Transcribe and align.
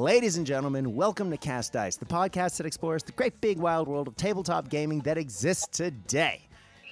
Ladies 0.00 0.38
and 0.38 0.46
gentlemen, 0.46 0.94
welcome 0.94 1.30
to 1.30 1.36
Cast 1.36 1.74
Dice, 1.74 1.96
the 1.96 2.06
podcast 2.06 2.56
that 2.56 2.64
explores 2.64 3.02
the 3.02 3.12
great 3.12 3.38
big 3.42 3.58
wild 3.58 3.86
world 3.86 4.08
of 4.08 4.16
tabletop 4.16 4.70
gaming 4.70 5.00
that 5.00 5.18
exists 5.18 5.66
today. 5.66 6.40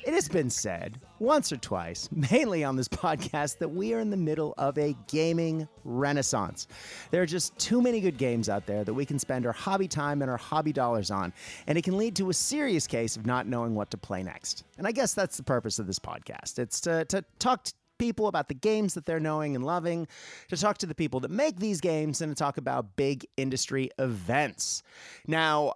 It 0.04 0.12
has 0.12 0.28
been 0.28 0.50
said 0.50 1.00
once 1.18 1.50
or 1.50 1.56
twice, 1.56 2.10
mainly 2.30 2.64
on 2.64 2.76
this 2.76 2.86
podcast, 2.86 3.60
that 3.60 3.70
we 3.70 3.94
are 3.94 3.98
in 3.98 4.10
the 4.10 4.18
middle 4.18 4.52
of 4.58 4.76
a 4.76 4.94
gaming 5.06 5.66
renaissance. 5.84 6.68
There 7.10 7.22
are 7.22 7.26
just 7.26 7.58
too 7.58 7.80
many 7.80 8.02
good 8.02 8.18
games 8.18 8.50
out 8.50 8.66
there 8.66 8.84
that 8.84 8.92
we 8.92 9.06
can 9.06 9.18
spend 9.18 9.46
our 9.46 9.52
hobby 9.52 9.88
time 9.88 10.20
and 10.20 10.30
our 10.30 10.36
hobby 10.36 10.74
dollars 10.74 11.10
on, 11.10 11.32
and 11.66 11.78
it 11.78 11.84
can 11.84 11.96
lead 11.96 12.14
to 12.16 12.28
a 12.28 12.34
serious 12.34 12.86
case 12.86 13.16
of 13.16 13.24
not 13.24 13.46
knowing 13.46 13.74
what 13.74 13.90
to 13.92 13.96
play 13.96 14.22
next. 14.22 14.64
And 14.76 14.86
I 14.86 14.92
guess 14.92 15.14
that's 15.14 15.38
the 15.38 15.42
purpose 15.42 15.78
of 15.78 15.86
this 15.86 15.98
podcast. 15.98 16.58
It's 16.58 16.78
to, 16.82 17.06
to 17.06 17.24
talk 17.38 17.68
people 17.98 18.28
about 18.28 18.48
the 18.48 18.54
games 18.54 18.94
that 18.94 19.06
they're 19.06 19.20
knowing 19.20 19.54
and 19.54 19.64
loving, 19.64 20.08
to 20.48 20.56
talk 20.56 20.78
to 20.78 20.86
the 20.86 20.94
people 20.94 21.20
that 21.20 21.30
make 21.30 21.58
these 21.58 21.80
games, 21.80 22.20
and 22.20 22.34
to 22.34 22.38
talk 22.38 22.56
about 22.56 22.96
big 22.96 23.26
industry 23.36 23.90
events. 23.98 24.82
Now, 25.26 25.74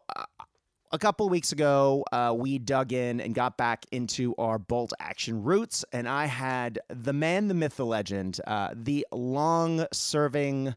a 0.92 0.98
couple 0.98 1.28
weeks 1.28 1.52
ago, 1.52 2.04
uh, 2.12 2.34
we 2.36 2.58
dug 2.58 2.92
in 2.92 3.20
and 3.20 3.34
got 3.34 3.56
back 3.56 3.86
into 3.92 4.34
our 4.36 4.58
bolt 4.58 4.92
action 5.00 5.42
roots, 5.42 5.84
and 5.92 6.06
I 6.06 6.26
had 6.26 6.78
the 6.88 7.14
man, 7.14 7.48
the 7.48 7.54
myth, 7.54 7.76
the 7.76 7.86
legend, 7.86 8.40
uh, 8.46 8.74
the 8.74 9.06
long 9.10 9.86
serving 9.92 10.74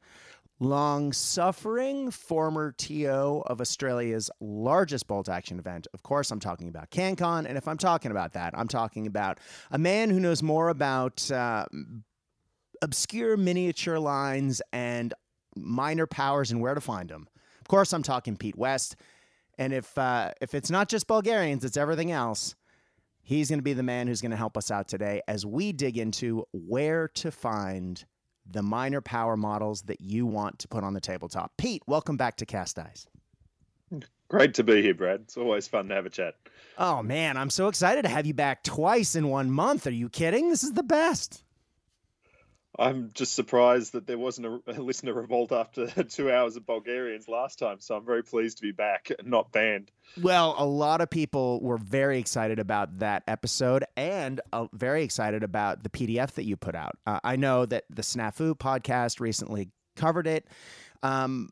long 0.60 1.12
suffering 1.12 2.12
former 2.12 2.72
TO 2.72 3.44
of 3.46 3.60
Australia's 3.60 4.30
largest 4.40 5.08
bolt 5.08 5.28
action 5.28 5.60
event. 5.60 5.88
Of 5.94 6.04
course, 6.04 6.32
I'm 6.32 6.40
talking 6.40 6.70
about 6.70 6.92
CanCon. 6.92 7.46
And 7.46 7.58
if 7.58 7.68
I'm 7.68 7.78
talking 7.78 8.12
about 8.12 8.34
that, 8.34 8.54
I'm 8.58 8.68
talking 8.68 9.08
about 9.08 9.40
a 9.72 9.78
man 9.78 10.10
who 10.10 10.20
knows 10.20 10.42
more 10.42 10.70
about 10.70 11.30
uh, 11.32 11.66
obscure 12.82 13.36
miniature 13.38 14.00
lines 14.00 14.62
and 14.72 15.14
minor 15.56 16.08
powers 16.08 16.52
and 16.52 16.62
where 16.62 16.74
to 16.74 16.82
find 16.82 17.10
them. 17.10 17.28
Of 17.60 17.68
course, 17.68 17.94
I'm 17.94 18.04
talking 18.04 18.38
Pete 18.38 18.58
West. 18.58 18.96
And 19.58 19.74
if 19.74 19.98
uh, 19.98 20.32
if 20.42 20.54
it's 20.54 20.70
not 20.70 20.90
just 20.90 21.08
Bulgarians, 21.08 21.64
it's 21.64 21.78
everything 21.78 22.12
else. 22.12 22.56
He's 23.22 23.50
going 23.50 23.60
to 23.60 23.64
be 23.64 23.74
the 23.74 23.84
man 23.84 24.08
who's 24.08 24.22
going 24.22 24.32
to 24.32 24.38
help 24.38 24.56
us 24.56 24.70
out 24.70 24.88
today 24.88 25.22
as 25.28 25.46
we 25.46 25.72
dig 25.72 25.98
into 25.98 26.46
where 26.52 27.08
to 27.16 27.32
find 27.32 28.06
the 28.50 28.62
minor 28.62 29.02
power 29.02 29.38
models 29.38 29.84
that 29.84 30.02
you 30.02 30.26
want 30.26 30.60
to 30.60 30.68
put 30.68 30.84
on 30.84 30.94
the 30.94 31.02
tabletop. 31.02 31.52
Pete, 31.58 31.84
welcome 31.88 32.18
back 32.18 32.38
to 32.38 32.46
Cast 32.46 32.76
Dice. 32.76 33.08
Great 34.28 34.56
to 34.56 34.64
be 34.64 34.82
here, 34.82 34.94
Brad. 34.94 35.22
It's 35.22 35.38
always 35.38 35.68
fun 35.68 35.88
to 35.90 35.96
have 35.96 36.06
a 36.06 36.10
chat. 36.10 36.36
Oh 36.78 37.04
man, 37.04 37.38
I'm 37.38 37.50
so 37.50 37.68
excited 37.68 38.02
to 38.04 38.10
have 38.10 38.26
you 38.26 38.34
back 38.34 38.64
twice 38.64 39.16
in 39.16 39.30
one 39.30 39.52
month. 39.52 39.88
Are 39.88 39.92
you 39.92 40.10
kidding? 40.10 40.50
This 40.50 40.64
is 40.64 40.74
the 40.74 40.84
best. 40.84 41.45
I'm 42.78 43.12
just 43.14 43.34
surprised 43.34 43.94
that 43.94 44.08
there 44.08 44.18
wasn't 44.18 44.48
a, 44.48 44.60
a 44.68 44.82
listener 44.82 45.14
revolt 45.14 45.52
after 45.52 45.88
two 46.04 46.32
hours 46.32 46.56
of 46.56 46.66
Bulgarians 46.66 47.28
last 47.28 47.60
time. 47.60 47.80
So 47.80 47.96
I'm 47.96 48.06
very 48.06 48.24
pleased 48.24 48.58
to 48.58 48.62
be 48.62 48.72
back, 48.72 49.12
not 49.24 49.52
banned. 49.52 49.92
Well, 50.22 50.56
a 50.58 50.66
lot 50.66 51.02
of 51.02 51.10
people 51.10 51.62
were 51.62 51.78
very 51.78 52.20
excited 52.20 52.60
about 52.60 53.00
that 53.00 53.24
episode 53.28 53.86
and 53.96 54.42
uh, 54.54 54.68
very 54.74 55.04
excited 55.04 55.44
about 55.44 55.84
the 55.84 55.90
PDF 55.90 56.32
that 56.34 56.46
you 56.46 56.56
put 56.58 56.76
out. 56.76 56.98
Uh, 57.06 57.20
I 57.24 57.36
know 57.36 57.66
that 57.66 57.86
the 57.90 58.02
Snafu 58.02 58.56
podcast 58.56 59.20
recently 59.20 59.70
covered 59.96 60.28
it. 60.28 60.48
Um, 61.04 61.50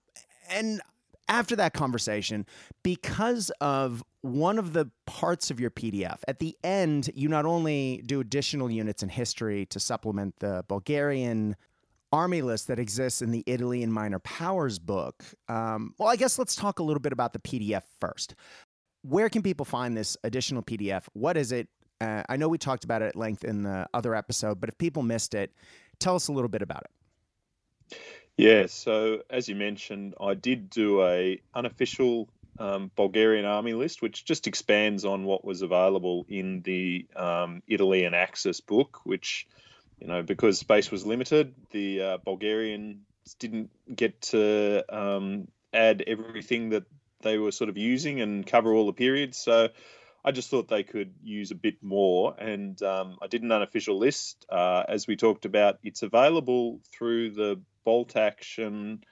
and 0.49 0.81
after 1.27 1.55
that 1.55 1.73
conversation, 1.73 2.45
because 2.83 3.49
of 3.61 4.03
one 4.23 4.57
of 4.57 4.71
the 4.71 4.89
parts 5.05 5.51
of 5.51 5.59
your 5.59 5.69
PDF, 5.69 6.19
at 6.29 6.39
the 6.39 6.57
end, 6.63 7.09
you 7.13 7.27
not 7.27 7.45
only 7.45 8.01
do 8.05 8.21
additional 8.21 8.71
units 8.71 9.03
in 9.03 9.09
history 9.09 9.65
to 9.65 9.81
supplement 9.81 10.33
the 10.39 10.63
Bulgarian 10.69 11.57
army 12.13 12.41
list 12.41 12.67
that 12.69 12.79
exists 12.79 13.21
in 13.21 13.31
the 13.31 13.43
Italy 13.45 13.83
and 13.83 13.93
Minor 13.93 14.19
Powers 14.19 14.79
book. 14.79 15.25
Um, 15.49 15.93
well, 15.97 16.07
I 16.07 16.15
guess 16.15 16.39
let's 16.39 16.55
talk 16.55 16.79
a 16.79 16.83
little 16.83 17.01
bit 17.01 17.11
about 17.11 17.33
the 17.33 17.39
PDF 17.39 17.83
first. 17.99 18.35
Where 19.01 19.27
can 19.27 19.41
people 19.41 19.65
find 19.65 19.97
this 19.97 20.15
additional 20.23 20.63
PDF? 20.63 21.03
What 21.11 21.35
is 21.35 21.51
it? 21.51 21.67
Uh, 21.99 22.23
I 22.29 22.37
know 22.37 22.47
we 22.47 22.57
talked 22.57 22.85
about 22.85 23.01
it 23.01 23.07
at 23.07 23.15
length 23.17 23.43
in 23.43 23.63
the 23.63 23.87
other 23.93 24.15
episode, 24.15 24.61
but 24.61 24.69
if 24.69 24.77
people 24.77 25.03
missed 25.03 25.33
it, 25.33 25.51
tell 25.99 26.15
us 26.15 26.29
a 26.29 26.31
little 26.31 26.47
bit 26.47 26.61
about 26.61 26.83
it. 26.85 27.97
Yeah, 28.37 28.67
so 28.67 29.21
as 29.29 29.49
you 29.49 29.55
mentioned, 29.55 30.15
I 30.21 30.33
did 30.33 30.69
do 30.69 31.03
a 31.03 31.41
unofficial 31.53 32.29
um, 32.59 32.91
Bulgarian 32.95 33.45
army 33.45 33.73
list, 33.73 34.01
which 34.01 34.25
just 34.25 34.47
expands 34.47 35.05
on 35.05 35.23
what 35.23 35.43
was 35.43 35.61
available 35.61 36.25
in 36.29 36.61
the 36.61 37.05
um, 37.15 37.63
Italy 37.67 38.05
and 38.05 38.15
Axis 38.15 38.61
book, 38.61 38.99
which, 39.03 39.47
you 39.99 40.07
know, 40.07 40.23
because 40.23 40.59
space 40.59 40.91
was 40.91 41.05
limited, 41.05 41.53
the 41.71 42.01
uh, 42.01 42.17
Bulgarians 42.23 42.99
didn't 43.39 43.71
get 43.93 44.21
to 44.21 44.83
um, 44.89 45.47
add 45.73 46.03
everything 46.05 46.69
that 46.69 46.83
they 47.21 47.37
were 47.37 47.51
sort 47.51 47.69
of 47.69 47.77
using 47.77 48.21
and 48.21 48.45
cover 48.45 48.73
all 48.73 48.85
the 48.85 48.93
periods. 48.93 49.37
So 49.37 49.69
I 50.25 50.31
just 50.31 50.49
thought 50.49 50.67
they 50.67 50.83
could 50.83 51.13
use 51.23 51.51
a 51.51 51.55
bit 51.55 51.81
more, 51.81 52.35
and 52.37 52.81
um, 52.81 53.17
I 53.21 53.27
did 53.27 53.43
an 53.43 53.51
unofficial 53.51 53.97
list. 53.97 54.45
Uh, 54.49 54.83
as 54.87 55.07
we 55.07 55.15
talked 55.15 55.45
about, 55.45 55.79
it's 55.83 56.03
available 56.03 56.79
through 56.91 57.31
the 57.31 57.61
Bolt 57.83 58.15
Action 58.15 59.03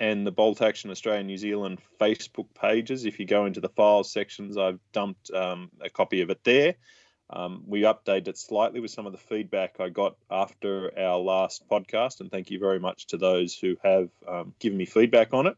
and 0.00 0.26
the 0.26 0.32
Bolt 0.32 0.62
Action 0.62 0.90
Australia 0.90 1.22
New 1.22 1.36
Zealand 1.36 1.78
Facebook 2.00 2.46
pages. 2.54 3.04
If 3.04 3.20
you 3.20 3.26
go 3.26 3.44
into 3.44 3.60
the 3.60 3.68
files 3.68 4.10
sections, 4.10 4.56
I've 4.56 4.80
dumped 4.92 5.30
um, 5.30 5.70
a 5.80 5.90
copy 5.90 6.22
of 6.22 6.30
it 6.30 6.42
there. 6.42 6.74
Um, 7.28 7.62
we 7.66 7.82
updated 7.82 8.28
it 8.28 8.38
slightly 8.38 8.80
with 8.80 8.90
some 8.90 9.06
of 9.06 9.12
the 9.12 9.18
feedback 9.18 9.78
I 9.78 9.90
got 9.90 10.16
after 10.30 10.98
our 10.98 11.18
last 11.18 11.68
podcast, 11.68 12.20
and 12.20 12.30
thank 12.30 12.50
you 12.50 12.58
very 12.58 12.80
much 12.80 13.08
to 13.08 13.18
those 13.18 13.54
who 13.54 13.76
have 13.84 14.08
um, 14.26 14.54
given 14.58 14.78
me 14.78 14.86
feedback 14.86 15.32
on 15.32 15.46
it. 15.46 15.56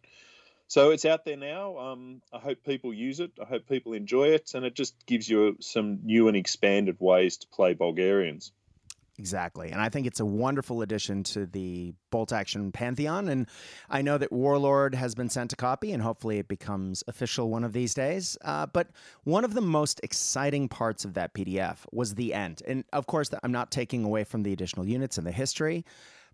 So 0.67 0.91
it's 0.91 1.05
out 1.05 1.25
there 1.25 1.37
now. 1.37 1.79
Um, 1.79 2.21
I 2.33 2.39
hope 2.39 2.65
people 2.65 2.93
use 2.93 3.21
it. 3.21 3.31
I 3.41 3.45
hope 3.45 3.69
people 3.69 3.93
enjoy 3.93 4.29
it, 4.29 4.53
and 4.55 4.67
it 4.67 4.75
just 4.75 4.95
gives 5.07 5.29
you 5.29 5.57
some 5.61 6.01
new 6.03 6.29
and 6.29 6.37
expanded 6.37 6.97
ways 6.99 7.39
to 7.39 7.47
play 7.47 7.75
Bulgarians. 7.75 8.53
Exactly. 9.23 9.71
And 9.71 9.81
I 9.81 9.89
think 9.89 10.09
it's 10.09 10.19
a 10.19 10.25
wonderful 10.25 10.83
addition 10.83 11.23
to 11.23 11.47
the 11.47 11.95
bolt 12.11 12.33
action 12.33 12.73
pantheon. 12.73 13.29
And 13.29 13.47
I 13.89 14.03
know 14.03 14.19
that 14.19 14.33
Warlord 14.33 14.97
has 14.97 15.15
been 15.15 15.29
sent 15.29 15.53
a 15.53 15.57
copy, 15.57 15.93
and 15.93 16.03
hopefully 16.03 16.41
it 16.41 16.49
becomes 16.49 17.05
official 17.07 17.49
one 17.49 17.63
of 17.63 17.73
these 17.73 17.95
days. 17.95 18.37
Uh, 18.45 18.67
but 18.67 18.89
one 19.23 19.45
of 19.45 19.55
the 19.55 19.61
most 19.61 20.01
exciting 20.03 20.69
parts 20.69 21.05
of 21.05 21.15
that 21.15 21.35
PDF 21.35 21.77
was 21.93 22.17
the 22.17 22.35
end. 22.35 22.63
And 22.67 22.83
of 22.93 23.07
course, 23.07 23.31
I'm 23.45 23.53
not 23.53 23.71
taking 23.71 24.03
away 24.03 24.25
from 24.25 24.43
the 24.43 24.53
additional 24.53 24.89
units 24.89 25.19
and 25.19 25.25
the 25.25 25.31
history. 25.31 25.85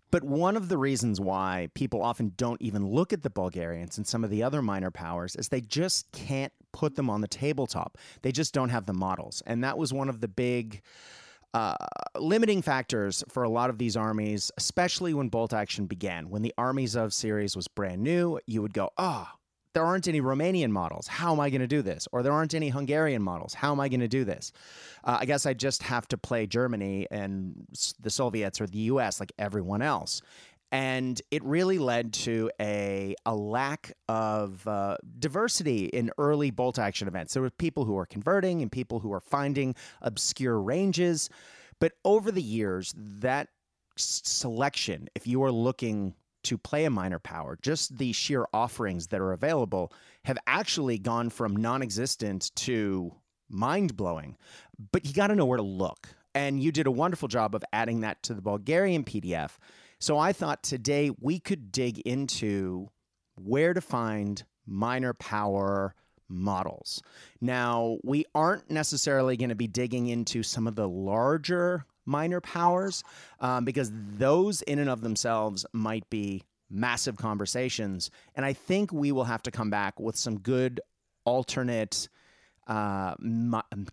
But 0.09 0.23
one 0.23 0.57
of 0.57 0.67
the 0.67 0.77
reasons 0.79 1.21
why 1.21 1.69
people 1.75 2.01
often 2.01 2.33
don't 2.37 2.59
even 2.59 2.87
look 2.87 3.13
at 3.13 3.21
the 3.21 3.29
Bulgarians 3.29 3.99
and 3.99 4.07
some 4.07 4.23
of 4.23 4.31
the 4.31 4.41
other 4.41 4.63
minor 4.63 4.89
powers 4.89 5.35
is 5.35 5.49
they 5.49 5.61
just 5.61 6.11
can't 6.11 6.51
put 6.71 6.95
them 6.95 7.07
on 7.07 7.21
the 7.21 7.27
tabletop. 7.27 7.99
They 8.23 8.31
just 8.31 8.51
don't 8.51 8.69
have 8.69 8.87
the 8.87 8.93
models. 8.93 9.43
And 9.45 9.63
that 9.63 9.77
was 9.77 9.93
one 9.93 10.09
of 10.09 10.21
the 10.21 10.27
big 10.27 10.81
uh, 11.53 11.75
limiting 12.17 12.61
factors 12.61 13.23
for 13.29 13.43
a 13.43 13.49
lot 13.49 13.69
of 13.69 13.77
these 13.77 13.97
armies, 13.97 14.51
especially 14.57 15.13
when 15.13 15.29
bolt 15.29 15.53
action 15.53 15.85
began. 15.85 16.29
When 16.29 16.41
the 16.41 16.53
Armies 16.57 16.95
of 16.95 17.13
series 17.13 17.55
was 17.55 17.67
brand 17.67 18.03
new, 18.03 18.39
you 18.45 18.61
would 18.61 18.73
go, 18.73 18.91
oh, 18.97 19.27
there 19.73 19.85
aren't 19.85 20.07
any 20.07 20.19
Romanian 20.19 20.71
models. 20.71 21.07
How 21.07 21.31
am 21.31 21.39
I 21.39 21.49
going 21.49 21.61
to 21.61 21.67
do 21.67 21.81
this? 21.81 22.07
Or 22.11 22.23
there 22.23 22.33
aren't 22.33 22.53
any 22.53 22.69
Hungarian 22.69 23.21
models. 23.21 23.53
How 23.53 23.71
am 23.71 23.79
I 23.79 23.87
going 23.87 23.99
to 23.99 24.07
do 24.07 24.25
this? 24.25 24.51
Uh, 25.03 25.17
I 25.21 25.25
guess 25.25 25.45
I 25.45 25.53
just 25.53 25.83
have 25.83 26.07
to 26.09 26.17
play 26.17 26.47
Germany 26.47 27.07
and 27.11 27.67
the 27.99 28.09
Soviets 28.09 28.59
or 28.59 28.67
the 28.67 28.79
US 28.79 29.19
like 29.19 29.31
everyone 29.37 29.81
else 29.81 30.21
and 30.71 31.21
it 31.31 31.43
really 31.43 31.79
led 31.79 32.13
to 32.13 32.51
a, 32.61 33.15
a 33.25 33.35
lack 33.35 33.93
of 34.07 34.67
uh, 34.67 34.97
diversity 35.17 35.85
in 35.85 36.11
early 36.17 36.51
bolt 36.51 36.77
action 36.77 37.07
events. 37.07 37.33
There 37.33 37.41
were 37.41 37.49
people 37.49 37.85
who 37.85 37.93
were 37.93 38.05
converting 38.05 38.61
and 38.61 38.71
people 38.71 38.99
who 38.99 39.09
were 39.09 39.19
finding 39.19 39.75
obscure 40.01 40.59
ranges. 40.61 41.29
But 41.79 41.93
over 42.05 42.31
the 42.31 42.41
years, 42.41 42.93
that 42.97 43.49
selection, 43.95 45.09
if 45.15 45.25
you 45.25 45.43
are 45.43 45.51
looking 45.51 46.13
to 46.43 46.57
play 46.57 46.85
a 46.85 46.89
minor 46.89 47.19
power, 47.19 47.57
just 47.61 47.97
the 47.97 48.13
sheer 48.13 48.45
offerings 48.53 49.07
that 49.07 49.21
are 49.21 49.33
available 49.33 49.91
have 50.25 50.37
actually 50.45 50.99
gone 50.99 51.29
from 51.29 51.55
non 51.55 51.81
existent 51.81 52.51
to 52.55 53.13
mind 53.49 53.97
blowing. 53.97 54.37
But 54.91 55.05
you 55.05 55.13
got 55.13 55.27
to 55.27 55.35
know 55.35 55.45
where 55.45 55.57
to 55.57 55.63
look. 55.63 56.09
And 56.35 56.61
you 56.61 56.71
did 56.71 56.85
a 56.85 56.91
wonderful 56.91 57.27
job 57.27 57.55
of 57.55 57.63
adding 57.73 58.01
that 58.01 58.21
to 58.23 58.35
the 58.35 58.41
Bulgarian 58.41 59.03
PDF 59.03 59.57
so 59.99 60.17
I 60.17 60.33
thought 60.33 60.63
today 60.63 61.11
we 61.19 61.39
could 61.39 61.71
dig 61.71 61.99
into 61.99 62.89
where 63.35 63.73
to 63.73 63.81
find 63.81 64.43
minor 64.65 65.13
power 65.13 65.95
models. 66.29 67.01
Now, 67.41 67.97
we 68.03 68.25
aren't 68.35 68.69
necessarily 68.69 69.35
going 69.35 69.49
to 69.49 69.55
be 69.55 69.67
digging 69.67 70.07
into 70.07 70.43
some 70.43 70.67
of 70.67 70.75
the 70.75 70.87
larger 70.87 71.85
minor 72.05 72.41
powers 72.41 73.03
um, 73.39 73.65
because 73.65 73.91
those 73.93 74.61
in 74.63 74.79
and 74.79 74.89
of 74.89 75.01
themselves 75.01 75.65
might 75.73 76.09
be 76.09 76.43
massive 76.69 77.17
conversations. 77.17 78.11
And 78.35 78.45
I 78.45 78.53
think 78.53 78.93
we 78.93 79.11
will 79.11 79.23
have 79.23 79.43
to 79.43 79.51
come 79.51 79.69
back 79.69 79.99
with 79.99 80.15
some 80.15 80.39
good 80.39 80.81
alternate. 81.25 82.07
Uh, 82.67 83.15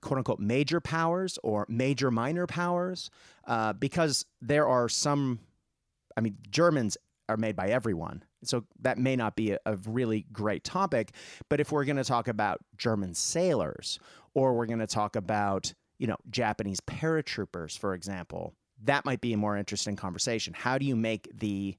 quote 0.03 0.19
unquote 0.19 0.38
major 0.38 0.82
powers 0.82 1.38
or 1.43 1.64
major 1.67 2.11
minor 2.11 2.47
powers, 2.47 3.08
uh, 3.47 3.73
because 3.73 4.26
there 4.43 4.69
are 4.69 4.87
some 4.87 5.38
I 6.16 6.20
mean, 6.20 6.36
Germans 6.50 6.96
are 7.28 7.36
made 7.36 7.56
by 7.56 7.68
everyone. 7.68 8.22
So 8.44 8.64
that 8.80 8.98
may 8.98 9.16
not 9.16 9.36
be 9.36 9.52
a, 9.52 9.58
a 9.66 9.76
really 9.88 10.26
great 10.32 10.64
topic. 10.64 11.12
But 11.48 11.60
if 11.60 11.72
we're 11.72 11.84
going 11.84 11.96
to 11.96 12.04
talk 12.04 12.28
about 12.28 12.60
German 12.76 13.14
sailors, 13.14 13.98
or 14.34 14.54
we're 14.54 14.66
going 14.66 14.78
to 14.78 14.86
talk 14.86 15.16
about 15.16 15.72
you 15.98 16.06
know 16.06 16.16
Japanese 16.30 16.80
paratroopers, 16.80 17.78
for 17.78 17.94
example, 17.94 18.54
that 18.84 19.04
might 19.04 19.20
be 19.20 19.32
a 19.32 19.36
more 19.36 19.56
interesting 19.56 19.96
conversation. 19.96 20.54
How 20.54 20.78
do 20.78 20.86
you 20.86 20.96
make 20.96 21.28
the 21.34 21.76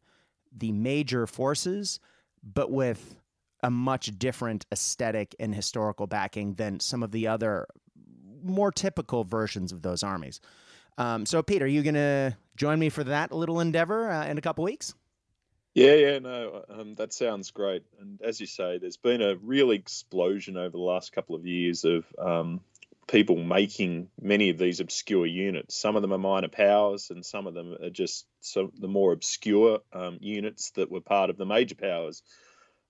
the 0.56 0.72
major 0.72 1.28
forces, 1.28 2.00
but 2.44 2.72
with 2.72 3.16
a 3.64 3.70
much 3.70 4.18
different 4.18 4.66
aesthetic 4.72 5.36
and 5.40 5.54
historical 5.54 6.08
backing 6.08 6.56
than 6.56 6.80
some 6.80 7.04
of 7.04 7.12
the 7.12 7.28
other 7.28 7.68
more 8.44 8.72
typical 8.72 9.24
versions 9.24 9.72
of 9.72 9.82
those 9.82 10.04
armies? 10.04 10.42
Um, 10.98 11.26
so, 11.26 11.44
Pete, 11.44 11.62
are 11.62 11.68
you 11.68 11.84
to 11.96 12.36
join 12.58 12.80
me 12.80 12.90
for 12.90 13.04
that 13.06 13.32
little 13.32 13.60
endeavor 13.62 14.10
uh, 14.10 14.26
in 14.26 14.38
a 14.38 14.42
couple 14.42 14.66
weeks? 14.66 14.94
Yeah, 15.74 15.94
yeah, 15.94 16.20
no, 16.20 16.64
um, 16.70 16.96
that 16.96 17.14
sounds 17.14 17.52
great. 17.52 17.84
And 18.02 18.20
as 18.22 18.42
you 18.42 18.48
say, 18.48 18.80
there's 18.80 18.98
been 18.98 19.22
a 19.22 19.36
real 19.36 19.70
explosion 19.70 20.58
over 20.58 20.72
the 20.72 20.78
last 20.80 21.14
couple 21.14 21.36
of 21.36 21.46
years 21.46 21.86
of 21.86 22.04
um, 22.18 22.62
people 23.08 23.38
making 23.38 24.10
many 24.20 24.50
of 24.50 24.58
these 24.58 24.80
obscure 24.80 25.28
units. 25.28 25.80
Some 25.80 25.96
of 25.96 26.02
them 26.02 26.14
are 26.14 26.18
minor 26.18 26.48
powers, 26.48 27.12
and 27.12 27.24
some 27.24 27.46
of 27.46 27.54
them 27.54 27.78
are 27.82 27.92
just 27.92 28.26
the 28.56 28.88
more 28.88 29.14
obscure 29.14 29.82
um, 29.94 30.18
units 30.20 30.72
that 30.72 30.92
were 30.92 31.02
part 31.02 31.30
of 31.30 31.38
the 31.38 31.46
major 31.46 31.76
powers. 31.76 32.24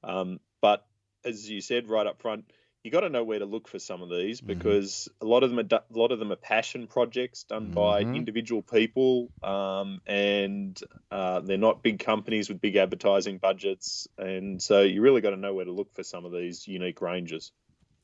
Um, 0.01 0.39
but 0.61 0.85
as 1.25 1.49
you 1.49 1.59
said 1.59 1.89
right 1.89 2.07
up 2.07 2.21
front, 2.21 2.45
you 2.87 2.91
got 2.91 3.01
to 3.01 3.09
know 3.09 3.25
where 3.25 3.39
to 3.39 3.45
look 3.45 3.67
for 3.67 3.79
some 3.79 4.01
of 4.01 4.09
these 4.09 4.39
mm-hmm. 4.39 4.47
because 4.47 5.09
mm-hmm. 5.11 5.27
a 5.27 5.29
lot 5.29 5.43
of 5.43 5.49
them 5.49 5.59
are 5.59 5.75
a 5.75 5.97
lot 5.97 6.13
of 6.13 6.19
them 6.19 6.31
are 6.31 6.37
passion 6.37 6.87
projects 6.87 7.43
done 7.43 7.65
mm-hmm. 7.65 7.73
by 7.73 7.99
individual 7.99 8.61
people, 8.61 9.29
um, 9.43 9.99
and 10.07 10.79
uh, 11.11 11.41
they're 11.41 11.57
not 11.57 11.83
big 11.83 11.99
companies 11.99 12.47
with 12.47 12.61
big 12.61 12.77
advertising 12.77 13.39
budgets, 13.39 14.07
and 14.17 14.61
so 14.61 14.83
you 14.83 15.01
really 15.01 15.19
got 15.19 15.31
to 15.31 15.35
know 15.35 15.53
where 15.53 15.65
to 15.65 15.71
look 15.71 15.93
for 15.93 16.03
some 16.03 16.23
of 16.23 16.31
these 16.31 16.65
unique 16.65 17.01
ranges. 17.01 17.51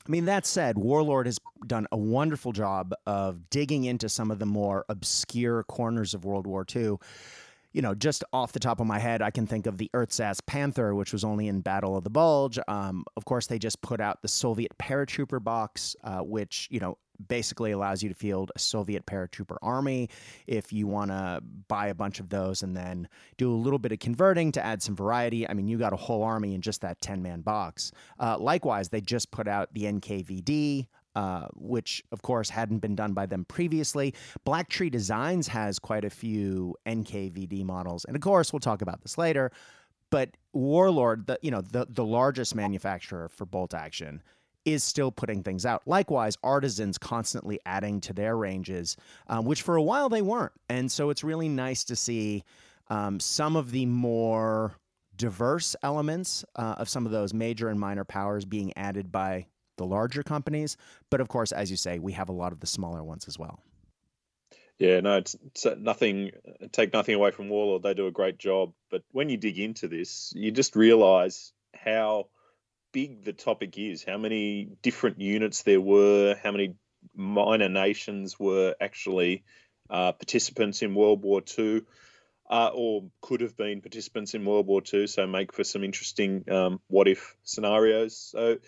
I 0.06 0.10
mean, 0.10 0.26
that 0.26 0.44
said, 0.44 0.76
Warlord 0.76 1.24
has 1.24 1.38
done 1.66 1.86
a 1.90 1.96
wonderful 1.96 2.52
job 2.52 2.92
of 3.06 3.48
digging 3.48 3.84
into 3.84 4.10
some 4.10 4.30
of 4.30 4.38
the 4.38 4.44
more 4.44 4.84
obscure 4.90 5.62
corners 5.62 6.12
of 6.12 6.26
World 6.26 6.46
War 6.46 6.66
II 6.76 6.98
you 7.74 7.82
know, 7.82 7.94
just 7.94 8.24
off 8.32 8.52
the 8.52 8.60
top 8.60 8.80
of 8.80 8.86
my 8.86 9.00
head, 9.00 9.20
I 9.20 9.30
can 9.30 9.46
think 9.46 9.66
of 9.66 9.78
the 9.78 9.90
Ersatz 9.92 10.40
Panther, 10.46 10.94
which 10.94 11.12
was 11.12 11.24
only 11.24 11.48
in 11.48 11.60
Battle 11.60 11.96
of 11.96 12.04
the 12.04 12.10
Bulge. 12.10 12.58
Um, 12.68 13.04
of 13.16 13.24
course, 13.24 13.48
they 13.48 13.58
just 13.58 13.82
put 13.82 14.00
out 14.00 14.22
the 14.22 14.28
Soviet 14.28 14.78
paratrooper 14.78 15.42
box, 15.42 15.96
uh, 16.04 16.20
which, 16.20 16.68
you 16.70 16.78
know, 16.78 16.96
basically 17.28 17.72
allows 17.72 18.02
you 18.02 18.08
to 18.08 18.14
field 18.14 18.52
a 18.54 18.58
Soviet 18.60 19.06
paratrooper 19.06 19.56
army. 19.60 20.08
If 20.46 20.72
you 20.72 20.86
want 20.86 21.10
to 21.10 21.40
buy 21.68 21.88
a 21.88 21.94
bunch 21.94 22.20
of 22.20 22.28
those 22.28 22.62
and 22.62 22.76
then 22.76 23.08
do 23.38 23.52
a 23.52 23.56
little 23.56 23.78
bit 23.80 23.90
of 23.90 23.98
converting 23.98 24.52
to 24.52 24.64
add 24.64 24.80
some 24.80 24.94
variety, 24.94 25.48
I 25.48 25.54
mean, 25.54 25.66
you 25.66 25.76
got 25.76 25.92
a 25.92 25.96
whole 25.96 26.22
army 26.22 26.54
in 26.54 26.60
just 26.60 26.80
that 26.82 27.00
10 27.00 27.22
man 27.22 27.40
box. 27.40 27.90
Uh, 28.20 28.38
likewise, 28.38 28.88
they 28.88 29.00
just 29.00 29.32
put 29.32 29.48
out 29.48 29.74
the 29.74 29.82
NKVD, 29.82 30.86
uh, 31.14 31.46
which 31.54 32.02
of 32.12 32.22
course 32.22 32.50
hadn't 32.50 32.78
been 32.78 32.94
done 32.94 33.12
by 33.12 33.26
them 33.26 33.44
previously. 33.44 34.14
Black 34.44 34.68
Tree 34.68 34.90
Designs 34.90 35.48
has 35.48 35.78
quite 35.78 36.04
a 36.04 36.10
few 36.10 36.74
NKVD 36.86 37.64
models, 37.64 38.04
and 38.04 38.16
of 38.16 38.22
course 38.22 38.52
we'll 38.52 38.60
talk 38.60 38.82
about 38.82 39.02
this 39.02 39.18
later. 39.18 39.50
But 40.10 40.30
Warlord, 40.52 41.26
the 41.26 41.38
you 41.42 41.50
know 41.50 41.60
the 41.60 41.86
the 41.88 42.04
largest 42.04 42.54
manufacturer 42.54 43.28
for 43.28 43.44
bolt 43.46 43.74
action, 43.74 44.22
is 44.64 44.84
still 44.84 45.10
putting 45.10 45.42
things 45.42 45.66
out. 45.66 45.82
Likewise, 45.86 46.36
artisans 46.42 46.98
constantly 46.98 47.58
adding 47.66 48.00
to 48.02 48.12
their 48.12 48.36
ranges, 48.36 48.96
um, 49.28 49.44
which 49.44 49.62
for 49.62 49.76
a 49.76 49.82
while 49.82 50.08
they 50.08 50.22
weren't, 50.22 50.52
and 50.68 50.90
so 50.90 51.10
it's 51.10 51.24
really 51.24 51.48
nice 51.48 51.84
to 51.84 51.96
see 51.96 52.44
um, 52.88 53.18
some 53.20 53.56
of 53.56 53.70
the 53.70 53.86
more 53.86 54.74
diverse 55.16 55.76
elements 55.82 56.44
uh, 56.56 56.74
of 56.78 56.88
some 56.88 57.06
of 57.06 57.12
those 57.12 57.32
major 57.32 57.68
and 57.68 57.78
minor 57.78 58.04
powers 58.04 58.44
being 58.44 58.72
added 58.76 59.12
by 59.12 59.46
the 59.76 59.86
larger 59.86 60.22
companies. 60.22 60.76
But 61.10 61.20
of 61.20 61.28
course, 61.28 61.52
as 61.52 61.70
you 61.70 61.76
say, 61.76 61.98
we 61.98 62.12
have 62.12 62.28
a 62.28 62.32
lot 62.32 62.52
of 62.52 62.60
the 62.60 62.66
smaller 62.66 63.02
ones 63.02 63.26
as 63.28 63.38
well. 63.38 63.60
Yeah, 64.78 65.00
no, 65.00 65.18
it's, 65.18 65.36
it's 65.46 65.66
nothing. 65.78 66.32
Take 66.72 66.92
nothing 66.92 67.14
away 67.14 67.30
from 67.30 67.48
Warlord; 67.48 67.82
they 67.82 67.94
do 67.94 68.08
a 68.08 68.12
great 68.12 68.38
job. 68.38 68.72
But 68.90 69.02
when 69.12 69.28
you 69.28 69.36
dig 69.36 69.58
into 69.58 69.86
this, 69.86 70.32
you 70.34 70.50
just 70.50 70.74
realise 70.74 71.52
how 71.74 72.28
big 72.92 73.24
the 73.24 73.32
topic 73.32 73.78
is. 73.78 74.02
How 74.02 74.18
many 74.18 74.68
different 74.82 75.20
units 75.20 75.62
there 75.62 75.80
were. 75.80 76.36
How 76.42 76.50
many 76.50 76.74
minor 77.14 77.68
nations 77.68 78.38
were 78.38 78.74
actually 78.80 79.44
uh, 79.90 80.12
participants 80.12 80.82
in 80.82 80.94
World 80.94 81.22
War 81.22 81.42
II. 81.56 81.82
Uh, 82.50 82.70
or 82.74 83.04
could 83.22 83.40
have 83.40 83.56
been 83.56 83.80
participants 83.80 84.34
in 84.34 84.44
World 84.44 84.66
War 84.66 84.82
II, 84.92 85.06
so 85.06 85.26
make 85.26 85.50
for 85.50 85.64
some 85.64 85.82
interesting 85.82 86.44
um, 86.50 86.78
what 86.88 87.08
if 87.08 87.34
scenarios. 87.42 88.18
So 88.18 88.58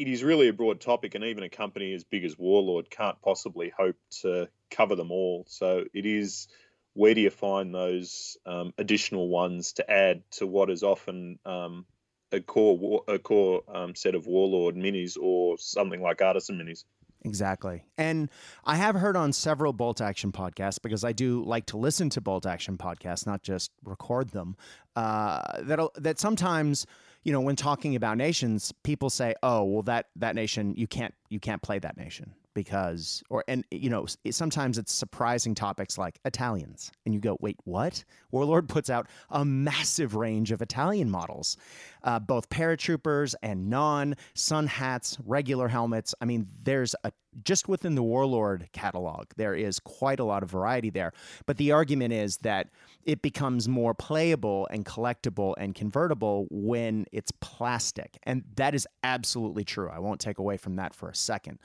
it 0.00 0.08
is 0.08 0.24
really 0.24 0.48
a 0.48 0.52
broad 0.52 0.80
topic, 0.80 1.14
and 1.14 1.24
even 1.24 1.44
a 1.44 1.50
company 1.50 1.92
as 1.92 2.04
big 2.04 2.24
as 2.24 2.38
Warlord 2.38 2.88
can't 2.88 3.20
possibly 3.20 3.70
hope 3.76 3.96
to 4.22 4.48
cover 4.70 4.96
them 4.96 5.10
all. 5.12 5.44
So 5.46 5.84
it 5.92 6.06
is 6.06 6.48
where 6.94 7.14
do 7.14 7.20
you 7.20 7.30
find 7.30 7.74
those 7.74 8.38
um, 8.46 8.72
additional 8.78 9.28
ones 9.28 9.74
to 9.74 9.90
add 9.90 10.22
to 10.32 10.46
what 10.46 10.70
is 10.70 10.82
often 10.82 11.38
um, 11.44 11.84
a 12.32 12.40
core 12.40 13.02
a 13.08 13.18
core 13.18 13.62
um, 13.68 13.94
set 13.94 14.14
of 14.14 14.26
Warlord 14.26 14.74
minis 14.74 15.18
or 15.20 15.58
something 15.58 16.00
like 16.00 16.22
Artisan 16.22 16.56
minis? 16.56 16.84
Exactly. 17.22 17.84
And 17.98 18.30
I 18.64 18.76
have 18.76 18.94
heard 18.94 19.16
on 19.16 19.34
several 19.34 19.74
bolt 19.74 20.00
action 20.00 20.32
podcasts, 20.32 20.80
because 20.80 21.04
I 21.04 21.12
do 21.12 21.44
like 21.44 21.66
to 21.66 21.76
listen 21.76 22.08
to 22.10 22.20
bolt 22.22 22.46
action 22.46 22.78
podcasts, 22.78 23.26
not 23.26 23.42
just 23.42 23.70
record 23.84 24.30
them, 24.30 24.56
uh, 24.96 25.60
that, 25.60 25.80
that 25.96 26.18
sometimes 26.18 26.86
you 27.22 27.32
know, 27.32 27.40
when 27.40 27.56
talking 27.56 27.96
about 27.96 28.16
nations, 28.16 28.72
people 28.82 29.10
say, 29.10 29.34
"Oh, 29.42 29.64
well, 29.64 29.82
that 29.82 30.06
that 30.16 30.34
nation 30.34 30.74
you 30.76 30.86
can't 30.86 31.14
you 31.28 31.40
can't 31.40 31.62
play 31.62 31.78
that 31.78 31.96
nation 31.96 32.34
because," 32.54 33.22
or 33.30 33.44
and 33.48 33.64
you 33.70 33.90
know, 33.90 34.06
sometimes 34.30 34.78
it's 34.78 34.92
surprising 34.92 35.54
topics 35.54 35.98
like 35.98 36.18
Italians, 36.24 36.90
and 37.04 37.14
you 37.14 37.20
go, 37.20 37.36
"Wait, 37.40 37.56
what?" 37.64 38.04
Warlord 38.30 38.68
puts 38.68 38.90
out 38.90 39.08
a 39.30 39.44
massive 39.44 40.14
range 40.14 40.52
of 40.52 40.62
Italian 40.62 41.10
models, 41.10 41.56
uh, 42.02 42.18
both 42.18 42.48
paratroopers 42.48 43.34
and 43.42 43.68
non, 43.68 44.16
sun 44.34 44.66
hats, 44.66 45.18
regular 45.24 45.68
helmets. 45.68 46.14
I 46.20 46.24
mean, 46.24 46.48
there's 46.62 46.94
a 47.04 47.12
just 47.44 47.68
within 47.68 47.94
the 47.94 48.02
Warlord 48.02 48.68
catalog, 48.72 49.26
there 49.36 49.54
is 49.54 49.78
quite 49.78 50.20
a 50.20 50.24
lot 50.24 50.42
of 50.42 50.50
variety 50.50 50.90
there. 50.90 51.12
But 51.46 51.56
the 51.56 51.72
argument 51.72 52.12
is 52.12 52.38
that 52.38 52.70
it 53.04 53.22
becomes 53.22 53.68
more 53.68 53.94
playable 53.94 54.66
and 54.70 54.84
collectible 54.84 55.54
and 55.56 55.74
convertible 55.74 56.46
when 56.50 57.06
it's 57.12 57.32
plastic. 57.40 58.18
And 58.24 58.44
that 58.56 58.74
is 58.74 58.86
absolutely 59.02 59.64
true. 59.64 59.88
I 59.88 59.98
won't 59.98 60.20
take 60.20 60.38
away 60.38 60.56
from 60.56 60.76
that 60.76 60.94
for 60.94 61.08
a 61.08 61.14
second. 61.14 61.58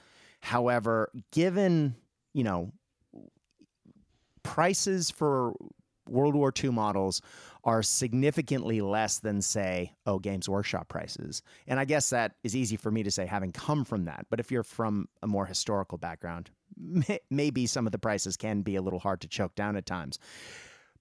However, 0.46 1.10
given, 1.32 1.96
you 2.36 2.44
know, 2.44 2.72
prices 4.44 5.10
for 5.10 5.54
World 6.08 6.36
War 6.36 6.54
II 6.64 6.70
models 6.70 7.24
are 7.64 7.82
significantly 7.82 8.80
less 8.80 9.18
than, 9.18 9.42
say, 9.42 9.96
oh, 10.06 10.20
Games 10.20 10.48
Workshop 10.48 10.88
prices. 10.88 11.42
And 11.66 11.80
I 11.80 11.86
guess 11.86 12.12
that 12.12 12.34
is 12.44 12.56
easy 12.56 12.78
for 12.78 12.92
me 12.92 13.02
to 13.02 13.10
say, 13.10 13.26
having 13.26 13.54
come 13.54 13.84
from 13.84 14.06
that. 14.06 14.28
But 14.30 14.40
if 14.40 14.52
you're 14.52 14.62
from 14.62 15.08
a 15.24 15.28
more 15.28 15.48
historical 15.48 15.98
background, 15.98 16.52
may- 16.78 17.22
maybe 17.32 17.66
some 17.66 17.88
of 17.88 17.92
the 17.92 17.98
prices 17.98 18.38
can 18.38 18.62
be 18.62 18.76
a 18.76 18.84
little 18.84 19.00
hard 19.00 19.22
to 19.22 19.28
choke 19.28 19.56
down 19.56 19.76
at 19.76 19.88
times. 19.88 20.20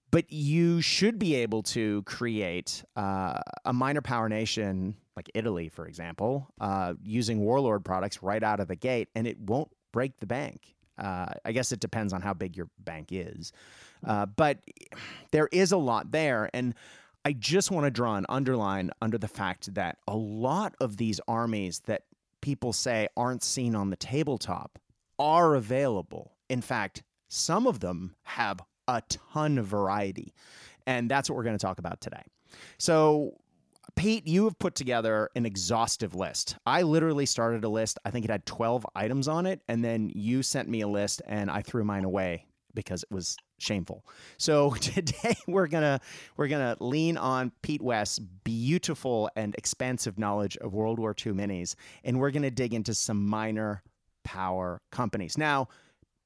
But 0.09 0.31
you 0.31 0.81
should 0.81 1.19
be 1.19 1.35
able 1.35 1.61
to 1.63 2.01
create 2.03 2.83
uh, 2.95 3.41
a 3.63 3.73
minor 3.73 4.01
power 4.01 4.27
nation 4.27 4.95
like 5.15 5.29
Italy, 5.33 5.69
for 5.69 5.87
example, 5.87 6.47
uh, 6.59 6.93
using 7.03 7.39
Warlord 7.39 7.85
products 7.85 8.21
right 8.21 8.43
out 8.43 8.59
of 8.59 8.67
the 8.67 8.75
gate, 8.75 9.09
and 9.15 9.25
it 9.27 9.39
won't 9.39 9.71
break 9.91 10.19
the 10.19 10.25
bank. 10.25 10.75
Uh, 10.97 11.27
I 11.43 11.51
guess 11.51 11.71
it 11.71 11.79
depends 11.79 12.13
on 12.13 12.21
how 12.21 12.33
big 12.33 12.55
your 12.55 12.69
bank 12.79 13.09
is. 13.11 13.51
Uh, 14.05 14.25
but 14.25 14.59
there 15.31 15.49
is 15.51 15.71
a 15.71 15.77
lot 15.77 16.11
there. 16.11 16.49
And 16.53 16.73
I 17.25 17.33
just 17.33 17.71
want 17.71 17.85
to 17.85 17.91
draw 17.91 18.15
an 18.15 18.25
underline 18.29 18.91
under 19.01 19.17
the 19.17 19.27
fact 19.27 19.73
that 19.73 19.97
a 20.07 20.15
lot 20.15 20.75
of 20.79 20.97
these 20.97 21.19
armies 21.27 21.81
that 21.85 22.03
people 22.41 22.71
say 22.71 23.07
aren't 23.17 23.43
seen 23.43 23.75
on 23.75 23.89
the 23.89 23.95
tabletop 23.95 24.79
are 25.17 25.55
available. 25.55 26.33
In 26.49 26.61
fact, 26.61 27.03
some 27.27 27.67
of 27.67 27.79
them 27.79 28.15
have 28.23 28.61
a 28.87 29.01
ton 29.09 29.57
of 29.57 29.65
variety. 29.65 30.33
And 30.85 31.09
that's 31.09 31.29
what 31.29 31.35
we're 31.35 31.43
going 31.43 31.57
to 31.57 31.65
talk 31.65 31.79
about 31.79 31.99
today. 31.99 32.21
So, 32.77 33.33
Pete, 33.95 34.27
you 34.27 34.43
have 34.43 34.59
put 34.59 34.75
together 34.75 35.29
an 35.35 35.45
exhaustive 35.45 36.15
list. 36.15 36.57
I 36.65 36.81
literally 36.81 37.25
started 37.25 37.63
a 37.63 37.69
list. 37.69 37.97
I 38.03 38.11
think 38.11 38.25
it 38.25 38.31
had 38.31 38.45
12 38.45 38.85
items 38.95 39.27
on 39.27 39.45
it. 39.45 39.61
And 39.67 39.83
then 39.83 40.11
you 40.13 40.43
sent 40.43 40.67
me 40.67 40.81
a 40.81 40.87
list 40.87 41.21
and 41.25 41.49
I 41.49 41.61
threw 41.61 41.83
mine 41.83 42.03
away 42.03 42.45
because 42.73 43.03
it 43.03 43.11
was 43.11 43.37
shameful. 43.57 44.05
So 44.37 44.71
today 44.81 45.35
we're 45.47 45.67
gonna 45.67 46.01
we're 46.37 46.49
gonna 46.49 46.75
lean 46.79 47.17
on 47.17 47.51
Pete 47.61 47.81
West's 47.81 48.19
beautiful 48.19 49.29
and 49.35 49.55
expansive 49.55 50.19
knowledge 50.19 50.57
of 50.57 50.73
World 50.73 50.99
War 50.99 51.15
II 51.25 51.31
minis, 51.33 51.75
and 52.03 52.19
we're 52.19 52.31
gonna 52.31 52.51
dig 52.51 52.73
into 52.73 52.93
some 52.93 53.25
minor 53.25 53.81
power 54.23 54.81
companies. 54.91 55.37
Now, 55.37 55.69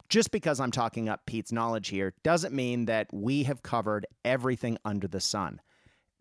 just 0.09 0.31
because 0.31 0.59
I'm 0.59 0.71
talking 0.71 1.07
up 1.07 1.21
Pete's 1.27 1.51
knowledge 1.51 1.89
here 1.89 2.13
doesn't 2.23 2.53
mean 2.53 2.85
that 2.85 3.07
we 3.13 3.43
have 3.43 3.61
covered 3.61 4.07
everything 4.25 4.77
under 4.83 5.07
the 5.07 5.19
sun. 5.21 5.61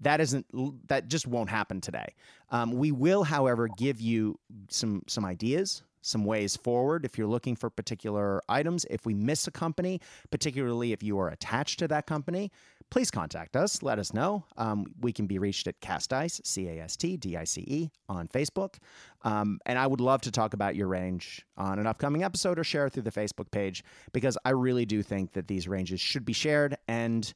That 0.01 0.21
isn't 0.21 0.47
that 0.89 1.09
just 1.09 1.27
won't 1.27 1.51
happen 1.51 1.81
today. 1.81 2.15
Um, 2.51 2.73
we 2.73 2.93
will, 2.93 3.25
however, 3.25 3.69
give 3.69 4.01
you 4.01 4.39
some 4.69 5.03
some 5.09 5.25
ideas, 5.25 5.83
some 6.03 6.25
ways 6.25 6.57
forward 6.57 7.05
if 7.05 7.19
you're 7.19 7.27
looking 7.27 7.57
for 7.57 7.69
particular 7.69 8.41
items. 8.49 8.87
If 8.91 9.07
we 9.07 9.15
miss 9.15 9.47
a 9.47 9.51
company, 9.51 10.01
particularly 10.31 10.93
if 10.93 11.03
you 11.03 11.19
are 11.19 11.29
attached 11.29 11.79
to 11.81 11.89
that 11.89 12.07
company, 12.07 12.51
please 12.91 13.11
contact 13.11 13.57
us. 13.57 13.83
Let 13.83 13.99
us 13.99 14.15
know. 14.15 14.45
Um, 14.57 14.87
we 15.01 15.13
can 15.13 15.27
be 15.27 15.39
reached 15.39 15.67
at 15.67 15.81
CastDice, 15.81 16.47
C 16.47 16.69
A 16.69 16.83
S 16.83 16.97
T 16.97 17.17
D 17.17 17.37
I 17.37 17.45
C 17.45 17.61
E, 17.63 17.91
on 18.09 18.29
Facebook. 18.29 18.77
Um, 19.23 19.59
and 19.67 19.79
I 19.79 19.87
would 19.87 20.01
love 20.01 20.21
to 20.23 20.31
talk 20.31 20.55
about 20.55 20.77
your 20.77 20.89
range 20.89 21.45
on 21.57 21.79
an 21.79 21.87
upcoming 21.87 22.23
episode 22.23 22.59
or 22.59 22.65
share 22.65 22.89
through 22.89 23.03
the 23.03 23.11
Facebook 23.11 23.51
page 23.51 23.85
because 24.13 24.39
I 24.45 24.51
really 24.51 24.87
do 24.87 25.03
think 25.03 25.33
that 25.33 25.49
these 25.49 25.67
ranges 25.67 26.01
should 26.01 26.25
be 26.25 26.33
shared. 26.33 26.77
And 26.87 27.33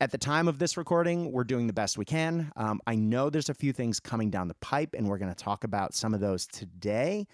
at 0.00 0.10
the 0.10 0.18
time 0.18 0.48
of 0.48 0.58
this 0.58 0.78
recording, 0.78 1.30
we're 1.30 1.44
doing 1.44 1.66
the 1.66 1.74
best 1.74 1.98
we 1.98 2.06
can. 2.06 2.50
Um, 2.56 2.80
I 2.86 2.94
know 2.96 3.28
there's 3.28 3.50
a 3.50 3.54
few 3.54 3.72
things 3.72 4.00
coming 4.00 4.30
down 4.30 4.48
the 4.48 4.54
pipe, 4.54 4.94
and 4.96 5.06
we're 5.06 5.18
going 5.18 5.32
to 5.32 5.44
talk 5.44 5.62
about 5.62 5.94
some 5.94 6.14
of 6.14 6.20
those 6.20 6.46
today. 6.46 7.26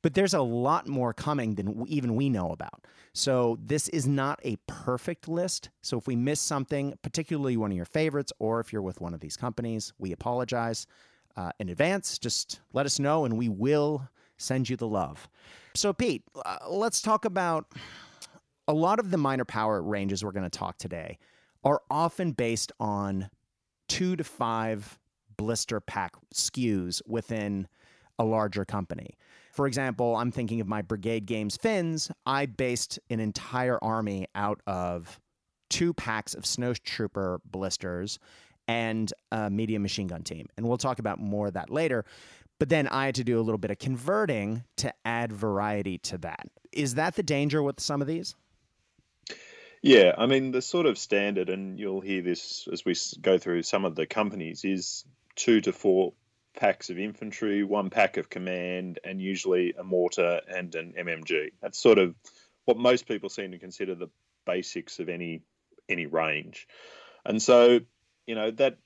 But 0.00 0.14
there's 0.14 0.32
a 0.32 0.40
lot 0.40 0.88
more 0.88 1.12
coming 1.12 1.56
than 1.56 1.84
even 1.86 2.16
we 2.16 2.30
know 2.30 2.52
about. 2.52 2.86
So 3.12 3.58
this 3.60 3.88
is 3.88 4.06
not 4.06 4.40
a 4.42 4.56
perfect 4.66 5.28
list. 5.28 5.70
So 5.82 5.98
if 5.98 6.06
we 6.06 6.16
miss 6.16 6.40
something, 6.40 6.94
particularly 7.02 7.56
one 7.56 7.72
of 7.72 7.76
your 7.76 7.84
favorites, 7.84 8.32
or 8.38 8.60
if 8.60 8.72
you're 8.72 8.80
with 8.80 9.00
one 9.00 9.12
of 9.12 9.20
these 9.20 9.36
companies, 9.36 9.92
we 9.98 10.12
apologize 10.12 10.86
uh, 11.36 11.50
in 11.58 11.68
advance. 11.68 12.18
Just 12.18 12.60
let 12.72 12.86
us 12.86 12.98
know, 12.98 13.26
and 13.26 13.36
we 13.36 13.48
will 13.48 14.08
send 14.38 14.70
you 14.70 14.76
the 14.76 14.86
love. 14.86 15.28
So 15.74 15.92
Pete, 15.92 16.22
uh, 16.46 16.58
let's 16.68 17.02
talk 17.02 17.24
about 17.24 17.66
a 18.66 18.72
lot 18.72 18.98
of 18.98 19.10
the 19.10 19.18
minor 19.18 19.44
power 19.44 19.82
ranges 19.82 20.24
we're 20.24 20.32
going 20.32 20.48
to 20.48 20.58
talk 20.58 20.78
today 20.78 21.18
are 21.68 21.82
often 21.90 22.32
based 22.32 22.72
on 22.80 23.28
two 23.90 24.16
to 24.16 24.24
five 24.24 24.98
blister 25.36 25.80
pack 25.80 26.14
SKUs 26.32 27.02
within 27.06 27.68
a 28.18 28.24
larger 28.24 28.64
company. 28.64 29.10
For 29.52 29.66
example, 29.66 30.16
I'm 30.16 30.32
thinking 30.32 30.62
of 30.62 30.66
my 30.66 30.80
Brigade 30.80 31.26
Games 31.26 31.58
Finns. 31.58 32.10
I 32.24 32.46
based 32.46 32.98
an 33.10 33.20
entire 33.20 33.78
army 33.84 34.26
out 34.34 34.62
of 34.66 35.20
two 35.68 35.92
packs 35.92 36.34
of 36.34 36.44
snowtrooper 36.44 37.40
blisters 37.44 38.18
and 38.66 39.12
a 39.30 39.50
medium 39.50 39.82
machine 39.82 40.06
gun 40.06 40.22
team. 40.22 40.46
And 40.56 40.66
we'll 40.66 40.78
talk 40.78 40.98
about 40.98 41.18
more 41.18 41.48
of 41.48 41.52
that 41.52 41.68
later. 41.68 42.06
But 42.58 42.70
then 42.70 42.88
I 42.88 43.04
had 43.04 43.14
to 43.16 43.24
do 43.24 43.38
a 43.38 43.42
little 43.42 43.58
bit 43.58 43.70
of 43.70 43.78
converting 43.78 44.64
to 44.78 44.92
add 45.04 45.34
variety 45.34 45.98
to 45.98 46.18
that. 46.18 46.46
Is 46.72 46.94
that 46.94 47.14
the 47.16 47.22
danger 47.22 47.62
with 47.62 47.78
some 47.78 48.00
of 48.00 48.08
these? 48.08 48.34
Yeah, 49.82 50.14
I 50.18 50.26
mean, 50.26 50.50
the 50.50 50.62
sort 50.62 50.86
of 50.86 50.98
standard, 50.98 51.48
and 51.48 51.78
you'll 51.78 52.00
hear 52.00 52.22
this 52.22 52.68
as 52.72 52.84
we 52.84 52.94
go 53.20 53.38
through 53.38 53.62
some 53.62 53.84
of 53.84 53.94
the 53.94 54.06
companies, 54.06 54.64
is 54.64 55.04
two 55.36 55.60
to 55.62 55.72
four 55.72 56.14
packs 56.56 56.90
of 56.90 56.98
infantry, 56.98 57.62
one 57.62 57.90
pack 57.90 58.16
of 58.16 58.28
command, 58.28 58.98
and 59.04 59.22
usually 59.22 59.74
a 59.78 59.84
mortar 59.84 60.40
and 60.48 60.74
an 60.74 60.94
MMG. 60.98 61.52
That's 61.62 61.78
sort 61.78 61.98
of 61.98 62.14
what 62.64 62.76
most 62.76 63.06
people 63.06 63.28
seem 63.28 63.52
to 63.52 63.58
consider 63.58 63.94
the 63.94 64.10
basics 64.44 64.98
of 64.98 65.08
any 65.08 65.42
any 65.88 66.06
range. 66.06 66.66
And 67.24 67.40
so, 67.40 67.80
you 68.26 68.34
know, 68.34 68.50
that 68.52 68.78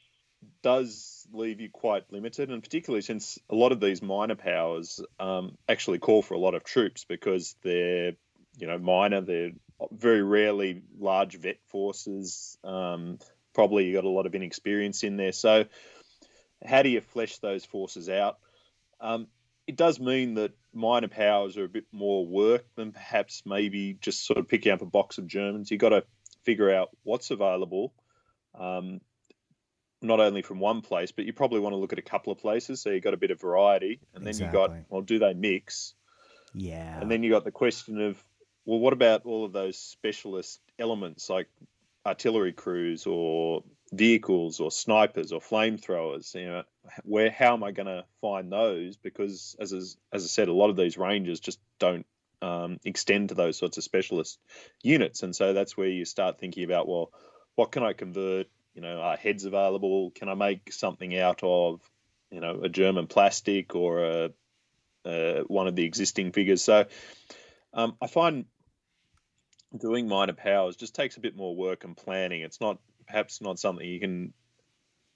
does 0.63 1.27
leave 1.33 1.61
you 1.61 1.71
quite 1.71 2.13
limited, 2.13 2.51
and 2.51 2.63
particularly 2.63 3.03
since 3.03 3.39
a 3.49 3.55
lot 3.55 3.73
of 3.73 3.81
these 3.81 4.03
minor 4.03 4.37
powers 4.37 5.01
um, 5.19 5.57
actually 5.69 5.99
call 5.99 6.21
for 6.23 6.35
a 6.35 6.39
lot 6.39 6.55
of 6.55 6.65
troops 6.65 7.05
because 7.05 7.57
they're, 7.63 8.13
you 8.59 8.67
know, 8.67 8.79
minor, 8.79 9.21
they're 9.21 9.53
very 9.91 10.23
rarely 10.23 10.83
large 10.99 11.37
vet 11.37 11.59
forces. 11.67 12.59
Um, 12.65 13.19
probably 13.55 13.87
you 13.87 13.95
got 13.95 14.05
a 14.05 14.09
lot 14.09 14.27
of 14.27 14.35
inexperience 14.35 15.03
in 15.03 15.17
there. 15.17 15.33
So, 15.33 15.67
how 16.65 16.83
do 16.83 16.89
you 16.89 17.01
flesh 17.01 17.39
those 17.39 17.65
forces 17.65 18.09
out? 18.09 18.39
Um, 19.01 19.27
it 19.67 19.77
does 19.77 20.01
mean 20.01 20.35
that 20.35 20.53
minor 20.73 21.09
powers 21.09 21.57
are 21.57 21.65
a 21.65 21.69
bit 21.69 21.87
more 21.93 22.27
work 22.27 22.65
than 22.75 22.93
perhaps 22.93 23.43
maybe 23.45 23.97
just 24.01 24.25
sort 24.27 24.39
of 24.39 24.49
picking 24.49 24.73
up 24.73 24.83
a 24.83 24.87
box 24.87 25.19
of 25.19 25.27
Germans. 25.27 25.71
You've 25.71 25.81
got 25.81 25.91
to 25.91 26.05
figure 26.43 26.73
out 26.73 26.91
what's 27.05 27.31
available, 27.31 27.93
um, 28.59 29.01
not 30.01 30.21
only 30.21 30.43
from 30.43 30.59
one 30.59 30.83
place, 30.83 31.13
but 31.13 31.25
you 31.25 31.33
probably 31.33 31.61
want 31.61 31.75
to 31.75 31.77
look 31.77 31.93
at 31.93 31.99
a 31.99 32.03
couple 32.03 32.33
of 32.33 32.39
places. 32.39 32.81
So 32.81 32.91
you've 32.91 33.05
got 33.05 33.15
a 33.15 33.19
bit 33.19 33.31
of 33.31 33.41
variety. 33.41 34.01
And 34.15 34.25
then 34.25 34.31
exactly. 34.31 34.61
you've 34.61 34.71
got, 34.71 34.91
well, 34.91 35.03
do 35.03 35.19
they 35.19 35.35
mix? 35.35 35.95
Yeah. 36.55 37.01
And 37.01 37.11
then 37.11 37.23
you 37.23 37.31
got 37.31 37.45
the 37.45 37.53
question 37.53 38.01
of 38.01 38.23
well, 38.65 38.79
what 38.79 38.93
about 38.93 39.27
all 39.27 39.45
of 39.45 39.53
those 39.53 39.79
specialist 39.79 40.61
elements 40.79 41.29
like 41.29 41.49
artillery 42.07 42.53
crews 42.53 43.07
or 43.07 43.63
vehicles 43.93 44.61
or 44.61 44.71
snipers 44.71 45.33
or 45.33 45.41
flamethrowers? 45.41 46.35
You 46.35 46.47
know, 46.47 46.63
where 47.05 47.31
how 47.31 47.55
am 47.55 47.65
I 47.65 47.73
going 47.73 47.87
to 47.87 48.05
find 48.21 48.53
those? 48.53 48.97
Because 48.97 49.57
as 49.59 49.73
as 49.73 49.97
I 50.25 50.27
said, 50.29 50.49
a 50.49 50.53
lot 50.53 50.71
of 50.71 50.77
these 50.77 50.97
ranges 50.97 51.41
just 51.41 51.59
don't 51.79 52.07
um, 52.41 52.79
extend 52.85 53.31
to 53.31 53.35
those 53.35 53.57
sorts 53.57 53.79
of 53.79 53.85
specialist 53.85 54.39
units, 54.83 55.23
and 55.23 55.35
so 55.35 55.53
that's 55.53 55.77
where 55.77 55.89
you 55.89 56.05
start 56.05 56.39
thinking 56.39 56.65
about 56.65 56.89
well, 56.89 57.11
what 57.57 57.73
can 57.73 57.83
I 57.83 57.93
convert? 57.93 58.49
You 58.75 58.83
know, 58.83 59.01
are 59.01 59.17
heads 59.17 59.45
available? 59.45 60.13
Can 60.13 60.29
I 60.29 60.35
make 60.35 60.73
something 60.73 61.19
out 61.19 61.41
of 61.43 61.81
you 62.31 62.41
know 62.41 62.61
a 62.63 62.69
German 62.69 63.09
plastic 63.09 63.75
or 63.75 64.05
a, 64.05 64.31
uh, 65.05 65.43
one 65.49 65.67
of 65.67 65.75
the 65.75 65.85
existing 65.85 66.33
figures? 66.33 66.63
So 66.63 66.87
um, 67.75 67.97
I 68.01 68.07
find 68.07 68.47
doing 69.79 70.07
minor 70.09 70.35
powers 70.35 70.77
just 70.77 70.95
takes 70.95 71.17
a 71.17 71.21
bit 71.21 71.37
more 71.37 71.57
work 71.57 71.85
and 71.85 71.97
planning. 71.97 72.43
It's 72.43 72.61
not 72.61 72.79
perhaps 73.07 73.41
not 73.41 73.59
something 73.59 73.87
you 73.87 74.01
can, 74.01 74.33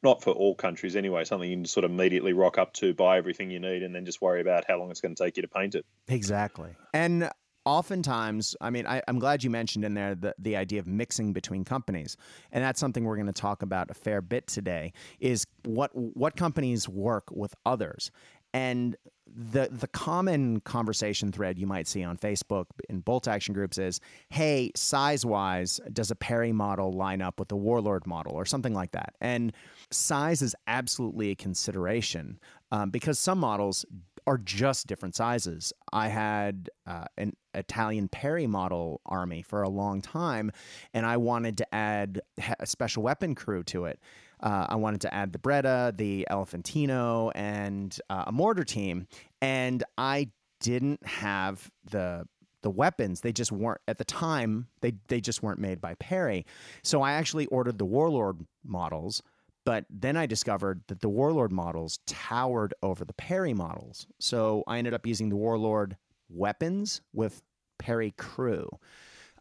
not 0.03 0.23
for 0.23 0.31
all 0.31 0.55
countries 0.55 0.97
anyway, 0.97 1.25
something 1.25 1.49
you 1.49 1.57
can 1.57 1.65
sort 1.65 1.85
of 1.85 1.91
immediately 1.91 2.33
rock 2.33 2.59
up 2.59 2.73
to, 2.75 2.95
buy 2.95 3.19
everything 3.19 3.51
you 3.51 3.61
need, 3.61 3.83
and 3.83 3.95
then 3.95 4.05
just 4.05 4.23
worry 4.23 4.41
about 4.41 4.65
how 4.67 4.79
long 4.79 4.91
it's 4.91 5.01
going 5.01 5.15
to 5.15 5.23
take 5.23 5.37
you 5.37 5.43
to 5.43 5.49
paint 5.49 5.75
it. 5.75 5.85
Exactly. 6.09 6.75
And 6.95 7.31
oftentimes, 7.67 8.57
I 8.61 8.71
mean, 8.71 8.87
I, 8.87 9.03
am 9.09 9.19
glad 9.19 9.45
you 9.45 9.51
mentioned 9.51 9.85
in 9.85 9.95
there 9.95 10.15
the, 10.15 10.35
the 10.39 10.57
idea 10.57 10.81
of 10.81 10.87
mixing 10.87 11.33
between 11.33 11.65
companies, 11.65 12.17
and 12.53 12.65
that's 12.65 12.81
something 12.81 13.05
we're 13.05 13.17
going 13.17 13.27
to 13.27 13.33
talk 13.33 13.63
about 13.63 13.91
a 13.91 13.95
fair 13.95 14.23
bit 14.23 14.47
today. 14.47 14.93
Is 15.21 15.47
what 15.65 15.91
what 15.95 16.37
companies 16.37 16.89
work 16.89 17.25
with 17.31 17.55
others, 17.67 18.11
and 18.55 18.97
the 19.35 19.69
the 19.71 19.89
common 19.89 20.61
conversation 20.61 21.33
thread 21.33 21.59
you 21.59 21.67
might 21.67 21.87
see 21.87 22.03
on 22.03 22.17
Facebook 22.17 22.67
in 22.89 23.01
bolt 23.01 23.29
action 23.29 23.55
groups 23.55 23.79
is, 23.79 24.01
"Hey, 24.31 24.71
size 24.75 25.27
wise, 25.27 25.81
does 25.93 26.11
a 26.11 26.17
Perry 26.17 26.53
model 26.53 26.93
line 26.93 27.21
up 27.21 27.39
with 27.39 27.49
the 27.49 27.57
Warlord 27.57 28.07
model 28.07 28.35
or 28.35 28.45
something 28.45 28.75
like 28.75 28.93
that?" 28.93 29.15
And 29.21 29.53
size 29.91 30.43
is 30.43 30.55
absolutely 30.67 31.31
a 31.31 31.35
consideration 31.35 32.39
um, 32.71 32.91
because 32.91 33.19
some 33.19 33.39
models 33.39 33.85
are 34.27 34.39
just 34.39 34.87
different 34.87 35.15
sizes. 35.15 35.73
I 35.93 36.09
had 36.09 36.69
uh, 36.87 37.05
an 37.17 37.37
Italian 37.55 38.09
Perry 38.09 38.47
model 38.47 39.01
army 39.07 39.43
for 39.43 39.63
a 39.63 39.69
long 39.69 40.03
time, 40.03 40.51
and 40.93 41.07
I 41.07 41.17
wanted 41.17 41.59
to 41.59 41.75
add 41.75 42.21
a 42.59 42.67
special 42.67 43.03
weapon 43.05 43.35
crew 43.35 43.63
to 43.65 43.85
it. 43.85 44.01
Uh, 44.43 44.67
I 44.69 44.77
wanted 44.77 45.01
to 45.03 45.15
add 45.15 45.33
the 45.33 45.39
Beretta, 45.39 45.97
the 45.97 46.27
Elefantino, 46.31 47.33
and 47.35 47.99
uh, 48.11 48.25
a 48.27 48.33
mortar 48.33 48.65
team, 48.65 49.07
and 49.41 49.83
I 49.97 50.31
didn't 50.61 51.05
have 51.07 51.71
the 51.91 52.27
the 52.63 52.71
weapons. 52.71 53.21
They 53.21 53.33
just 53.33 53.53
weren't 53.53 53.81
at 53.87 53.99
the 53.99 54.05
time. 54.05 54.67
They 54.81 54.95
they 55.09 55.21
just 55.21 55.43
weren't 55.43 55.61
made 55.61 55.81
by 55.81 55.95
Perry. 55.95 56.45
So 56.83 57.03
I 57.03 57.13
actually 57.13 57.47
ordered 57.47 57.79
the 57.79 57.85
Warlord 57.85 58.45
models, 58.65 59.23
but 59.65 59.85
then 59.89 60.17
I 60.17 60.27
discovered 60.27 60.83
that 60.89 61.01
the 61.01 61.09
Warlord 61.09 61.53
models 61.53 62.01
towered 62.07 62.75
over 62.83 63.05
the 63.05 63.15
Perry 63.15 63.55
models. 63.55 64.07
So 64.19 64.65
I 64.67 64.79
ended 64.79 64.95
up 64.95 65.07
using 65.07 65.29
the 65.29 65.37
Warlord 65.37 65.97
weapons 66.29 67.01
with 67.13 67.43
Perry 67.79 68.13
crew. 68.17 68.69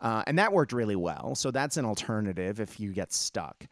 Uh, 0.02 0.24
and 0.28 0.38
that 0.38 0.52
worked 0.54 0.74
really 0.74 0.96
well. 0.96 1.36
So 1.36 1.52
that's 1.52 1.78
an 1.78 1.86
alternative 1.86 2.60
if 2.60 2.80
you 2.80 2.92
get 2.92 3.14
stuck 3.14 3.66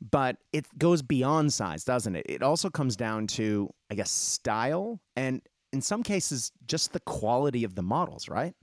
but 0.00 0.36
it 0.52 0.66
goes 0.78 1.02
beyond 1.02 1.52
size, 1.52 1.84
doesn't 1.84 2.16
it? 2.16 2.26
It 2.28 2.42
also 2.42 2.70
comes 2.70 2.96
down 2.96 3.26
to, 3.28 3.70
I 3.90 3.94
guess, 3.94 4.10
style 4.10 5.00
and 5.16 5.42
in 5.72 5.82
some 5.82 6.02
cases, 6.02 6.52
just 6.66 6.92
the 6.92 7.00
quality 7.00 7.64
of 7.64 7.74
the 7.74 7.82
models, 7.82 8.28
right? 8.28 8.54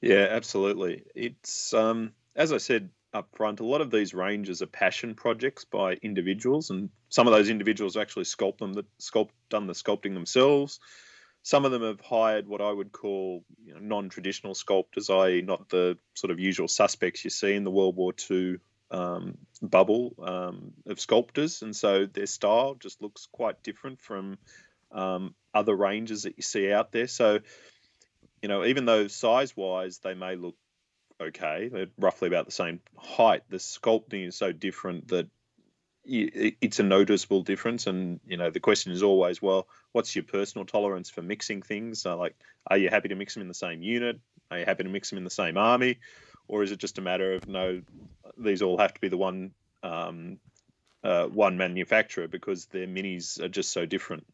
Yeah, 0.00 0.28
absolutely. 0.30 1.04
It's, 1.14 1.74
um, 1.74 2.12
as 2.34 2.52
I 2.52 2.58
said 2.58 2.90
up 3.12 3.28
front, 3.34 3.60
a 3.60 3.64
lot 3.64 3.80
of 3.80 3.90
these 3.90 4.14
ranges 4.14 4.62
are 4.62 4.66
passion 4.66 5.14
projects 5.14 5.64
by 5.64 5.94
individuals, 5.94 6.70
and 6.70 6.90
some 7.08 7.26
of 7.26 7.32
those 7.32 7.48
individuals 7.48 7.96
actually 7.96 8.24
sculpt 8.24 8.58
them, 8.58 8.74
that 8.74 8.86
sculpt, 8.98 9.30
done 9.48 9.66
the 9.66 9.72
sculpting 9.72 10.14
themselves. 10.14 10.78
Some 11.42 11.64
of 11.64 11.70
them 11.72 11.82
have 11.82 12.00
hired 12.00 12.46
what 12.46 12.60
I 12.60 12.72
would 12.72 12.92
call 12.92 13.44
you 13.64 13.74
know, 13.74 13.80
non-traditional 13.80 14.54
sculptors, 14.54 15.08
i.e., 15.10 15.42
not 15.42 15.68
the 15.68 15.96
sort 16.14 16.30
of 16.30 16.40
usual 16.40 16.68
suspects 16.68 17.24
you 17.24 17.30
see 17.30 17.54
in 17.54 17.64
the 17.64 17.70
World 17.70 17.96
War 17.96 18.12
II 18.30 18.58
um, 18.90 19.38
bubble 19.62 20.14
um, 20.22 20.72
of 20.86 21.00
sculptors, 21.00 21.62
and 21.62 21.74
so 21.74 22.06
their 22.06 22.26
style 22.26 22.74
just 22.74 23.02
looks 23.02 23.28
quite 23.32 23.62
different 23.62 24.00
from 24.00 24.38
um, 24.92 25.34
other 25.54 25.74
ranges 25.74 26.22
that 26.22 26.36
you 26.36 26.42
see 26.42 26.72
out 26.72 26.92
there. 26.92 27.08
So, 27.08 27.40
you 28.42 28.48
know, 28.48 28.64
even 28.64 28.84
though 28.84 29.08
size-wise 29.08 29.98
they 29.98 30.14
may 30.14 30.36
look 30.36 30.56
okay, 31.20 31.68
they're 31.72 31.86
roughly 31.98 32.28
about 32.28 32.46
the 32.46 32.52
same 32.52 32.80
height. 32.96 33.42
The 33.48 33.56
sculpting 33.56 34.26
is 34.28 34.36
so 34.36 34.52
different 34.52 35.08
that 35.08 35.28
it's 36.08 36.78
a 36.78 36.84
noticeable 36.84 37.42
difference. 37.42 37.86
And 37.86 38.20
you 38.26 38.36
know, 38.36 38.50
the 38.50 38.60
question 38.60 38.92
is 38.92 39.02
always, 39.02 39.42
well, 39.42 39.66
what's 39.92 40.14
your 40.14 40.24
personal 40.24 40.64
tolerance 40.64 41.10
for 41.10 41.22
mixing 41.22 41.62
things? 41.62 42.02
So 42.02 42.16
like, 42.16 42.36
are 42.66 42.76
you 42.76 42.88
happy 42.88 43.08
to 43.08 43.16
mix 43.16 43.34
them 43.34 43.42
in 43.42 43.48
the 43.48 43.54
same 43.54 43.82
unit? 43.82 44.20
Are 44.50 44.58
you 44.58 44.64
happy 44.64 44.84
to 44.84 44.88
mix 44.88 45.10
them 45.10 45.18
in 45.18 45.24
the 45.24 45.30
same 45.30 45.56
army, 45.56 45.98
or 46.48 46.62
is 46.62 46.72
it 46.72 46.78
just 46.78 46.98
a 46.98 47.00
matter 47.02 47.34
of 47.34 47.48
no, 47.48 47.82
these 48.38 48.62
all 48.62 48.78
have 48.78 48.94
to 48.94 49.00
be 49.00 49.08
the 49.08 49.16
one 49.16 49.52
um, 49.82 50.38
uh, 51.06 51.26
one 51.26 51.56
manufacturer 51.56 52.26
because 52.26 52.66
their 52.66 52.86
minis 52.86 53.40
are 53.40 53.48
just 53.48 53.72
so 53.72 53.86
different. 53.86 54.26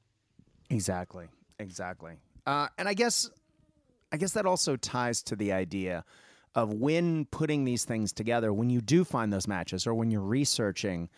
Exactly, 0.71 1.27
exactly. 1.59 2.15
Uh, 2.47 2.69
and 2.79 2.89
I 2.89 2.95
guess, 2.95 3.29
I 4.11 4.17
guess 4.17 4.33
that 4.33 4.47
also 4.47 4.77
ties 4.77 5.23
to 5.25 5.37
the 5.37 5.53
idea 5.53 6.05
of 6.55 6.73
when 6.73 7.27
putting 7.27 7.65
these 7.65 7.85
things 7.85 8.13
together. 8.13 8.53
When 8.53 8.71
you 8.71 8.81
do 8.81 9.05
find 9.05 9.33
those 9.33 9.47
matches, 9.47 9.87
or 9.87 9.95
when 9.95 10.11
you're 10.11 10.21
researching, 10.21 11.09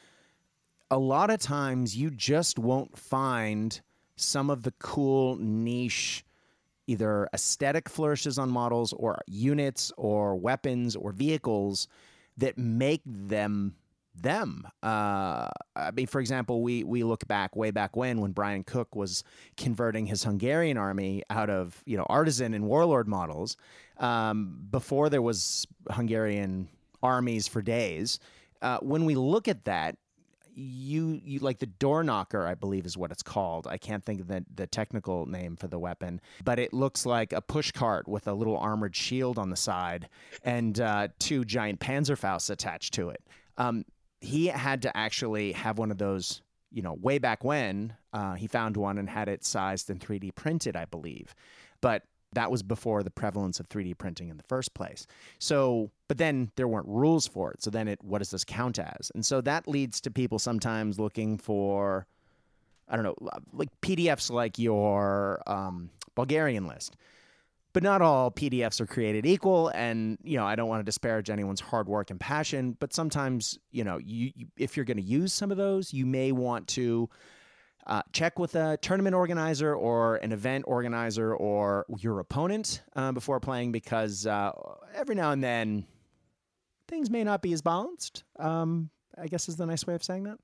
a 0.91 0.99
lot 0.99 1.31
of 1.31 1.41
times 1.41 1.97
you 1.97 2.11
just 2.11 2.59
won't 2.59 2.99
find 2.99 3.81
some 4.17 4.51
of 4.51 4.63
the 4.63 4.73
cool 4.73 5.37
niche 5.37 6.25
either 6.87 7.29
aesthetic 7.33 7.88
flourishes 7.88 8.38
on 8.38 8.50
models 8.50 8.93
or 8.93 9.19
units 9.26 9.93
or 9.97 10.37
weapons 10.37 10.97
or 10.97 11.12
vehicles 11.12 11.88
that 12.37 12.59
make 12.59 13.03
them 13.07 13.75
them. 14.14 14.67
Uh, 14.83 15.49
I 15.75 15.91
mean, 15.93 16.07
for 16.07 16.21
example, 16.21 16.62
we 16.62 16.85
we 16.85 17.03
look 17.03 17.26
back 17.26 17.57
way 17.57 17.71
back 17.71 17.97
when 17.97 18.21
when 18.21 18.33
Brian 18.33 18.62
Cook 18.62 18.95
was 18.95 19.25
converting 19.57 20.07
his 20.07 20.23
Hungarian 20.23 20.76
army 20.76 21.23
out 21.31 21.50
of 21.50 21.83
you 21.85 21.97
know 21.97 22.07
artisan 22.09 22.55
and 22.55 22.67
warlord 22.67 23.09
models 23.09 23.57
um, 23.99 24.67
before 24.71 25.09
there 25.09 25.23
was 25.23 25.67
Hungarian 25.91 26.69
armies 27.03 27.49
for 27.49 27.62
days. 27.62 28.19
Uh, 28.62 28.79
when 28.81 29.05
we 29.05 29.14
look 29.14 29.49
at 29.49 29.64
that, 29.64 29.97
you 30.54 31.20
you 31.25 31.40
like 31.40 31.58
the 31.58 31.66
door 31.66 32.04
knocker, 32.04 32.46
I 32.46 32.54
believe 32.54 32.87
is 32.87 32.96
what 32.96 33.11
it's 33.11 33.23
called. 33.23 33.66
I 33.66 33.78
can't 33.78 34.04
think 34.04 34.20
of 34.20 34.28
the 34.28 34.44
the 34.54 34.66
technical 34.66 35.26
name 35.26 35.56
for 35.56 35.66
the 35.66 35.78
weapon, 35.78 36.20
but 36.44 36.58
it 36.58 36.73
looks 36.73 37.04
like 37.06 37.32
a 37.32 37.40
push 37.40 37.73
cart 37.73 38.08
with 38.08 38.26
a 38.26 38.32
little 38.32 38.56
armored 38.56 38.94
shield 38.94 39.38
on 39.38 39.50
the 39.50 39.56
side 39.56 40.08
and 40.42 40.80
uh, 40.80 41.08
two 41.18 41.44
giant 41.44 41.80
Panzerfausts 41.80 42.50
attached 42.50 42.94
to 42.94 43.11
it. 43.11 43.23
Um, 43.56 43.84
he 44.20 44.46
had 44.46 44.82
to 44.82 44.96
actually 44.96 45.52
have 45.52 45.78
one 45.78 45.90
of 45.90 45.99
those, 45.99 46.42
you 46.70 46.82
know, 46.82 46.94
way 46.94 47.18
back 47.18 47.44
when 47.44 47.94
uh, 48.12 48.34
he 48.34 48.46
found 48.46 48.76
one 48.76 48.99
and 48.99 49.08
had 49.08 49.28
it 49.28 49.44
sized 49.44 49.90
and 49.90 50.00
3D 50.00 50.34
printed, 50.34 50.76
I 50.76 50.87
believe. 50.87 51.34
But 51.80 52.04
that 52.35 52.50
was 52.50 52.62
before 52.62 53.03
the 53.03 53.11
prevalence 53.11 53.61
of 53.61 53.69
3D 53.69 53.97
printing 53.99 54.29
in 54.29 54.37
the 54.37 54.43
first 54.45 54.75
place. 54.75 55.07
So, 55.38 55.91
but 56.09 56.19
then 56.19 56.50
there 56.57 56.69
weren't 56.69 56.88
rules 56.88 57.26
for 57.26 57.53
it. 57.53 57.62
So 57.62 57.71
then 57.71 57.88
it, 57.88 58.03
what 58.03 58.19
does 58.19 58.31
this 58.31 58.45
count 58.45 58.79
as? 58.79 59.11
And 59.14 59.25
so 59.25 59.41
that 59.43 59.67
leads 59.67 60.00
to 60.03 60.11
people 60.11 60.38
sometimes 60.38 60.99
looking 60.99 61.38
for, 61.38 62.07
I 62.88 62.97
don't 62.97 63.05
know, 63.05 63.17
like 63.53 63.69
PDFs 63.81 64.31
like 64.31 64.59
your 64.59 65.43
um, 65.47 65.91
Bulgarian 66.14 66.67
list 66.67 66.97
but 67.75 67.83
not 67.83 68.00
all 68.00 68.31
PDFs 68.31 68.81
are 68.81 68.87
created 68.87 69.26
equal. 69.26 69.69
And, 69.69 70.17
you 70.23 70.38
know, 70.38 70.47
I 70.47 70.55
don't 70.55 70.69
want 70.69 70.81
to 70.81 70.85
disparage 70.85 71.29
anyone's 71.29 71.61
hard 71.61 71.88
work 71.88 72.11
and 72.11 72.21
passion, 72.21 72.76
but 72.79 72.95
sometimes, 72.95 73.59
you 73.73 73.83
know, 73.83 73.99
you, 73.99 74.31
you 74.37 74.47
if 74.57 74.76
you're 74.76 74.87
going 74.87 74.97
to 74.97 75.03
use 75.03 75.33
some 75.33 75.50
of 75.50 75.57
those, 75.57 75.93
you 75.93 76.07
may 76.07 76.31
want 76.31 76.69
to 76.69 77.11
uh, 77.87 78.03
check 78.12 78.38
with 78.38 78.55
a 78.55 78.79
tournament 78.79 79.14
organizer 79.14 79.75
or 79.75 80.17
an 80.17 80.33
event 80.33 80.64
organizer 80.67 81.35
or 81.35 81.87
your 81.99 82.21
opponent 82.21 82.82
uh, 82.97 83.13
before 83.13 83.41
playing 83.41 83.73
because 83.73 84.26
uh, 84.26 84.52
every 84.95 85.15
now 85.15 85.32
and 85.32 85.43
then 85.43 85.87
things 86.89 87.11
may 87.11 87.25
not 87.25 87.43
be 87.43 87.52
as 87.52 87.63
balanced. 87.63 88.25
Um, 88.39 88.91
I 89.19 89.26
guess 89.26 89.49
is 89.49 89.56
the 89.56 89.67
nice 89.67 89.87
way 89.87 89.95
of 89.95 90.02
saying 90.02 90.25
that. 90.25 90.39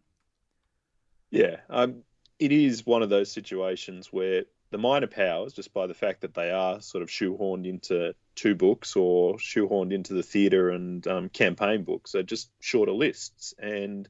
Yeah, 1.30 1.56
um, 1.68 2.02
it 2.38 2.52
is 2.52 2.86
one 2.86 3.02
of 3.02 3.10
those 3.10 3.30
situations 3.30 4.08
where 4.12 4.44
the 4.70 4.78
minor 4.78 5.06
powers, 5.06 5.52
just 5.52 5.72
by 5.72 5.86
the 5.86 5.94
fact 5.94 6.20
that 6.20 6.34
they 6.34 6.50
are 6.50 6.80
sort 6.80 7.02
of 7.02 7.08
shoehorned 7.08 7.66
into 7.66 8.14
two 8.34 8.54
books 8.54 8.96
or 8.96 9.36
shoehorned 9.36 9.92
into 9.92 10.14
the 10.14 10.22
theatre 10.22 10.70
and 10.70 11.06
um, 11.06 11.28
campaign 11.28 11.84
books, 11.84 12.14
are 12.14 12.22
just 12.22 12.50
shorter 12.60 12.92
lists. 12.92 13.54
And 13.58 14.08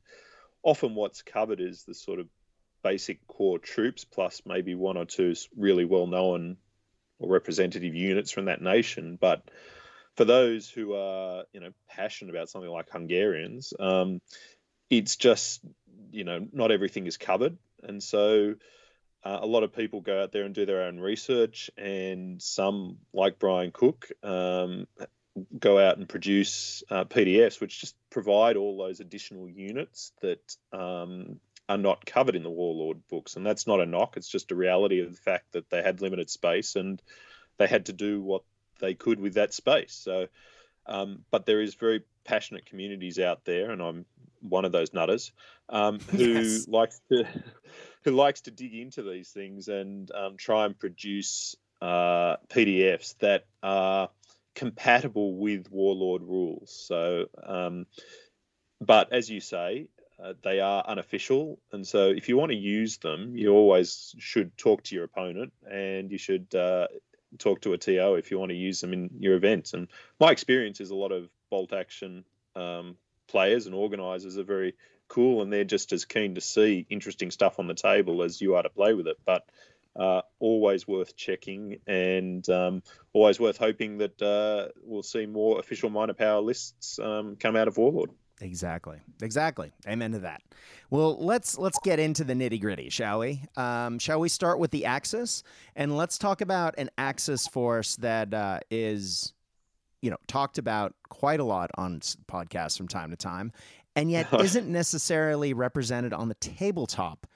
often 0.62 0.94
what's 0.94 1.22
covered 1.22 1.60
is 1.60 1.84
the 1.84 1.94
sort 1.94 2.20
of 2.20 2.28
basic 2.82 3.26
core 3.26 3.58
troops 3.58 4.04
plus 4.04 4.42
maybe 4.44 4.74
one 4.74 4.96
or 4.96 5.04
two 5.04 5.34
really 5.56 5.84
well 5.84 6.06
known 6.06 6.56
or 7.18 7.30
representative 7.30 7.94
units 7.94 8.30
from 8.30 8.46
that 8.46 8.62
nation. 8.62 9.18
But 9.20 9.42
for 10.16 10.24
those 10.24 10.68
who 10.68 10.94
are, 10.94 11.44
you 11.52 11.60
know, 11.60 11.70
passionate 11.88 12.30
about 12.30 12.48
something 12.48 12.70
like 12.70 12.90
Hungarians, 12.90 13.72
um, 13.78 14.20
it's 14.88 15.16
just, 15.16 15.60
you 16.10 16.24
know, 16.24 16.46
not 16.52 16.72
everything 16.72 17.06
is 17.06 17.16
covered. 17.16 17.56
And 17.82 18.02
so 18.02 18.54
uh, 19.24 19.38
a 19.40 19.46
lot 19.46 19.62
of 19.62 19.74
people 19.74 20.00
go 20.00 20.22
out 20.22 20.32
there 20.32 20.44
and 20.44 20.54
do 20.54 20.66
their 20.66 20.82
own 20.82 20.98
research, 20.98 21.70
and 21.76 22.40
some, 22.40 22.98
like 23.12 23.38
Brian 23.38 23.70
Cook, 23.70 24.10
um, 24.22 24.86
go 25.58 25.78
out 25.78 25.98
and 25.98 26.08
produce 26.08 26.82
uh, 26.90 27.04
PDFs, 27.04 27.60
which 27.60 27.80
just 27.80 27.94
provide 28.10 28.56
all 28.56 28.76
those 28.76 29.00
additional 29.00 29.48
units 29.48 30.12
that 30.22 30.56
um, 30.72 31.38
are 31.70 31.78
not 31.78 32.04
covered 32.04 32.34
in 32.34 32.42
the 32.42 32.50
Warlord 32.50 33.06
books. 33.08 33.36
And 33.36 33.46
that's 33.46 33.68
not 33.68 33.80
a 33.80 33.86
knock; 33.86 34.16
it's 34.16 34.28
just 34.28 34.50
a 34.50 34.56
reality 34.56 35.00
of 35.00 35.12
the 35.12 35.22
fact 35.22 35.52
that 35.52 35.70
they 35.70 35.82
had 35.82 36.00
limited 36.00 36.28
space 36.28 36.74
and 36.74 37.00
they 37.58 37.68
had 37.68 37.86
to 37.86 37.92
do 37.92 38.20
what 38.20 38.42
they 38.80 38.94
could 38.94 39.20
with 39.20 39.34
that 39.34 39.54
space. 39.54 39.92
So, 39.92 40.26
um, 40.86 41.24
but 41.30 41.46
there 41.46 41.60
is 41.60 41.76
very 41.76 42.02
passionate 42.24 42.66
communities 42.66 43.20
out 43.20 43.44
there, 43.44 43.70
and 43.70 43.80
I'm 43.80 44.04
one 44.40 44.64
of 44.64 44.72
those 44.72 44.92
nutters 44.92 45.30
um, 45.68 46.00
who 46.10 46.24
yes. 46.40 46.66
likes 46.66 47.00
to 47.12 47.24
who 48.04 48.10
likes 48.10 48.40
to 48.42 48.50
dig 48.50 48.74
into 48.74 49.04
these 49.04 49.30
things 49.30 49.68
and 49.68 50.10
um, 50.10 50.36
try 50.36 50.66
and 50.66 50.76
produce 50.76 51.54
uh, 51.80 52.36
PDFs 52.48 53.16
that 53.18 53.44
are 53.62 54.08
compatible 54.56 55.36
with 55.36 55.70
Warlord 55.70 56.22
rules. 56.22 56.72
So, 56.72 57.26
um, 57.40 57.86
but 58.80 59.12
as 59.12 59.30
you 59.30 59.40
say, 59.40 59.86
uh, 60.22 60.34
they 60.42 60.60
are 60.60 60.84
unofficial, 60.86 61.58
and 61.72 61.86
so 61.86 62.08
if 62.08 62.28
you 62.28 62.36
want 62.36 62.50
to 62.50 62.56
use 62.56 62.98
them, 62.98 63.36
you 63.36 63.52
always 63.52 64.14
should 64.18 64.56
talk 64.56 64.82
to 64.84 64.94
your 64.94 65.04
opponent, 65.04 65.52
and 65.70 66.10
you 66.10 66.18
should 66.18 66.54
uh, 66.54 66.86
talk 67.38 67.60
to 67.62 67.72
a 67.72 67.78
TO 67.78 68.14
if 68.14 68.30
you 68.30 68.38
want 68.38 68.50
to 68.50 68.56
use 68.56 68.80
them 68.80 68.92
in 68.92 69.10
your 69.18 69.36
events. 69.36 69.74
And 69.74 69.88
my 70.18 70.30
experience 70.30 70.80
is 70.80 70.90
a 70.90 70.96
lot 70.96 71.12
of 71.12 71.28
bolt 71.50 71.72
action 71.72 72.24
um, 72.56 72.96
players 73.28 73.66
and 73.66 73.74
organisers 73.74 74.38
are 74.38 74.44
very 74.44 74.74
cool 75.08 75.42
and 75.42 75.52
they're 75.52 75.64
just 75.64 75.92
as 75.92 76.04
keen 76.04 76.36
to 76.36 76.40
see 76.40 76.86
interesting 76.88 77.30
stuff 77.30 77.58
on 77.58 77.66
the 77.66 77.74
table 77.74 78.22
as 78.22 78.40
you 78.40 78.54
are 78.54 78.62
to 78.62 78.70
play 78.70 78.94
with 78.94 79.06
it. 79.06 79.18
But 79.24 79.44
uh, 79.98 80.22
always 80.38 80.86
worth 80.86 81.16
checking 81.16 81.78
and 81.86 82.48
um, 82.48 82.82
always 83.12 83.40
worth 83.40 83.56
hoping 83.56 83.98
that 83.98 84.22
uh, 84.22 84.68
we'll 84.84 85.02
see 85.02 85.26
more 85.26 85.58
official 85.58 85.90
minor 85.90 86.14
power 86.14 86.40
lists 86.40 86.98
um, 86.98 87.36
come 87.36 87.56
out 87.56 87.68
of 87.68 87.76
Warlord. 87.76 88.10
Exactly. 88.40 88.98
Exactly. 89.22 89.70
Amen 89.86 90.12
to 90.12 90.20
that. 90.20 90.42
Well, 90.88 91.22
let's 91.22 91.58
let's 91.58 91.78
get 91.80 91.98
into 91.98 92.24
the 92.24 92.34
nitty 92.34 92.60
gritty, 92.60 92.88
shall 92.88 93.20
we? 93.20 93.42
Um, 93.56 93.98
shall 93.98 94.18
we 94.18 94.28
start 94.28 94.58
with 94.58 94.70
the 94.70 94.86
Axis 94.86 95.42
and 95.76 95.96
let's 95.96 96.18
talk 96.18 96.40
about 96.40 96.74
an 96.78 96.90
Axis 96.96 97.46
force 97.46 97.96
that 97.96 98.32
uh, 98.32 98.60
is, 98.70 99.34
you 100.00 100.10
know, 100.10 100.16
talked 100.26 100.58
about 100.58 100.94
quite 101.10 101.40
a 101.40 101.44
lot 101.44 101.70
on 101.76 102.00
podcasts 102.00 102.76
from 102.76 102.88
time 102.88 103.10
to 103.10 103.16
time, 103.16 103.52
and 103.94 104.10
yet 104.10 104.26
isn't 104.40 104.68
necessarily 104.68 105.52
represented 105.52 106.12
on 106.12 106.28
the 106.28 106.34
tabletop 106.36 107.26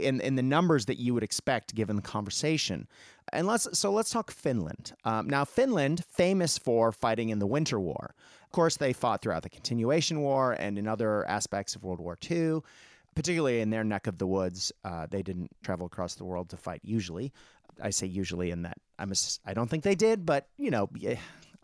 in 0.00 0.20
in 0.20 0.36
the 0.36 0.42
numbers 0.42 0.86
that 0.86 0.98
you 0.98 1.14
would 1.14 1.22
expect 1.22 1.74
given 1.74 1.96
the 1.96 2.02
conversation. 2.02 2.86
And 3.32 3.46
let's 3.46 3.66
so 3.78 3.92
let's 3.92 4.10
talk 4.10 4.30
Finland. 4.30 4.92
Um, 5.04 5.28
now, 5.28 5.44
Finland, 5.44 6.04
famous 6.04 6.58
for 6.58 6.92
fighting 6.92 7.30
in 7.30 7.38
the 7.38 7.46
Winter 7.46 7.80
War. 7.80 8.14
Of 8.44 8.52
course, 8.52 8.76
they 8.76 8.92
fought 8.92 9.22
throughout 9.22 9.42
the 9.42 9.50
Continuation 9.50 10.20
War 10.20 10.52
and 10.52 10.78
in 10.78 10.86
other 10.86 11.26
aspects 11.26 11.74
of 11.74 11.84
World 11.84 12.00
War 12.00 12.18
II. 12.30 12.60
Particularly 13.14 13.60
in 13.60 13.68
their 13.68 13.84
neck 13.84 14.06
of 14.06 14.16
the 14.16 14.26
woods, 14.26 14.72
uh, 14.84 15.06
they 15.10 15.22
didn't 15.22 15.50
travel 15.62 15.84
across 15.84 16.14
the 16.14 16.24
world 16.24 16.48
to 16.48 16.56
fight. 16.56 16.80
Usually, 16.82 17.30
I 17.82 17.90
say 17.90 18.06
usually 18.06 18.50
in 18.50 18.62
that 18.62 18.78
I'm 18.98 19.12
a, 19.12 19.14
I 19.44 19.52
don't 19.52 19.68
think 19.68 19.84
they 19.84 19.94
did, 19.94 20.24
but 20.24 20.48
you 20.56 20.70
know, 20.70 20.88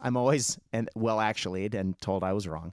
I'm 0.00 0.16
always 0.16 0.59
and 0.72 0.88
well 0.94 1.20
actually 1.20 1.68
and 1.72 1.98
told 2.00 2.22
I 2.22 2.33
was 2.33 2.46
wrong. 2.46 2.72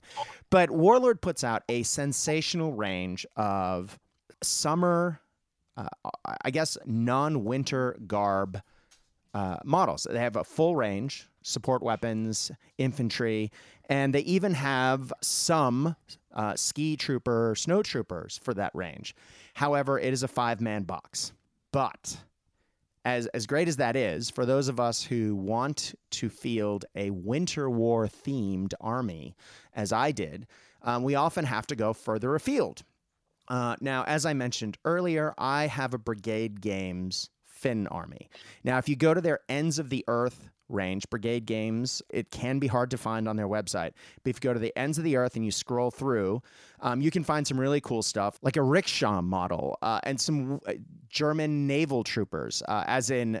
But 0.50 0.70
Warlord 0.70 1.20
puts 1.20 1.44
out 1.44 1.62
a 1.68 1.82
sensational 1.82 2.72
range 2.72 3.26
of 3.36 3.98
summer, 4.42 5.20
uh, 5.76 5.88
I 6.42 6.50
guess 6.50 6.78
non-winter 6.86 7.96
garb 8.06 8.60
uh, 9.34 9.58
models. 9.64 10.06
They 10.10 10.18
have 10.18 10.36
a 10.36 10.44
full 10.44 10.76
range, 10.76 11.28
support 11.42 11.82
weapons, 11.82 12.50
infantry, 12.78 13.50
and 13.88 14.14
they 14.14 14.20
even 14.20 14.54
have 14.54 15.12
some 15.22 15.94
uh, 16.34 16.56
ski 16.56 16.96
trooper, 16.96 17.54
snow 17.56 17.82
troopers 17.82 18.40
for 18.42 18.54
that 18.54 18.74
range. 18.74 19.14
However, 19.54 19.98
it 19.98 20.12
is 20.12 20.22
a 20.22 20.28
five-man 20.28 20.84
box, 20.84 21.32
but 21.72 22.16
as 23.04 23.26
as 23.28 23.46
great 23.46 23.68
as 23.68 23.76
that 23.76 23.94
is, 23.94 24.30
for 24.30 24.44
those 24.44 24.68
of 24.68 24.80
us 24.80 25.04
who 25.04 25.36
want 25.36 25.94
to 26.10 26.28
field 26.28 26.84
a 26.96 27.10
winter 27.10 27.70
war 27.70 28.08
themed 28.08 28.72
army, 28.80 29.36
as 29.74 29.92
I 29.92 30.10
did, 30.10 30.46
um, 30.82 31.04
we 31.04 31.14
often 31.14 31.44
have 31.44 31.66
to 31.68 31.76
go 31.76 31.92
further 31.92 32.34
afield. 32.34 32.82
Uh, 33.48 33.76
now, 33.80 34.04
as 34.04 34.26
I 34.26 34.34
mentioned 34.34 34.78
earlier, 34.84 35.34
I 35.38 35.66
have 35.66 35.94
a 35.94 35.98
Brigade 35.98 36.60
Games 36.60 37.30
Finn 37.44 37.86
army. 37.88 38.28
Now, 38.64 38.78
if 38.78 38.88
you 38.88 38.96
go 38.96 39.14
to 39.14 39.20
their 39.20 39.40
Ends 39.48 39.78
of 39.78 39.88
the 39.88 40.04
Earth 40.08 40.50
range, 40.68 41.08
Brigade 41.10 41.46
Games, 41.46 42.02
it 42.10 42.30
can 42.30 42.58
be 42.58 42.66
hard 42.66 42.90
to 42.90 42.98
find 42.98 43.28
on 43.28 43.36
their 43.36 43.48
website. 43.48 43.92
But 44.22 44.30
if 44.30 44.36
you 44.36 44.40
go 44.40 44.52
to 44.52 44.58
the 44.58 44.76
Ends 44.76 44.98
of 44.98 45.04
the 45.04 45.16
Earth 45.16 45.36
and 45.36 45.44
you 45.44 45.50
scroll 45.50 45.90
through, 45.90 46.42
um, 46.80 47.00
you 47.00 47.10
can 47.10 47.24
find 47.24 47.46
some 47.46 47.58
really 47.58 47.80
cool 47.80 48.02
stuff, 48.02 48.38
like 48.42 48.56
a 48.56 48.62
rickshaw 48.62 49.22
model 49.22 49.78
uh, 49.82 50.00
and 50.02 50.20
some 50.20 50.60
uh, 50.66 50.74
German 51.08 51.66
naval 51.66 52.04
troopers, 52.04 52.62
uh, 52.68 52.84
as 52.86 53.10
in 53.10 53.40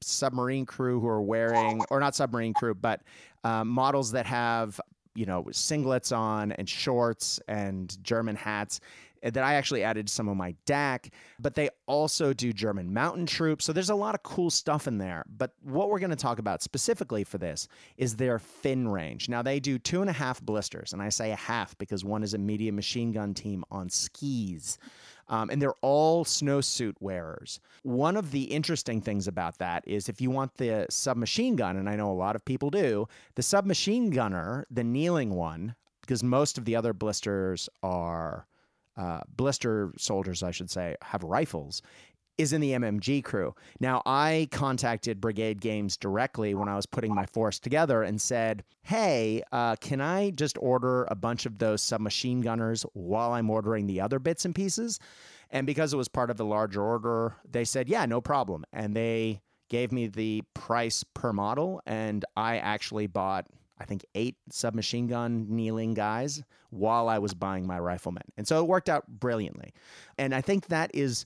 submarine 0.00 0.66
crew 0.66 1.00
who 1.00 1.08
are 1.08 1.22
wearing, 1.22 1.82
or 1.90 2.00
not 2.00 2.14
submarine 2.14 2.54
crew, 2.54 2.74
but 2.74 3.02
uh, 3.44 3.64
models 3.64 4.12
that 4.12 4.26
have 4.26 4.80
you 5.14 5.26
know 5.26 5.42
singlets 5.50 6.16
on 6.16 6.52
and 6.52 6.68
shorts 6.68 7.40
and 7.48 8.02
German 8.04 8.36
hats 8.36 8.78
that 9.22 9.38
I 9.38 9.54
actually 9.54 9.82
added 9.82 10.08
some 10.08 10.28
of 10.28 10.36
my 10.36 10.54
deck, 10.66 11.10
but 11.38 11.54
they 11.54 11.70
also 11.86 12.32
do 12.32 12.52
German 12.52 12.92
mountain 12.92 13.26
troops. 13.26 13.64
So 13.64 13.72
there's 13.72 13.90
a 13.90 13.94
lot 13.94 14.14
of 14.14 14.22
cool 14.22 14.50
stuff 14.50 14.86
in 14.86 14.98
there. 14.98 15.24
But 15.28 15.52
what 15.62 15.90
we're 15.90 15.98
going 15.98 16.10
to 16.10 16.16
talk 16.16 16.38
about 16.38 16.62
specifically 16.62 17.24
for 17.24 17.38
this 17.38 17.68
is 17.96 18.16
their 18.16 18.38
Finn 18.38 18.88
range. 18.88 19.28
Now 19.28 19.42
they 19.42 19.60
do 19.60 19.78
two 19.78 20.00
and 20.00 20.10
a 20.10 20.12
half 20.12 20.40
blisters, 20.40 20.92
and 20.92 21.02
I 21.02 21.08
say 21.08 21.32
a 21.32 21.36
half 21.36 21.76
because 21.78 22.04
one 22.04 22.22
is 22.22 22.34
a 22.34 22.38
medium 22.38 22.76
machine 22.76 23.12
gun 23.12 23.34
team 23.34 23.64
on 23.70 23.88
skis. 23.88 24.78
Um, 25.30 25.50
and 25.50 25.60
they're 25.60 25.74
all 25.82 26.24
snowsuit 26.24 26.94
wearers. 27.00 27.60
One 27.82 28.16
of 28.16 28.30
the 28.30 28.44
interesting 28.44 29.02
things 29.02 29.28
about 29.28 29.58
that 29.58 29.84
is 29.86 30.08
if 30.08 30.22
you 30.22 30.30
want 30.30 30.54
the 30.54 30.86
submachine 30.88 31.54
gun, 31.54 31.76
and 31.76 31.86
I 31.86 31.96
know 31.96 32.10
a 32.10 32.14
lot 32.14 32.34
of 32.34 32.44
people 32.46 32.70
do, 32.70 33.06
the 33.34 33.42
submachine 33.42 34.08
gunner, 34.08 34.66
the 34.70 34.84
kneeling 34.84 35.34
one, 35.34 35.74
because 36.00 36.22
most 36.22 36.56
of 36.56 36.64
the 36.64 36.74
other 36.74 36.94
blisters 36.94 37.68
are 37.82 38.46
uh, 38.98 39.20
blister 39.34 39.92
soldiers, 39.96 40.42
I 40.42 40.50
should 40.50 40.70
say, 40.70 40.96
have 41.02 41.22
rifles, 41.22 41.80
is 42.36 42.52
in 42.52 42.60
the 42.60 42.72
MMG 42.72 43.22
crew. 43.24 43.54
Now, 43.80 44.00
I 44.06 44.48
contacted 44.52 45.20
Brigade 45.20 45.60
Games 45.60 45.96
directly 45.96 46.54
when 46.54 46.68
I 46.68 46.76
was 46.76 46.86
putting 46.86 47.14
my 47.14 47.26
force 47.26 47.58
together 47.58 48.02
and 48.02 48.20
said, 48.20 48.62
Hey, 48.82 49.42
uh, 49.50 49.76
can 49.76 50.00
I 50.00 50.30
just 50.30 50.56
order 50.60 51.04
a 51.10 51.16
bunch 51.16 51.46
of 51.46 51.58
those 51.58 51.82
submachine 51.82 52.40
gunners 52.40 52.86
while 52.92 53.32
I'm 53.32 53.50
ordering 53.50 53.86
the 53.86 54.00
other 54.00 54.20
bits 54.20 54.44
and 54.44 54.54
pieces? 54.54 55.00
And 55.50 55.66
because 55.66 55.92
it 55.92 55.96
was 55.96 56.08
part 56.08 56.30
of 56.30 56.36
the 56.36 56.44
larger 56.44 56.82
order, 56.82 57.36
they 57.50 57.64
said, 57.64 57.88
Yeah, 57.88 58.06
no 58.06 58.20
problem. 58.20 58.64
And 58.72 58.94
they 58.94 59.40
gave 59.68 59.92
me 59.92 60.06
the 60.06 60.42
price 60.54 61.04
per 61.14 61.32
model, 61.32 61.82
and 61.86 62.24
I 62.36 62.58
actually 62.58 63.06
bought 63.06 63.46
I 63.80 63.84
think, 63.84 64.04
eight 64.14 64.36
submachine 64.50 65.06
gun 65.06 65.46
kneeling 65.48 65.94
guys 65.94 66.42
while 66.70 67.08
I 67.08 67.18
was 67.18 67.34
buying 67.34 67.66
my 67.66 67.78
riflemen. 67.78 68.24
And 68.36 68.46
so 68.46 68.60
it 68.60 68.68
worked 68.68 68.88
out 68.88 69.06
brilliantly. 69.08 69.72
And 70.18 70.34
I 70.34 70.40
think 70.40 70.68
that 70.68 70.90
is 70.94 71.24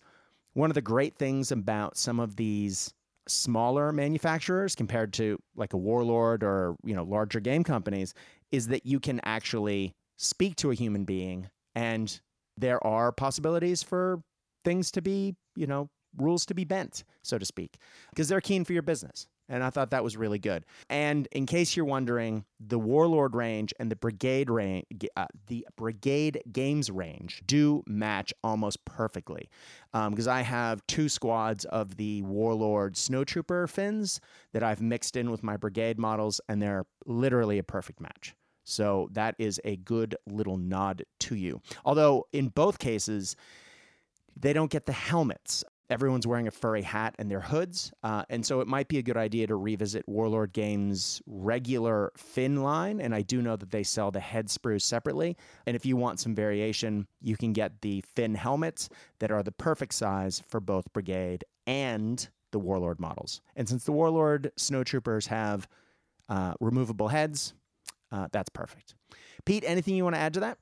one 0.55 0.71
of 0.71 0.75
the 0.75 0.83
great 0.83 1.17
things 1.17 1.51
about 1.51 1.97
some 1.97 2.21
of 2.21 2.37
these 2.37 2.93
smaller 3.29 3.93
manufacturers 3.93 4.75
compared 4.75 5.13
to 5.13 5.39
like 5.57 5.73
a 5.73 5.77
warlord 5.77 6.43
or 6.43 6.77
you 6.85 6.95
know 6.95 7.05
larger 7.05 7.39
game 7.39 7.63
companies 7.63 8.15
is 8.51 8.67
that 8.69 8.85
you 8.85 8.99
can 8.99 9.21
actually 9.25 9.95
speak 10.17 10.57
to 10.57 10.71
a 10.73 10.75
human 10.75 11.05
being 11.05 11.49
and 11.75 12.21
there 12.57 12.85
are 12.85 13.13
possibilities 13.13 13.83
for 13.83 14.21
things 14.65 14.91
to 14.91 15.01
be 15.01 15.37
you 15.55 15.67
know 15.67 15.89
rules 16.19 16.45
to 16.45 16.53
be 16.53 16.65
bent 16.65 17.05
so 17.23 17.39
to 17.39 17.45
speak 17.45 17.79
because 18.11 18.29
they're 18.29 18.41
keen 18.41 18.65
for 18.65 18.73
your 18.73 18.83
business 18.83 19.29
and 19.53 19.63
I 19.63 19.71
thought 19.71 19.91
that 19.91 20.03
was 20.03 20.17
really 20.17 20.39
good. 20.39 20.65
And 20.89 21.29
in 21.31 21.45
case 21.45 21.77
you're 21.77 21.85
wondering, 21.85 22.45
the 22.59 22.79
Warlord 22.79 23.35
range 23.35 23.75
and 23.79 23.91
the 23.91 23.97
Brigade 23.97 24.49
range, 24.49 24.87
uh, 25.15 25.27
the 25.47 25.67
Brigade 25.77 26.43
Games 26.51 26.91
range, 26.91 27.43
do 27.47 27.85
match 27.87 28.33
almost 28.43 28.83
perfectly. 28.87 29.51
Because 29.93 30.27
um, 30.27 30.35
I 30.35 30.41
have 30.41 30.85
two 30.87 31.09
squads 31.11 31.67
of 31.67 31.99
the 31.99 32.23
Warlord 32.23 32.95
Snowtrooper 32.95 33.69
Finns 33.69 34.21
that 34.55 34.63
I've 34.63 34.81
mixed 34.81 35.17
in 35.17 35.31
with 35.31 35.43
my 35.43 35.59
Brigade 35.59 35.99
models, 35.99 36.41
and 36.49 36.63
they're 36.63 36.87
literally 37.05 37.59
a 37.59 37.63
perfect 37.63 38.01
match. 38.01 38.35
So 38.65 39.11
that 39.13 39.35
is 39.39 39.61
a 39.65 39.77
good 39.77 40.17
little 40.27 40.57
nod 40.57 41.05
to 41.21 41.35
you. 41.35 41.61
Although 41.85 42.27
in 42.33 42.49
both 42.49 42.79
cases, 42.79 43.37
they 44.35 44.53
don't 44.55 44.71
get 44.71 44.87
the 44.87 44.93
helmets 44.93 45.63
everyone's 45.93 46.27
wearing 46.27 46.49
a 46.49 46.51
furry 46.51 46.81
hat 46.81 47.15
and 47.19 47.31
their 47.31 47.43
hoods. 47.43 47.93
Uh, 48.03 48.25
and 48.31 48.47
so 48.47 48.61
it 48.61 48.67
might 48.67 48.89
be 48.89 48.97
a 48.97 49.03
good 49.03 49.19
idea 49.19 49.47
to 49.47 49.55
revisit 49.55 50.09
Warlord 50.09 50.55
Games' 50.55 51.21
regular 51.27 52.13
Finn 52.17 52.63
line. 52.63 52.99
And 52.99 53.15
I 53.15 53.21
do 53.21 53.43
know 53.43 53.57
that 53.57 53.71
they 53.71 53.83
sell 53.83 54.11
the 54.11 54.19
head 54.19 54.47
sprues 54.49 54.83
separately. 54.83 55.37
And 55.67 55.77
if 55.77 55.85
you 55.85 55.99
want 55.99 56.19
some 56.19 56.35
variation, 56.35 57.07
you 57.21 57.37
can 57.37 57.53
get 57.53 57.83
the 57.83 58.03
Finn 58.17 58.35
helmets 58.35 58.89
that 59.19 59.31
are 59.31 59.43
the 59.43 59.53
perfect 59.53 59.93
size 59.93 60.43
for 60.49 60.61
both 60.61 60.91
Brigade 60.95 61.45
and 61.67 62.27
the 62.53 62.59
Warlord 62.59 62.99
models. 62.99 63.43
And 63.55 63.69
since 63.69 63.85
the 63.85 63.93
Warlord 63.93 64.51
snowtroopers 64.57 65.27
have 65.27 65.69
uh, 66.31 66.55
removable 66.59 67.09
heads, 67.09 67.53
uh, 68.11 68.29
that's 68.33 68.49
perfect. 68.49 68.95
Pete, 69.45 69.65
anything 69.67 69.95
you 69.95 70.05
want 70.05 70.17
to 70.17 70.21
add 70.21 70.35
to 70.35 70.41
that? 70.41 70.59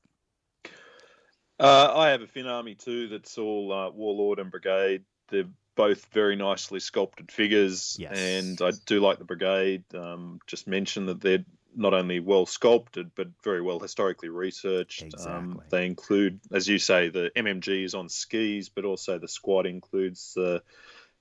Uh, 1.61 1.93
I 1.95 2.09
have 2.09 2.23
a 2.23 2.27
Finn 2.27 2.47
army 2.47 2.75
too 2.75 3.07
that's 3.09 3.37
all 3.37 3.71
uh, 3.73 3.91
Warlord 3.91 4.39
and 4.39 4.51
Brigade 4.51 5.05
they're 5.31 5.49
both 5.77 6.05
very 6.13 6.37
nicely 6.37 6.81
sculpted 6.81 7.31
figures, 7.33 7.97
yes. 7.99 8.19
and 8.19 8.61
I 8.61 8.73
do 8.87 9.01
like 9.01 9.19
the 9.19 9.25
brigade. 9.25 9.85
Um, 9.95 10.41
just 10.47 10.67
mention 10.67 11.07
that 11.07 11.21
they're 11.21 11.45
not 11.75 11.95
only 11.95 12.19
well 12.19 12.47
sculpted 12.47 13.13
but 13.15 13.29
very 13.45 13.63
well 13.63 13.79
historically 13.79 14.29
researched. 14.29 15.03
Um, 15.03 15.09
exactly. 15.09 15.33
Um, 15.33 15.63
they 15.71 15.87
include, 15.87 16.41
as 16.53 16.69
you 16.69 16.79
say, 16.79 17.09
the 17.09 17.31
MMGs 17.37 17.95
on 17.95 18.09
skis, 18.09 18.69
but 18.69 18.85
also 18.85 19.19
the 19.19 19.29
squad 19.29 19.67
includes 19.67 20.35
the 20.35 20.63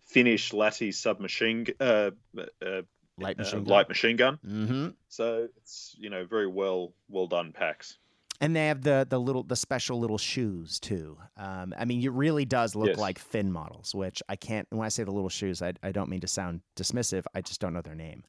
Finnish 0.08 0.52
Lahti 0.52 0.94
submachine. 0.94 1.68
Uh, 1.80 2.12
uh, 2.36 2.82
light 3.18 3.38
uh, 3.38 3.44
machine 3.44 3.60
uh, 3.60 3.62
gun. 3.62 3.66
Light 3.66 3.90
machine 3.90 4.16
gun. 4.16 4.40
Mm-hmm. 4.46 4.88
So 5.10 5.48
it's 5.58 5.96
you 6.00 6.10
know 6.10 6.26
very 6.26 6.48
well 6.48 6.94
well 7.08 7.28
done 7.28 7.52
packs. 7.52 7.98
And 8.42 8.56
they 8.56 8.68
have 8.68 8.84
the 8.84 9.06
the 9.10 9.20
little 9.20 9.44
the 9.44 9.56
special 9.56 10.00
little 10.00 10.18
shoes 10.18 10.80
too. 10.80 11.18
Um, 11.36 11.74
I 11.78 11.86
mean, 11.86 12.02
it 12.02 12.12
really 12.12 12.46
does 12.46 12.74
look 12.74 12.88
yes. 12.88 12.98
like 12.98 13.20
Finn 13.20 13.52
models, 13.52 13.94
which 13.94 14.24
I 14.30 14.36
can't. 14.36 14.66
When 14.70 14.86
I 14.86 14.90
say 14.90 15.04
the 15.04 15.12
little 15.12 15.30
shoes, 15.30 15.62
I, 15.62 15.74
I 15.84 15.92
don't 15.92 16.10
mean 16.10 16.22
to 16.22 16.28
sound 16.28 16.62
dismissive. 16.76 17.26
I 17.36 17.42
just 17.42 17.60
don't 17.60 17.74
know 17.74 17.82
their 17.82 17.96
name. 17.96 18.24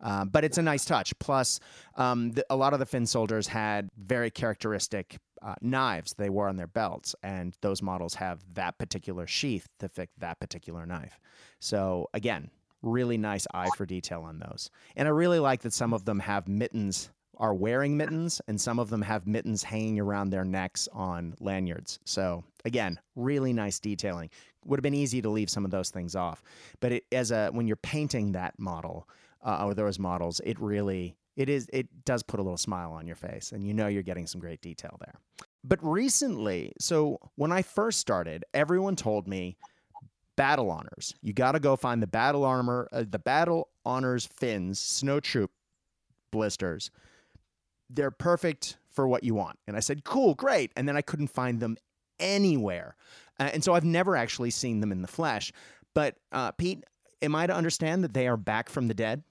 Um, 0.00 0.28
but 0.28 0.44
it's 0.44 0.58
a 0.58 0.62
nice 0.62 0.84
touch. 0.84 1.18
Plus, 1.18 1.58
um, 1.96 2.32
the, 2.32 2.44
a 2.50 2.56
lot 2.56 2.74
of 2.74 2.78
the 2.78 2.86
Finn 2.86 3.06
soldiers 3.06 3.46
had 3.46 3.88
very 3.96 4.30
characteristic 4.30 5.16
uh, 5.42 5.54
knives 5.60 6.14
they 6.14 6.28
wore 6.30 6.48
on 6.48 6.56
their 6.56 6.66
belts, 6.66 7.14
and 7.22 7.56
those 7.60 7.82
models 7.82 8.14
have 8.14 8.42
that 8.54 8.78
particular 8.78 9.26
sheath 9.26 9.68
to 9.78 9.88
fit 9.88 10.10
that 10.18 10.38
particular 10.38 10.86
knife. 10.86 11.18
So 11.60 12.08
again, 12.14 12.50
really 12.82 13.18
nice 13.18 13.46
eye 13.52 13.68
for 13.76 13.86
detail 13.86 14.22
on 14.22 14.38
those. 14.38 14.70
And 14.96 15.08
I 15.08 15.10
really 15.10 15.38
like 15.38 15.62
that 15.62 15.72
some 15.72 15.92
of 15.92 16.04
them 16.04 16.20
have 16.20 16.46
mittens 16.48 17.10
are 17.38 17.54
wearing 17.54 17.96
mittens, 17.96 18.40
and 18.48 18.60
some 18.60 18.78
of 18.78 18.90
them 18.90 19.02
have 19.02 19.26
mittens 19.26 19.62
hanging 19.62 20.00
around 20.00 20.30
their 20.30 20.44
necks 20.44 20.88
on 20.92 21.34
lanyards. 21.40 21.98
So 22.04 22.44
again, 22.64 22.98
really 23.14 23.52
nice 23.52 23.78
detailing. 23.78 24.30
Would 24.64 24.78
have 24.78 24.82
been 24.82 24.94
easy 24.94 25.22
to 25.22 25.28
leave 25.28 25.50
some 25.50 25.64
of 25.64 25.70
those 25.70 25.90
things 25.90 26.16
off, 26.16 26.42
but 26.80 26.92
it, 26.92 27.04
as 27.12 27.30
a 27.30 27.50
when 27.50 27.66
you're 27.66 27.76
painting 27.76 28.32
that 28.32 28.58
model 28.58 29.08
uh, 29.44 29.64
or 29.64 29.74
those 29.74 29.98
models, 29.98 30.40
it 30.44 30.58
really 30.60 31.16
it 31.36 31.48
is 31.48 31.68
it 31.72 32.04
does 32.04 32.22
put 32.22 32.40
a 32.40 32.42
little 32.42 32.56
smile 32.56 32.92
on 32.92 33.06
your 33.06 33.16
face, 33.16 33.52
and 33.52 33.64
you 33.64 33.74
know 33.74 33.86
you're 33.86 34.02
getting 34.02 34.26
some 34.26 34.40
great 34.40 34.60
detail 34.60 34.96
there. 35.00 35.14
But 35.62 35.78
recently, 35.82 36.72
so 36.78 37.18
when 37.36 37.52
I 37.52 37.62
first 37.62 37.98
started, 38.00 38.44
everyone 38.54 38.96
told 38.96 39.28
me 39.28 39.56
battle 40.36 40.70
honors. 40.70 41.14
You 41.22 41.32
got 41.32 41.52
to 41.52 41.60
go 41.60 41.76
find 41.76 42.02
the 42.02 42.06
battle 42.06 42.44
armor, 42.44 42.88
uh, 42.92 43.04
the 43.08 43.18
battle 43.18 43.68
honors 43.84 44.26
Finns, 44.26 44.78
snow 44.78 45.20
troop 45.20 45.50
blisters 46.30 46.90
they're 47.90 48.10
perfect 48.10 48.78
for 48.90 49.06
what 49.06 49.24
you 49.24 49.34
want. 49.34 49.58
And 49.66 49.76
I 49.76 49.80
said, 49.80 50.04
cool, 50.04 50.34
great. 50.34 50.72
And 50.76 50.88
then 50.88 50.96
I 50.96 51.02
couldn't 51.02 51.28
find 51.28 51.60
them 51.60 51.76
anywhere. 52.18 52.96
Uh, 53.38 53.50
and 53.52 53.62
so 53.62 53.74
I've 53.74 53.84
never 53.84 54.16
actually 54.16 54.50
seen 54.50 54.80
them 54.80 54.92
in 54.92 55.02
the 55.02 55.08
flesh. 55.08 55.52
But 55.94 56.16
uh, 56.32 56.52
Pete, 56.52 56.84
am 57.22 57.34
I 57.34 57.46
to 57.46 57.54
understand 57.54 58.04
that 58.04 58.14
they 58.14 58.26
are 58.26 58.36
back 58.36 58.68
from 58.68 58.88
the 58.88 58.94
dead? 58.94 59.22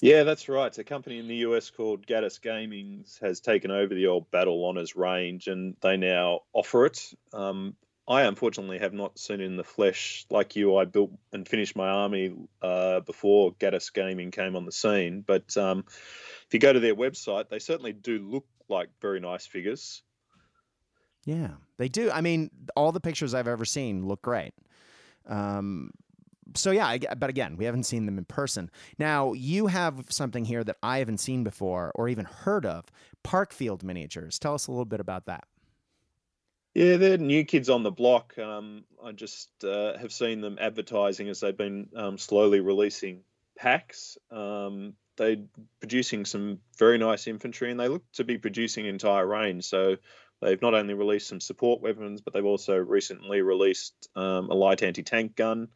Yeah, 0.00 0.24
that's 0.24 0.48
right. 0.48 0.76
A 0.76 0.84
company 0.84 1.18
in 1.18 1.28
the 1.28 1.36
US 1.36 1.70
called 1.70 2.06
Gaddis 2.06 2.40
Gaming 2.40 3.04
has 3.20 3.40
taken 3.40 3.70
over 3.70 3.94
the 3.94 4.06
old 4.06 4.30
Battle 4.30 4.64
Honors 4.64 4.96
range, 4.96 5.46
and 5.46 5.76
they 5.80 5.96
now 5.96 6.40
offer 6.52 6.86
it. 6.86 7.12
Um, 7.32 7.76
I 8.06 8.22
unfortunately 8.22 8.78
have 8.80 8.92
not 8.92 9.18
seen 9.18 9.40
in 9.40 9.56
the 9.56 9.64
flesh 9.64 10.26
like 10.28 10.56
you. 10.56 10.76
I 10.76 10.84
built 10.84 11.12
and 11.32 11.48
finished 11.48 11.74
my 11.74 11.88
army 11.88 12.34
uh, 12.60 13.00
before 13.00 13.54
Gaddis 13.54 13.92
Gaming 13.92 14.30
came 14.30 14.56
on 14.56 14.66
the 14.66 14.72
scene, 14.72 15.22
but 15.26 15.56
um, 15.56 15.84
if 16.46 16.52
you 16.52 16.60
go 16.60 16.72
to 16.72 16.80
their 16.80 16.94
website, 16.94 17.48
they 17.48 17.58
certainly 17.58 17.92
do 17.92 18.18
look 18.18 18.46
like 18.68 18.88
very 19.00 19.20
nice 19.20 19.46
figures. 19.46 20.02
Yeah, 21.24 21.52
they 21.78 21.88
do. 21.88 22.10
I 22.10 22.20
mean, 22.20 22.50
all 22.76 22.92
the 22.92 23.00
pictures 23.00 23.34
I've 23.34 23.48
ever 23.48 23.64
seen 23.64 24.06
look 24.06 24.22
great. 24.22 24.52
Um, 25.26 25.90
so 26.54 26.70
yeah, 26.70 26.86
I, 26.86 26.98
but 26.98 27.30
again, 27.30 27.56
we 27.56 27.64
haven't 27.64 27.84
seen 27.84 28.06
them 28.06 28.18
in 28.18 28.24
person. 28.24 28.70
Now 28.98 29.32
you 29.32 29.66
have 29.66 30.04
something 30.10 30.44
here 30.44 30.62
that 30.64 30.76
I 30.82 30.98
haven't 30.98 31.18
seen 31.18 31.44
before 31.44 31.92
or 31.94 32.08
even 32.08 32.26
heard 32.26 32.66
of: 32.66 32.84
Parkfield 33.24 33.82
miniatures. 33.82 34.38
Tell 34.38 34.54
us 34.54 34.66
a 34.66 34.70
little 34.70 34.84
bit 34.84 35.00
about 35.00 35.26
that. 35.26 35.44
Yeah, 36.74 36.96
they're 36.96 37.18
new 37.18 37.44
kids 37.44 37.70
on 37.70 37.84
the 37.84 37.92
block. 37.92 38.36
Um, 38.36 38.84
I 39.02 39.12
just 39.12 39.48
uh, 39.64 39.96
have 39.96 40.12
seen 40.12 40.40
them 40.40 40.58
advertising 40.60 41.28
as 41.28 41.40
they've 41.40 41.56
been 41.56 41.88
um, 41.96 42.18
slowly 42.18 42.60
releasing 42.60 43.22
packs. 43.56 44.18
Um, 44.30 44.94
they're 45.16 45.36
producing 45.80 46.24
some 46.24 46.58
very 46.78 46.98
nice 46.98 47.26
infantry, 47.26 47.70
and 47.70 47.78
they 47.78 47.88
look 47.88 48.04
to 48.12 48.24
be 48.24 48.38
producing 48.38 48.86
entire 48.86 49.26
range. 49.26 49.64
So 49.64 49.96
they've 50.40 50.60
not 50.60 50.74
only 50.74 50.94
released 50.94 51.28
some 51.28 51.40
support 51.40 51.80
weapons, 51.80 52.20
but 52.20 52.32
they've 52.32 52.44
also 52.44 52.76
recently 52.76 53.40
released 53.42 54.08
um, 54.16 54.50
a 54.50 54.54
light 54.54 54.82
anti-tank 54.82 55.36
gun. 55.36 55.68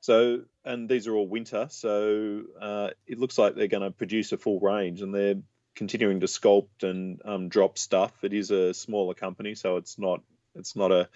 So, 0.00 0.42
and 0.64 0.88
these 0.88 1.06
are 1.06 1.14
all 1.14 1.28
winter, 1.28 1.68
so 1.70 2.42
uh, 2.60 2.90
it 3.06 3.18
looks 3.18 3.38
like 3.38 3.54
they're 3.54 3.68
going 3.68 3.84
to 3.84 3.92
produce 3.92 4.32
a 4.32 4.38
full 4.38 4.58
range, 4.58 5.00
and 5.00 5.14
they're 5.14 5.40
continuing 5.76 6.20
to 6.20 6.26
sculpt 6.26 6.82
and 6.82 7.20
um, 7.24 7.48
drop 7.48 7.78
stuff. 7.78 8.12
It 8.24 8.32
is 8.32 8.50
a 8.50 8.74
smaller 8.74 9.14
company, 9.14 9.54
so 9.54 9.76
it's 9.76 9.98
not 9.98 10.20
it's 10.54 10.76
not 10.76 10.90
a 10.92 11.08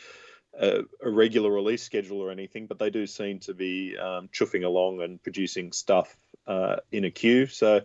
a, 0.59 0.83
a, 1.03 1.11
regular 1.11 1.51
release 1.51 1.83
schedule 1.83 2.21
or 2.21 2.31
anything, 2.31 2.67
but 2.67 2.79
they 2.79 2.91
do 2.91 3.07
seem 3.07 3.41
to 3.41 3.55
be 3.55 3.97
um, 3.99 4.29
chuffing 4.29 4.65
along 4.65 5.03
and 5.03 5.23
producing 5.23 5.73
stuff 5.73 6.17
uh, 6.47 6.77
in 6.93 7.05
a 7.05 7.11
queue. 7.11 7.47
So 7.47 7.81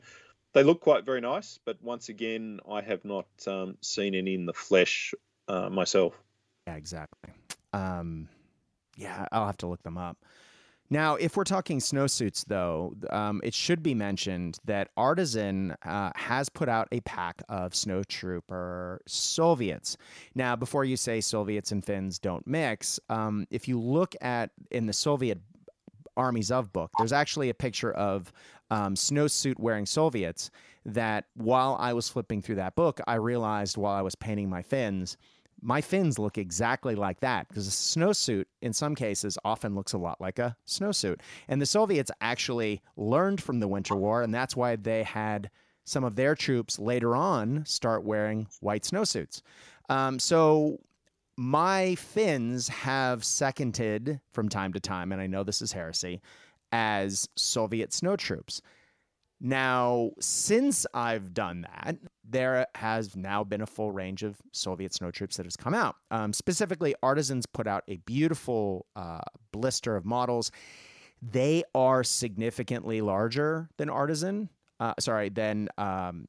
they 0.54 0.63
look 0.63 0.82
quite 0.82 1.06
very 1.06 1.21
nice, 1.21 1.60
but 1.65 1.78
once 1.82 2.10
again, 2.10 2.60
I 2.69 2.82
have 2.82 3.06
not 3.06 3.28
um, 3.47 3.78
seen 3.82 4.15
any 4.15 4.34
in 4.34 4.45
the 4.45 4.54
flesh 4.54 5.13
uh, 5.47 5.69
myself. 5.69 6.13
Yeah, 6.67 6.76
exactly. 6.76 7.32
Um, 7.74 8.28
yeah, 8.97 9.26
I'll 9.32 9.45
have 9.45 9.58
to 9.58 9.67
look 9.67 9.84
them 9.84 9.97
up. 9.97 10.17
Now, 10.91 11.15
if 11.15 11.38
we're 11.38 11.45
talking 11.45 11.80
snowsuits, 11.80 12.43
though, 12.47 12.93
um, 13.12 13.39
it 13.45 13.54
should 13.54 13.82
be 13.82 13.95
mentioned 13.95 14.60
that 14.65 14.89
Artisan 14.97 15.74
uh, 15.86 16.12
has 16.15 16.50
put 16.50 16.67
out 16.67 16.89
a 16.91 17.00
pack 17.02 17.41
of 17.47 17.71
snowtrooper 17.71 18.97
Soviets. 19.08 19.95
Now, 20.36 20.58
before 20.58 20.84
you 20.84 20.97
say 20.97 21.21
Soviets 21.21 21.71
and 21.71 21.84
Finns 21.84 22.19
don't 22.19 22.45
mix, 22.45 23.00
um, 23.08 23.47
if 23.50 23.69
you 23.69 23.80
look 23.80 24.17
at 24.19 24.50
in 24.69 24.86
the 24.86 24.91
Soviet 24.91 25.39
Armies 26.17 26.52
of 26.52 26.71
book, 26.74 26.91
there's 26.97 27.13
actually 27.13 27.50
a 27.50 27.54
picture 27.54 27.91
of 27.91 28.32
um, 28.69 28.95
snowsuit 28.95 29.60
wearing 29.60 29.86
Soviets 29.86 30.52
that 30.86 31.26
while 31.36 31.78
I 31.80 31.93
was 31.93 32.10
flipping 32.10 32.41
through 32.41 32.56
that 32.56 32.76
book, 32.76 33.00
I 33.08 33.15
realized 33.15 33.78
while 33.78 33.93
I 33.93 34.02
was 34.02 34.15
painting 34.15 34.50
my 34.50 34.62
Finns 34.62 35.17
my 35.62 35.80
Finns 35.80 36.17
look 36.17 36.38
exactly 36.38 36.95
like 36.95 37.19
that 37.19 37.47
because 37.47 37.67
a 37.67 37.71
snowsuit, 37.71 38.45
in 38.62 38.74
some 38.74 38.95
cases, 38.95 39.38
often 39.45 39.76
looks 39.76 39.93
a 39.93 39.97
lot 39.97 40.19
like 40.19 40.39
a 40.39 40.56
snowsuit. 40.67 41.19
And 41.47 41.62
the 41.62 41.65
Soviets 41.65 42.12
actually 42.19 42.82
learned 42.97 43.41
from 43.41 43.60
the 43.60 43.67
Winter 43.67 43.95
War, 43.95 44.24
and 44.24 44.34
that's 44.34 44.56
why 44.56 44.76
they 44.76 45.04
had 45.04 45.50
some 45.86 46.04
of 46.04 46.15
their 46.15 46.36
troops 46.36 46.80
later 46.80 47.15
on 47.15 47.65
start 47.65 48.04
wearing 48.04 48.47
white 48.60 48.84
snowsuits. 48.84 49.41
Um, 49.89 50.19
so 50.19 50.80
my 51.38 51.96
Finns 51.96 52.67
have 52.70 53.24
seconded 53.24 54.20
from 54.34 54.50
time 54.50 54.74
to 54.74 54.80
time, 54.80 55.12
and 55.12 55.22
I 55.22 55.28
know 55.28 55.44
this 55.44 55.62
is 55.62 55.72
heresy, 55.72 56.22
as 56.72 57.28
Soviet 57.36 57.94
snow 57.94 58.15
troops. 58.15 58.62
Now, 59.44 60.12
since 60.20 60.86
I've 60.94 61.34
done 61.34 61.62
that, 61.62 61.98
there 62.24 62.67
has 62.76 63.15
now 63.15 63.44
been 63.44 63.62
a 63.62 63.65
full 63.65 63.91
range 63.91 64.22
of 64.22 64.38
Soviet 64.52 64.94
snow 64.94 65.10
troops 65.10 65.38
that 65.38 65.48
has 65.48 65.58
come 65.58 65.74
out. 65.74 65.96
Um, 66.12 66.32
specifically, 66.32 66.94
Artisans 67.02 67.48
put 67.48 67.65
out 67.65 67.84
a 67.88 67.98
beautiful 67.98 68.86
uh, 68.96 69.22
blister 69.52 69.96
of 69.96 70.06
models. 70.06 70.52
They 71.24 71.63
are 71.74 72.04
significantly 72.04 73.02
larger 73.02 73.67
than 73.78 73.89
Artisan. 73.89 74.50
Uh, 74.80 74.94
sorry, 75.00 75.30
than 75.30 75.70
um, 75.78 76.26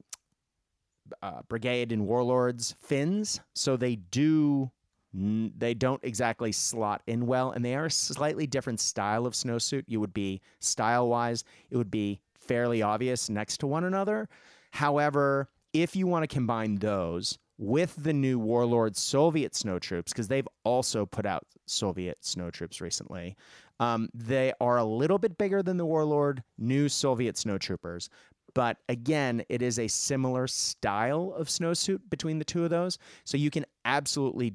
uh, 1.22 1.42
Brigade 1.48 1.92
and 1.92 2.06
Warlords 2.06 2.74
Finns. 2.80 3.40
So 3.54 3.76
they 3.76 3.96
do 3.96 4.70
they 5.14 5.75
don't 5.75 6.03
exactly 6.03 6.53
slot 6.53 7.03
in 7.07 7.27
well 7.27 7.51
and 7.51 7.64
they 7.64 7.75
are 7.75 7.87
a 7.87 7.90
slightly 7.90 8.46
different 8.46 8.81
style 8.81 9.27
of 9.27 9.35
snowsuit 9.35 9.85
you 9.87 10.01
would 10.01 10.14
be 10.14 10.40
style 10.59 11.09
wise 11.09 11.44
it 11.70 11.77
would 11.77 11.90
be 11.90 12.20
fairly 12.42 12.83
obvious 12.83 13.31
next 13.31 13.59
to 13.59 13.66
one 13.66 13.85
another. 13.85 14.29
However, 14.72 15.48
if 15.72 15.96
you 15.96 16.07
want 16.07 16.29
to 16.29 16.35
combine 16.35 16.77
those 16.77 17.38
with 17.59 17.94
the 17.96 18.12
new 18.12 18.38
Warlord 18.38 18.96
Soviet 18.96 19.55
snow 19.55 19.79
troops, 19.79 20.12
because 20.12 20.29
they've 20.29 20.48
also 20.64 21.07
put 21.07 21.25
out 21.25 21.46
Soviet 21.66 22.18
snow 22.20 22.51
troops 22.51 22.81
recently, 22.81 23.37
um, 23.81 24.09
they 24.12 24.53
are 24.61 24.79
a 24.79 24.85
little 24.85 25.18
bit 25.18 25.38
bigger 25.38 25.62
than 25.62 25.77
the 25.77 25.87
Warlord 25.87 26.42
new 26.59 26.88
Soviet 26.88 27.37
snow 27.38 27.59
troopers. 27.59 28.09
But 28.55 28.79
again, 28.88 29.44
it 29.48 29.62
is 29.62 29.79
a 29.79 29.88
similar 29.88 30.46
style 30.46 31.33
of 31.37 31.48
snowsuit 31.48 32.01
between 32.11 32.38
the 32.38 32.44
two 32.44 32.64
of 32.64 32.70
those. 32.70 32.98
So 33.25 33.38
you 33.38 33.51
can 33.51 33.64
absolutely 33.85 34.55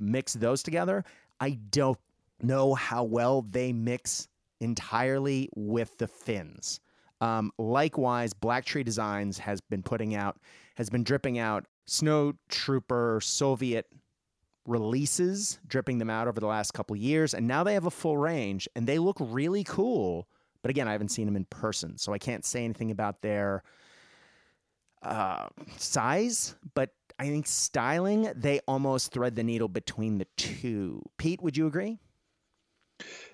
mix 0.00 0.34
those 0.34 0.62
together. 0.62 1.04
I 1.38 1.58
don't 1.70 1.98
know 2.42 2.74
how 2.74 3.04
well 3.04 3.42
they 3.42 3.72
mix 3.72 4.28
entirely 4.60 5.48
with 5.54 5.96
the 5.98 6.06
Finns. 6.06 6.80
Um, 7.20 7.52
likewise, 7.58 8.32
Black 8.32 8.64
Tree 8.64 8.82
Designs 8.82 9.38
has 9.38 9.60
been 9.60 9.82
putting 9.82 10.14
out, 10.14 10.38
has 10.76 10.88
been 10.88 11.04
dripping 11.04 11.38
out 11.38 11.66
Snow 11.86 12.34
Trooper 12.48 13.20
Soviet 13.22 13.86
releases, 14.66 15.58
dripping 15.66 15.98
them 15.98 16.10
out 16.10 16.28
over 16.28 16.40
the 16.40 16.46
last 16.46 16.72
couple 16.72 16.96
years, 16.96 17.34
and 17.34 17.46
now 17.46 17.64
they 17.64 17.74
have 17.74 17.86
a 17.86 17.90
full 17.90 18.16
range, 18.16 18.68
and 18.74 18.86
they 18.86 18.98
look 18.98 19.16
really 19.20 19.64
cool. 19.64 20.28
But 20.62 20.70
again, 20.70 20.88
I 20.88 20.92
haven't 20.92 21.08
seen 21.08 21.26
them 21.26 21.36
in 21.36 21.46
person, 21.46 21.98
so 21.98 22.12
I 22.12 22.18
can't 22.18 22.44
say 22.44 22.64
anything 22.64 22.90
about 22.90 23.22
their 23.22 23.62
uh, 25.02 25.48
size. 25.76 26.54
But 26.74 26.90
I 27.20 27.24
think 27.24 27.46
styling, 27.46 28.32
they 28.34 28.60
almost 28.66 29.12
thread 29.12 29.36
the 29.36 29.42
needle 29.42 29.68
between 29.68 30.16
the 30.16 30.26
two. 30.38 31.02
Pete, 31.18 31.42
would 31.42 31.54
you 31.54 31.66
agree? 31.66 31.98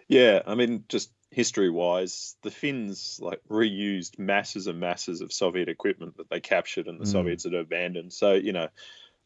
Yeah, 0.09 0.43
I 0.45 0.57
mean, 0.57 0.83
just 0.89 1.13
history 1.31 1.71
wise, 1.71 2.35
the 2.43 2.51
Finns 2.51 3.21
like 3.23 3.41
reused 3.49 4.19
masses 4.19 4.67
and 4.67 4.81
masses 4.81 5.21
of 5.21 5.33
Soviet 5.33 5.69
equipment 5.69 6.17
that 6.17 6.29
they 6.29 6.41
captured 6.41 6.89
and 6.89 6.99
the 6.99 7.05
mm. 7.05 7.13
Soviets 7.13 7.45
had 7.45 7.55
abandoned. 7.55 8.13
So, 8.13 8.33
you 8.33 8.53
know, 8.53 8.67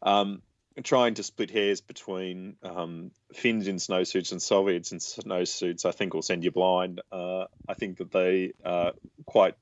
um, 0.03 0.43
trying 0.85 1.15
to 1.15 1.23
split 1.23 1.51
hairs 1.51 1.81
between 1.81 2.57
um, 2.63 3.13
Finns 3.33 3.67
in 3.67 3.77
snowsuits 3.77 4.33
and 4.33 4.43
Soviets 4.43 4.93
in 4.93 4.99
snowsuits, 4.99 5.87
I 5.87 5.93
think 5.93 6.13
will 6.13 6.21
send 6.21 6.45
you 6.45 6.51
blind. 6.51 7.01
Uh, 7.11 7.47
I 7.67 7.73
think 7.73 7.97
that 7.97 8.13
they 8.13 8.53
are 8.63 8.93
quite 9.25 9.55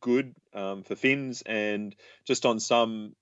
good 0.00 0.34
um, 0.54 0.84
for 0.84 0.94
Finns, 0.94 1.42
and 1.42 1.94
just 2.24 2.46
on 2.46 2.60
some, 2.60 3.14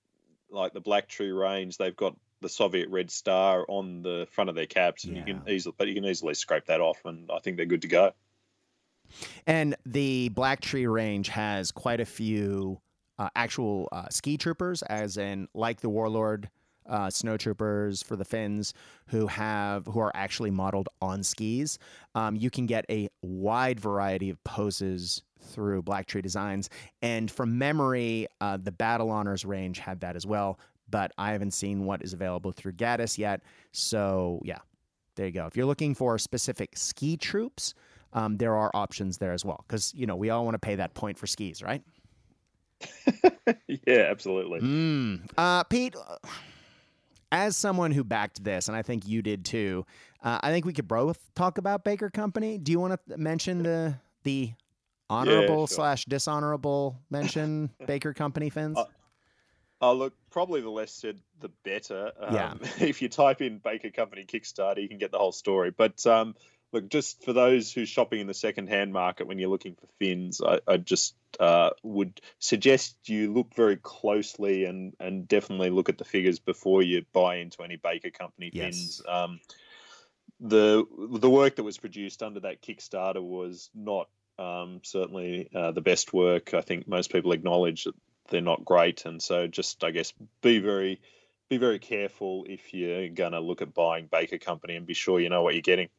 like 0.49 0.73
the 0.73 0.81
Black 0.81 1.07
Tree 1.07 1.31
Range, 1.31 1.75
they've 1.77 1.95
got 1.95 2.15
the 2.41 2.49
Soviet 2.49 2.89
red 2.89 3.09
star 3.09 3.65
on 3.67 4.01
the 4.01 4.27
front 4.31 4.49
of 4.49 4.55
their 4.55 4.65
caps, 4.65 5.03
and 5.05 5.15
yeah. 5.15 5.23
you 5.25 5.33
can 5.33 5.49
easily, 5.49 5.75
but 5.77 5.87
you 5.87 5.93
can 5.93 6.05
easily 6.05 6.33
scrape 6.33 6.65
that 6.65 6.81
off, 6.81 6.99
and 7.05 7.29
I 7.31 7.39
think 7.39 7.57
they're 7.57 7.65
good 7.65 7.81
to 7.81 7.87
go. 7.87 8.11
And 9.45 9.75
the 9.85 10.29
Black 10.29 10.61
Tree 10.61 10.87
Range 10.87 11.27
has 11.29 11.71
quite 11.71 11.99
a 11.99 12.05
few 12.05 12.79
uh, 13.17 13.29
actual 13.35 13.89
uh, 13.91 14.09
ski 14.09 14.37
troopers, 14.37 14.83
as 14.83 15.17
in 15.17 15.47
like 15.53 15.81
the 15.81 15.89
Warlord 15.89 16.49
uh, 16.87 17.09
snow 17.09 17.37
troopers 17.37 18.01
for 18.01 18.15
the 18.15 18.25
Finns 18.25 18.73
who 19.07 19.27
have 19.27 19.85
who 19.85 19.99
are 19.99 20.11
actually 20.15 20.51
modeled 20.51 20.89
on 21.01 21.23
skis. 21.23 21.79
Um, 22.15 22.35
you 22.35 22.49
can 22.49 22.65
get 22.65 22.85
a 22.89 23.09
wide 23.21 23.79
variety 23.79 24.29
of 24.29 24.43
poses 24.43 25.21
through 25.39 25.81
Black 25.81 26.07
Tree 26.07 26.21
Designs, 26.21 26.69
and 27.01 27.29
from 27.29 27.57
memory, 27.57 28.27
uh, 28.41 28.57
the 28.57 28.71
Battle 28.71 29.11
Honors 29.11 29.45
range 29.45 29.79
had 29.79 30.01
that 30.01 30.15
as 30.15 30.25
well. 30.25 30.59
But 30.89 31.11
I 31.17 31.33
haven't 31.33 31.51
seen 31.51 31.83
what 31.85 32.01
is 32.01 32.13
available 32.13 32.53
through 32.53 32.73
Gaddis 32.73 33.17
yet. 33.17 33.41
So 33.73 34.41
yeah, 34.43 34.59
there 35.15 35.25
you 35.25 35.33
go. 35.33 35.45
If 35.45 35.57
you're 35.57 35.65
looking 35.65 35.93
for 35.93 36.17
specific 36.17 36.77
ski 36.77 37.17
troops, 37.17 37.73
um, 38.13 38.37
there 38.37 38.55
are 38.55 38.71
options 38.73 39.17
there 39.17 39.33
as 39.33 39.43
well 39.43 39.63
because 39.67 39.93
you 39.93 40.05
know 40.05 40.15
we 40.15 40.29
all 40.29 40.45
want 40.45 40.55
to 40.55 40.59
pay 40.59 40.75
that 40.75 40.93
point 40.93 41.17
for 41.17 41.27
skis, 41.27 41.61
right? 41.61 41.83
yeah, 43.67 44.07
absolutely. 44.09 44.59
Mm. 44.59 45.29
Uh, 45.37 45.63
Pete, 45.63 45.95
as 47.31 47.57
someone 47.57 47.91
who 47.91 48.03
backed 48.03 48.43
this, 48.43 48.67
and 48.67 48.77
I 48.77 48.81
think 48.81 49.07
you 49.07 49.21
did 49.21 49.45
too, 49.45 49.85
uh, 50.23 50.39
I 50.41 50.51
think 50.51 50.65
we 50.65 50.73
could 50.73 50.87
both 50.87 51.19
talk 51.35 51.57
about 51.57 51.83
Baker 51.83 52.09
Company. 52.09 52.57
Do 52.57 52.71
you 52.71 52.79
want 52.79 52.99
to 53.07 53.17
mention 53.17 53.63
the 53.63 53.95
the 54.23 54.51
honorable 55.09 55.41
yeah, 55.47 55.55
sure. 55.55 55.67
slash 55.67 56.05
dishonorable 56.05 56.99
mention 57.09 57.69
Baker 57.85 58.13
Company 58.13 58.49
Finns? 58.49 58.77
Uh, 58.77 58.85
oh, 59.81 59.93
look, 59.93 60.13
probably 60.31 60.61
the 60.61 60.69
less 60.69 60.91
said, 60.91 61.19
the 61.39 61.49
better. 61.63 62.11
Um, 62.19 62.33
yeah. 62.33 62.53
If 62.79 63.01
you 63.01 63.09
type 63.09 63.41
in 63.41 63.59
Baker 63.59 63.89
Company 63.89 64.25
Kickstarter, 64.25 64.81
you 64.81 64.89
can 64.89 64.97
get 64.97 65.11
the 65.11 65.17
whole 65.17 65.31
story. 65.31 65.71
But 65.71 66.05
um, 66.05 66.35
look, 66.71 66.89
just 66.89 67.23
for 67.23 67.33
those 67.33 67.71
who's 67.71 67.89
shopping 67.89 68.19
in 68.19 68.27
the 68.27 68.33
second-hand 68.33 68.91
market 68.91 69.27
when 69.27 69.39
you're 69.39 69.49
looking 69.49 69.75
for 69.75 69.87
Finns, 69.99 70.41
I, 70.41 70.59
I 70.67 70.77
just 70.77 71.15
uh, 71.39 71.71
would 71.83 72.19
suggest 72.39 72.95
you 73.05 73.33
look 73.33 73.53
very 73.55 73.77
closely 73.77 74.65
and 74.65 74.93
and 74.99 75.27
definitely 75.27 75.69
look 75.69 75.89
at 75.89 75.97
the 75.97 76.05
figures 76.05 76.39
before 76.39 76.81
you 76.81 77.05
buy 77.13 77.37
into 77.37 77.63
any 77.63 77.77
Baker 77.77 78.09
Company 78.09 78.51
yes. 78.53 78.75
Finns. 78.75 79.01
Um, 79.07 79.39
the 80.39 80.85
the 81.19 81.29
work 81.29 81.55
that 81.55 81.63
was 81.63 81.77
produced 81.77 82.21
under 82.21 82.41
that 82.41 82.61
Kickstarter 82.61 83.23
was 83.23 83.69
not 83.73 84.09
um, 84.37 84.81
certainly 84.83 85.49
uh, 85.53 85.71
the 85.71 85.81
best 85.81 86.13
work. 86.13 86.53
I 86.53 86.61
think 86.61 86.87
most 86.87 87.11
people 87.11 87.31
acknowledge 87.31 87.85
that 87.85 87.95
they're 88.29 88.41
not 88.41 88.65
great, 88.65 89.05
and 89.05 89.21
so 89.21 89.47
just 89.47 89.83
I 89.83 89.91
guess 89.91 90.13
be 90.41 90.59
very 90.59 91.01
be 91.49 91.57
very 91.57 91.79
careful 91.79 92.45
if 92.47 92.73
you're 92.73 93.09
going 93.09 93.31
to 93.31 93.39
look 93.39 93.61
at 93.61 93.73
buying 93.73 94.07
Baker 94.11 94.37
Company 94.37 94.75
and 94.75 94.85
be 94.85 94.93
sure 94.93 95.19
you 95.19 95.29
know 95.29 95.41
what 95.41 95.53
you're 95.53 95.61
getting. 95.61 95.89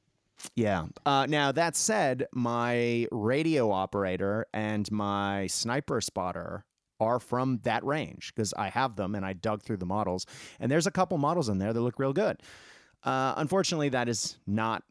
Yeah. 0.54 0.86
Uh, 1.04 1.26
now, 1.26 1.52
that 1.52 1.76
said, 1.76 2.26
my 2.32 3.06
radio 3.10 3.70
operator 3.70 4.46
and 4.52 4.90
my 4.90 5.46
sniper 5.48 6.00
spotter 6.00 6.64
are 7.00 7.20
from 7.20 7.60
that 7.62 7.84
range 7.84 8.32
because 8.34 8.52
I 8.54 8.68
have 8.70 8.96
them 8.96 9.14
and 9.14 9.24
I 9.24 9.32
dug 9.32 9.62
through 9.62 9.76
the 9.78 9.86
models. 9.86 10.26
And 10.60 10.70
there's 10.70 10.86
a 10.86 10.90
couple 10.90 11.18
models 11.18 11.48
in 11.48 11.58
there 11.58 11.72
that 11.72 11.80
look 11.80 11.98
real 11.98 12.12
good. 12.12 12.40
Uh, 13.04 13.34
unfortunately, 13.36 13.90
that 13.90 14.08
is 14.08 14.36
not 14.46 14.82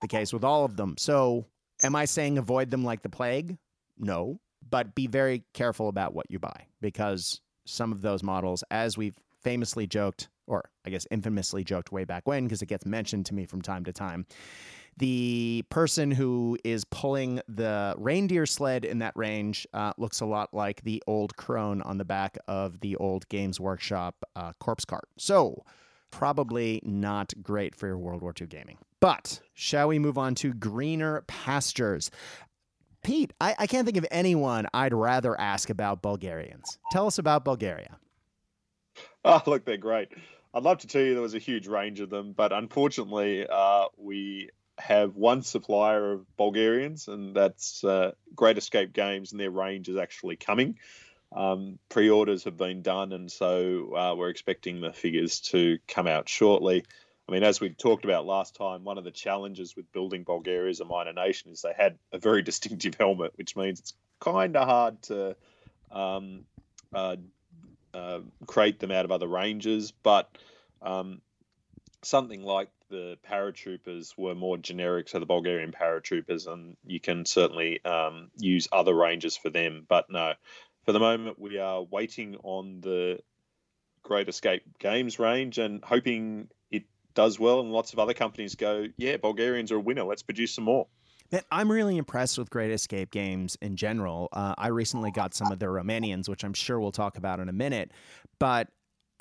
the 0.00 0.08
case 0.08 0.32
with 0.32 0.44
all 0.44 0.64
of 0.64 0.76
them. 0.76 0.94
So, 0.98 1.46
am 1.82 1.94
I 1.94 2.06
saying 2.06 2.38
avoid 2.38 2.70
them 2.70 2.84
like 2.84 3.02
the 3.02 3.10
plague? 3.10 3.58
No. 3.98 4.40
But 4.68 4.94
be 4.94 5.06
very 5.06 5.44
careful 5.54 5.88
about 5.88 6.14
what 6.14 6.30
you 6.30 6.38
buy 6.38 6.66
because 6.80 7.40
some 7.66 7.92
of 7.92 8.02
those 8.02 8.22
models, 8.22 8.62
as 8.70 8.96
we've 8.96 9.16
famously 9.42 9.86
joked, 9.86 10.28
or 10.46 10.70
I 10.84 10.90
guess 10.90 11.06
infamously 11.10 11.64
joked 11.64 11.92
way 11.92 12.04
back 12.04 12.26
when, 12.26 12.44
because 12.44 12.62
it 12.62 12.66
gets 12.66 12.84
mentioned 12.84 13.26
to 13.26 13.34
me 13.34 13.46
from 13.46 13.62
time 13.62 13.84
to 13.84 13.92
time, 13.92 14.26
the 14.96 15.64
person 15.70 16.10
who 16.10 16.58
is 16.64 16.84
pulling 16.84 17.40
the 17.48 17.94
reindeer 17.96 18.46
sled 18.46 18.84
in 18.84 18.98
that 18.98 19.16
range 19.16 19.66
uh, 19.72 19.92
looks 19.96 20.20
a 20.20 20.26
lot 20.26 20.52
like 20.52 20.82
the 20.82 21.02
old 21.06 21.36
crone 21.36 21.82
on 21.82 21.98
the 21.98 22.04
back 22.04 22.36
of 22.48 22.80
the 22.80 22.96
old 22.96 23.28
Games 23.28 23.58
Workshop 23.58 24.24
uh, 24.36 24.52
corpse 24.60 24.84
cart. 24.84 25.08
So, 25.16 25.64
probably 26.10 26.80
not 26.84 27.32
great 27.42 27.74
for 27.74 27.86
your 27.86 27.98
World 27.98 28.22
War 28.22 28.34
II 28.38 28.46
gaming. 28.46 28.78
But 29.00 29.40
shall 29.54 29.88
we 29.88 29.98
move 29.98 30.18
on 30.18 30.34
to 30.36 30.52
greener 30.52 31.22
pastures? 31.26 32.10
Pete, 33.02 33.32
I, 33.40 33.54
I 33.58 33.66
can't 33.66 33.86
think 33.86 33.96
of 33.96 34.06
anyone 34.10 34.66
I'd 34.74 34.92
rather 34.92 35.38
ask 35.40 35.70
about 35.70 36.02
Bulgarians. 36.02 36.78
Tell 36.92 37.06
us 37.06 37.18
about 37.18 37.44
Bulgaria. 37.44 37.96
Oh, 39.24 39.42
look, 39.46 39.64
they're 39.64 39.78
great. 39.78 40.08
I'd 40.52 40.64
love 40.64 40.78
to 40.78 40.86
tell 40.86 41.00
you 41.00 41.14
there 41.14 41.22
was 41.22 41.34
a 41.34 41.38
huge 41.38 41.66
range 41.66 42.00
of 42.00 42.10
them, 42.10 42.32
but 42.32 42.52
unfortunately, 42.52 43.46
uh, 43.48 43.86
we 43.96 44.50
have 44.80 45.16
one 45.16 45.42
supplier 45.42 46.12
of 46.12 46.36
Bulgarians, 46.36 47.08
and 47.08 47.34
that's 47.34 47.84
uh, 47.84 48.12
Great 48.34 48.58
Escape 48.58 48.92
Games, 48.92 49.32
and 49.32 49.40
their 49.40 49.50
range 49.50 49.88
is 49.88 49.96
actually 49.96 50.36
coming. 50.36 50.78
Um, 51.32 51.78
pre-orders 51.88 52.44
have 52.44 52.56
been 52.56 52.82
done, 52.82 53.12
and 53.12 53.30
so 53.30 53.94
uh, 53.94 54.14
we're 54.16 54.30
expecting 54.30 54.80
the 54.80 54.92
figures 54.92 55.40
to 55.52 55.78
come 55.86 56.06
out 56.06 56.28
shortly. 56.28 56.84
I 57.28 57.32
mean, 57.32 57.44
as 57.44 57.60
we 57.60 57.70
talked 57.70 58.04
about 58.04 58.26
last 58.26 58.56
time, 58.56 58.82
one 58.82 58.98
of 58.98 59.04
the 59.04 59.12
challenges 59.12 59.76
with 59.76 59.92
building 59.92 60.24
Bulgaria 60.24 60.70
as 60.70 60.80
a 60.80 60.84
minor 60.84 61.12
nation 61.12 61.52
is 61.52 61.62
they 61.62 61.72
had 61.76 61.96
a 62.12 62.18
very 62.18 62.42
distinctive 62.50 62.94
helmet, 62.94 63.32
which 63.36 63.54
means 63.54 63.78
it's 63.78 63.94
kind 64.18 64.56
of 64.56 64.66
hard 64.66 65.00
to 65.02 65.36
um, 65.92 66.44
uh, 66.92 67.16
uh, 67.94 68.20
create 68.46 68.80
them 68.80 68.90
out 68.90 69.04
of 69.04 69.12
other 69.12 69.28
ranges. 69.28 69.92
But 69.92 70.28
um, 70.82 71.20
something 72.02 72.42
like 72.42 72.68
the 72.90 73.16
paratroopers 73.28 74.12
were 74.18 74.34
more 74.34 74.58
generic 74.58 75.06
to 75.08 75.18
the 75.18 75.26
Bulgarian 75.26 75.72
paratroopers, 75.72 76.46
and 76.46 76.76
you 76.84 77.00
can 77.00 77.24
certainly 77.24 77.82
um, 77.84 78.30
use 78.36 78.68
other 78.70 78.94
ranges 78.94 79.36
for 79.36 79.48
them. 79.48 79.86
But 79.88 80.10
no, 80.10 80.34
for 80.84 80.92
the 80.92 81.00
moment, 81.00 81.38
we 81.38 81.58
are 81.58 81.82
waiting 81.82 82.36
on 82.42 82.80
the 82.80 83.20
Great 84.02 84.28
Escape 84.28 84.62
Games 84.78 85.18
range 85.18 85.58
and 85.58 85.82
hoping 85.84 86.48
it 86.70 86.84
does 87.14 87.38
well. 87.38 87.60
And 87.60 87.72
lots 87.72 87.92
of 87.92 87.98
other 87.98 88.14
companies 88.14 88.54
go, 88.54 88.86
yeah, 88.96 89.16
Bulgarians 89.16 89.72
are 89.72 89.76
a 89.76 89.80
winner. 89.80 90.04
Let's 90.04 90.22
produce 90.22 90.54
some 90.54 90.64
more. 90.64 90.86
I'm 91.52 91.70
really 91.70 91.96
impressed 91.96 92.38
with 92.38 92.50
Great 92.50 92.72
Escape 92.72 93.12
Games 93.12 93.56
in 93.62 93.76
general. 93.76 94.28
Uh, 94.32 94.54
I 94.58 94.68
recently 94.68 95.12
got 95.12 95.32
some 95.32 95.52
of 95.52 95.60
their 95.60 95.70
Romanians, 95.70 96.28
which 96.28 96.42
I'm 96.42 96.54
sure 96.54 96.80
we'll 96.80 96.90
talk 96.90 97.16
about 97.16 97.38
in 97.38 97.48
a 97.48 97.52
minute. 97.52 97.92
But 98.40 98.68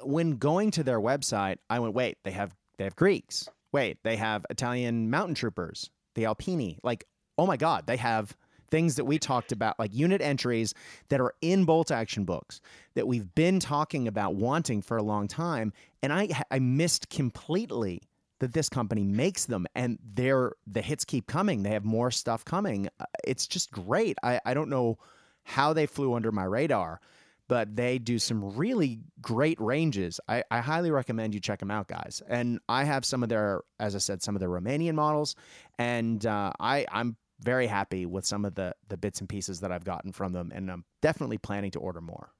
when 0.01 0.37
going 0.37 0.71
to 0.71 0.83
their 0.83 0.99
website, 0.99 1.57
I 1.69 1.79
went, 1.79 1.93
wait, 1.93 2.17
they 2.23 2.31
have 2.31 2.55
they 2.77 2.85
have 2.85 2.95
Greeks. 2.95 3.47
Wait, 3.71 3.97
they 4.03 4.15
have 4.15 4.45
Italian 4.49 5.09
mountain 5.09 5.35
troopers, 5.35 5.89
the 6.15 6.23
Alpini. 6.23 6.77
Like, 6.83 7.05
oh 7.37 7.45
my 7.45 7.57
God, 7.57 7.85
they 7.87 7.97
have 7.97 8.35
things 8.69 8.95
that 8.95 9.05
we 9.05 9.17
talked 9.17 9.51
about, 9.51 9.79
like 9.79 9.93
unit 9.93 10.21
entries 10.21 10.73
that 11.09 11.19
are 11.19 11.33
in 11.41 11.65
bolt 11.65 11.91
action 11.91 12.23
books 12.23 12.61
that 12.95 13.07
we've 13.07 13.33
been 13.35 13.59
talking 13.59 14.07
about 14.07 14.35
wanting 14.35 14.81
for 14.81 14.97
a 14.97 15.03
long 15.03 15.27
time. 15.27 15.73
And 16.03 16.13
I, 16.13 16.29
I 16.51 16.59
missed 16.59 17.09
completely 17.09 18.01
that 18.39 18.53
this 18.53 18.69
company 18.69 19.03
makes 19.03 19.45
them 19.45 19.67
and 19.75 19.99
they're 20.13 20.53
the 20.65 20.81
hits 20.81 21.03
keep 21.05 21.27
coming. 21.27 21.63
They 21.63 21.71
have 21.71 21.85
more 21.85 22.11
stuff 22.11 22.45
coming. 22.45 22.87
Uh, 22.99 23.05
it's 23.25 23.47
just 23.47 23.71
great. 23.71 24.17
I, 24.23 24.39
I 24.45 24.53
don't 24.53 24.69
know 24.69 24.97
how 25.43 25.73
they 25.73 25.85
flew 25.85 26.13
under 26.13 26.31
my 26.31 26.43
radar 26.43 27.01
but 27.49 27.75
they 27.75 27.97
do 27.97 28.19
some 28.19 28.55
really 28.55 28.99
great 29.19 29.59
ranges. 29.59 30.21
I, 30.29 30.43
I, 30.51 30.61
highly 30.61 30.91
recommend 30.91 31.33
you 31.33 31.41
check 31.41 31.59
them 31.59 31.71
out, 31.71 31.87
guys. 31.87 32.21
And 32.29 32.59
I 32.69 32.83
have 32.83 33.03
some 33.03 33.23
of 33.23 33.29
their, 33.29 33.63
as 33.79 33.95
I 33.95 33.97
said, 33.97 34.21
some 34.21 34.35
of 34.35 34.39
their 34.39 34.49
Romanian 34.49 34.93
models, 34.93 35.35
and 35.77 36.23
uh, 36.25 36.53
I 36.59 36.85
I'm 36.89 37.17
very 37.41 37.67
happy 37.67 38.05
with 38.05 38.25
some 38.25 38.45
of 38.45 38.55
the 38.55 38.75
the 38.87 38.97
bits 38.97 39.19
and 39.19 39.27
pieces 39.27 39.61
that 39.61 39.71
I've 39.71 39.83
gotten 39.83 40.13
from 40.13 40.31
them, 40.31 40.51
and 40.53 40.71
I'm 40.71 40.85
definitely 41.01 41.39
planning 41.39 41.71
to 41.71 41.79
order 41.79 41.99
more. 41.99 42.31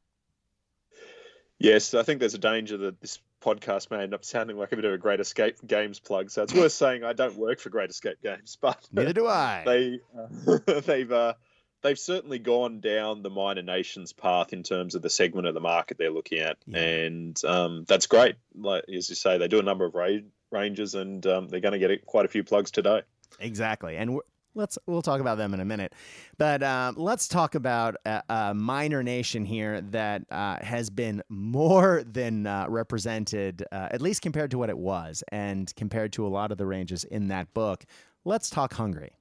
Yes, 1.57 1.93
I 1.93 2.03
think 2.03 2.19
there's 2.19 2.35
a 2.35 2.39
danger 2.39 2.77
that 2.77 3.01
this 3.01 3.19
podcast 3.41 3.91
may 3.91 4.03
end 4.03 4.13
up 4.13 4.23
sounding 4.23 4.57
like 4.57 4.71
a 4.71 4.75
bit 4.75 4.85
of 4.85 4.93
a 4.93 4.97
Great 4.97 5.19
Escape 5.19 5.57
Games 5.65 5.99
plug. 5.99 6.29
So 6.29 6.43
it's 6.43 6.53
worth 6.53 6.71
saying 6.83 7.03
I 7.03 7.13
don't 7.13 7.35
work 7.35 7.59
for 7.59 7.69
Great 7.69 7.89
Escape 7.89 8.21
Games, 8.23 8.57
but 8.61 8.77
neither 8.91 9.13
do 9.13 9.25
I. 9.25 9.63
They 9.65 9.99
uh, 10.15 10.81
they've 10.85 11.11
uh, 11.11 11.33
they've 11.81 11.99
certainly 11.99 12.39
gone 12.39 12.79
down 12.79 13.21
the 13.21 13.29
minor 13.29 13.61
nations 13.61 14.13
path 14.13 14.53
in 14.53 14.63
terms 14.63 14.95
of 14.95 15.01
the 15.01 15.09
segment 15.09 15.47
of 15.47 15.53
the 15.53 15.59
market 15.59 15.97
they're 15.97 16.11
looking 16.11 16.39
at, 16.39 16.57
yeah. 16.65 16.79
and 16.79 17.45
um, 17.45 17.85
that's 17.87 18.07
great. 18.07 18.35
Like 18.55 18.85
as 18.93 19.09
you 19.09 19.15
say, 19.15 19.37
they 19.37 19.47
do 19.47 19.59
a 19.59 19.63
number 19.63 19.85
of 19.85 19.95
ra- 19.95 20.19
ranges, 20.51 20.95
and 20.95 21.25
um, 21.25 21.47
they're 21.47 21.59
going 21.59 21.79
to 21.79 21.87
get 21.87 22.05
quite 22.05 22.25
a 22.25 22.29
few 22.29 22.43
plugs 22.43 22.71
today. 22.71 23.01
Exactly, 23.39 23.95
and 23.97 24.19
let's 24.55 24.77
we'll 24.87 25.01
talk 25.01 25.21
about 25.21 25.37
them 25.37 25.53
in 25.53 25.59
a 25.59 25.65
minute, 25.65 25.93
but 26.37 26.61
uh, 26.63 26.93
let's 26.95 27.27
talk 27.27 27.55
about 27.55 27.95
a, 28.05 28.23
a, 28.29 28.53
minor 28.53 29.03
nation 29.03 29.45
here 29.45 29.81
that 29.81 30.23
uh, 30.31 30.57
has 30.61 30.89
been 30.89 31.21
more 31.29 32.03
than 32.03 32.47
uh, 32.47 32.65
represented, 32.67 33.63
uh, 33.71 33.89
at 33.91 34.01
least 34.01 34.21
compared 34.21 34.51
to 34.51 34.57
what 34.57 34.69
it 34.69 34.77
was, 34.77 35.23
and 35.31 35.73
compared 35.75 36.11
to 36.13 36.25
a 36.25 36.29
lot 36.29 36.51
of 36.51 36.57
the 36.57 36.65
ranges 36.65 37.03
in 37.05 37.27
that 37.29 37.53
book. 37.53 37.85
Let's 38.25 38.49
talk 38.49 38.73
Hungary. 38.73 39.11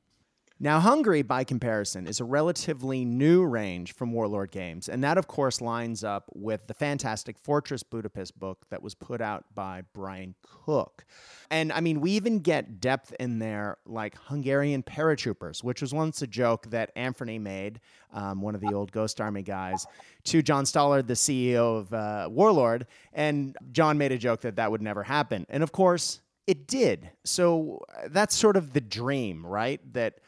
Now, 0.61 0.81
Hungary, 0.81 1.23
by 1.23 1.44
comparison, 1.44 2.09
is 2.09 2.18
a 2.18 2.25
relatively 2.25 3.05
new 3.05 3.44
range 3.44 3.94
from 3.94 4.12
Warlord 4.12 4.51
Games, 4.51 4.88
and 4.88 5.05
that, 5.05 5.16
of 5.16 5.29
course, 5.29 5.61
lines 5.61 6.03
up 6.03 6.25
with 6.35 6.66
the 6.66 6.75
fantastic 6.75 7.38
Fortress 7.38 7.85
Budapest 7.85 8.37
book 8.37 8.66
that 8.71 8.83
was 8.83 8.97
put 8.97 9.21
out 9.21 9.44
by 9.55 9.83
Brian 9.92 10.35
Cook. 10.42 11.05
And 11.49 11.73
I 11.73 11.81
mean, 11.81 12.01
we 12.01 12.11
even 12.11 12.40
get 12.40 12.81
depth 12.81 13.14
in 13.21 13.38
there 13.38 13.79
like 13.87 14.16
Hungarian 14.16 14.83
paratroopers, 14.83 15.62
which 15.62 15.81
was 15.81 15.94
once 15.94 16.23
a 16.23 16.27
joke 16.27 16.68
that 16.71 16.90
Anthony 16.97 17.38
made, 17.38 17.79
um, 18.12 18.42
one 18.42 18.57
of 18.57 18.61
the 18.61 18.75
old 18.75 18.90
Ghost 18.90 19.21
Army 19.21 19.42
guys, 19.42 19.87
to 20.25 20.42
John 20.42 20.64
Stallard, 20.64 21.07
the 21.07 21.14
CEO 21.14 21.79
of 21.79 21.94
uh, 21.94 22.29
Warlord. 22.29 22.88
And 23.12 23.57
John 23.71 23.97
made 23.97 24.11
a 24.11 24.18
joke 24.18 24.40
that 24.40 24.57
that 24.57 24.73
would 24.73 24.83
never 24.83 25.05
happen. 25.05 25.47
And 25.49 25.62
of 25.62 25.71
course, 25.71 26.21
it 26.49 26.66
did. 26.66 27.11
So 27.25 27.85
uh, 27.97 28.09
that's 28.11 28.35
sort 28.35 28.57
of 28.57 28.73
the 28.73 28.81
dream, 28.81 29.47
right? 29.47 29.81
That 29.92 30.18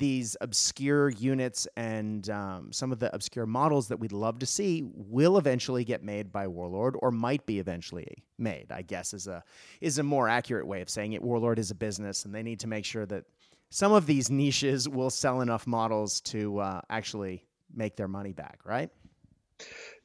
these 0.00 0.34
obscure 0.40 1.10
units 1.10 1.68
and 1.76 2.28
um, 2.30 2.72
some 2.72 2.90
of 2.90 2.98
the 2.98 3.14
obscure 3.14 3.44
models 3.46 3.86
that 3.88 4.00
we'd 4.00 4.12
love 4.12 4.38
to 4.38 4.46
see 4.46 4.82
will 4.94 5.36
eventually 5.36 5.84
get 5.84 6.02
made 6.02 6.32
by 6.32 6.48
Warlord 6.48 6.96
or 6.98 7.10
might 7.10 7.44
be 7.44 7.58
eventually 7.58 8.24
made, 8.38 8.72
I 8.72 8.80
guess 8.82 9.12
is 9.12 9.28
a 9.28 9.44
is 9.82 9.98
a 9.98 10.02
more 10.02 10.26
accurate 10.26 10.66
way 10.66 10.80
of 10.80 10.88
saying 10.88 11.12
it. 11.12 11.22
Warlord 11.22 11.58
is 11.58 11.70
a 11.70 11.74
business 11.74 12.24
and 12.24 12.34
they 12.34 12.42
need 12.42 12.60
to 12.60 12.66
make 12.66 12.86
sure 12.86 13.04
that 13.06 13.24
some 13.68 13.92
of 13.92 14.06
these 14.06 14.30
niches 14.42 14.88
will 14.88 15.10
sell 15.10 15.42
enough 15.42 15.66
models 15.66 16.20
to 16.22 16.58
uh, 16.58 16.80
actually 16.88 17.44
make 17.72 17.94
their 17.94 18.08
money 18.08 18.32
back, 18.32 18.58
right? 18.64 18.90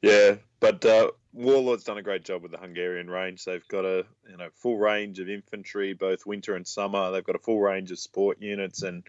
Yeah, 0.02 0.34
but 0.60 0.84
uh, 0.84 1.10
Warlord's 1.32 1.84
done 1.84 1.96
a 1.96 2.02
great 2.02 2.22
job 2.22 2.42
with 2.42 2.52
the 2.52 2.58
Hungarian 2.58 3.08
range. 3.08 3.46
They've 3.46 3.66
got 3.68 3.86
a 3.86 4.04
you 4.28 4.36
know 4.36 4.48
full 4.54 4.76
range 4.76 5.18
of 5.20 5.30
infantry, 5.30 5.94
both 5.94 6.26
winter 6.26 6.54
and 6.54 6.66
summer. 6.66 7.10
They've 7.10 7.24
got 7.24 7.34
a 7.34 7.40
full 7.40 7.60
range 7.60 7.90
of 7.90 7.98
sport 7.98 8.42
units 8.42 8.82
and 8.82 9.02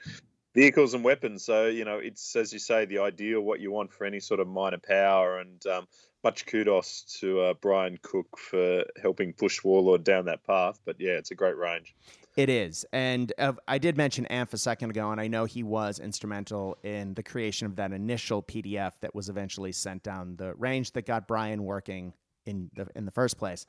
vehicles 0.58 0.95
and 0.95 1.03
weapons. 1.03 1.45
So 1.45 1.68
you 1.68 1.86
know, 1.86 1.99
it's 1.99 2.36
as 2.36 2.51
you 2.51 2.60
say, 2.60 2.86
the 2.86 2.99
ideal 2.99 3.41
what 3.41 3.60
you 3.60 3.72
want 3.72 3.93
for 3.93 4.05
any 4.05 4.20
sort 4.20 4.39
of 4.39 4.47
minor 4.47 4.80
power. 4.80 5.38
And 5.38 5.66
um, 5.68 5.88
much 6.24 6.47
kudos 6.47 7.03
to 7.20 7.39
uh, 7.41 7.53
Brian 7.62 7.97
Cook 8.01 8.38
for 8.38 8.84
helping 9.01 9.34
push 9.34 9.64
Warlord 9.64 10.03
down 10.03 10.26
that 10.26 10.43
path. 10.45 10.80
But 10.84 10.95
yeah, 10.99 11.12
it's 11.12 11.32
a 11.32 11.36
great 11.36 11.58
range. 11.58 11.95
It 12.36 12.49
is, 12.49 12.86
and 12.93 13.34
uh, 13.39 13.53
I 13.68 13.80
did 13.80 13.97
mention 13.97 14.28
Amph 14.30 14.53
a 14.53 14.60
second 14.60 14.91
ago, 14.91 15.12
and 15.12 15.20
I 15.20 15.28
know 15.28 15.45
he 15.45 15.64
was 15.64 15.97
instrumental 15.99 16.78
in 16.84 17.16
the 17.16 17.24
creation 17.24 17.66
of 17.66 17.76
that 17.78 17.91
initial 17.91 18.43
PDF 18.43 18.91
that 19.01 19.16
was 19.16 19.30
eventually 19.30 19.72
sent 19.72 20.03
down 20.03 20.36
the 20.36 20.53
range 20.53 20.91
that 20.91 21.08
got 21.08 21.28
Brian 21.28 21.64
working 21.64 22.14
in 22.45 22.70
the 22.76 22.88
in 22.95 23.05
the 23.05 23.12
first 23.12 23.38
place. 23.38 23.66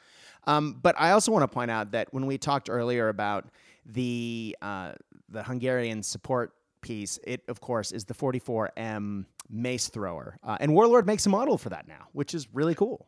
Um, 0.46 0.78
but 0.82 0.94
I 0.98 1.12
also 1.12 1.32
want 1.32 1.44
to 1.44 1.48
point 1.48 1.70
out 1.70 1.92
that 1.92 2.12
when 2.12 2.26
we 2.26 2.36
talked 2.36 2.68
earlier 2.70 3.08
about 3.08 3.46
the 3.86 4.54
uh, 4.60 4.92
the 5.30 5.42
Hungarian 5.42 6.02
support 6.02 6.52
piece, 6.80 7.18
it 7.24 7.42
of 7.48 7.60
course 7.60 7.92
is 7.92 8.04
the 8.04 8.14
44M 8.14 9.24
mace 9.50 9.88
thrower, 9.88 10.38
uh, 10.42 10.56
and 10.60 10.74
Warlord 10.74 11.06
makes 11.06 11.26
a 11.26 11.28
model 11.28 11.58
for 11.58 11.68
that 11.70 11.86
now, 11.88 12.08
which 12.12 12.34
is 12.34 12.48
really 12.52 12.74
cool. 12.74 13.06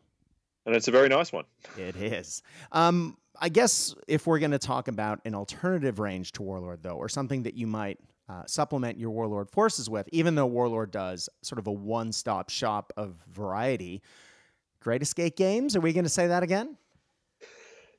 and 0.67 0.75
it's 0.75 0.89
a 0.89 0.91
very 0.91 1.09
nice 1.09 1.33
one. 1.33 1.45
It 1.77 1.97
is. 1.97 2.43
Um, 2.73 3.17
I 3.41 3.49
guess 3.49 3.95
if 4.07 4.27
we're 4.27 4.39
going 4.39 4.51
to 4.51 4.59
talk 4.59 4.89
about 4.89 5.21
an 5.25 5.35
alternative 5.35 5.99
range 5.99 6.33
to 6.33 6.43
Warlord, 6.43 6.83
though, 6.83 6.97
or 6.97 7.09
something 7.09 7.45
that 7.45 7.55
you 7.55 7.67
might 7.67 7.99
uh, 8.29 8.43
supplement 8.47 8.99
your 8.99 9.11
Warlord 9.11 9.49
forces 9.51 9.89
with, 9.89 10.09
even 10.13 10.35
though 10.35 10.47
Warlord 10.47 10.91
does 10.91 11.29
sort 11.43 11.59
of 11.59 11.67
a 11.67 11.73
one 11.73 12.13
stop 12.13 12.51
shop 12.51 12.93
of 12.97 13.17
variety, 13.33 14.03
Great 14.81 15.03
Escape 15.03 15.37
Games, 15.37 15.75
are 15.75 15.81
we 15.81 15.93
going 15.93 16.05
to 16.05 16.11
say 16.11 16.27
that 16.27 16.43
again? 16.43 16.77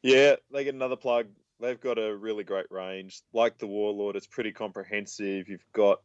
Yeah, 0.04 0.36
they 0.52 0.64
get 0.64 0.74
another 0.74 0.96
plug. 0.96 1.28
They've 1.62 1.80
got 1.80 2.00
a 2.00 2.16
really 2.16 2.44
great 2.44 2.66
range. 2.72 3.22
Like 3.34 3.60
the 3.60 3.68
Warlord, 3.68 4.16
it's 4.16 4.26
pretty 4.26 4.52
comprehensive. 4.52 5.48
You've 5.48 5.66
got 5.74 6.02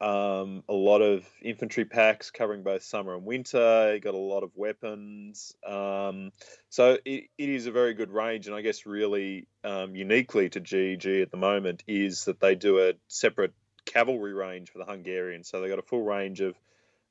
um, 0.00 0.62
a 0.68 0.72
lot 0.72 1.00
of 1.02 1.26
infantry 1.42 1.84
packs 1.84 2.30
covering 2.30 2.62
both 2.62 2.84
summer 2.84 3.16
and 3.16 3.24
winter. 3.24 3.92
You 3.92 4.00
got 4.00 4.14
a 4.14 4.18
lot 4.18 4.44
of 4.44 4.52
weapons. 4.54 5.52
Um, 5.66 6.30
so 6.68 6.96
it, 7.04 7.24
it 7.36 7.48
is 7.48 7.66
a 7.66 7.72
very 7.72 7.94
good 7.94 8.10
range, 8.10 8.46
and 8.46 8.54
I 8.54 8.62
guess 8.62 8.86
really 8.86 9.48
um, 9.64 9.96
uniquely 9.96 10.48
to 10.50 10.60
GEG 10.60 11.06
at 11.22 11.32
the 11.32 11.36
moment 11.36 11.82
is 11.88 12.26
that 12.26 12.38
they 12.38 12.54
do 12.54 12.78
a 12.78 12.92
separate 13.08 13.52
cavalry 13.84 14.32
range 14.32 14.70
for 14.70 14.78
the 14.78 14.84
Hungarians. 14.84 15.48
So 15.48 15.60
they 15.60 15.68
got 15.68 15.80
a 15.80 15.82
full 15.82 16.04
range 16.04 16.40
of 16.40 16.54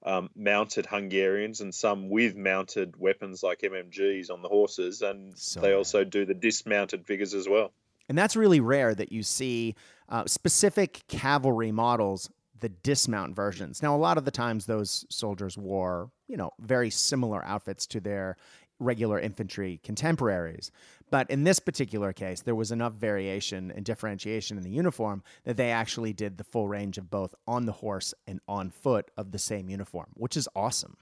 um, 0.04 0.30
mounted 0.36 0.86
Hungarians 0.86 1.60
and 1.62 1.76
some 1.76 2.10
with 2.10 2.36
mounted 2.36 2.96
weapons 2.98 3.44
like 3.44 3.60
MMGs 3.60 4.32
on 4.32 4.42
the 4.42 4.48
horses, 4.48 5.02
and 5.02 5.38
so 5.38 5.60
they 5.60 5.74
also 5.74 6.06
do 6.06 6.26
the 6.26 6.34
dismounted 6.34 7.06
figures 7.06 7.34
as 7.34 7.48
well. 7.48 7.74
And 8.10 8.18
that's 8.18 8.36
really 8.36 8.60
rare 8.60 8.94
that 8.96 9.12
you 9.12 9.24
see 9.24 9.76
uh, 10.10 10.26
specific 10.26 11.04
cavalry 11.08 11.72
models, 11.72 12.30
the 12.60 12.70
dismount 12.70 13.36
versions. 13.36 13.82
Now, 13.82 13.96
a 13.96 13.98
lot 13.98 14.18
of 14.18 14.26
the 14.26 14.32
times 14.32 14.66
those 14.66 15.06
soldiers 15.10 15.58
wore, 15.58 16.10
you 16.28 16.36
know, 16.36 16.52
very 16.60 16.90
similar 16.90 17.46
outfits 17.46 17.86
to 17.88 18.00
their 18.00 18.36
regular 18.80 19.20
infantry 19.20 19.80
contemporaries. 19.84 20.72
But 21.12 21.30
in 21.30 21.44
this 21.44 21.60
particular 21.60 22.14
case, 22.14 22.42
there 22.42 22.56
was 22.56 22.72
enough 22.72 22.94
variation 22.94 23.72
and 23.72 23.86
differentiation 23.86 24.58
in 24.58 24.64
the 24.64 24.70
uniform 24.70 25.24
that 25.44 25.58
they 25.58 25.72
actually 25.72 26.14
did 26.14 26.38
the 26.38 26.44
full 26.44 26.68
range 26.68 26.98
of 26.98 27.10
both 27.10 27.36
on 27.48 27.66
the 27.66 27.72
horse 27.72 28.14
and 28.26 28.40
on 28.48 28.70
foot 28.70 29.12
of 29.18 29.32
the 29.32 29.40
same 29.40 29.70
uniform, 29.70 30.08
which 30.14 30.38
is 30.38 30.48
awesome. 30.56 30.98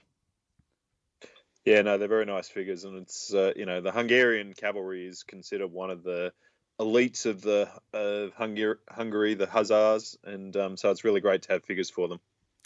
Yeah, 1.64 1.82
no, 1.82 1.98
they're 1.98 2.08
very 2.08 2.24
nice 2.24 2.48
figures, 2.48 2.84
and 2.84 2.96
it's 2.96 3.34
uh, 3.34 3.52
you 3.54 3.66
know 3.66 3.82
the 3.82 3.92
Hungarian 3.92 4.54
cavalry 4.54 5.06
is 5.06 5.22
considered 5.22 5.70
one 5.70 5.90
of 5.90 6.02
the 6.02 6.32
elites 6.78 7.26
of 7.26 7.42
the 7.42 7.68
of 7.92 8.32
Hungary, 8.34 8.76
Hungary 8.88 9.34
the 9.34 9.46
Hussars, 9.46 10.16
and 10.24 10.56
um, 10.56 10.76
so 10.76 10.90
it's 10.90 11.04
really 11.04 11.20
great 11.20 11.42
to 11.42 11.52
have 11.52 11.64
figures 11.64 11.90
for 11.90 12.08
them. 12.08 12.20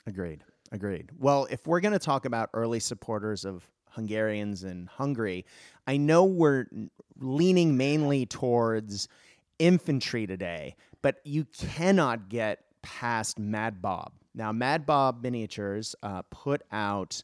Agreed. 0.07 0.45
Agreed. 0.71 1.11
Well, 1.19 1.47
if 1.51 1.67
we're 1.67 1.81
going 1.81 1.93
to 1.93 1.99
talk 1.99 2.25
about 2.25 2.49
early 2.55 2.81
supporters 2.81 3.45
of 3.45 3.69
Hungarians 3.91 4.65
in 4.65 4.87
Hungary, 4.87 5.45
I 5.87 5.99
know 5.99 6.25
we're 6.25 6.67
leaning 7.21 7.77
mainly 7.77 8.25
towards 8.25 9.09
infantry 9.59 10.27
today, 10.27 10.77
but 11.03 11.21
you 11.25 11.45
cannot 11.45 12.31
get 12.31 12.65
past 12.81 13.39
Mad 13.39 13.83
Bob. 13.83 14.13
Now, 14.35 14.51
Mad 14.51 14.87
Bob 14.87 15.23
Miniatures 15.23 15.95
uh, 16.03 16.23
put 16.31 16.63
out 16.73 17.23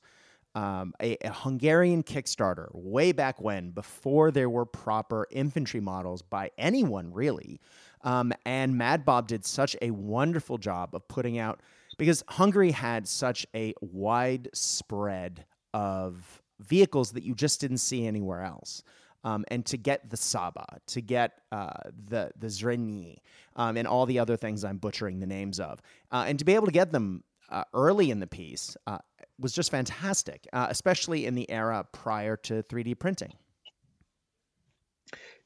um, 0.58 0.92
a, 1.00 1.16
a, 1.24 1.30
Hungarian 1.30 2.02
Kickstarter 2.02 2.68
way 2.72 3.12
back 3.12 3.40
when, 3.40 3.70
before 3.70 4.32
there 4.32 4.50
were 4.50 4.66
proper 4.66 5.28
infantry 5.30 5.78
models 5.78 6.20
by 6.20 6.50
anyone 6.58 7.12
really. 7.12 7.60
Um, 8.02 8.32
and 8.44 8.76
Mad 8.76 9.04
Bob 9.04 9.28
did 9.28 9.44
such 9.44 9.76
a 9.80 9.92
wonderful 9.92 10.58
job 10.58 10.96
of 10.96 11.06
putting 11.06 11.38
out 11.38 11.60
because 11.96 12.24
Hungary 12.26 12.72
had 12.72 13.06
such 13.06 13.46
a 13.54 13.72
wide 13.80 14.48
spread 14.52 15.44
of 15.74 16.42
vehicles 16.58 17.12
that 17.12 17.22
you 17.22 17.36
just 17.36 17.60
didn't 17.60 17.78
see 17.78 18.04
anywhere 18.04 18.42
else. 18.42 18.82
Um, 19.22 19.44
and 19.48 19.64
to 19.66 19.76
get 19.76 20.10
the 20.10 20.16
Csaba, 20.16 20.64
to 20.88 21.00
get 21.00 21.40
uh, 21.52 21.72
the 22.08 22.30
the 22.38 22.46
Zrínyi, 22.46 23.16
um, 23.56 23.76
and 23.76 23.86
all 23.86 24.06
the 24.06 24.20
other 24.20 24.36
things 24.36 24.64
I'm 24.64 24.78
butchering 24.78 25.18
the 25.18 25.26
names 25.26 25.58
of, 25.58 25.82
uh, 26.12 26.24
and 26.28 26.38
to 26.38 26.44
be 26.44 26.54
able 26.54 26.66
to 26.66 26.72
get 26.72 26.92
them 26.92 27.24
uh, 27.50 27.64
early 27.74 28.10
in 28.10 28.20
the 28.20 28.28
piece 28.28 28.76
uh, 28.86 28.98
was 29.38 29.52
just 29.52 29.70
fantastic, 29.70 30.46
uh, 30.52 30.66
especially 30.70 31.26
in 31.26 31.34
the 31.34 31.50
era 31.50 31.86
prior 31.92 32.36
to 32.36 32.62
3D 32.64 32.98
printing. 32.98 33.32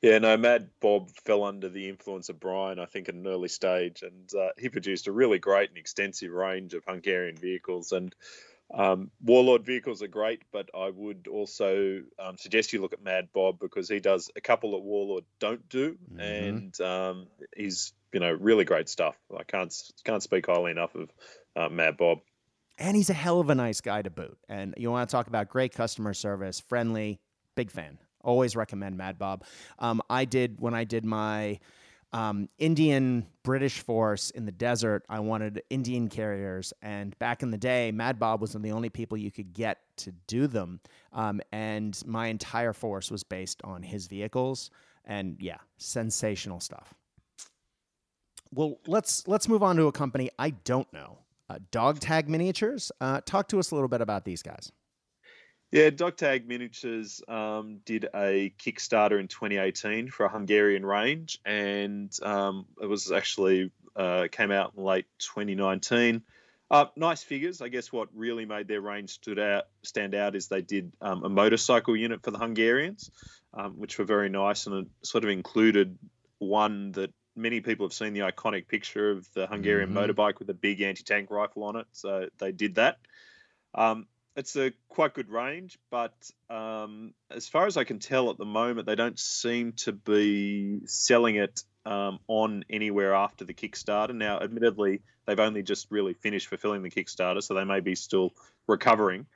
Yeah, 0.00 0.18
no, 0.18 0.36
Mad 0.36 0.68
Bob 0.80 1.10
fell 1.10 1.44
under 1.44 1.68
the 1.68 1.88
influence 1.88 2.28
of 2.28 2.40
Brian, 2.40 2.80
I 2.80 2.86
think, 2.86 3.08
at 3.08 3.14
an 3.14 3.26
early 3.26 3.48
stage, 3.48 4.02
and 4.02 4.34
uh, 4.34 4.48
he 4.58 4.68
produced 4.68 5.06
a 5.06 5.12
really 5.12 5.38
great 5.38 5.68
and 5.68 5.78
extensive 5.78 6.32
range 6.32 6.74
of 6.74 6.84
Hungarian 6.84 7.36
vehicles. 7.36 7.92
And 7.92 8.12
um, 8.74 9.12
Warlord 9.22 9.64
vehicles 9.64 10.02
are 10.02 10.08
great, 10.08 10.42
but 10.50 10.70
I 10.74 10.90
would 10.90 11.28
also 11.30 12.02
um, 12.18 12.36
suggest 12.36 12.72
you 12.72 12.80
look 12.80 12.94
at 12.94 13.02
Mad 13.02 13.28
Bob 13.32 13.60
because 13.60 13.88
he 13.88 14.00
does 14.00 14.28
a 14.34 14.40
couple 14.40 14.72
that 14.72 14.78
Warlord 14.78 15.24
don't 15.38 15.68
do, 15.68 15.92
mm-hmm. 15.92 16.20
and 16.20 16.80
um, 16.80 17.26
he's 17.56 17.92
you 18.12 18.18
know 18.18 18.32
really 18.32 18.64
great 18.64 18.88
stuff. 18.88 19.16
I 19.38 19.44
can't 19.44 19.72
can't 20.04 20.22
speak 20.22 20.46
highly 20.46 20.72
enough 20.72 20.96
of 20.96 21.10
uh, 21.54 21.68
Mad 21.68 21.96
Bob. 21.96 22.18
And 22.78 22.96
he's 22.96 23.10
a 23.10 23.14
hell 23.14 23.40
of 23.40 23.50
a 23.50 23.54
nice 23.54 23.80
guy 23.80 24.02
to 24.02 24.10
boot. 24.10 24.38
And 24.48 24.74
you 24.76 24.90
want 24.90 25.08
to 25.08 25.12
talk 25.12 25.26
about 25.26 25.48
great 25.48 25.72
customer 25.72 26.14
service, 26.14 26.60
friendly, 26.60 27.20
big 27.54 27.70
fan. 27.70 27.98
Always 28.24 28.56
recommend 28.56 28.96
Mad 28.96 29.18
Bob. 29.18 29.44
Um, 29.78 30.00
I 30.08 30.24
did 30.24 30.60
when 30.60 30.74
I 30.74 30.84
did 30.84 31.04
my 31.04 31.58
um, 32.12 32.48
Indian 32.58 33.26
British 33.42 33.80
force 33.80 34.30
in 34.30 34.44
the 34.44 34.52
desert. 34.52 35.04
I 35.08 35.20
wanted 35.20 35.62
Indian 35.70 36.08
carriers, 36.08 36.72
and 36.82 37.18
back 37.18 37.42
in 37.42 37.50
the 37.50 37.58
day, 37.58 37.90
Mad 37.90 38.18
Bob 38.18 38.40
was 38.40 38.50
one 38.54 38.60
of 38.60 38.62
the 38.62 38.72
only 38.72 38.90
people 38.90 39.16
you 39.16 39.30
could 39.30 39.52
get 39.52 39.78
to 39.98 40.12
do 40.26 40.46
them. 40.46 40.80
Um, 41.12 41.40
and 41.52 42.00
my 42.06 42.26
entire 42.26 42.72
force 42.72 43.10
was 43.10 43.24
based 43.24 43.60
on 43.64 43.82
his 43.82 44.06
vehicles, 44.06 44.70
and 45.04 45.36
yeah, 45.40 45.58
sensational 45.78 46.60
stuff. 46.60 46.94
Well, 48.54 48.78
let's 48.86 49.26
let's 49.26 49.48
move 49.48 49.62
on 49.62 49.76
to 49.76 49.86
a 49.86 49.92
company 49.92 50.30
I 50.38 50.50
don't 50.50 50.90
know, 50.92 51.18
uh, 51.52 51.58
Dog 51.70 52.00
Tag 52.00 52.28
Miniatures. 52.28 52.92
Uh, 53.00 53.20
talk 53.24 53.48
to 53.48 53.58
us 53.58 53.70
a 53.70 53.74
little 53.74 53.88
bit 53.88 54.00
about 54.00 54.24
these 54.24 54.42
guys. 54.42 54.72
Yeah, 55.70 55.90
Dog 55.90 56.16
Tag 56.16 56.46
Miniatures 56.46 57.22
um, 57.28 57.80
did 57.84 58.06
a 58.14 58.52
Kickstarter 58.58 59.18
in 59.18 59.28
2018 59.28 60.08
for 60.08 60.26
a 60.26 60.28
Hungarian 60.28 60.84
range, 60.84 61.38
and 61.46 62.12
um, 62.22 62.66
it 62.80 62.86
was 62.86 63.10
actually 63.10 63.70
uh, 63.96 64.28
came 64.30 64.50
out 64.50 64.72
in 64.76 64.84
late 64.84 65.06
2019. 65.18 66.22
Uh, 66.70 66.86
nice 66.96 67.22
figures. 67.22 67.60
I 67.60 67.68
guess 67.68 67.92
what 67.92 68.08
really 68.14 68.46
made 68.46 68.68
their 68.68 68.80
range 68.80 69.10
stood 69.10 69.38
out, 69.38 69.64
stand 69.82 70.14
out 70.14 70.36
is 70.36 70.48
they 70.48 70.62
did 70.62 70.92
um, 71.00 71.24
a 71.24 71.28
motorcycle 71.28 71.96
unit 71.96 72.22
for 72.22 72.30
the 72.30 72.38
Hungarians, 72.38 73.10
um, 73.54 73.72
which 73.78 73.98
were 73.98 74.06
very 74.06 74.28
nice, 74.28 74.66
and 74.66 74.86
it 74.86 74.86
sort 75.02 75.24
of 75.24 75.30
included 75.30 75.98
one 76.38 76.92
that 76.92 77.12
many 77.36 77.60
people 77.60 77.86
have 77.86 77.92
seen 77.92 78.12
the 78.12 78.20
iconic 78.20 78.68
picture 78.68 79.10
of 79.10 79.26
the 79.34 79.46
Hungarian 79.46 79.90
mm-hmm. 79.90 79.98
motorbike 79.98 80.38
with 80.38 80.50
a 80.50 80.54
big 80.54 80.80
anti-tank 80.80 81.30
rifle 81.30 81.64
on 81.64 81.76
it. 81.76 81.86
So 81.92 82.28
they 82.38 82.52
did 82.52 82.76
that. 82.76 82.98
Um, 83.74 84.06
it's 84.34 84.56
a 84.56 84.72
quite 84.88 85.14
good 85.14 85.28
range, 85.30 85.78
but 85.90 86.14
um, 86.48 87.12
as 87.30 87.48
far 87.48 87.66
as 87.66 87.76
I 87.76 87.84
can 87.84 87.98
tell 87.98 88.30
at 88.30 88.38
the 88.38 88.46
moment, 88.46 88.86
they 88.86 88.94
don't 88.94 89.18
seem 89.18 89.72
to 89.72 89.92
be 89.92 90.80
selling 90.86 91.36
it 91.36 91.62
um, 91.84 92.18
on 92.28 92.64
anywhere 92.70 93.14
after 93.14 93.44
the 93.44 93.54
Kickstarter. 93.54 94.14
Now, 94.14 94.40
admittedly, 94.40 95.02
they've 95.26 95.38
only 95.38 95.62
just 95.62 95.90
really 95.90 96.14
finished 96.14 96.48
fulfilling 96.48 96.82
the 96.82 96.90
Kickstarter, 96.90 97.42
so 97.42 97.54
they 97.54 97.64
may 97.64 97.80
be 97.80 97.94
still 97.94 98.32
recovering. 98.66 99.26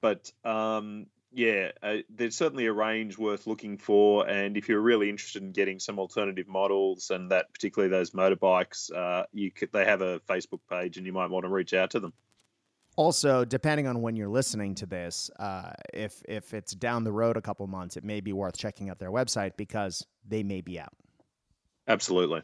But 0.00 0.30
um, 0.44 1.06
yeah, 1.32 1.70
uh, 1.82 1.96
there's 2.10 2.36
certainly 2.36 2.66
a 2.66 2.72
range 2.72 3.16
worth 3.16 3.46
looking 3.46 3.78
for. 3.78 4.28
And 4.28 4.56
if 4.56 4.68
you're 4.68 4.80
really 4.80 5.08
interested 5.08 5.42
in 5.42 5.52
getting 5.52 5.78
some 5.78 5.98
alternative 5.98 6.46
models 6.46 7.10
and 7.10 7.30
that 7.30 7.52
particularly 7.52 7.90
those 7.90 8.10
motorbikes, 8.10 8.94
uh, 8.94 9.24
you 9.32 9.50
could, 9.50 9.72
they 9.72 9.84
have 9.84 10.02
a 10.02 10.20
Facebook 10.20 10.60
page, 10.68 10.98
and 10.98 11.06
you 11.06 11.12
might 11.12 11.30
want 11.30 11.44
to 11.44 11.48
reach 11.48 11.72
out 11.74 11.90
to 11.92 12.00
them. 12.00 12.12
Also, 12.96 13.44
depending 13.46 13.86
on 13.86 14.02
when 14.02 14.16
you're 14.16 14.28
listening 14.28 14.74
to 14.74 14.86
this, 14.86 15.30
uh, 15.38 15.72
if 15.94 16.22
if 16.28 16.52
it's 16.52 16.74
down 16.74 17.04
the 17.04 17.12
road 17.12 17.38
a 17.38 17.40
couple 17.40 17.66
months, 17.66 17.96
it 17.96 18.04
may 18.04 18.20
be 18.20 18.34
worth 18.34 18.56
checking 18.58 18.90
out 18.90 18.98
their 18.98 19.10
website 19.10 19.52
because 19.56 20.06
they 20.28 20.42
may 20.42 20.60
be 20.60 20.78
out. 20.78 20.92
Absolutely. 21.88 22.42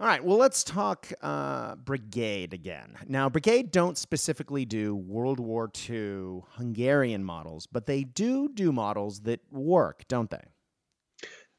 All 0.00 0.06
right. 0.06 0.24
Well, 0.24 0.38
let's 0.38 0.64
talk 0.64 1.12
uh, 1.20 1.74
Brigade 1.74 2.54
again. 2.54 2.96
Now, 3.06 3.28
Brigade 3.28 3.70
don't 3.70 3.98
specifically 3.98 4.64
do 4.64 4.96
World 4.96 5.38
War 5.38 5.70
II 5.90 6.40
Hungarian 6.52 7.22
models, 7.22 7.66
but 7.66 7.84
they 7.84 8.04
do 8.04 8.48
do 8.48 8.72
models 8.72 9.20
that 9.20 9.40
work, 9.52 10.08
don't 10.08 10.30
they? 10.30 10.42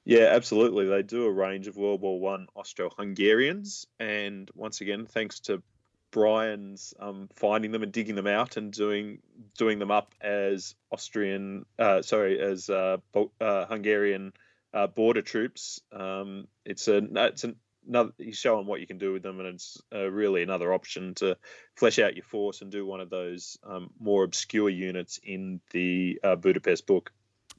Yeah, 0.05 0.29
absolutely. 0.31 0.87
They 0.87 1.03
do 1.03 1.25
a 1.25 1.31
range 1.31 1.67
of 1.67 1.77
World 1.77 2.01
War 2.01 2.19
One 2.19 2.47
Austro-Hungarians, 2.55 3.85
and 3.99 4.49
once 4.55 4.81
again, 4.81 5.05
thanks 5.05 5.41
to 5.41 5.61
Brian's 6.09 6.95
um, 6.99 7.29
finding 7.35 7.71
them 7.71 7.83
and 7.83 7.91
digging 7.91 8.15
them 8.15 8.25
out 8.25 8.57
and 8.57 8.73
doing 8.73 9.19
doing 9.55 9.77
them 9.77 9.91
up 9.91 10.15
as 10.19 10.73
Austrian, 10.91 11.67
uh, 11.77 12.01
sorry, 12.01 12.41
as 12.41 12.71
uh, 12.71 12.97
uh, 13.39 13.65
Hungarian 13.65 14.33
uh, 14.73 14.87
border 14.87 15.21
troops. 15.21 15.79
Um, 15.91 16.47
it's 16.65 16.87
a 16.87 16.97
it's 17.27 17.45
another 17.87 18.11
show 18.31 18.57
them 18.57 18.67
what 18.67 18.79
you 18.79 18.87
can 18.87 18.97
do 18.97 19.13
with 19.13 19.23
them, 19.23 19.39
and 19.39 19.49
it's 19.49 19.81
uh, 19.93 20.09
really 20.09 20.43
another 20.43 20.73
option 20.73 21.13
to 21.15 21.37
flesh 21.75 21.99
out 21.99 22.15
your 22.15 22.23
force 22.23 22.61
and 22.61 22.71
do 22.71 22.85
one 22.85 23.01
of 23.01 23.09
those 23.09 23.57
um, 23.63 23.89
more 23.99 24.23
obscure 24.23 24.69
units 24.69 25.19
in 25.23 25.59
the 25.71 26.19
uh, 26.23 26.35
Budapest 26.35 26.87
book. 26.87 27.11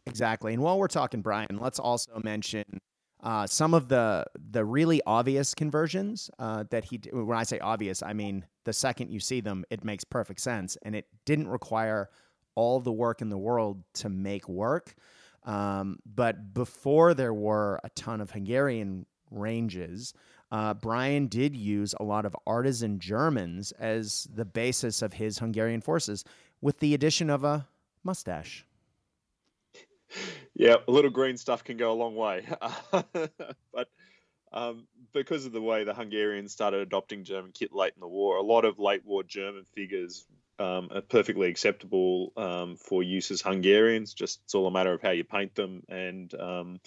Exactly. 0.07 0.53
And 0.53 0.63
while 0.63 0.79
we're 0.79 0.89
talking 0.89 1.23
Brian, 1.23 1.59
let's 1.61 1.79
also 1.79 2.21
mention 2.25 2.65
uh, 3.23 3.47
some 3.47 3.73
of 3.73 3.89
the 3.89 4.25
the 4.51 4.65
really 4.65 5.01
obvious 5.07 5.55
conversions 5.55 6.31
uh, 6.39 6.65
that 6.71 6.85
he. 6.85 7.01
When 7.13 7.37
I 7.37 7.45
say 7.45 7.59
obvious, 7.61 8.03
I 8.03 8.13
mean 8.13 8.45
the 8.65 8.73
second 8.73 9.11
you 9.11 9.21
see 9.21 9.41
them, 9.41 9.65
it 9.71 9.85
makes 9.85 10.05
perfect 10.05 10.41
sense, 10.41 10.77
and 10.83 10.97
it 10.97 11.07
didn't 11.25 11.49
require 11.49 12.11
all 12.55 12.81
the 12.81 12.93
work 12.93 13.23
in 13.23 13.29
the 13.29 13.39
world 13.39 13.83
to 13.95 14.09
make 14.09 14.49
work. 14.49 14.95
Um, 15.45 15.99
but 16.05 16.55
before 16.55 17.15
there 17.15 17.35
were 17.35 17.81
a 17.83 17.91
ton 17.91 18.21
of 18.21 18.31
Hungarian 18.31 19.07
ranges, 19.33 20.15
uh, 20.51 20.75
Brian 20.75 21.29
did 21.29 21.57
use 21.57 21.95
a 21.99 22.05
lot 22.05 22.27
of 22.27 22.37
artisan 22.47 22.99
Germans 22.99 23.73
as 23.73 24.29
the 24.35 24.45
basis 24.45 25.01
of 25.03 25.15
his 25.15 25.39
Hungarian 25.39 25.81
forces, 25.81 26.25
with 26.61 26.79
the 26.79 26.95
addition 26.95 27.31
of 27.31 27.43
a 27.43 27.67
mustache. 28.05 28.67
Yeah, 30.55 30.77
a 30.87 30.91
little 30.91 31.11
green 31.11 31.39
stuff 31.39 31.65
can 31.65 31.79
go 31.79 31.93
a 31.93 31.95
long 31.95 32.15
way. 32.15 32.47
but 33.73 33.89
um, 34.53 34.87
because 35.13 35.47
of 35.47 35.53
the 35.53 35.63
way 35.63 35.85
the 35.85 35.95
Hungarians 35.95 36.53
started 36.53 36.81
adopting 36.81 37.25
German 37.25 37.53
kit 37.53 37.73
late 37.73 37.95
in 37.95 38.01
the 38.01 38.09
war, 38.09 38.37
a 38.37 38.43
lot 38.43 38.65
of 38.65 38.79
late 38.79 39.05
war 39.05 39.23
German 39.23 39.65
figures 39.75 40.27
um, 40.59 40.91
are 40.95 41.01
perfectly 41.01 41.49
acceptable 41.49 42.33
um, 42.37 42.77
for 42.77 43.03
use 43.03 43.31
as 43.31 43.41
Hungarians. 43.41 44.13
Just 44.15 44.41
it's 44.45 44.55
all 44.55 44.67
a 44.67 44.71
matter 44.71 44.93
of 44.93 45.01
how 45.01 45.11
you 45.11 45.25
paint 45.25 45.55
them, 45.55 45.83
and 45.89 46.33
um, 46.35 46.81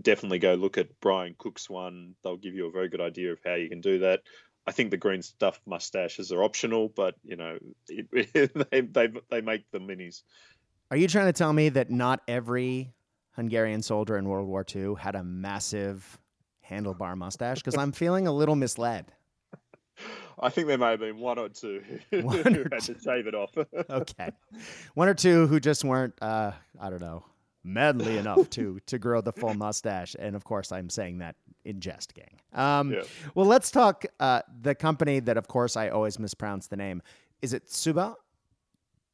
definitely 0.00 0.38
go 0.38 0.54
look 0.54 0.78
at 0.78 0.88
Brian 1.00 1.34
Cook's 1.38 1.68
one. 1.68 2.14
They'll 2.22 2.36
give 2.36 2.54
you 2.54 2.66
a 2.66 2.70
very 2.70 2.88
good 2.88 3.00
idea 3.00 3.32
of 3.32 3.38
how 3.44 3.54
you 3.54 3.68
can 3.68 3.80
do 3.80 4.00
that. 4.00 4.20
I 4.66 4.72
think 4.72 4.90
the 4.90 4.96
green 4.96 5.22
stuff 5.22 5.60
mustaches 5.66 6.30
are 6.30 6.44
optional, 6.44 6.88
but 6.88 7.14
you 7.24 7.36
know 7.36 7.58
it, 7.88 8.52
they, 8.70 8.80
they 8.80 9.08
they 9.30 9.40
make 9.40 9.70
the 9.72 9.78
minis. 9.78 10.22
Are 10.90 10.96
you 10.96 11.08
trying 11.08 11.26
to 11.26 11.32
tell 11.32 11.52
me 11.52 11.70
that 11.70 11.90
not 11.90 12.20
every 12.28 12.92
Hungarian 13.32 13.82
soldier 13.82 14.18
in 14.18 14.28
World 14.28 14.46
War 14.46 14.64
II 14.74 14.94
had 14.98 15.14
a 15.14 15.24
massive 15.24 16.18
handlebar 16.68 17.16
mustache? 17.16 17.58
Because 17.58 17.76
I'm 17.76 17.92
feeling 17.92 18.26
a 18.26 18.32
little 18.32 18.56
misled. 18.56 19.06
I 20.38 20.50
think 20.50 20.68
there 20.68 20.78
may 20.78 20.90
have 20.90 21.00
been 21.00 21.18
one 21.18 21.38
or 21.38 21.48
two 21.48 21.82
who 22.10 22.28
had 22.28 22.82
to 22.82 22.96
shave 23.02 23.26
it 23.26 23.34
off. 23.34 23.50
okay, 23.90 24.30
one 24.94 25.08
or 25.08 25.14
two 25.14 25.46
who 25.46 25.60
just 25.60 25.84
weren't, 25.84 26.14
uh, 26.20 26.52
I 26.80 26.90
don't 26.90 27.00
know, 27.00 27.24
manly 27.64 28.18
enough 28.18 28.50
to 28.50 28.80
to 28.86 28.98
grow 28.98 29.20
the 29.20 29.32
full 29.32 29.54
mustache. 29.54 30.16
And 30.18 30.36
of 30.36 30.44
course, 30.44 30.72
I'm 30.72 30.90
saying 30.90 31.18
that 31.18 31.36
in 31.64 31.80
jest, 31.80 32.14
gang. 32.14 32.40
Um, 32.52 32.92
yeah. 32.92 33.02
Well, 33.34 33.46
let's 33.46 33.70
talk 33.70 34.04
uh, 34.20 34.42
the 34.60 34.74
company 34.74 35.20
that, 35.20 35.36
of 35.36 35.48
course, 35.48 35.76
I 35.76 35.88
always 35.88 36.18
mispronounce 36.18 36.66
the 36.66 36.76
name. 36.76 37.02
Is 37.40 37.52
it 37.52 37.70
Suba? 37.70 38.16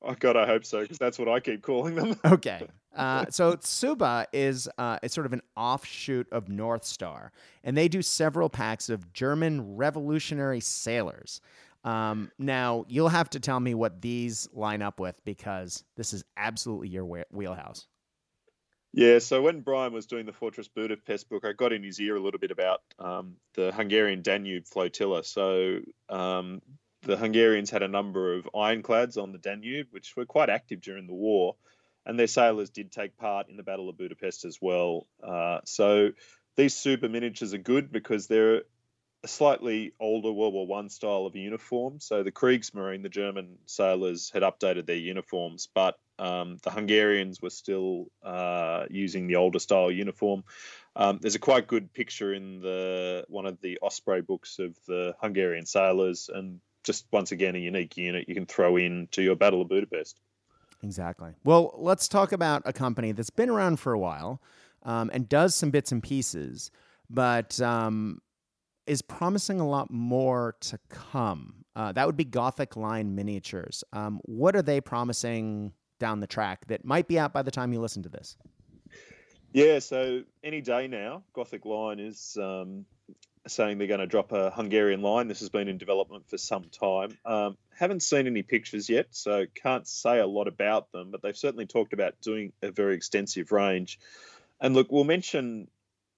Oh 0.03 0.15
God, 0.19 0.37
I 0.37 0.47
hope 0.47 0.65
so, 0.65 0.81
because 0.81 0.99
that's 0.99 1.19
what 1.19 1.29
I 1.29 1.41
keep 1.41 1.63
calling 1.63 1.95
them. 1.95 2.17
okay. 2.25 2.67
Uh, 2.95 3.27
so 3.31 3.55
Tsuba 3.55 4.27
is 4.33 4.69
uh, 4.79 4.99
it's 5.03 5.15
sort 5.15 5.27
of 5.27 5.33
an 5.33 5.43
offshoot 5.57 6.29
of 6.33 6.49
North 6.49 6.85
Star, 6.85 7.33
and 7.65 7.77
they 7.77 7.89
do 7.89 8.03
several 8.03 8.49
packs 8.49 8.89
of 8.89 9.13
German 9.13 9.77
Revolutionary 9.77 10.61
Sailors. 10.61 11.41
Um, 11.85 12.31
now 12.39 12.85
you'll 12.89 13.09
have 13.09 13.31
to 13.31 13.41
tell 13.41 13.61
me 13.61 13.75
what 13.75 14.01
these 14.03 14.49
line 14.53 14.83
up 14.83 15.01
with 15.01 15.25
because 15.25 15.85
this 15.97 16.13
is 16.13 16.25
absolutely 16.37 16.89
your 16.89 17.25
wheelhouse. 17.31 17.87
Yeah, 18.93 19.19
so 19.19 19.43
when 19.43 19.61
Brian 19.61 19.93
was 19.93 20.07
doing 20.07 20.27
the 20.27 20.33
Fortress 20.33 20.69
Budapest 20.69 21.29
book, 21.29 21.45
I 21.45 21.53
got 21.53 21.73
in 21.73 21.83
his 21.83 22.01
ear 22.01 22.17
a 22.17 22.21
little 22.21 22.41
bit 22.41 22.51
about 22.51 22.81
um, 22.99 23.37
the 23.55 23.71
Hungarian 23.71 24.23
Danube 24.23 24.67
flotilla. 24.67 25.25
So 25.25 25.81
um, 26.09 26.63
the 27.03 27.17
Hungarians 27.17 27.71
had 27.71 27.83
a 27.83 27.89
number 27.89 28.35
of 28.35 28.49
ironclads 28.55 29.17
on 29.17 29.33
the 29.33 29.39
Danube, 29.39 29.89
which 29.91 30.17
were 30.17 30.25
quite 30.25 30.49
active 30.49 30.81
during 30.81 31.07
the 31.07 31.15
war, 31.15 31.57
and 32.07 32.19
their 32.19 32.27
sailors 32.27 32.71
did 32.71 32.91
take 32.91 33.17
part 33.19 33.51
in 33.51 33.57
the 33.57 33.63
Battle 33.63 33.91
of 33.91 33.99
Budapest 33.99 34.47
as 34.47 34.59
well. 34.61 35.07
Uh, 35.23 35.59
so 35.65 36.11
these 36.57 36.75
super 36.75 37.09
miniatures 37.09 37.53
are 37.53 37.59
good 37.59 37.93
because 37.93 38.27
they're 38.27 38.63
a 39.23 39.29
slightly 39.29 39.93
older 40.01 40.33
World 40.33 40.55
War 40.55 40.67
One 40.67 40.89
style 40.89 41.27
of 41.27 41.37
uniform. 41.37 42.01
So 42.01 42.23
the 42.23 42.33
Kriegsmarine, 42.33 43.03
the 43.03 43.09
German 43.09 43.59
sailors, 43.67 44.31
had 44.33 44.43
updated 44.43 44.87
their 44.87 44.97
uniforms, 44.97 45.69
but 45.75 45.99
um, 46.19 46.59
the 46.63 46.71
Hungarians 46.71 47.41
were 47.41 47.51
still 47.51 48.07
uh, 48.23 48.87
using 48.91 49.27
the 49.27 49.37
older 49.37 49.59
style 49.59 49.91
uniform. 49.91 50.45
Um, 50.97 51.19
there's 51.21 51.35
a 51.35 51.41
quite 51.41 51.67
good 51.67 51.93
picture 51.93 52.35
in 52.35 52.61
the 52.61 53.25
one 53.29 53.47
of 53.47 53.61
the 53.61 53.79
Osprey 53.81 54.21
books 54.21 54.59
of 54.59 54.77
the 54.87 55.15
Hungarian 55.21 55.67
sailors, 55.67 56.29
and 56.33 56.61
just 56.85 57.07
once 57.13 57.33
again 57.33 57.55
a 57.55 57.59
unique 57.59 57.97
unit 57.97 58.29
you 58.29 58.35
can 58.35 58.47
throw 58.47 58.77
in 58.77 59.09
to 59.13 59.23
your 59.23 59.37
Battle 59.37 59.63
of 59.63 59.69
Budapest. 59.69 60.21
Exactly. 60.83 61.33
Well, 61.45 61.75
let's 61.77 62.09
talk 62.09 62.33
about 62.33 62.63
a 62.65 62.73
company 62.73 63.13
that's 63.13 63.31
been 63.31 63.51
around 63.51 63.81
for 63.81 63.93
a 63.93 63.99
while 63.99 64.41
um, 64.85 65.11
and 65.13 65.29
does 65.29 65.55
some 65.55 65.71
bits 65.71 65.93
and 65.93 66.03
pieces, 66.03 66.71
but 67.11 67.61
um, 67.61 68.21
is 68.87 69.03
promising 69.03 69.61
a 69.61 69.69
lot 69.69 69.91
more 69.91 70.57
to 70.61 70.79
come. 70.89 71.65
Uh, 71.77 71.93
that 71.93 72.07
would 72.07 72.17
be 72.17 72.25
Gothic 72.25 72.77
Line 72.77 73.15
Miniatures. 73.15 73.85
Um, 73.93 74.21
what 74.25 74.57
are 74.57 74.63
they 74.63 74.81
promising 74.81 75.73
down 75.99 76.21
the 76.21 76.27
track 76.27 76.67
that 76.69 76.85
might 76.85 77.09
be 77.09 77.19
out 77.19 77.33
by 77.33 77.43
the 77.43 77.51
time 77.51 77.73
you 77.73 77.81
listen 77.81 78.03
to 78.05 78.09
this? 78.09 78.37
Yeah, 79.53 79.79
so 79.79 80.23
any 80.45 80.61
day 80.61 80.89
now, 80.89 81.23
Gothic 81.33 81.65
Line 81.65 82.01
is 82.01 82.37
um, 82.41 82.85
saying 83.47 83.79
they're 83.79 83.87
going 83.87 84.01
to 84.01 84.07
drop 84.07 84.33
a 84.33 84.51
Hungarian 84.51 85.03
line. 85.03 85.29
This 85.29 85.41
has 85.41 85.49
been 85.49 85.69
in 85.69 85.79
development 85.79 86.29
for 86.29 86.39
some 86.39 86.65
time. 86.65 87.17
Um, 87.25 87.57
haven't 87.77 88.03
seen 88.03 88.27
any 88.27 88.43
pictures 88.43 88.89
yet, 88.89 89.07
so 89.11 89.47
can't 89.55 89.87
say 89.87 90.19
a 90.19 90.27
lot 90.27 90.49
about 90.49 90.93
them, 90.93 91.11
but 91.11 91.23
they've 91.23 91.37
certainly 91.37 91.67
talked 91.67 91.93
about 91.93 92.21
doing 92.21 92.53
a 92.63 92.71
very 92.71 92.95
extensive 92.95 93.51
range. 93.53 93.99
And 94.61 94.75
look, 94.75 94.91
we'll 94.91 95.05
mention 95.05 95.69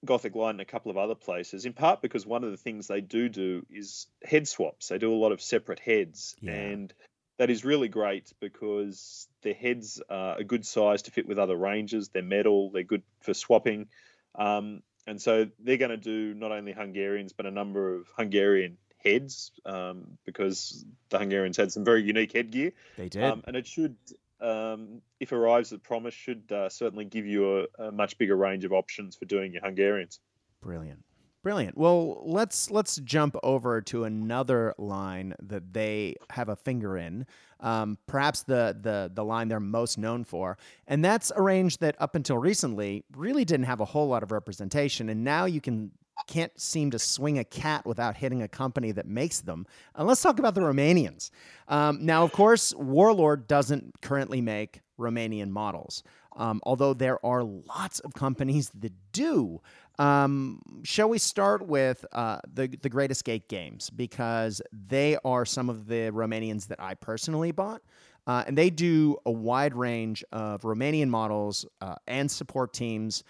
Gothic 0.05 0.35
Line 0.35 0.57
in 0.57 0.61
a 0.61 0.65
couple 0.65 0.91
of 0.91 0.97
other 0.97 1.15
places, 1.15 1.67
in 1.67 1.73
part 1.73 2.03
because 2.03 2.27
one 2.27 2.43
of 2.43 2.51
the 2.51 2.57
things 2.57 2.87
they 2.87 3.01
do 3.01 3.29
do 3.29 3.67
is 3.71 4.07
head 4.23 4.49
swaps. 4.49 4.89
They 4.89 4.99
do 4.99 5.13
a 5.13 5.17
lot 5.17 5.33
of 5.33 5.43
separate 5.43 5.79
heads, 5.79 6.35
yeah. 6.41 6.53
and 6.53 6.95
that 7.41 7.49
is 7.49 7.65
really 7.65 7.89
great 7.89 8.31
because 8.39 9.27
their 9.41 9.55
heads 9.55 9.99
are 10.11 10.37
a 10.37 10.45
good 10.45 10.67
size 10.67 11.01
to 11.01 11.11
fit 11.11 11.27
with 11.27 11.39
other 11.39 11.57
ranges. 11.57 12.11
They're 12.11 12.23
metal, 12.23 12.71
they're 12.71 12.83
good 12.83 13.03
for 13.21 13.33
swapping. 13.33 13.89
Um, 14.35 14.83
and 15.07 15.23
so 15.23 15.49
they're 15.59 15.79
going 15.79 15.91
to 15.91 15.97
do 15.97 16.35
not 16.35 16.53
only 16.53 16.73
Hungarians 16.73 17.33
but 17.33 17.47
a 17.47 17.51
number 17.51 17.95
of 17.95 18.09
Hungarian 18.15 18.77
heads 19.03 19.53
um, 19.65 20.19
because 20.27 20.85
the 21.09 21.19
Hungarians 21.19 21.57
had 21.57 21.73
some 21.73 21.83
very 21.83 22.03
unique 22.03 22.33
headgear. 22.35 22.73
They 22.99 23.09
did, 23.09 23.25
um, 23.25 23.43
and 23.47 23.57
it 23.57 23.67
should, 23.67 23.97
um, 24.43 25.01
if 25.19 25.33
arrives 25.33 25.73
at 25.73 25.83
promise, 25.83 26.13
should 26.13 26.53
uh, 26.53 26.69
certainly 26.69 27.07
give 27.07 27.25
you 27.25 27.61
a, 27.61 27.87
a, 27.87 27.91
much 27.91 28.19
bigger 28.19 28.37
range 28.37 28.67
of 28.67 28.75
options 28.75 29.17
for 29.17 29.25
doing 29.25 29.55
your 29.55 29.63
Hungarians. 29.63 30.21
Brilliant. 30.61 31.03
Brilliant. 31.43 31.79
Well, 31.79 32.23
let's 32.27 32.71
let's 32.71 32.97
jump 32.97 33.35
over 33.43 33.81
to 33.83 34.05
another 34.05 34.75
line 34.77 35.35
that 35.43 35.73
they 35.73 36.17
have 36.31 36.51
a 36.51 36.57
finger 36.57 36.99
in. 36.99 37.27
Um, 37.61 37.97
perhaps 38.07 38.43
the 38.43 38.77
the 38.79 39.11
the 39.15 39.25
line 39.25 39.49
they're 39.49 39.59
most 39.59 39.97
known 39.97 40.25
for, 40.25 40.59
and 40.87 41.03
that's 41.03 41.33
a 41.35 41.41
range 41.41 41.79
that 41.79 41.97
up 41.99 42.15
until 42.15 42.37
recently 42.37 43.05
really 43.17 43.47
didn't 43.47 43.67
have 43.67 43.81
a 43.81 43.87
whole 43.87 44.09
lot 44.09 44.23
of 44.23 44.33
representation, 44.33 45.09
and 45.09 45.25
now 45.25 45.47
you 45.47 45.63
can 45.63 45.93
can't 46.27 46.59
seem 46.61 46.91
to 46.91 46.99
swing 46.99 47.39
a 47.39 47.45
cat 47.45 47.87
without 47.87 48.17
hitting 48.17 48.43
a 48.43 48.49
company 48.49 48.93
that 48.93 49.07
makes 49.07 49.41
them. 49.41 49.67
And 49.95 50.07
let's 50.07 50.23
talk 50.23 50.39
about 50.39 50.55
the 50.55 50.61
Romanians. 50.61 51.31
Um, 51.69 52.05
now, 52.05 52.23
of 52.25 52.33
course, 52.33 52.75
Warlord 52.75 53.47
doesn't 53.47 54.01
currently 54.01 54.41
make 54.41 54.81
Romanian 54.99 55.51
models. 55.51 56.03
Um, 56.37 56.61
although 56.63 56.95
there 56.95 57.25
are 57.27 57.43
lots 57.43 57.99
of 58.01 58.15
companies 58.15 58.71
that 58.71 58.93
do. 59.13 59.61
Um, 59.99 60.61
shall 60.83 61.09
we 61.09 61.19
start 61.19 61.67
with 61.67 62.05
uh, 62.13 62.41
the 62.53 62.69
the 62.69 62.89
Great 62.89 63.11
Escape 63.11 63.49
games 63.49 63.91
because 63.91 64.63
they 64.73 65.19
are 65.25 65.45
some 65.45 65.69
of 65.69 65.87
the 65.87 66.11
Romanians 66.11 66.69
that 66.69 66.81
I 66.81 66.95
personally 66.95 67.53
bought, 67.53 67.83
uh, 68.27 68.45
and 68.47 68.57
they 68.57 68.71
do 68.71 69.17
a 69.27 69.31
wide 69.31 69.75
range 69.75 70.25
of 70.33 70.63
Romanian 70.63 71.09
models 71.09 71.67
uh, 71.81 71.97
and 72.07 72.31
support 72.31 72.73
teams. 72.73 73.25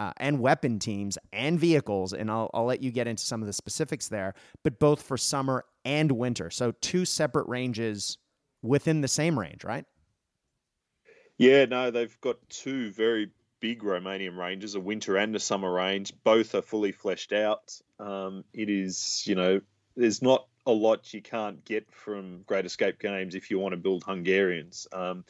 Uh, 0.00 0.12
and 0.18 0.38
weapon 0.38 0.78
teams 0.78 1.18
and 1.32 1.58
vehicles, 1.58 2.12
and 2.12 2.30
I'll, 2.30 2.48
I'll 2.54 2.66
let 2.66 2.80
you 2.80 2.92
get 2.92 3.08
into 3.08 3.24
some 3.24 3.42
of 3.42 3.48
the 3.48 3.52
specifics 3.52 4.06
there, 4.06 4.34
but 4.62 4.78
both 4.78 5.02
for 5.02 5.16
summer 5.16 5.64
and 5.84 6.12
winter. 6.12 6.50
So, 6.50 6.70
two 6.80 7.04
separate 7.04 7.48
ranges 7.48 8.16
within 8.62 9.00
the 9.00 9.08
same 9.08 9.36
range, 9.36 9.64
right? 9.64 9.84
Yeah, 11.38 11.64
no, 11.64 11.90
they've 11.90 12.20
got 12.20 12.36
two 12.48 12.90
very 12.92 13.30
big 13.60 13.82
Romanian 13.82 14.36
ranges, 14.36 14.74
a 14.74 14.80
winter 14.80 15.16
and 15.16 15.34
a 15.34 15.40
summer 15.40 15.72
range. 15.72 16.12
Both 16.24 16.54
are 16.54 16.62
fully 16.62 16.92
fleshed 16.92 17.32
out. 17.32 17.80
Um, 17.98 18.44
it 18.52 18.68
is, 18.68 19.24
you 19.26 19.34
know, 19.34 19.60
there's 19.96 20.22
not 20.22 20.46
a 20.66 20.72
lot 20.72 21.12
you 21.12 21.22
can't 21.22 21.64
get 21.64 21.90
from 21.90 22.42
Great 22.46 22.66
Escape 22.66 22.98
games 22.98 23.34
if 23.34 23.50
you 23.50 23.58
want 23.58 23.72
to 23.72 23.76
build 23.76 24.04
Hungarians. 24.04 24.86
Um, 24.92 25.24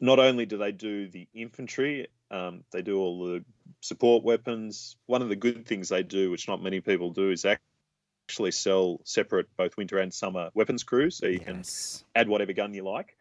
not 0.00 0.18
only 0.18 0.46
do 0.46 0.56
they 0.56 0.72
do 0.72 1.08
the 1.08 1.28
infantry, 1.34 2.08
um, 2.30 2.64
they 2.72 2.82
do 2.82 2.98
all 2.98 3.26
the 3.26 3.44
support 3.80 4.24
weapons. 4.24 4.96
One 5.06 5.22
of 5.22 5.28
the 5.28 5.36
good 5.36 5.66
things 5.66 5.88
they 5.88 6.02
do, 6.02 6.30
which 6.30 6.48
not 6.48 6.62
many 6.62 6.80
people 6.80 7.10
do, 7.12 7.30
is 7.30 7.44
actually 7.44 8.52
sell 8.52 9.00
separate 9.04 9.54
both 9.56 9.76
winter 9.76 9.98
and 9.98 10.12
summer 10.12 10.50
weapons 10.54 10.82
crews, 10.82 11.16
so 11.16 11.26
you 11.26 11.40
yes. 11.46 12.04
can 12.14 12.20
add 12.20 12.28
whatever 12.28 12.52
gun 12.52 12.72
you 12.72 12.84
like. 12.84 13.16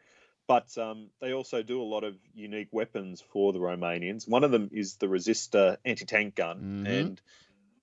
But 0.47 0.77
um, 0.77 1.09
they 1.21 1.33
also 1.33 1.63
do 1.63 1.81
a 1.81 1.83
lot 1.83 2.03
of 2.03 2.15
unique 2.33 2.69
weapons 2.71 3.21
for 3.21 3.53
the 3.53 3.59
Romanians. 3.59 4.27
One 4.27 4.43
of 4.43 4.51
them 4.51 4.69
is 4.73 4.97
the 4.97 5.07
Resita 5.07 5.77
anti-tank 5.85 6.35
gun, 6.35 6.83
Mhm. 6.85 6.99
and 6.99 7.21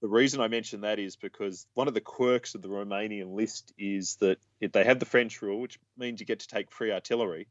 the 0.00 0.08
reason 0.08 0.40
I 0.40 0.48
mention 0.48 0.82
that 0.82 0.98
is 0.98 1.16
because 1.16 1.66
one 1.74 1.88
of 1.88 1.94
the 1.94 2.00
quirks 2.00 2.54
of 2.54 2.62
the 2.62 2.68
Romanian 2.68 3.34
list 3.34 3.72
is 3.78 4.16
that 4.16 4.38
they 4.60 4.84
have 4.84 5.00
the 5.00 5.06
French 5.06 5.40
rule, 5.42 5.60
which 5.60 5.78
means 5.96 6.20
you 6.20 6.26
get 6.26 6.40
to 6.40 6.46
take 6.48 6.70
free 6.70 6.92
artillery, 6.92 7.48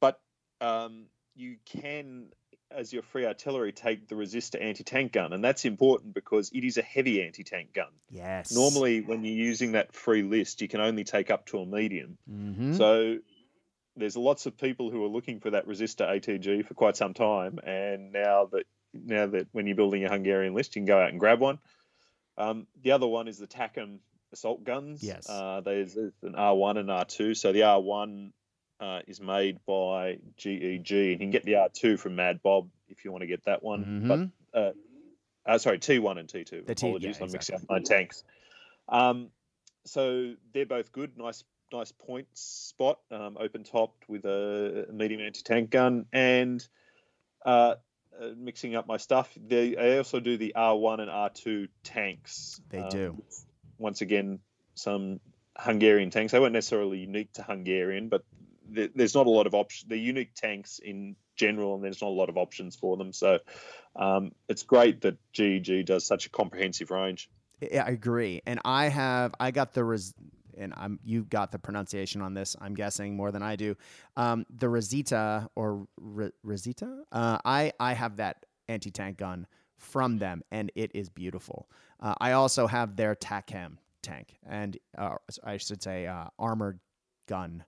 but 0.00 0.20
um, 0.60 1.06
you 1.36 1.56
can, 1.64 2.32
as 2.70 2.92
your 2.92 3.02
free 3.02 3.26
artillery, 3.26 3.72
take 3.72 4.08
the 4.08 4.16
Resita 4.16 4.60
anti-tank 4.60 5.12
gun, 5.12 5.32
and 5.32 5.44
that's 5.44 5.64
important 5.64 6.14
because 6.14 6.50
it 6.52 6.64
is 6.64 6.78
a 6.78 6.82
heavy 6.82 7.22
anti-tank 7.22 7.72
gun. 7.72 7.92
Yes. 8.10 8.52
Normally, 8.52 9.00
when 9.02 9.24
you're 9.24 9.36
using 9.36 9.72
that 9.72 9.92
free 9.94 10.22
list, 10.22 10.62
you 10.62 10.68
can 10.68 10.80
only 10.80 11.04
take 11.04 11.30
up 11.30 11.46
to 11.46 11.60
a 11.60 11.66
medium. 11.66 12.18
Mhm. 12.28 12.76
So 12.76 13.18
there's 13.98 14.16
lots 14.16 14.46
of 14.46 14.56
people 14.56 14.90
who 14.90 15.04
are 15.04 15.08
looking 15.08 15.40
for 15.40 15.50
that 15.50 15.66
Resita 15.66 16.08
ATG 16.08 16.64
for 16.66 16.74
quite 16.74 16.96
some 16.96 17.14
time, 17.14 17.58
and 17.64 18.12
now 18.12 18.48
that 18.52 18.64
now 18.94 19.26
that 19.26 19.48
when 19.52 19.66
you're 19.66 19.76
building 19.76 20.04
a 20.04 20.08
Hungarian 20.08 20.54
list, 20.54 20.74
you 20.76 20.80
can 20.80 20.86
go 20.86 20.98
out 21.00 21.10
and 21.10 21.20
grab 21.20 21.40
one. 21.40 21.58
Um, 22.36 22.66
the 22.82 22.92
other 22.92 23.06
one 23.06 23.28
is 23.28 23.38
the 23.38 23.46
TACAM 23.46 23.98
assault 24.32 24.64
guns. 24.64 25.02
Yes. 25.02 25.28
Uh, 25.28 25.60
there's, 25.60 25.94
there's 25.94 26.12
an 26.22 26.34
R1 26.34 26.78
and 26.78 26.88
R2. 26.88 27.36
So 27.36 27.52
the 27.52 27.60
R1 27.60 28.32
uh, 28.80 29.00
is 29.06 29.20
made 29.20 29.58
by 29.66 30.18
GEG, 30.36 30.90
and 30.92 31.10
you 31.10 31.18
can 31.18 31.30
get 31.30 31.44
the 31.44 31.52
R2 31.54 31.98
from 31.98 32.16
Mad 32.16 32.40
Bob 32.42 32.68
if 32.88 33.04
you 33.04 33.12
want 33.12 33.22
to 33.22 33.26
get 33.26 33.44
that 33.44 33.62
one. 33.62 33.84
Mhm. 33.84 34.30
But 34.52 34.58
uh, 34.58 34.72
uh, 35.46 35.58
sorry, 35.58 35.78
T1 35.78 36.18
and 36.18 36.28
T2. 36.28 36.66
The 36.66 36.74
T- 36.74 36.86
Apologies, 36.86 37.16
yeah, 37.18 37.24
I'm 37.26 37.32
mixing 37.32 37.56
up 37.56 37.62
my 37.68 37.80
tanks. 37.80 38.22
Um, 38.88 39.30
so 39.84 40.34
they're 40.52 40.66
both 40.66 40.92
good, 40.92 41.16
nice, 41.18 41.44
nice 41.72 41.92
point 41.92 42.26
spot, 42.34 42.98
um, 43.10 43.36
open 43.38 43.64
topped 43.64 44.08
with 44.08 44.24
a 44.24 44.86
medium 44.92 45.20
anti-tank 45.20 45.70
gun, 45.70 46.06
and 46.12 46.66
uh, 47.44 47.74
uh, 48.20 48.30
mixing 48.36 48.74
up 48.74 48.86
my 48.86 48.96
stuff. 48.96 49.32
They, 49.36 49.76
I 49.76 49.98
also 49.98 50.20
do 50.20 50.36
the 50.36 50.54
R1 50.56 51.00
and 51.00 51.10
R2 51.10 51.68
tanks. 51.84 52.60
They 52.70 52.78
um, 52.78 52.88
do. 52.90 53.22
Once 53.78 54.00
again, 54.00 54.40
some 54.74 55.20
Hungarian 55.56 56.10
tanks. 56.10 56.32
They 56.32 56.40
weren't 56.40 56.52
necessarily 56.52 56.98
unique 56.98 57.32
to 57.34 57.42
Hungarian, 57.42 58.08
but 58.08 58.24
there, 58.68 58.88
there's 58.94 59.14
not 59.14 59.26
a 59.26 59.30
lot 59.30 59.46
of 59.46 59.54
options. 59.54 59.88
They're 59.88 59.98
unique 59.98 60.34
tanks 60.34 60.78
in 60.78 61.16
general, 61.36 61.74
and 61.74 61.84
there's 61.84 62.02
not 62.02 62.08
a 62.08 62.18
lot 62.18 62.28
of 62.28 62.36
options 62.36 62.76
for 62.76 62.96
them. 62.96 63.12
So 63.12 63.38
um, 63.96 64.32
it's 64.48 64.62
great 64.62 65.02
that 65.02 65.16
GEG 65.32 65.86
does 65.86 66.06
such 66.06 66.26
a 66.26 66.30
comprehensive 66.30 66.90
range. 66.90 67.30
Yeah, 67.60 67.84
I 67.84 67.90
agree. 67.90 68.42
And 68.46 68.60
I 68.64 68.88
have 68.88 69.34
I 69.40 69.50
got 69.50 69.74
the 69.74 69.84
res 69.84 70.14
and 70.58 70.74
I'm 70.76 70.98
you 71.04 71.24
got 71.24 71.52
the 71.52 71.58
pronunciation 71.58 72.20
on 72.20 72.34
this. 72.34 72.56
I'm 72.60 72.74
guessing 72.74 73.16
more 73.16 73.30
than 73.30 73.42
I 73.42 73.56
do. 73.56 73.76
Um, 74.16 74.44
the 74.50 74.68
Rosita 74.68 75.48
or 75.54 75.86
R- 76.16 76.32
Rosita. 76.42 77.04
Uh, 77.12 77.38
I 77.44 77.72
I 77.80 77.94
have 77.94 78.16
that 78.16 78.46
anti 78.68 78.90
tank 78.90 79.18
gun 79.18 79.46
from 79.76 80.18
them, 80.18 80.42
and 80.50 80.70
it 80.74 80.90
is 80.94 81.08
beautiful. 81.08 81.68
Uh, 82.00 82.14
I 82.20 82.32
also 82.32 82.66
have 82.66 82.96
their 82.96 83.14
TACAM 83.14 83.78
tank, 84.02 84.36
and 84.46 84.76
uh, 84.96 85.16
I 85.44 85.56
should 85.56 85.82
say 85.82 86.06
uh, 86.06 86.26
armored 86.38 86.80
gun, 87.26 87.64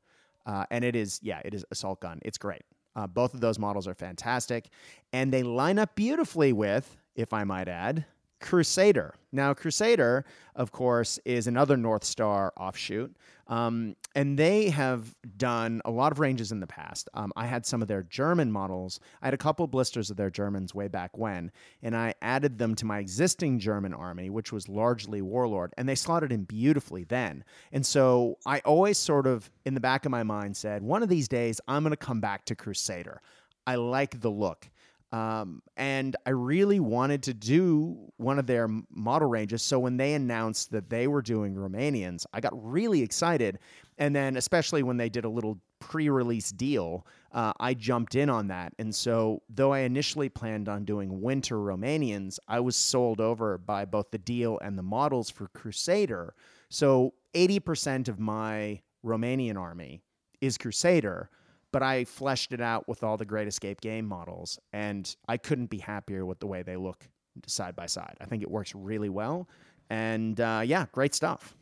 uh, 0.47 0.66
and 0.70 0.84
it 0.84 0.97
is 0.97 1.20
yeah, 1.22 1.41
it 1.45 1.55
is 1.55 1.64
assault 1.70 2.01
gun. 2.01 2.18
It's 2.22 2.38
great. 2.38 2.62
Uh, 2.97 3.07
both 3.07 3.34
of 3.34 3.41
those 3.41 3.59
models 3.59 3.86
are 3.86 3.95
fantastic, 3.95 4.68
and 5.12 5.32
they 5.32 5.43
line 5.43 5.78
up 5.78 5.95
beautifully 5.95 6.53
with, 6.53 6.97
if 7.14 7.32
I 7.32 7.45
might 7.45 7.68
add, 7.68 8.05
Crusader. 8.41 9.14
Now, 9.32 9.55
Crusader, 9.55 10.24
of 10.57 10.72
course, 10.72 11.18
is 11.24 11.47
another 11.47 11.76
North 11.76 12.05
Star 12.05 12.53
offshoot, 12.57 13.14
um, 13.47 13.95
and 14.14 14.38
they 14.38 14.70
have 14.70 15.14
done 15.36 15.82
a 15.84 15.91
lot 15.91 16.11
of 16.11 16.18
ranges 16.18 16.51
in 16.51 16.59
the 16.59 16.66
past. 16.66 17.09
Um, 17.14 17.32
I 17.36 17.47
had 17.47 17.66
some 17.66 17.82
of 17.82 17.88
their 17.88 18.03
German 18.05 18.51
models. 18.51 18.99
I 19.22 19.26
had 19.26 19.34
a 19.34 19.38
couple 19.38 19.66
blisters 19.66 20.11
of 20.11 20.16
their 20.16 20.30
Germans 20.30 20.74
way 20.74 20.88
back 20.88 21.16
when, 21.18 21.53
and 21.82 21.97
I 21.97 22.14
added 22.22 22.59
them 22.59 22.74
to 22.76 22.86
my 22.86 22.99
existing 22.99 23.59
German 23.59 23.93
army, 23.93 24.30
which 24.30 24.53
was 24.53 24.68
largely 24.68 25.22
Warlord, 25.22 25.72
and 25.76 25.88
they 25.88 25.95
slotted 25.95 26.32
in 26.32 26.45
beautifully 26.45 27.05
then. 27.05 27.45
And 27.72 27.84
so 27.84 28.38
I 28.47 28.61
always 28.61 28.99
sort 28.99 29.26
of, 29.26 29.51
in 29.64 29.74
the 29.74 29.80
back 29.80 30.07
of 30.07 30.11
my 30.11 30.22
mind, 30.22 30.57
said, 30.57 30.82
one 30.82 31.03
of 31.03 31.09
these 31.09 31.28
days, 31.28 31.61
I'm 31.68 31.82
going 31.82 31.91
to 31.91 31.97
come 31.97 32.20
back 32.20 32.47
to 32.47 32.55
Crusader. 32.55 33.20
I 33.66 33.76
like 33.76 34.20
the 34.20 34.30
look. 34.30 34.68
Um, 35.13 35.63
and 35.77 36.15
I 36.25 36.31
really 36.31 36.79
wanted 36.79 37.23
to 37.25 37.35
do 37.35 38.13
one 38.17 38.39
of 38.39 38.47
their 38.47 38.69
model 38.91 39.29
ranges. 39.29 39.63
So 39.63 39.79
when 39.79 39.97
they 39.97 40.15
announced 40.15 40.71
that 40.71 40.89
they 40.89 41.09
were 41.09 41.23
doing 41.23 41.55
Romanians, 41.55 42.27
I 42.33 42.41
got 42.41 42.53
really 42.55 43.03
excited. 43.03 43.59
And 43.99 44.15
then, 44.15 44.37
especially 44.37 44.83
when 44.83 44.97
they 44.97 45.09
did 45.09 45.25
a 45.25 45.29
little 45.29 45.59
pre 45.81 46.09
release 46.09 46.53
deal, 46.53 47.07
uh, 47.33 47.53
I 47.59 47.75
jumped 47.75 48.15
in 48.15 48.31
on 48.31 48.47
that. 48.49 48.73
And 48.79 48.95
so, 48.95 49.43
though 49.49 49.73
I 49.73 49.81
initially 49.81 50.29
planned 50.29 50.69
on 50.69 50.85
doing 50.85 51.21
winter 51.21 51.57
Romanians, 51.57 52.39
I 52.47 52.61
was 52.61 52.77
sold 52.77 53.21
over 53.21 53.59
by 53.59 53.85
both 53.85 54.11
the 54.11 54.19
deal 54.19 54.59
and 54.63 54.79
the 54.79 54.83
models 54.83 55.29
for 55.29 55.49
Crusader. 55.49 56.35
So, 56.69 57.15
80% 57.35 58.09
of 58.09 58.19
my 58.21 58.81
Romanian 59.05 59.57
army 59.57 60.03
is 60.41 60.57
Crusader 60.57 61.31
but 61.73 61.83
I 61.83 62.05
fleshed 62.05 62.53
it 62.53 62.61
out 62.61 62.89
with 62.89 63.03
all 63.03 63.16
the 63.16 63.25
Great 63.25 63.49
Escape 63.49 63.81
game 63.81 64.07
models, 64.07 64.59
and 64.73 65.14
I 65.29 65.37
couldn't 65.37 65.71
be 65.71 65.79
happier 65.79 66.25
with 66.25 66.41
the 66.41 66.47
way 66.47 66.62
they 66.62 66.77
look 66.77 67.09
side 67.47 67.77
by 67.77 67.87
side. 67.87 68.16
I 68.21 68.25
think 68.27 68.43
it 68.43 68.51
works 68.51 68.75
really 68.75 69.09
well, 69.09 69.49
and 69.89 70.41
uh, 70.41 70.62
yeah, 70.64 70.87
great 70.93 71.14
stuff. 71.14 71.55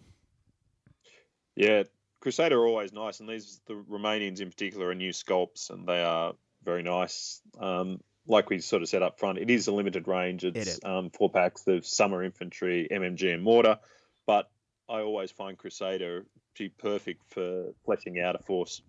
Yeah, 1.57 1.85
Crusader 2.21 2.61
are 2.61 2.67
always 2.67 2.93
nice, 2.93 3.21
and 3.21 3.29
these 3.29 3.61
the 3.67 3.75
Romanians 3.75 4.41
in 4.41 4.51
particular 4.51 4.89
are 4.89 4.95
new 4.95 5.13
sculpts, 5.13 5.71
and 5.71 5.87
they 5.87 6.03
are 6.03 6.35
very 6.65 6.83
nice. 6.83 7.41
Um, 7.59 8.01
like 8.27 8.51
we 8.51 8.59
sort 8.61 8.83
of 8.83 8.89
said 8.89 9.03
up 9.03 9.19
front, 9.19 9.39
it 9.39 9.51
is 9.51 9.69
a 9.69 9.73
limited 9.73 10.07
range. 10.07 10.45
It's 10.45 10.69
is. 10.69 10.81
Um, 10.85 11.11
four 11.11 11.31
packs 11.31 11.67
of 11.67 11.87
summer 11.87 12.23
infantry, 12.23 12.87
MMG, 12.91 13.33
and 13.33 13.43
mortar. 13.43 13.79
But 14.27 14.51
I 14.89 15.01
always 15.01 15.31
find 15.31 15.57
Crusader 15.57 16.27
to 16.57 16.63
be 16.63 16.69
perfect 16.69 17.23
for 17.29 17.73
fleshing 17.85 18.21
out 18.21 18.37
a 18.37 18.43
force. 18.43 18.83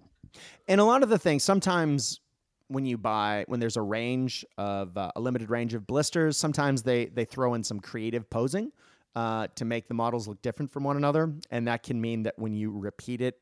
And 0.68 0.80
a 0.80 0.84
lot 0.84 1.04
of 1.04 1.10
the 1.10 1.20
things 1.20 1.44
sometimes 1.44 2.20
when 2.68 2.86
you 2.86 2.98
buy 2.98 3.46
when 3.48 3.60
there's 3.60 3.78
a 3.78 3.82
range 3.82 4.46
of 4.58 4.96
uh, 4.98 5.12
a 5.16 5.20
limited 5.20 5.50
range 5.50 5.74
of 5.74 5.86
blisters, 5.86 6.38
sometimes 6.38 6.84
they 6.84 7.06
they 7.08 7.26
throw 7.26 7.54
in 7.56 7.64
some 7.64 7.80
creative 7.80 8.30
posing 8.30 8.72
uh, 9.16 9.48
to 9.56 9.66
make 9.66 9.88
the 9.88 9.94
models 9.94 10.28
look 10.28 10.42
different 10.42 10.72
from 10.72 10.84
one 10.84 10.96
another, 10.96 11.34
and 11.52 11.68
that 11.68 11.84
can 11.84 12.00
mean 12.00 12.24
that 12.24 12.38
when 12.38 12.54
you 12.54 12.72
repeat 12.72 13.22
it, 13.22 13.40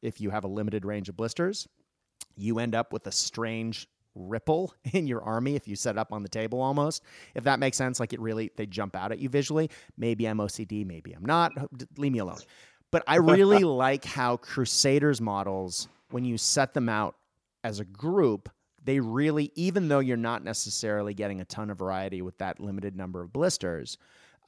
if 0.00 0.20
you 0.20 0.30
have 0.30 0.44
a 0.44 0.48
limited 0.48 0.84
range 0.84 1.08
of 1.08 1.16
blisters, 1.16 1.68
you 2.36 2.58
end 2.60 2.74
up 2.74 2.92
with 2.92 3.06
a 3.06 3.12
strange 3.12 3.88
ripple 4.14 4.74
in 4.92 5.06
your 5.06 5.22
army 5.22 5.54
if 5.54 5.68
you 5.68 5.76
set 5.76 5.96
it 5.96 5.98
up 5.98 6.12
on 6.12 6.22
the 6.22 6.28
table 6.28 6.60
almost. 6.60 7.02
If 7.34 7.44
that 7.44 7.58
makes 7.58 7.76
sense 7.76 8.00
like 8.00 8.12
it 8.12 8.20
really 8.20 8.50
they 8.56 8.66
jump 8.66 8.96
out 8.96 9.12
at 9.12 9.18
you 9.18 9.28
visually. 9.28 9.70
Maybe 9.96 10.26
i'm 10.26 10.38
ocd 10.38 10.86
maybe 10.86 11.12
i'm 11.12 11.24
not. 11.24 11.52
Leave 11.96 12.12
me 12.12 12.20
alone. 12.20 12.38
But 12.90 13.02
i 13.06 13.16
really 13.16 13.64
like 13.64 14.04
how 14.04 14.36
crusaders 14.36 15.20
models 15.20 15.88
when 16.10 16.24
you 16.24 16.38
set 16.38 16.74
them 16.74 16.88
out 16.88 17.16
as 17.64 17.80
a 17.80 17.84
group 17.84 18.48
they 18.84 19.00
really 19.00 19.52
even 19.54 19.88
though 19.88 19.98
you're 19.98 20.16
not 20.16 20.44
necessarily 20.44 21.12
getting 21.12 21.40
a 21.40 21.44
ton 21.44 21.70
of 21.70 21.78
variety 21.78 22.22
with 22.22 22.38
that 22.38 22.60
limited 22.60 22.96
number 22.96 23.20
of 23.20 23.32
blisters 23.32 23.98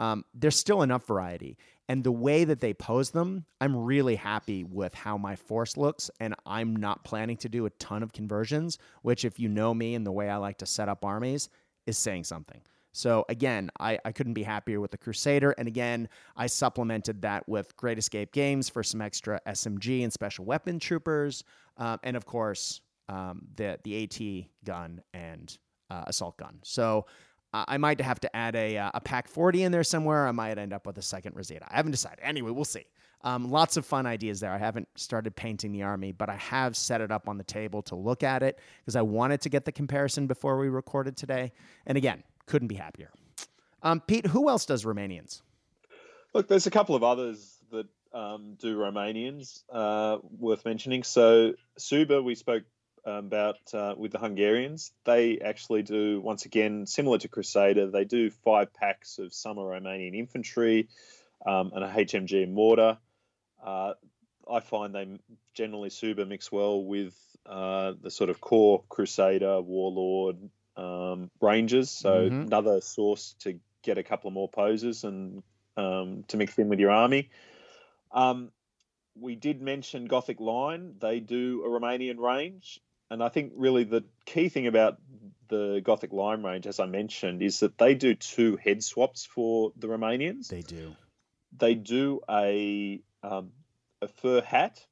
um, 0.01 0.25
there's 0.35 0.57
still 0.57 0.83
enough 0.83 1.07
variety. 1.07 1.59
And 1.89 2.03
the 2.03 2.11
way 2.13 2.45
that 2.45 2.61
they 2.61 2.73
pose 2.73 3.11
them, 3.11 3.45
I'm 3.61 3.77
really 3.77 4.17
happy 4.17 4.65
with 4.65 4.95
how 4.95 5.19
my 5.19 5.37
force 5.37 5.77
looks. 5.77 6.11
And 6.19 6.35
I'm 6.47 6.75
not 6.75 7.05
planning 7.05 7.37
to 7.39 7.49
do 7.49 7.67
a 7.67 7.71
ton 7.71 8.03
of 8.03 8.13
conversions, 8.13 8.79
which, 9.03 9.25
if 9.25 9.39
you 9.39 9.49
know 9.49 9.75
me 9.75 9.95
and 9.95 10.07
the 10.07 10.13
way 10.13 10.31
I 10.31 10.37
like 10.37 10.59
to 10.59 10.67
set 10.67 10.89
up 10.89 11.05
armies, 11.05 11.51
is 11.87 11.99
saying 11.99 12.25
something. 12.25 12.61
So, 12.93 13.25
again, 13.29 13.71
I, 13.79 13.99
I 14.05 14.13
couldn't 14.13 14.35
be 14.35 14.43
happier 14.43 14.81
with 14.81 14.91
the 14.91 14.99
Crusader. 14.99 15.53
And 15.53 15.69
again, 15.69 16.09
I 16.37 16.47
supplemented 16.47 17.23
that 17.23 17.49
with 17.49 17.77
Great 17.77 17.99
Escape 17.99 18.33
Games 18.33 18.69
for 18.69 18.83
some 18.83 19.01
extra 19.01 19.41
SMG 19.47 20.03
and 20.03 20.13
special 20.13 20.45
weapon 20.45 20.79
troopers. 20.79 21.45
Um, 21.77 21.99
and 22.03 22.17
of 22.17 22.27
course, 22.27 22.81
um, 23.09 23.47
the, 23.57 23.79
the 23.85 24.05
AT 24.05 24.47
gun 24.65 25.01
and 25.15 25.57
uh, 25.91 26.05
assault 26.07 26.37
gun. 26.37 26.59
So, 26.63 27.07
I 27.53 27.79
might 27.79 28.01
have 28.01 28.21
to 28.21 28.37
add 28.37 28.55
a, 28.55 28.79
uh, 28.79 28.91
a 28.95 29.01
pack 29.01 29.27
40 29.27 29.65
in 29.65 29.73
there 29.73 29.83
somewhere. 29.83 30.29
I 30.29 30.31
might 30.31 30.57
end 30.57 30.73
up 30.73 30.87
with 30.87 30.99
a 30.99 31.03
second 31.03 31.35
Rosetta. 31.35 31.67
I 31.69 31.77
haven't 31.77 31.91
decided. 31.91 32.21
Anyway, 32.23 32.53
we'll 32.53 32.65
see. 32.65 32.85
Um, 33.23 33.51
lots 33.51 33.77
of 33.77 33.85
fun 33.85 34.07
ideas 34.07 34.41
there. 34.41 34.53
I 34.53 34.59
haven't 34.59 34.89
started 34.95 35.35
painting 35.37 35.73
the 35.73 35.83
army, 35.83 36.13
but 36.13 36.31
I 36.31 36.37
have 36.37 36.77
set 36.77 37.01
it 37.01 37.11
up 37.11 37.29
on 37.29 37.37
the 37.37 37.45
table 37.45 37.83
to 37.83 37.95
look 37.95 38.23
at 38.23 38.43
it 38.43 38.61
because 38.81 38.97
I 38.97 39.03
wanted 39.03 39.41
to 39.43 39.49
get 39.49 39.65
the 39.65 39.73
comparison 39.73 40.27
before 40.27 40.59
we 40.59 40.69
recorded 40.69 41.17
today. 41.17 41.53
And 41.87 41.99
again, 41.99 42.23
couldn't 42.51 42.69
be 42.69 42.75
happier. 42.75 43.11
Um, 43.83 44.01
Pete, 44.01 44.27
who 44.27 44.51
else 44.51 44.67
does 44.67 44.85
Romanians? 44.85 45.41
Look, 46.35 46.49
there's 46.49 46.67
a 46.67 46.71
couple 46.71 46.95
of 46.97 47.03
others 47.03 47.57
that 47.71 47.87
um, 48.13 48.57
do 48.59 48.77
Romanians 48.77 49.63
uh, 49.73 50.19
worth 50.39 50.65
mentioning. 50.65 51.05
So 51.05 51.55
Suba, 51.79 52.21
we 52.21 52.35
spoke 52.35 52.65
um, 53.07 53.15
about 53.15 53.57
uh, 53.73 53.95
with 53.97 54.13
the 54.13 54.19
Hungarians. 54.19 54.93
They 55.05 55.39
actually 55.39 55.83
do 55.83 56.21
once 56.21 56.45
again 56.45 56.87
similar 56.87 57.19
to 57.19 57.29
Crusader. 57.29 57.91
They 57.91 58.05
do 58.05 58.31
five 58.31 58.75
packs 58.75 59.19
of 59.19 59.33
summer 59.33 59.63
Romanian 59.63 60.15
infantry 60.15 60.89
um, 61.47 61.71
and 61.75 61.85
a 61.85 61.89
HMG 61.89 62.51
mortar. 62.51 62.99
Uh, 63.65 63.95
I 64.51 64.61
find 64.61 64.95
they 64.95 65.19
generally 65.55 65.91
Suba 65.91 66.27
mix 66.27 66.51
well 66.51 66.83
with 66.83 67.15
uh, 67.47 67.93
the 68.03 68.11
sort 68.11 68.29
of 68.29 68.41
core 68.41 68.83
Crusader, 68.89 69.61
Warlord 69.61 70.51
um, 70.81 71.31
Rangers. 71.41 71.91
So 71.91 72.31
Mhm. 72.31 72.47
another 72.47 72.81
source 72.81 73.35
to 73.41 73.61
get 73.83 73.99
a 73.99 74.03
couple 74.03 74.29
of 74.29 74.35
more 74.35 74.49
poses 74.49 75.05
and 75.05 75.43
um, 75.77 76.25
to 76.29 76.37
mix 76.37 76.59
in 76.59 76.69
with 76.69 76.81
your 76.81 76.91
army. 76.91 77.31
Um, 78.13 78.51
we 79.15 79.35
did 79.37 79.61
mention 79.61 80.07
Gothic 80.07 80.41
Line. 80.41 80.95
They 80.99 81.21
do 81.21 81.65
a 81.65 81.69
Romanian 81.69 82.19
range. 82.19 82.81
And 83.11 83.23
I 83.23 83.29
think 83.29 83.53
really 83.57 83.85
the 83.85 84.05
key 84.25 84.49
thing 84.49 84.67
about 84.67 84.99
the 85.49 85.81
Gothic 85.83 86.13
Line 86.13 86.43
range, 86.45 86.67
as 86.67 86.79
I 86.81 86.87
mentioned, 86.87 87.43
is 87.43 87.61
that 87.61 87.77
they 87.77 87.95
do 87.95 88.15
two 88.15 88.57
head 88.57 88.83
swaps 88.85 89.25
for 89.25 89.73
the 89.77 89.89
Romanians 89.89 90.49
They 90.49 90.63
do. 90.63 90.97
they 91.57 91.75
do 91.75 92.21
a 92.29 93.01
um, 93.23 93.53
a 94.01 94.09
fur 94.09 94.41
hat 94.41 94.87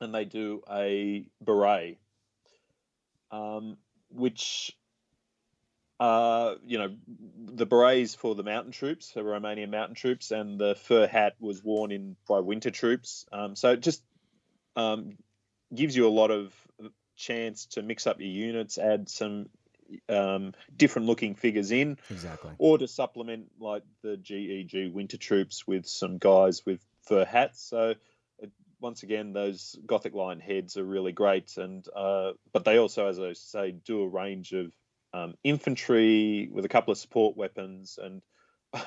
and 0.00 0.12
they 0.14 0.24
do 0.24 0.62
a 0.70 1.26
beret, 1.40 1.98
um, 3.30 3.78
which 4.16 4.76
uh, 5.98 6.54
you 6.64 6.78
know 6.78 6.94
the 7.54 7.66
berets 7.66 8.14
for 8.14 8.34
the 8.34 8.42
mountain 8.42 8.72
troops, 8.72 9.12
the 9.12 9.22
Romanian 9.22 9.70
mountain 9.70 9.94
troops, 9.94 10.30
and 10.30 10.58
the 10.58 10.74
fur 10.74 11.06
hat 11.06 11.34
was 11.40 11.62
worn 11.62 11.92
in 11.92 12.16
by 12.28 12.40
winter 12.40 12.70
troops. 12.70 13.26
Um, 13.32 13.56
so 13.56 13.72
it 13.72 13.80
just 13.80 14.02
um, 14.74 15.16
gives 15.74 15.96
you 15.96 16.06
a 16.06 16.10
lot 16.10 16.30
of 16.30 16.52
chance 17.16 17.66
to 17.66 17.82
mix 17.82 18.06
up 18.06 18.20
your 18.20 18.28
units, 18.28 18.78
add 18.78 19.08
some 19.08 19.48
um, 20.08 20.52
different 20.76 21.06
looking 21.06 21.34
figures 21.34 21.70
in 21.70 21.96
Exactly. 22.10 22.52
or 22.58 22.78
to 22.78 22.86
supplement 22.86 23.50
like 23.58 23.82
the 24.02 24.16
GEG 24.16 24.92
winter 24.92 25.16
troops 25.16 25.66
with 25.66 25.86
some 25.86 26.18
guys 26.18 26.64
with 26.66 26.80
fur 27.02 27.24
hats. 27.24 27.62
So 27.62 27.94
once 28.80 29.02
again, 29.02 29.32
those 29.32 29.78
Gothic 29.86 30.14
Line 30.14 30.40
heads 30.40 30.76
are 30.76 30.84
really 30.84 31.12
great, 31.12 31.56
and 31.56 31.86
uh, 31.94 32.32
but 32.52 32.64
they 32.64 32.78
also, 32.78 33.08
as 33.08 33.18
I 33.18 33.32
say, 33.32 33.72
do 33.72 34.02
a 34.02 34.08
range 34.08 34.52
of 34.52 34.72
um, 35.12 35.34
infantry 35.42 36.48
with 36.52 36.64
a 36.64 36.68
couple 36.68 36.92
of 36.92 36.98
support 36.98 37.36
weapons. 37.36 37.98
And 38.02 38.22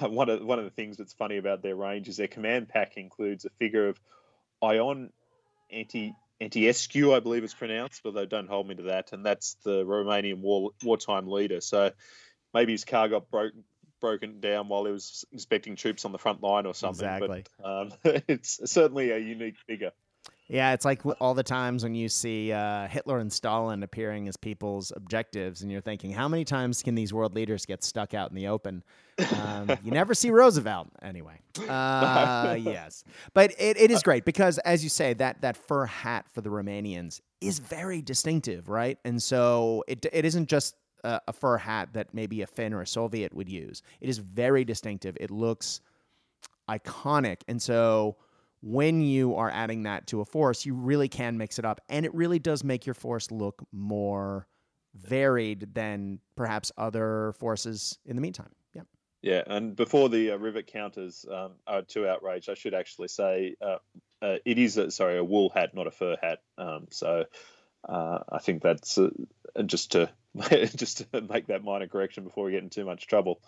one 0.13 0.29
of 0.29 0.43
one 0.43 0.59
of 0.59 0.65
the 0.65 0.71
things 0.71 0.97
that's 0.97 1.13
funny 1.13 1.37
about 1.37 1.61
their 1.61 1.75
range 1.75 2.07
is 2.07 2.17
their 2.17 2.27
command 2.27 2.69
pack 2.69 2.97
includes 2.97 3.45
a 3.45 3.49
figure 3.59 3.89
of 3.89 3.99
Ion 4.61 5.11
anti 5.71 6.13
Antonescu, 6.41 7.13
I 7.13 7.19
believe 7.19 7.43
it's 7.43 7.53
pronounced, 7.53 8.01
although 8.05 8.25
don't 8.25 8.47
hold 8.47 8.67
me 8.67 8.75
to 8.75 8.83
that. 8.83 9.11
And 9.11 9.25
that's 9.25 9.55
the 9.65 9.83
Romanian 9.83 10.39
war, 10.39 10.71
wartime 10.83 11.27
leader. 11.27 11.59
So 11.59 11.91
maybe 12.53 12.71
his 12.71 12.85
car 12.85 13.09
got 13.09 13.29
broken 13.29 13.65
broken 13.99 14.39
down 14.39 14.67
while 14.67 14.85
he 14.85 14.91
was 14.91 15.25
inspecting 15.31 15.75
troops 15.75 16.05
on 16.05 16.11
the 16.11 16.17
front 16.17 16.41
line 16.41 16.65
or 16.65 16.73
something. 16.73 17.07
Exactly. 17.07 17.43
But 17.57 17.69
um, 17.69 17.91
it's 18.27 18.59
certainly 18.71 19.11
a 19.11 19.17
unique 19.17 19.57
figure. 19.67 19.91
Yeah, 20.49 20.73
it's 20.73 20.83
like 20.83 21.03
all 21.21 21.35
the 21.35 21.43
times 21.43 21.83
when 21.83 21.93
you 21.93 22.09
see 22.09 22.51
uh, 22.51 22.87
Hitler 22.87 23.19
and 23.19 23.31
Stalin 23.31 23.83
appearing 23.83 24.27
as 24.27 24.35
people's 24.35 24.91
objectives, 24.95 25.61
and 25.61 25.71
you're 25.71 25.79
thinking, 25.79 26.11
how 26.11 26.27
many 26.27 26.43
times 26.43 26.81
can 26.81 26.95
these 26.95 27.13
world 27.13 27.35
leaders 27.35 27.67
get 27.67 27.83
stuck 27.83 28.15
out 28.15 28.31
in 28.31 28.35
the 28.35 28.47
open? 28.47 28.83
Um, 29.43 29.69
you 29.83 29.91
never 29.91 30.15
see 30.15 30.31
Roosevelt 30.31 30.87
anyway. 31.03 31.39
Uh, 31.67 32.57
yes, 32.61 33.03
but 33.35 33.51
it, 33.59 33.77
it 33.77 33.91
is 33.91 34.01
great 34.01 34.25
because, 34.25 34.57
as 34.59 34.83
you 34.83 34.89
say, 34.89 35.13
that 35.13 35.41
that 35.41 35.55
fur 35.55 35.85
hat 35.85 36.25
for 36.33 36.41
the 36.41 36.49
Romanians 36.49 37.21
is 37.41 37.59
very 37.59 38.01
distinctive, 38.01 38.69
right? 38.69 38.97
And 39.05 39.21
so 39.21 39.83
it 39.87 40.03
it 40.11 40.25
isn't 40.25 40.49
just 40.49 40.75
a, 41.03 41.21
a 41.27 41.33
fur 41.33 41.57
hat 41.57 41.89
that 41.93 42.13
maybe 42.13 42.41
a 42.41 42.47
Finn 42.47 42.73
or 42.73 42.81
a 42.81 42.87
Soviet 42.87 43.33
would 43.33 43.49
use. 43.49 43.81
It 44.01 44.09
is 44.09 44.17
very 44.17 44.63
distinctive. 44.63 45.17
It 45.19 45.31
looks 45.31 45.81
iconic, 46.69 47.41
and 47.47 47.61
so 47.61 48.17
when 48.61 49.01
you 49.01 49.35
are 49.35 49.49
adding 49.49 49.83
that 49.83 50.07
to 50.07 50.21
a 50.21 50.25
force, 50.25 50.65
you 50.65 50.73
really 50.73 51.07
can 51.07 51.37
mix 51.37 51.59
it 51.59 51.65
up. 51.65 51.81
And 51.89 52.05
it 52.05 52.13
really 52.13 52.39
does 52.39 52.63
make 52.63 52.85
your 52.85 52.93
force 52.93 53.31
look 53.31 53.63
more 53.71 54.47
varied 54.95 55.73
than 55.73 56.19
perhaps 56.35 56.71
other 56.77 57.33
forces 57.39 57.97
in 58.05 58.15
the 58.15 58.21
meantime. 58.21 58.51
Yeah. 58.73 58.81
Yeah, 59.21 59.43
and 59.47 59.75
before 59.75 60.09
the 60.09 60.31
uh, 60.31 60.37
rivet 60.37 60.67
counters 60.67 61.25
um, 61.31 61.53
are 61.67 61.83
too 61.83 62.07
outraged, 62.07 62.49
I 62.49 62.53
should 62.53 62.73
actually 62.73 63.07
say 63.07 63.55
uh, 63.61 63.77
uh, 64.21 64.37
it 64.45 64.57
is 64.57 64.77
a, 64.77 64.91
sorry 64.91 65.17
a 65.17 65.23
wool 65.23 65.49
hat, 65.49 65.73
not 65.73 65.87
a 65.87 65.91
fur 65.91 66.17
hat. 66.21 66.39
Um, 66.57 66.87
so 66.91 67.25
uh, 67.87 68.19
I 68.29 68.39
think 68.39 68.61
that's 68.61 68.97
uh, 68.97 69.09
just 69.65 69.93
to 69.93 70.09
just 70.75 71.09
to 71.11 71.21
make 71.21 71.47
that 71.47 71.63
minor 71.63 71.87
correction 71.87 72.23
before 72.23 72.45
we 72.45 72.51
get 72.51 72.63
in 72.63 72.69
too 72.69 72.85
much 72.85 73.07
trouble. 73.07 73.41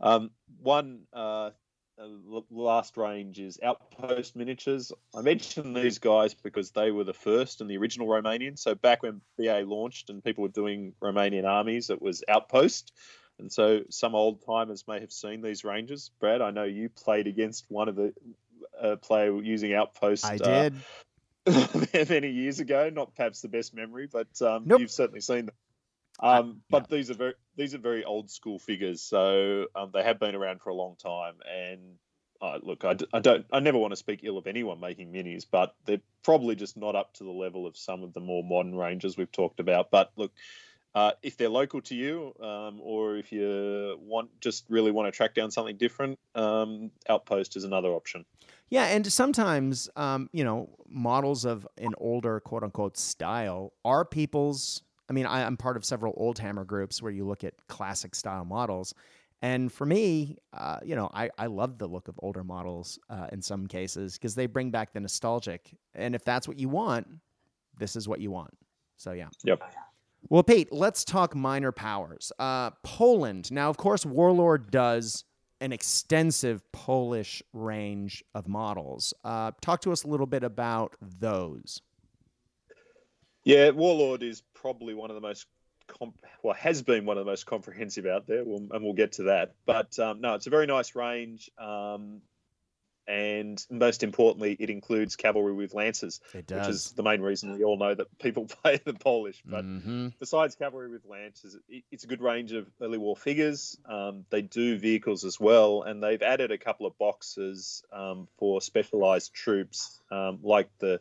Um, 0.00 0.30
one 0.60 1.02
uh, 1.12 1.50
uh, 1.98 2.40
last 2.50 2.96
range 2.96 3.38
is 3.38 3.58
Outpost 3.62 4.34
Miniatures. 4.36 4.92
I 5.14 5.22
mentioned 5.22 5.76
these 5.76 5.98
guys 5.98 6.34
because 6.34 6.70
they 6.70 6.90
were 6.90 7.04
the 7.04 7.14
first 7.14 7.60
and 7.60 7.70
the 7.70 7.76
original 7.76 8.08
Romanian. 8.08 8.58
So 8.58 8.74
back 8.74 9.02
when 9.02 9.20
BA 9.38 9.62
launched 9.64 10.10
and 10.10 10.22
people 10.22 10.42
were 10.42 10.48
doing 10.48 10.94
Romanian 11.00 11.44
armies, 11.44 11.90
it 11.90 12.02
was 12.02 12.24
Outpost. 12.28 12.92
And 13.38 13.52
so 13.52 13.82
some 13.90 14.14
old 14.14 14.44
timers 14.44 14.84
may 14.86 15.00
have 15.00 15.12
seen 15.12 15.42
these 15.42 15.64
ranges. 15.64 16.10
Brad, 16.20 16.40
I 16.40 16.50
know 16.50 16.64
you 16.64 16.88
played 16.88 17.26
against 17.26 17.66
one 17.68 17.88
of 17.88 17.96
the 17.96 18.12
uh, 18.80 18.96
player 18.96 19.40
using 19.42 19.74
Outpost. 19.74 20.24
I 20.24 20.38
did. 20.38 20.74
Many 22.08 22.30
years 22.30 22.60
ago. 22.60 22.90
Not 22.90 23.14
perhaps 23.14 23.42
the 23.42 23.48
best 23.48 23.74
memory, 23.74 24.08
but 24.10 24.40
um, 24.42 24.64
Nope. 24.66 24.80
you've 24.80 24.90
certainly 24.90 25.20
seen 25.20 25.46
them. 25.46 25.54
Um, 26.20 26.60
but 26.70 26.88
these 26.88 27.10
are 27.10 27.14
very 27.14 27.34
these 27.56 27.74
are 27.74 27.78
very 27.78 28.04
old 28.04 28.30
school 28.30 28.58
figures, 28.58 29.02
so 29.02 29.66
um, 29.74 29.90
they 29.92 30.02
have 30.02 30.20
been 30.20 30.34
around 30.34 30.62
for 30.62 30.70
a 30.70 30.74
long 30.74 30.96
time. 30.96 31.34
And 31.50 31.96
uh, 32.40 32.58
look, 32.62 32.84
I, 32.84 32.94
d- 32.94 33.08
I 33.12 33.18
don't 33.18 33.44
I 33.52 33.60
never 33.60 33.78
want 33.78 33.92
to 33.92 33.96
speak 33.96 34.20
ill 34.22 34.38
of 34.38 34.46
anyone 34.46 34.80
making 34.80 35.12
minis, 35.12 35.44
but 35.50 35.74
they're 35.86 36.00
probably 36.22 36.54
just 36.54 36.76
not 36.76 36.94
up 36.94 37.14
to 37.14 37.24
the 37.24 37.30
level 37.30 37.66
of 37.66 37.76
some 37.76 38.02
of 38.02 38.12
the 38.12 38.20
more 38.20 38.44
modern 38.44 38.76
ranges 38.76 39.16
we've 39.16 39.32
talked 39.32 39.58
about. 39.58 39.90
But 39.90 40.12
look, 40.16 40.32
uh, 40.94 41.12
if 41.22 41.36
they're 41.36 41.48
local 41.48 41.80
to 41.82 41.94
you, 41.96 42.34
um, 42.40 42.80
or 42.80 43.16
if 43.16 43.32
you 43.32 43.98
want 44.00 44.30
just 44.40 44.64
really 44.68 44.92
want 44.92 45.12
to 45.12 45.16
track 45.16 45.34
down 45.34 45.50
something 45.50 45.76
different, 45.76 46.20
um, 46.36 46.92
Outpost 47.08 47.56
is 47.56 47.64
another 47.64 47.88
option. 47.88 48.24
Yeah, 48.70 48.86
and 48.86 49.10
sometimes, 49.12 49.88
um, 49.96 50.28
you 50.32 50.44
know, 50.44 50.70
models 50.88 51.44
of 51.44 51.66
an 51.78 51.94
older 51.98 52.40
quote 52.40 52.62
unquote 52.62 52.96
style 52.96 53.72
are 53.84 54.04
people's. 54.04 54.82
I 55.08 55.12
mean, 55.12 55.26
I, 55.26 55.44
I'm 55.44 55.56
part 55.56 55.76
of 55.76 55.84
several 55.84 56.14
old 56.16 56.38
hammer 56.38 56.64
groups 56.64 57.02
where 57.02 57.12
you 57.12 57.26
look 57.26 57.44
at 57.44 57.54
classic 57.68 58.14
style 58.14 58.44
models. 58.44 58.94
And 59.42 59.70
for 59.70 59.84
me, 59.84 60.38
uh, 60.54 60.78
you 60.82 60.96
know, 60.96 61.10
I, 61.12 61.28
I 61.36 61.46
love 61.46 61.76
the 61.76 61.86
look 61.86 62.08
of 62.08 62.18
older 62.22 62.42
models 62.42 62.98
uh, 63.10 63.26
in 63.30 63.42
some 63.42 63.66
cases 63.66 64.14
because 64.14 64.34
they 64.34 64.46
bring 64.46 64.70
back 64.70 64.94
the 64.94 65.00
nostalgic. 65.00 65.76
And 65.94 66.14
if 66.14 66.24
that's 66.24 66.48
what 66.48 66.58
you 66.58 66.70
want, 66.70 67.06
this 67.78 67.94
is 67.96 68.08
what 68.08 68.20
you 68.20 68.30
want. 68.30 68.56
So, 68.96 69.12
yeah. 69.12 69.28
Yep. 69.44 69.62
Well, 70.30 70.42
Pete, 70.42 70.72
let's 70.72 71.04
talk 71.04 71.34
minor 71.34 71.72
powers. 71.72 72.32
Uh, 72.38 72.70
Poland. 72.82 73.52
Now, 73.52 73.68
of 73.68 73.76
course, 73.76 74.06
Warlord 74.06 74.70
does 74.70 75.24
an 75.64 75.72
extensive 75.72 76.60
Polish 76.72 77.42
range 77.54 78.22
of 78.34 78.46
models. 78.46 79.14
Uh, 79.24 79.50
talk 79.62 79.80
to 79.80 79.92
us 79.92 80.04
a 80.04 80.06
little 80.06 80.26
bit 80.26 80.44
about 80.44 80.94
those. 81.00 81.80
Yeah, 83.44 83.70
Warlord 83.70 84.22
is 84.22 84.42
probably 84.52 84.92
one 84.92 85.10
of 85.10 85.14
the 85.14 85.22
most, 85.22 85.46
comp- 85.86 86.20
well, 86.42 86.54
has 86.54 86.82
been 86.82 87.06
one 87.06 87.16
of 87.16 87.24
the 87.24 87.30
most 87.30 87.46
comprehensive 87.46 88.04
out 88.04 88.26
there, 88.26 88.44
we'll, 88.44 88.66
and 88.72 88.84
we'll 88.84 88.92
get 88.92 89.12
to 89.12 89.22
that. 89.24 89.54
But 89.64 89.98
um, 89.98 90.20
no, 90.20 90.34
it's 90.34 90.46
a 90.46 90.50
very 90.50 90.66
nice 90.66 90.94
range. 90.94 91.50
Um, 91.58 92.20
and 93.06 93.64
most 93.70 94.02
importantly, 94.02 94.56
it 94.58 94.70
includes 94.70 95.16
cavalry 95.16 95.52
with 95.52 95.74
lances, 95.74 96.20
It 96.32 96.50
which 96.50 96.68
is 96.68 96.92
the 96.92 97.02
main 97.02 97.20
reason 97.20 97.52
we 97.52 97.64
all 97.64 97.76
know 97.76 97.94
that 97.94 98.18
people 98.18 98.46
play 98.62 98.80
the 98.84 98.94
Polish. 98.94 99.42
But 99.44 99.62
hmm 99.62 100.08
besides 100.18 100.54
cavalry 100.54 100.88
with 100.88 101.04
lances, 101.04 101.56
it's 101.90 102.04
a 102.04 102.06
good 102.06 102.22
range 102.22 102.52
of 102.52 102.66
early 102.80 102.98
war 102.98 103.16
figures. 103.16 103.78
Um, 103.88 104.24
they 104.30 104.42
do 104.42 104.78
vehicles 104.78 105.24
as 105.24 105.38
well, 105.38 105.82
and 105.82 106.02
they've 106.02 106.22
added 106.22 106.50
a 106.50 106.58
couple 106.58 106.86
of 106.86 106.96
boxes 106.98 107.82
um, 107.92 108.28
for 108.38 108.60
specialized 108.60 109.34
troops, 109.34 110.00
um, 110.10 110.38
like 110.42 110.68
the 110.78 111.00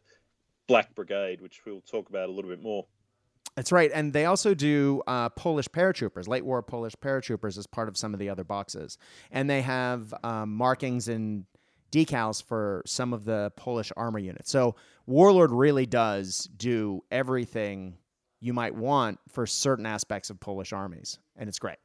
Black 0.67 0.93
Brigade, 0.95 1.41
which 1.41 1.61
we'll 1.65 1.81
talk 1.81 2.09
about 2.09 2.29
a 2.29 2.31
little 2.31 2.49
bit 2.49 2.61
more. 2.61 2.85
That's 3.55 3.71
right. 3.71 3.91
And 3.93 4.13
they 4.13 4.25
also 4.25 4.53
do 4.53 5.03
uh, 5.05 5.29
Polish 5.29 5.67
paratroopers, 5.67 6.27
late 6.27 6.43
war 6.43 6.61
Polish 6.63 6.95
paratroopers, 6.95 7.57
as 7.57 7.67
part 7.67 7.87
of 7.87 7.97
some 7.97 8.13
of 8.13 8.19
the 8.19 8.29
other 8.29 8.43
boxes. 8.43 8.97
And 9.31 9.49
they 9.49 9.61
have 9.61 10.13
um, 10.23 10.55
markings 10.55 11.07
and 11.07 11.45
decals 11.93 12.41
for 12.41 12.81
some 12.85 13.13
of 13.13 13.23
the 13.23 13.51
Polish 13.55 13.91
armor 13.95 14.19
units. 14.19 14.49
So 14.49 14.75
Warlord 15.05 15.51
really 15.51 15.85
does 15.85 16.49
do 16.57 17.03
everything 17.11 17.97
you 18.39 18.51
might 18.51 18.75
want 18.75 19.19
for 19.29 19.45
certain 19.45 19.85
aspects 19.85 20.29
of 20.31 20.39
Polish 20.39 20.73
armies. 20.73 21.19
And 21.37 21.47
it's 21.47 21.59
great. 21.59 21.77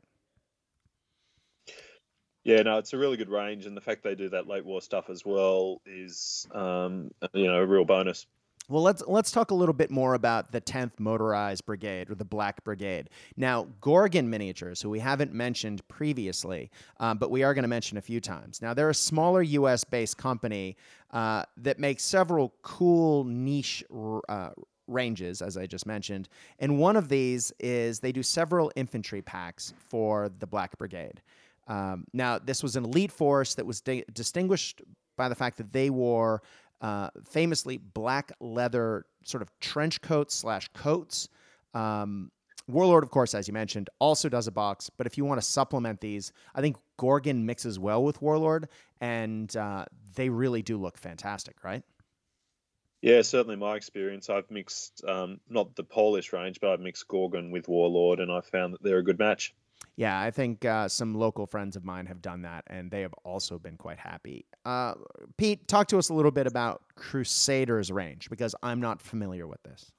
Yeah, 2.45 2.63
no, 2.63 2.79
it's 2.79 2.95
a 2.95 2.99
really 2.99 3.19
good 3.19 3.29
range, 3.29 3.67
and 3.67 3.77
the 3.77 3.81
fact 3.83 4.03
they 4.03 4.15
do 4.15 4.31
that 4.31 4.47
late 4.47 4.65
war 4.65 4.81
stuff 4.81 5.11
as 5.11 5.23
well 5.23 5.83
is, 5.85 6.47
um, 6.53 7.11
you 7.35 7.47
know, 7.47 7.57
a 7.57 7.67
real 7.67 7.85
bonus. 7.85 8.27
Well, 8.71 8.83
let's 8.83 9.03
let's 9.07 9.31
talk 9.31 9.51
a 9.51 9.55
little 9.55 9.73
bit 9.73 9.91
more 9.91 10.13
about 10.13 10.53
the 10.53 10.61
10th 10.61 11.01
Motorized 11.01 11.65
Brigade 11.65 12.11
or 12.11 12.15
the 12.15 12.25
Black 12.25 12.63
Brigade. 12.65 13.09
Now, 13.35 13.67
Gorgon 13.81 14.29
Miniatures, 14.29 14.83
who 14.83 14.91
we 14.91 14.99
haven't 14.99 15.33
mentioned 15.33 15.87
previously, 15.89 16.71
um, 17.01 17.17
but 17.17 17.31
we 17.31 17.43
are 17.43 17.55
going 17.55 17.63
to 17.63 17.69
mention 17.69 17.97
a 17.97 18.03
few 18.03 18.21
times. 18.21 18.61
Now, 18.61 18.75
they're 18.75 18.91
a 18.91 18.95
smaller 18.95 19.41
U.S. 19.41 19.85
based 19.85 20.19
company 20.19 20.77
uh, 21.13 21.45
that 21.57 21.79
makes 21.79 22.05
several 22.05 22.53
cool 22.61 23.25
niche 23.25 23.83
uh, 24.29 24.51
ranges, 24.87 25.41
as 25.41 25.57
I 25.57 25.65
just 25.65 25.87
mentioned. 25.87 26.29
And 26.59 26.79
one 26.79 26.97
of 26.97 27.09
these 27.09 27.51
is 27.59 28.01
they 28.01 28.13
do 28.13 28.23
several 28.23 28.71
infantry 28.77 29.23
packs 29.23 29.73
for 29.89 30.31
the 30.41 30.47
Black 30.47 30.77
Brigade. 30.77 31.23
Um, 31.69 32.05
now, 32.13 32.39
this 32.39 32.63
was 32.63 32.77
an 32.77 32.85
elite 32.85 33.13
force 33.13 33.55
that 33.55 33.65
was 33.65 33.81
di- 33.81 34.05
distinguished 34.13 34.83
by 35.17 35.29
the 35.29 35.35
fact 35.35 35.57
that 35.57 35.73
they 35.73 35.91
wore 35.91 36.43
uh, 36.81 37.11
famously 37.29 37.79
black 37.79 38.33
leather 38.41 39.07
sort 39.25 39.43
of 39.43 39.51
trench 39.61 40.01
coats 40.01 40.35
slash 40.35 40.69
coats. 40.75 41.29
Um, 41.75 42.31
Warlord, 42.69 43.03
of 43.03 43.11
course, 43.11 43.35
as 43.35 43.49
you 43.49 43.55
mentioned, 43.55 43.89
also 43.99 44.29
does 44.29 44.47
a 44.47 44.53
box. 44.53 44.91
But 44.91 45.07
if 45.07 45.17
you 45.17 45.25
want 45.25 45.41
to 45.41 45.47
supplement 45.47 46.01
these, 46.01 46.33
I 46.55 46.61
think 46.61 46.77
Gorgon 46.99 47.47
mixes 47.47 47.79
well 47.79 48.05
with 48.05 48.21
Warlord, 48.21 48.69
and 49.01 49.55
uh, 49.57 49.87
they 50.15 50.29
really 50.29 50.63
do 50.63 50.77
look 50.77 50.99
fantastic, 50.99 51.65
right? 51.65 51.83
Yeah, 53.01 53.23
certainly 53.23 53.57
my 53.57 53.77
experience. 53.77 54.29
I've 54.29 54.51
mixed 54.51 55.05
um, 55.05 55.41
not 55.49 55.77
the 55.77 55.85
Polish 55.85 56.33
range, 56.33 56.59
but 56.61 56.71
I've 56.73 56.81
mixed 56.81 57.07
Gorgon 57.09 57.51
with 57.51 57.69
Warlord, 57.69 58.21
and 58.21 58.31
I 58.31 58.41
found 58.41 58.75
that 58.75 58.83
they're 58.83 58.99
a 58.99 59.05
good 59.05 59.19
match. 59.19 59.55
Yeah, 59.97 60.21
I 60.21 60.31
think 60.31 60.65
uh, 60.65 60.89
some 60.89 61.15
local 61.17 61.47
friends 61.47 61.75
of 61.75 61.85
mine 61.85 62.07
have 62.07 62.23
done 62.23 62.43
that, 62.43 62.63
and 62.69 62.89
they 62.89 63.01
have 63.01 63.15
also 63.25 63.59
been 63.59 63.77
quite 63.77 63.99
happy. 63.99 64.47
Uh, 64.65 64.95
Pete, 65.37 65.67
talk 65.67 65.89
to 65.89 65.99
us 65.99 66.09
a 66.09 66.15
little 66.15 66.31
bit 66.31 66.47
about 66.47 66.83
Crusader's 66.95 67.91
range 67.91 68.31
because 68.31 68.55
I'm 68.63 68.81
not 68.81 69.03
familiar 69.03 69.49
with 69.49 69.61
this. 69.65 69.91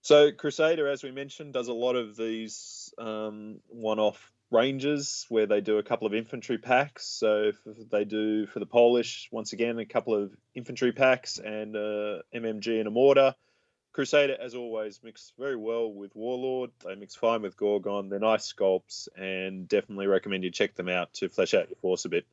So 0.00 0.32
Crusader, 0.32 0.88
as 0.88 1.02
we 1.02 1.10
mentioned, 1.10 1.52
does 1.52 1.68
a 1.68 1.72
lot 1.72 1.96
of 1.96 2.16
these 2.16 2.94
um, 2.98 3.60
one-off 3.68 4.32
ranges 4.50 5.26
where 5.28 5.46
they 5.46 5.60
do 5.60 5.78
a 5.78 5.82
couple 5.82 6.06
of 6.06 6.14
infantry 6.14 6.58
packs. 6.58 7.06
So 7.06 7.52
they 7.90 8.04
do 8.04 8.46
for 8.46 8.58
the 8.58 8.66
Polish, 8.66 9.28
once 9.30 9.52
again, 9.52 9.78
a 9.78 9.86
couple 9.86 10.14
of 10.14 10.32
infantry 10.54 10.92
packs 10.92 11.38
and 11.38 11.76
uh, 11.76 12.22
MMG 12.34 12.78
and 12.78 12.88
a 12.88 12.90
mortar. 12.90 13.34
Crusader, 13.92 14.36
as 14.40 14.54
always, 14.54 15.00
mix 15.02 15.32
very 15.38 15.56
well 15.56 15.92
with 15.92 16.14
Warlord. 16.16 16.70
They 16.84 16.94
mix 16.94 17.14
fine 17.14 17.42
with 17.42 17.56
Gorgon. 17.56 18.08
They're 18.08 18.18
nice 18.18 18.50
sculpts, 18.50 19.08
and 19.16 19.68
definitely 19.68 20.06
recommend 20.06 20.44
you 20.44 20.50
check 20.50 20.74
them 20.74 20.88
out 20.88 21.12
to 21.14 21.28
flesh 21.28 21.52
out 21.54 21.68
your 21.68 21.76
force 21.76 22.04
a 22.04 22.08
bit. 22.08 22.26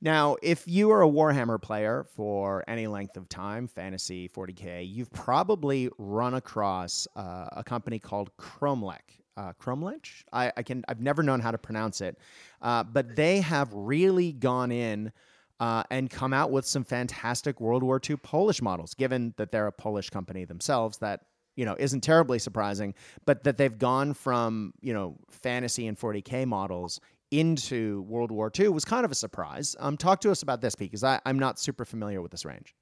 Now, 0.00 0.36
if 0.42 0.68
you 0.68 0.90
are 0.90 1.02
a 1.02 1.08
Warhammer 1.08 1.60
player 1.60 2.04
for 2.14 2.62
any 2.68 2.86
length 2.86 3.16
of 3.16 3.28
time, 3.28 3.66
fantasy 3.66 4.28
40k, 4.28 4.88
you've 4.88 5.10
probably 5.12 5.90
run 5.98 6.34
across 6.34 7.08
uh, 7.16 7.46
a 7.52 7.64
company 7.64 7.98
called 7.98 8.30
Kromlech. 8.36 9.00
Uh, 9.36 9.52
Kromlech? 9.60 10.24
I, 10.32 10.52
I, 10.56 10.62
can 10.62 10.84
I've 10.88 11.00
never 11.00 11.22
known 11.22 11.40
how 11.40 11.50
to 11.50 11.58
pronounce 11.58 12.00
it, 12.00 12.18
uh, 12.62 12.84
but 12.84 13.16
they 13.16 13.40
have 13.40 13.72
really 13.72 14.32
gone 14.32 14.70
in 14.70 15.12
uh, 15.60 15.82
and 15.90 16.10
come 16.10 16.32
out 16.32 16.50
with 16.50 16.66
some 16.66 16.84
fantastic 16.84 17.60
World 17.60 17.82
War 17.82 18.00
II 18.08 18.16
Polish 18.16 18.60
models. 18.60 18.94
Given 18.94 19.34
that 19.36 19.52
they're 19.52 19.66
a 19.66 19.72
Polish 19.72 20.10
company 20.10 20.44
themselves, 20.44 20.98
that 20.98 21.22
you 21.56 21.64
know 21.64 21.76
isn't 21.78 22.02
terribly 22.02 22.38
surprising, 22.38 22.94
but 23.24 23.44
that 23.44 23.56
they've 23.56 23.78
gone 23.78 24.14
from 24.14 24.72
you 24.80 24.92
know 24.92 25.16
fantasy 25.30 25.86
and 25.86 25.98
40k 25.98 26.46
models 26.46 27.00
into 27.30 28.02
World 28.02 28.30
War 28.30 28.50
II 28.56 28.68
was 28.68 28.84
kind 28.84 29.04
of 29.04 29.10
a 29.10 29.14
surprise. 29.14 29.74
Um, 29.80 29.96
talk 29.96 30.20
to 30.20 30.30
us 30.30 30.42
about 30.42 30.60
this, 30.60 30.74
because 30.74 31.02
I'm 31.02 31.38
not 31.38 31.58
super 31.58 31.84
familiar 31.84 32.22
with 32.22 32.30
this 32.30 32.44
range. 32.44 32.74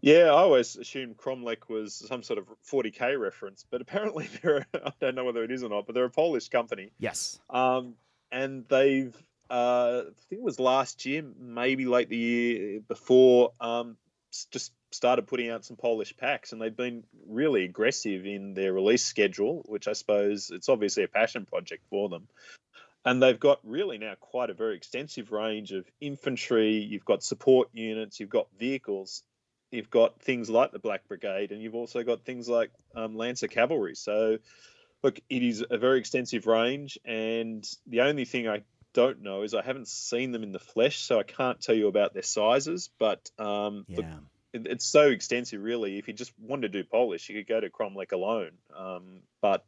Yeah, 0.00 0.24
I 0.24 0.30
always 0.30 0.76
assumed 0.76 1.16
Kromlech 1.16 1.68
was 1.68 1.94
some 1.94 2.24
sort 2.24 2.38
of 2.38 2.46
40k 2.68 3.18
reference, 3.20 3.64
but 3.70 3.80
apparently 3.80 4.28
they're 4.42 4.66
I 4.74 4.92
don't 5.00 5.14
know 5.14 5.24
whether 5.24 5.44
it 5.44 5.50
is 5.50 5.62
or 5.62 5.68
not, 5.68 5.86
but 5.86 5.94
they're 5.94 6.04
a 6.04 6.10
Polish 6.10 6.48
company. 6.48 6.92
Yes. 6.98 7.40
Um, 7.50 7.94
and 8.32 8.64
they've 8.68 9.16
uh, 9.52 10.04
I 10.06 10.22
think 10.30 10.40
it 10.40 10.42
was 10.42 10.58
last 10.58 11.04
year, 11.04 11.22
maybe 11.38 11.84
late 11.84 12.08
the 12.08 12.16
year 12.16 12.80
before, 12.88 13.52
um, 13.60 13.98
just 14.50 14.72
started 14.92 15.26
putting 15.26 15.50
out 15.50 15.66
some 15.66 15.76
Polish 15.76 16.16
packs, 16.16 16.52
and 16.52 16.60
they've 16.60 16.74
been 16.74 17.04
really 17.28 17.64
aggressive 17.64 18.24
in 18.24 18.54
their 18.54 18.72
release 18.72 19.04
schedule, 19.04 19.62
which 19.66 19.88
I 19.88 19.92
suppose 19.92 20.50
it's 20.50 20.70
obviously 20.70 21.04
a 21.04 21.08
passion 21.08 21.44
project 21.44 21.84
for 21.90 22.08
them. 22.08 22.28
And 23.04 23.22
they've 23.22 23.38
got 23.38 23.58
really 23.62 23.98
now 23.98 24.14
quite 24.18 24.48
a 24.48 24.54
very 24.54 24.74
extensive 24.74 25.32
range 25.32 25.72
of 25.72 25.84
infantry. 26.00 26.76
You've 26.76 27.04
got 27.04 27.22
support 27.22 27.68
units, 27.74 28.20
you've 28.20 28.30
got 28.30 28.46
vehicles, 28.58 29.22
you've 29.70 29.90
got 29.90 30.22
things 30.22 30.48
like 30.48 30.72
the 30.72 30.78
Black 30.78 31.06
Brigade, 31.08 31.52
and 31.52 31.60
you've 31.60 31.74
also 31.74 32.02
got 32.04 32.24
things 32.24 32.48
like 32.48 32.70
um, 32.94 33.16
Lancer 33.16 33.48
Cavalry. 33.48 33.96
So, 33.96 34.38
look, 35.02 35.20
it 35.28 35.42
is 35.42 35.62
a 35.68 35.76
very 35.76 35.98
extensive 35.98 36.46
range, 36.46 36.98
and 37.04 37.68
the 37.86 38.02
only 38.02 38.24
thing 38.24 38.48
I 38.48 38.62
don't 38.94 39.22
know 39.22 39.42
is 39.42 39.54
I 39.54 39.62
haven't 39.62 39.88
seen 39.88 40.32
them 40.32 40.42
in 40.42 40.52
the 40.52 40.58
flesh, 40.58 40.98
so 40.98 41.18
I 41.18 41.22
can't 41.22 41.60
tell 41.60 41.74
you 41.74 41.88
about 41.88 42.14
their 42.14 42.22
sizes. 42.22 42.90
But 42.98 43.30
um, 43.38 43.84
yeah. 43.88 43.96
Look, 43.96 44.06
it, 44.52 44.66
it's 44.66 44.84
so 44.84 45.08
extensive, 45.08 45.62
really. 45.62 45.98
If 45.98 46.08
you 46.08 46.14
just 46.14 46.32
wanted 46.38 46.72
to 46.72 46.82
do 46.82 46.88
Polish, 46.88 47.28
you 47.28 47.36
could 47.36 47.48
go 47.48 47.60
to 47.60 47.70
Kromlech 47.70 48.12
alone. 48.12 48.52
Um, 48.76 49.20
but 49.40 49.64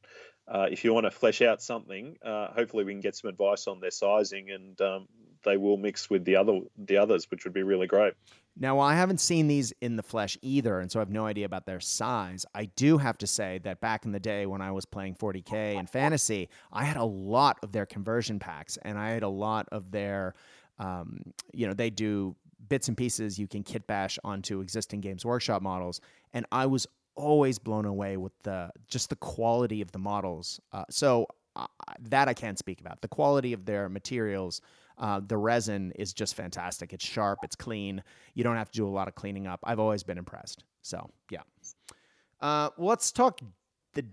uh, 0.46 0.66
if 0.70 0.84
you 0.84 0.92
want 0.92 1.06
to 1.06 1.10
flesh 1.10 1.40
out 1.42 1.62
something, 1.62 2.16
uh, 2.22 2.48
hopefully 2.52 2.84
we 2.84 2.92
can 2.92 3.00
get 3.00 3.16
some 3.16 3.30
advice 3.30 3.66
on 3.66 3.80
their 3.80 3.90
sizing, 3.90 4.50
and 4.50 4.80
um, 4.80 5.08
they 5.44 5.56
will 5.56 5.76
mix 5.76 6.10
with 6.10 6.24
the 6.24 6.36
other 6.36 6.60
the 6.76 6.98
others, 6.98 7.30
which 7.30 7.44
would 7.44 7.54
be 7.54 7.62
really 7.62 7.86
great. 7.86 8.14
Now, 8.56 8.78
I 8.78 8.94
haven't 8.94 9.18
seen 9.18 9.48
these 9.48 9.72
in 9.80 9.96
the 9.96 10.02
flesh 10.02 10.38
either, 10.40 10.78
and 10.78 10.90
so 10.90 11.00
I 11.00 11.02
have 11.02 11.10
no 11.10 11.26
idea 11.26 11.44
about 11.44 11.66
their 11.66 11.80
size. 11.80 12.46
I 12.54 12.66
do 12.76 12.98
have 12.98 13.18
to 13.18 13.26
say 13.26 13.58
that 13.64 13.80
back 13.80 14.04
in 14.04 14.12
the 14.12 14.20
day 14.20 14.46
when 14.46 14.60
I 14.60 14.70
was 14.70 14.84
playing 14.84 15.16
40K 15.16 15.76
and 15.76 15.90
fantasy, 15.90 16.48
I 16.72 16.84
had 16.84 16.96
a 16.96 17.04
lot 17.04 17.58
of 17.64 17.72
their 17.72 17.84
conversion 17.84 18.38
packs, 18.38 18.78
and 18.82 18.96
I 18.96 19.10
had 19.10 19.24
a 19.24 19.28
lot 19.28 19.68
of 19.72 19.90
their, 19.90 20.34
um, 20.78 21.20
you 21.52 21.66
know, 21.66 21.74
they 21.74 21.90
do 21.90 22.36
bits 22.68 22.86
and 22.88 22.96
pieces 22.96 23.38
you 23.38 23.48
can 23.48 23.62
kit 23.62 23.86
bash 23.86 24.18
onto 24.22 24.60
existing 24.60 25.00
Games 25.00 25.24
Workshop 25.24 25.60
models, 25.60 26.00
and 26.32 26.46
I 26.52 26.66
was 26.66 26.86
always 27.16 27.58
blown 27.58 27.86
away 27.86 28.16
with 28.16 28.32
the 28.42 28.70
just 28.86 29.10
the 29.10 29.16
quality 29.16 29.80
of 29.80 29.90
the 29.90 29.98
models. 29.98 30.60
Uh, 30.72 30.84
so 30.90 31.26
uh, 31.56 31.66
that 32.00 32.28
I 32.28 32.34
can't 32.34 32.58
speak 32.58 32.80
about. 32.80 33.00
The 33.00 33.08
quality 33.08 33.52
of 33.52 33.64
their 33.64 33.88
materials 33.88 34.60
uh, 34.98 35.20
the 35.26 35.36
resin 35.36 35.92
is 35.96 36.12
just 36.12 36.34
fantastic. 36.34 36.92
It's 36.92 37.04
sharp, 37.04 37.40
it's 37.42 37.56
clean. 37.56 38.02
You 38.34 38.44
don't 38.44 38.56
have 38.56 38.70
to 38.70 38.76
do 38.76 38.86
a 38.86 38.90
lot 38.90 39.08
of 39.08 39.14
cleaning 39.14 39.46
up. 39.46 39.60
I've 39.64 39.80
always 39.80 40.02
been 40.02 40.18
impressed. 40.18 40.64
So 40.82 41.10
yeah. 41.30 41.40
Uh, 42.40 42.70
let's 42.78 43.10
talk 43.10 43.40
the 43.94 44.04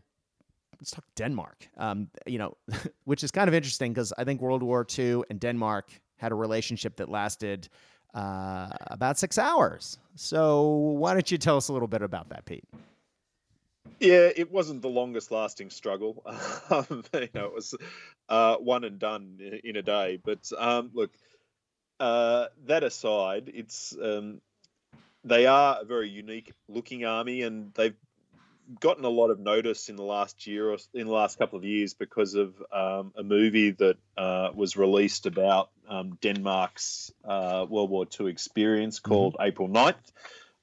let's 0.79 0.91
talk 0.91 1.05
Denmark. 1.15 1.67
Um, 1.77 2.09
you 2.25 2.38
know, 2.39 2.57
which 3.05 3.23
is 3.23 3.32
kind 3.32 3.47
of 3.47 3.53
interesting 3.53 3.93
because 3.93 4.13
I 4.17 4.23
think 4.23 4.41
World 4.41 4.63
War 4.63 4.86
II 4.97 5.23
and 5.29 5.39
Denmark 5.39 5.91
had 6.17 6.32
a 6.32 6.36
relationship 6.36 6.95
that 6.97 7.09
lasted 7.09 7.67
uh, 8.13 8.69
about 8.88 9.17
six 9.17 9.38
hours. 9.38 9.97
So 10.15 10.67
why 10.67 11.13
don't 11.13 11.29
you 11.32 11.38
tell 11.38 11.57
us 11.57 11.69
a 11.69 11.73
little 11.73 11.88
bit 11.88 12.01
about 12.01 12.29
that, 12.29 12.45
Pete? 12.45 12.63
Yeah, 14.02 14.30
it 14.36 14.52
wasn't 14.52 14.82
the 14.82 14.89
longest 14.89 15.32
lasting 15.32 15.70
struggle. 15.70 16.24
Um, 16.72 17.04
you 17.14 17.28
know, 17.34 17.45
it 17.47 17.54
was 17.54 17.76
uh, 18.30 18.56
one 18.56 18.86
and 18.86 18.97
done 18.97 19.39
in 19.64 19.76
a 19.76 19.82
day. 19.82 20.20
But 20.24 20.49
um, 20.58 20.91
look, 20.93 21.12
uh, 21.99 22.45
that 22.66 22.84
aside, 22.84 23.52
it's 23.54 23.95
um, 24.02 24.39
they 25.26 25.45
are 25.47 25.80
a 25.82 25.86
very 25.86 26.10
unique 26.10 26.54
looking 26.70 27.04
army, 27.04 27.41
and 27.41 27.74
they've 27.74 27.95
gotten 28.80 29.04
a 29.04 29.10
lot 29.10 29.32
of 29.32 29.39
notice 29.39 29.89
in 29.89 29.97
the 29.97 30.04
last 30.04 30.47
year 30.47 30.72
or 30.72 30.78
in 30.93 31.08
the 31.08 31.14
last 31.14 31.38
couple 31.38 31.60
of 31.60 31.66
years 31.66 31.93
because 31.93 32.36
of 32.36 32.56
um, 32.72 33.12
a 33.18 33.24
movie 33.24 33.72
that 33.72 33.97
uh, 34.18 34.49
was 34.56 34.78
released 34.78 35.26
about 35.26 35.70
um, 35.89 36.18
Denmark's 36.22 37.12
uh, 37.26 37.66
World 37.70 37.89
War 37.89 38.06
II 38.20 38.28
experience 38.28 38.99
mm-hmm. 38.99 39.12
called 39.12 39.34
mm-hmm. 39.34 39.47
April 39.47 39.68
9th. 39.68 39.95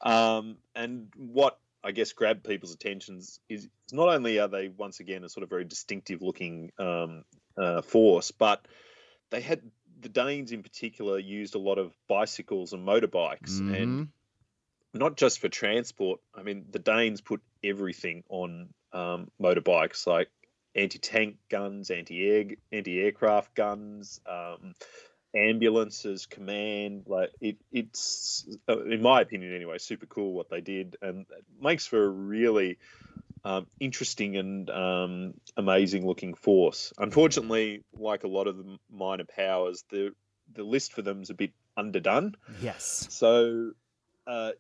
Um, 0.01 0.57
and 0.75 1.09
what 1.17 1.59
I 1.83 1.93
guess 1.93 2.13
grabbed 2.13 2.45
people's 2.45 2.75
attentions 2.75 3.41
is 3.49 3.69
not 3.93 4.09
only 4.09 4.39
are 4.41 4.49
they 4.49 4.69
once 4.69 5.01
again 5.01 5.25
a 5.25 5.29
sort 5.29 5.45
of 5.45 5.51
very 5.51 5.65
distinctive 5.65 6.23
looking 6.23 6.73
um, 6.79 7.25
uh, 7.57 7.83
force, 7.83 8.31
but 8.31 8.67
they 9.31 9.41
had 9.41 9.63
the 10.01 10.09
Danes 10.09 10.53
in 10.53 10.63
particular 10.63 11.19
used 11.19 11.55
a 11.55 11.59
lot 11.59 11.79
of 11.79 11.93
bicycles 12.09 12.73
and 12.73 12.87
motorbikes, 12.87 13.59
mm-hmm. 13.59 13.75
and 13.75 14.09
not 14.95 15.17
just 15.17 15.41
for 15.41 15.49
transport. 15.49 16.21
I 16.35 16.43
mean, 16.43 16.67
the 16.71 16.79
Danes 16.79 17.21
put 17.21 17.41
everything 17.63 18.25
on 18.29 18.69
um, 18.93 19.31
motorbikes, 19.41 20.07
like 20.07 20.29
anti-tank 20.75 21.37
guns, 21.49 21.91
anti-air 21.91 22.45
anti-aircraft 22.73 23.55
guns. 23.55 24.21
Um, 24.27 24.75
ambulances, 25.37 26.27
command. 26.27 27.05
Like 27.07 27.31
it, 27.41 27.57
it's 27.73 28.47
uh, 28.69 28.85
in 28.85 29.03
my 29.03 29.21
opinion 29.21 29.55
anyway, 29.55 29.79
super 29.79 30.07
cool 30.07 30.33
what 30.33 30.51
they 30.51 30.61
did, 30.61 30.97
and 31.03 31.27
it 31.31 31.45
makes 31.61 31.87
for 31.87 32.05
a 32.05 32.09
really 32.09 32.79
um, 33.45 33.67
interesting 33.81 34.37
and 34.37 34.71
um, 34.71 35.35
amazing 35.57 36.07
looking 36.07 36.35
force. 36.35 36.93
Unfortunately, 36.99 37.83
like 37.93 38.25
a 38.25 38.29
lot 38.29 38.47
of 38.47 38.57
the 38.57 38.79
minor 38.91 39.25
powers, 39.25 39.85
the 39.91 40.13
the 40.55 40.65
list 40.65 40.93
for 40.93 41.03
them 41.03 41.23
is 41.23 41.31
a 41.31 41.35
bit 41.35 41.53
underdone. 41.77 42.35
Yes. 42.61 43.07
So. 43.11 43.73
Uh, 44.27 44.51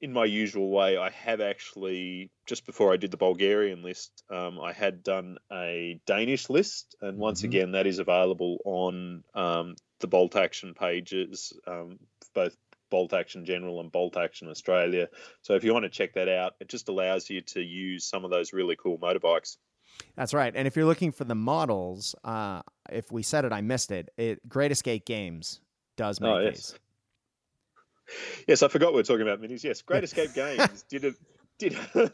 in 0.00 0.12
my 0.12 0.24
usual 0.24 0.70
way, 0.70 0.96
I 0.96 1.10
have 1.10 1.40
actually 1.40 2.30
just 2.46 2.66
before 2.66 2.92
I 2.92 2.96
did 2.96 3.10
the 3.10 3.16
Bulgarian 3.16 3.82
list, 3.82 4.22
um, 4.30 4.60
I 4.60 4.72
had 4.72 5.02
done 5.02 5.38
a 5.50 6.00
Danish 6.06 6.48
list, 6.48 6.96
and 7.00 7.18
once 7.18 7.40
mm-hmm. 7.40 7.48
again, 7.48 7.72
that 7.72 7.86
is 7.86 7.98
available 7.98 8.58
on 8.64 9.24
um, 9.34 9.76
the 10.00 10.06
Bolt 10.06 10.36
Action 10.36 10.74
pages, 10.74 11.52
um, 11.66 11.98
both 12.34 12.56
Bolt 12.90 13.12
Action 13.12 13.44
General 13.44 13.80
and 13.80 13.90
Bolt 13.90 14.16
Action 14.16 14.48
Australia. 14.48 15.08
So 15.42 15.54
if 15.54 15.64
you 15.64 15.72
want 15.72 15.84
to 15.84 15.90
check 15.90 16.14
that 16.14 16.28
out, 16.28 16.54
it 16.60 16.68
just 16.68 16.88
allows 16.88 17.30
you 17.30 17.40
to 17.40 17.60
use 17.60 18.04
some 18.04 18.24
of 18.24 18.30
those 18.30 18.52
really 18.52 18.76
cool 18.76 18.98
motorbikes. 18.98 19.56
That's 20.16 20.34
right. 20.34 20.52
And 20.54 20.66
if 20.66 20.76
you're 20.76 20.86
looking 20.86 21.12
for 21.12 21.24
the 21.24 21.34
models, 21.34 22.14
uh, 22.24 22.62
if 22.90 23.10
we 23.10 23.22
said 23.22 23.44
it, 23.44 23.52
I 23.52 23.60
missed 23.60 23.90
it. 23.90 24.10
It 24.16 24.46
Great 24.48 24.72
Escape 24.72 25.04
Games 25.04 25.60
does 25.96 26.20
make 26.20 26.30
oh, 26.30 26.38
yes. 26.38 26.54
these. 26.54 26.78
Yes, 28.46 28.62
I 28.62 28.68
forgot 28.68 28.92
we 28.92 28.98
were 28.98 29.04
talking 29.04 29.22
about 29.22 29.40
minis. 29.40 29.64
Yes, 29.64 29.82
Great 29.82 30.04
Escape 30.04 30.32
Games 30.34 30.84
did 30.88 31.04
a 31.04 31.12
did 31.58 31.76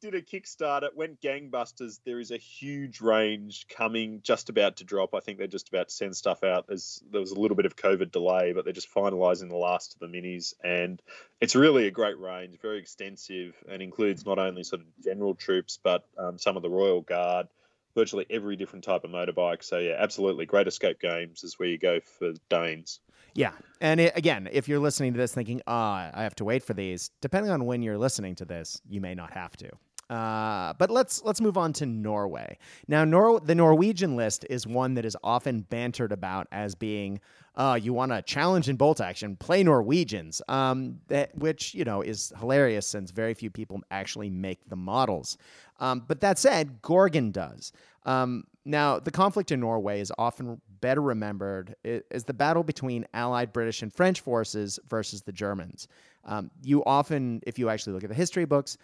did 0.00 0.14
a 0.14 0.22
Kickstarter, 0.22 0.94
went 0.94 1.20
gangbusters. 1.20 2.00
There 2.04 2.20
is 2.20 2.30
a 2.30 2.36
huge 2.36 3.00
range 3.00 3.66
coming, 3.68 4.20
just 4.22 4.50
about 4.50 4.76
to 4.78 4.84
drop. 4.84 5.14
I 5.14 5.20
think 5.20 5.38
they're 5.38 5.46
just 5.46 5.68
about 5.68 5.88
to 5.88 5.94
send 5.94 6.16
stuff 6.16 6.44
out. 6.44 6.66
There's 6.66 7.02
there 7.10 7.20
was 7.20 7.30
a 7.30 7.40
little 7.40 7.56
bit 7.56 7.66
of 7.66 7.76
COVID 7.76 8.12
delay, 8.12 8.52
but 8.52 8.64
they're 8.64 8.72
just 8.72 8.92
finalising 8.92 9.48
the 9.48 9.56
last 9.56 9.94
of 9.94 10.00
the 10.00 10.06
minis, 10.06 10.54
and 10.62 11.00
it's 11.40 11.54
really 11.54 11.86
a 11.86 11.90
great 11.90 12.18
range, 12.18 12.58
very 12.60 12.78
extensive, 12.78 13.54
and 13.68 13.82
includes 13.82 14.26
not 14.26 14.38
only 14.38 14.62
sort 14.62 14.82
of 14.82 14.86
general 15.02 15.34
troops, 15.34 15.78
but 15.82 16.04
um, 16.18 16.38
some 16.38 16.56
of 16.56 16.62
the 16.62 16.70
Royal 16.70 17.00
Guard, 17.00 17.48
virtually 17.94 18.26
every 18.28 18.56
different 18.56 18.84
type 18.84 19.04
of 19.04 19.10
motorbike. 19.10 19.62
So 19.62 19.78
yeah, 19.78 19.96
absolutely, 19.98 20.46
Great 20.46 20.68
Escape 20.68 21.00
Games 21.00 21.44
is 21.44 21.58
where 21.58 21.68
you 21.68 21.78
go 21.78 22.00
for 22.18 22.32
Danes. 22.50 23.00
Yeah. 23.34 23.52
And 23.80 24.00
it, 24.00 24.16
again, 24.16 24.48
if 24.50 24.68
you're 24.68 24.78
listening 24.78 25.12
to 25.12 25.18
this 25.18 25.34
thinking, 25.34 25.60
ah, 25.66 26.10
I 26.14 26.22
have 26.22 26.34
to 26.36 26.44
wait 26.44 26.62
for 26.62 26.74
these, 26.74 27.10
depending 27.20 27.50
on 27.50 27.66
when 27.66 27.82
you're 27.82 27.98
listening 27.98 28.34
to 28.36 28.44
this, 28.44 28.80
you 28.88 29.00
may 29.00 29.14
not 29.14 29.32
have 29.32 29.56
to. 29.58 29.70
Uh, 30.10 30.74
but 30.74 30.90
let's 30.90 31.24
let's 31.24 31.40
move 31.40 31.56
on 31.56 31.72
to 31.72 31.86
Norway. 31.86 32.58
Now, 32.88 33.04
Nor- 33.04 33.40
the 33.40 33.54
Norwegian 33.54 34.16
list 34.16 34.44
is 34.50 34.66
one 34.66 34.94
that 34.94 35.04
is 35.04 35.16
often 35.24 35.62
bantered 35.62 36.12
about 36.12 36.46
as 36.52 36.74
being, 36.74 37.20
uh, 37.56 37.78
you 37.80 37.94
want 37.94 38.12
to 38.12 38.20
challenge 38.20 38.68
in 38.68 38.76
bolt 38.76 39.00
action, 39.00 39.34
play 39.36 39.62
Norwegians, 39.62 40.42
um, 40.48 41.00
that, 41.08 41.36
which 41.38 41.74
you 41.74 41.84
know 41.84 42.02
is 42.02 42.34
hilarious 42.38 42.86
since 42.86 43.10
very 43.10 43.32
few 43.32 43.50
people 43.50 43.80
actually 43.90 44.28
make 44.28 44.68
the 44.68 44.76
models. 44.76 45.38
Um, 45.80 46.04
but 46.06 46.20
that 46.20 46.38
said, 46.38 46.82
Gorgon 46.82 47.30
does. 47.30 47.72
Um, 48.04 48.44
now, 48.64 48.98
the 48.98 49.10
conflict 49.10 49.52
in 49.52 49.60
Norway 49.60 50.00
is 50.00 50.10
often 50.16 50.60
better 50.80 51.02
remembered 51.02 51.74
as 52.10 52.24
the 52.24 52.32
battle 52.32 52.62
between 52.62 53.06
Allied 53.12 53.52
British 53.52 53.82
and 53.82 53.92
French 53.92 54.20
forces 54.20 54.78
versus 54.88 55.22
the 55.22 55.32
Germans. 55.32 55.86
Um, 56.24 56.50
you 56.62 56.82
often, 56.84 57.42
if 57.46 57.58
you 57.58 57.68
actually 57.68 57.92
look 57.92 58.04
at 58.04 58.08
the 58.08 58.16
history 58.16 58.46
books, 58.46 58.78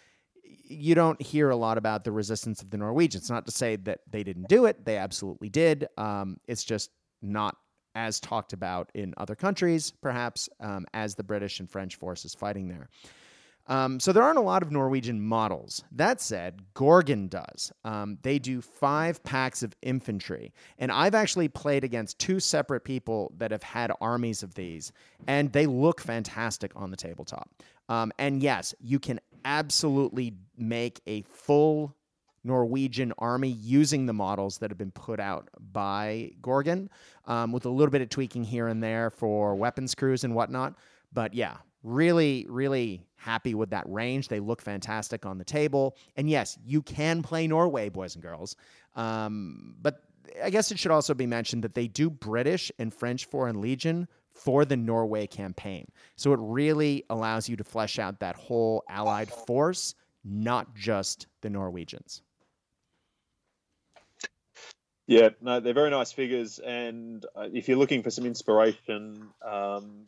you 0.44 0.94
don't 0.94 1.20
hear 1.22 1.50
a 1.50 1.56
lot 1.56 1.78
about 1.78 2.04
the 2.04 2.12
resistance 2.12 2.60
of 2.60 2.70
the 2.70 2.76
Norwegians. 2.76 3.30
Not 3.30 3.46
to 3.46 3.52
say 3.52 3.76
that 3.76 4.00
they 4.10 4.22
didn't 4.22 4.48
do 4.48 4.66
it; 4.66 4.84
they 4.84 4.98
absolutely 4.98 5.48
did. 5.48 5.88
Um, 5.96 6.38
it's 6.46 6.64
just 6.64 6.90
not 7.22 7.56
as 7.94 8.20
talked 8.20 8.52
about 8.52 8.90
in 8.94 9.14
other 9.16 9.34
countries, 9.34 9.90
perhaps, 9.90 10.48
um, 10.60 10.86
as 10.94 11.14
the 11.14 11.24
British 11.24 11.60
and 11.60 11.70
French 11.70 11.96
forces 11.96 12.34
fighting 12.34 12.68
there. 12.68 12.88
Um, 13.70 14.00
so 14.00 14.12
there 14.12 14.24
aren't 14.24 14.36
a 14.38 14.42
lot 14.42 14.62
of 14.62 14.72
Norwegian 14.72 15.22
models. 15.22 15.84
That 15.92 16.20
said, 16.20 16.60
Gorgon 16.74 17.28
does. 17.28 17.72
Um, 17.84 18.18
they 18.22 18.40
do 18.40 18.60
five 18.60 19.22
packs 19.22 19.62
of 19.62 19.76
infantry. 19.80 20.52
And 20.78 20.90
I've 20.90 21.14
actually 21.14 21.46
played 21.46 21.84
against 21.84 22.18
two 22.18 22.40
separate 22.40 22.82
people 22.82 23.32
that 23.38 23.52
have 23.52 23.62
had 23.62 23.92
armies 24.00 24.42
of 24.42 24.54
these, 24.54 24.92
and 25.28 25.52
they 25.52 25.66
look 25.66 26.00
fantastic 26.00 26.72
on 26.74 26.90
the 26.90 26.96
tabletop. 26.96 27.48
Um, 27.88 28.12
and 28.18 28.42
yes, 28.42 28.74
you 28.80 28.98
can 28.98 29.20
absolutely 29.44 30.34
make 30.58 31.00
a 31.06 31.22
full 31.22 31.94
Norwegian 32.42 33.12
army 33.18 33.50
using 33.50 34.06
the 34.06 34.12
models 34.12 34.58
that 34.58 34.70
have 34.70 34.78
been 34.78 34.90
put 34.90 35.20
out 35.20 35.48
by 35.72 36.32
Gorgon, 36.42 36.90
um, 37.26 37.52
with 37.52 37.66
a 37.66 37.70
little 37.70 37.90
bit 37.92 38.02
of 38.02 38.08
tweaking 38.08 38.42
here 38.42 38.66
and 38.66 38.82
there 38.82 39.10
for 39.10 39.54
weapons 39.54 39.94
crews 39.94 40.24
and 40.24 40.34
whatnot. 40.34 40.74
But 41.12 41.34
yeah, 41.34 41.58
really, 41.82 42.46
really 42.48 43.06
happy 43.16 43.54
with 43.54 43.70
that 43.70 43.84
range. 43.88 44.28
They 44.28 44.40
look 44.40 44.62
fantastic 44.62 45.26
on 45.26 45.38
the 45.38 45.44
table. 45.44 45.96
And 46.16 46.28
yes, 46.28 46.58
you 46.64 46.82
can 46.82 47.22
play 47.22 47.46
Norway, 47.46 47.88
boys 47.88 48.14
and 48.14 48.22
girls. 48.22 48.56
Um, 48.96 49.74
but 49.80 50.02
I 50.42 50.50
guess 50.50 50.70
it 50.70 50.78
should 50.78 50.90
also 50.90 51.14
be 51.14 51.26
mentioned 51.26 51.64
that 51.64 51.74
they 51.74 51.86
do 51.86 52.10
British 52.10 52.70
and 52.78 52.92
French 52.92 53.26
Foreign 53.26 53.60
Legion 53.60 54.08
for 54.32 54.64
the 54.64 54.76
Norway 54.76 55.26
campaign. 55.26 55.90
So 56.16 56.32
it 56.32 56.38
really 56.40 57.04
allows 57.10 57.48
you 57.48 57.56
to 57.56 57.64
flesh 57.64 57.98
out 57.98 58.20
that 58.20 58.36
whole 58.36 58.84
allied 58.88 59.30
force, 59.30 59.94
not 60.24 60.74
just 60.74 61.26
the 61.40 61.50
Norwegians. 61.50 62.22
Yeah, 65.06 65.30
no, 65.40 65.58
they're 65.58 65.74
very 65.74 65.90
nice 65.90 66.12
figures, 66.12 66.60
and 66.60 67.26
uh, 67.34 67.48
if 67.52 67.66
you're 67.66 67.76
looking 67.76 68.04
for 68.04 68.10
some 68.10 68.24
inspiration, 68.24 69.26
um, 69.44 70.06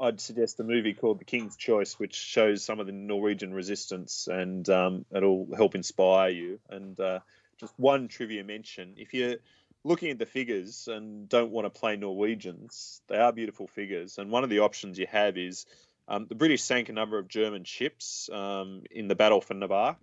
I'd 0.00 0.20
suggest 0.20 0.60
a 0.60 0.64
movie 0.64 0.94
called 0.94 1.18
The 1.20 1.24
King's 1.24 1.56
Choice, 1.56 1.98
which 1.98 2.14
shows 2.14 2.64
some 2.64 2.80
of 2.80 2.86
the 2.86 2.92
Norwegian 2.92 3.52
resistance, 3.52 4.28
and 4.30 4.68
um, 4.68 5.04
it'll 5.14 5.48
help 5.56 5.74
inspire 5.74 6.30
you. 6.30 6.60
And 6.68 6.98
uh, 6.98 7.20
just 7.58 7.72
one 7.78 8.08
trivia 8.08 8.44
mention: 8.44 8.94
if 8.96 9.14
you're 9.14 9.36
looking 9.84 10.10
at 10.10 10.18
the 10.18 10.26
figures 10.26 10.88
and 10.88 11.28
don't 11.28 11.50
want 11.50 11.66
to 11.66 11.80
play 11.80 11.96
Norwegians, 11.96 13.02
they 13.08 13.18
are 13.18 13.32
beautiful 13.32 13.66
figures. 13.66 14.18
And 14.18 14.30
one 14.30 14.44
of 14.44 14.50
the 14.50 14.60
options 14.60 14.98
you 14.98 15.06
have 15.10 15.36
is 15.36 15.66
um, 16.08 16.26
the 16.28 16.34
British 16.34 16.62
sank 16.62 16.88
a 16.88 16.92
number 16.92 17.18
of 17.18 17.28
German 17.28 17.64
ships 17.64 18.28
um, 18.32 18.82
in 18.90 19.08
the 19.08 19.14
battle 19.14 19.40
for 19.40 19.54
Navarre, 19.54 19.96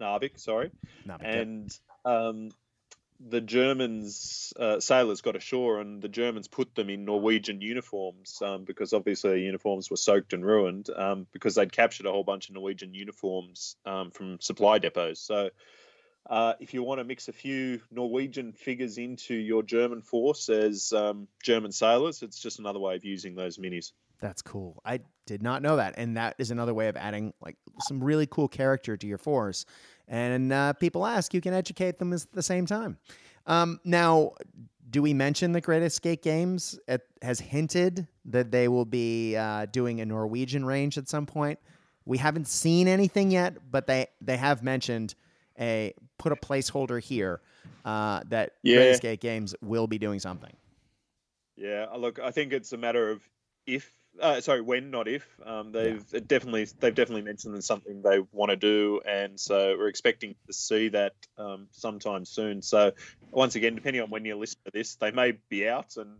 Narvik, 0.00 0.38
sorry, 0.38 0.70
Narvik, 1.06 1.24
and 1.24 1.78
um, 2.04 2.50
the 3.20 3.40
Germans 3.40 4.52
uh, 4.58 4.80
sailors 4.80 5.20
got 5.20 5.36
ashore, 5.36 5.80
and 5.80 6.02
the 6.02 6.08
Germans 6.08 6.48
put 6.48 6.74
them 6.74 6.90
in 6.90 7.04
Norwegian 7.04 7.60
uniforms 7.60 8.40
um, 8.42 8.64
because 8.64 8.92
obviously 8.92 9.42
uniforms 9.42 9.90
were 9.90 9.96
soaked 9.96 10.32
and 10.32 10.44
ruined 10.44 10.90
um, 10.90 11.26
because 11.32 11.54
they'd 11.54 11.72
captured 11.72 12.06
a 12.06 12.12
whole 12.12 12.24
bunch 12.24 12.48
of 12.48 12.54
Norwegian 12.54 12.94
uniforms 12.94 13.76
um, 13.86 14.10
from 14.10 14.40
supply 14.40 14.78
depots. 14.78 15.18
So 15.20 15.50
uh, 16.28 16.54
if 16.60 16.74
you 16.74 16.82
want 16.82 16.98
to 16.98 17.04
mix 17.04 17.28
a 17.28 17.32
few 17.32 17.80
Norwegian 17.90 18.52
figures 18.52 18.98
into 18.98 19.34
your 19.34 19.62
German 19.62 20.02
force 20.02 20.48
as 20.48 20.92
um, 20.92 21.28
German 21.42 21.72
sailors, 21.72 22.22
it's 22.22 22.40
just 22.40 22.58
another 22.58 22.80
way 22.80 22.96
of 22.96 23.04
using 23.04 23.34
those 23.34 23.58
minis. 23.58 23.92
That's 24.20 24.42
cool. 24.42 24.80
I 24.84 25.00
did 25.26 25.42
not 25.42 25.62
know 25.62 25.76
that, 25.76 25.94
and 25.98 26.16
that 26.16 26.36
is 26.38 26.50
another 26.50 26.72
way 26.72 26.88
of 26.88 26.96
adding 26.96 27.34
like 27.40 27.56
some 27.80 28.02
really 28.02 28.26
cool 28.26 28.48
character 28.48 28.96
to 28.96 29.06
your 29.06 29.18
force. 29.18 29.66
And 30.08 30.52
uh, 30.52 30.72
people 30.74 31.04
ask, 31.04 31.34
you 31.34 31.40
can 31.40 31.54
educate 31.54 31.98
them 31.98 32.12
at 32.12 32.30
the 32.32 32.42
same 32.42 32.66
time. 32.66 32.98
Um, 33.46 33.80
now, 33.84 34.32
do 34.90 35.02
we 35.02 35.14
mention 35.14 35.52
the 35.52 35.60
Great 35.60 35.82
Escape 35.82 36.22
Games 36.22 36.78
at, 36.88 37.02
has 37.22 37.40
hinted 37.40 38.06
that 38.26 38.50
they 38.50 38.68
will 38.68 38.84
be 38.84 39.36
uh, 39.36 39.66
doing 39.66 40.00
a 40.00 40.06
Norwegian 40.06 40.64
range 40.64 40.96
at 40.98 41.08
some 41.08 41.26
point? 41.26 41.58
We 42.04 42.18
haven't 42.18 42.46
seen 42.46 42.86
anything 42.86 43.32
yet, 43.32 43.56
but 43.70 43.88
they 43.88 44.06
they 44.20 44.36
have 44.36 44.62
mentioned 44.62 45.16
a 45.58 45.92
put 46.18 46.30
a 46.30 46.36
placeholder 46.36 47.02
here 47.02 47.40
uh, 47.84 48.20
that 48.28 48.52
yeah. 48.62 48.76
Great 48.76 48.90
Escape 48.90 49.20
Games 49.20 49.56
will 49.60 49.88
be 49.88 49.98
doing 49.98 50.20
something. 50.20 50.52
Yeah, 51.56 51.86
look, 51.96 52.20
I 52.20 52.30
think 52.30 52.52
it's 52.52 52.72
a 52.72 52.76
matter 52.76 53.10
of 53.10 53.28
if. 53.66 53.90
Uh, 54.20 54.40
sorry, 54.40 54.60
when, 54.60 54.90
not 54.90 55.08
if. 55.08 55.26
Um, 55.44 55.72
they've 55.72 56.04
yeah. 56.12 56.20
definitely 56.26 56.66
they've 56.80 56.94
definitely 56.94 57.22
mentioned 57.22 57.56
it's 57.56 57.66
something 57.66 58.02
they 58.02 58.20
want 58.32 58.50
to 58.50 58.56
do, 58.56 59.00
and 59.06 59.38
so 59.38 59.76
we're 59.78 59.88
expecting 59.88 60.34
to 60.46 60.52
see 60.52 60.88
that 60.88 61.14
um, 61.38 61.68
sometime 61.72 62.24
soon. 62.24 62.62
So, 62.62 62.92
once 63.30 63.54
again, 63.54 63.74
depending 63.74 64.02
on 64.02 64.10
when 64.10 64.24
you 64.24 64.36
listen 64.36 64.58
to 64.64 64.70
this, 64.70 64.96
they 64.96 65.10
may 65.10 65.38
be 65.48 65.68
out, 65.68 65.96
and 65.96 66.16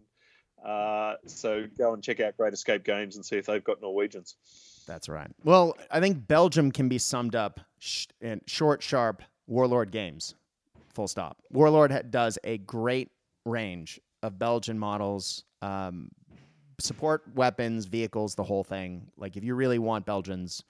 uh, 0.64 1.14
so 1.26 1.66
go 1.78 1.94
and 1.94 2.02
check 2.02 2.20
out 2.20 2.36
Great 2.36 2.52
Escape 2.52 2.84
Games 2.84 3.16
and 3.16 3.24
see 3.24 3.36
if 3.36 3.46
they've 3.46 3.62
got 3.62 3.80
Norwegians. 3.80 4.36
That's 4.86 5.08
right. 5.08 5.30
Well, 5.44 5.76
I 5.90 6.00
think 6.00 6.26
Belgium 6.26 6.70
can 6.72 6.88
be 6.88 6.98
summed 6.98 7.34
up 7.34 7.60
sh- 7.78 8.06
in 8.20 8.40
short, 8.46 8.82
sharp, 8.82 9.22
Warlord 9.46 9.90
Games. 9.90 10.34
Full 10.94 11.08
stop. 11.08 11.38
Warlord 11.50 11.92
ha- 11.92 12.02
does 12.08 12.38
a 12.44 12.58
great 12.58 13.10
range 13.44 14.00
of 14.22 14.38
Belgian 14.38 14.78
models, 14.78 15.44
um, 15.62 16.08
support 16.78 17.22
weapons, 17.34 17.86
vehicles, 17.86 18.34
the 18.34 18.42
whole 18.42 18.64
thing. 18.64 19.10
Like 19.16 19.36
if 19.36 19.44
you 19.44 19.54
really 19.54 19.78
want 19.78 20.06
Belgians, 20.06 20.64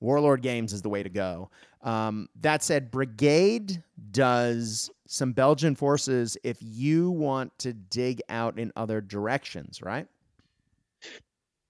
Warlord 0.00 0.42
Games 0.42 0.72
is 0.72 0.82
the 0.82 0.88
way 0.88 1.02
to 1.02 1.08
go. 1.08 1.50
Um, 1.82 2.28
that 2.40 2.62
said, 2.62 2.90
Brigade 2.90 3.82
does 4.10 4.90
some 5.06 5.32
Belgian 5.32 5.74
forces 5.74 6.36
if 6.42 6.58
you 6.60 7.10
want 7.10 7.56
to 7.60 7.72
dig 7.72 8.20
out 8.28 8.58
in 8.58 8.72
other 8.76 9.00
directions, 9.00 9.80
right? 9.80 10.06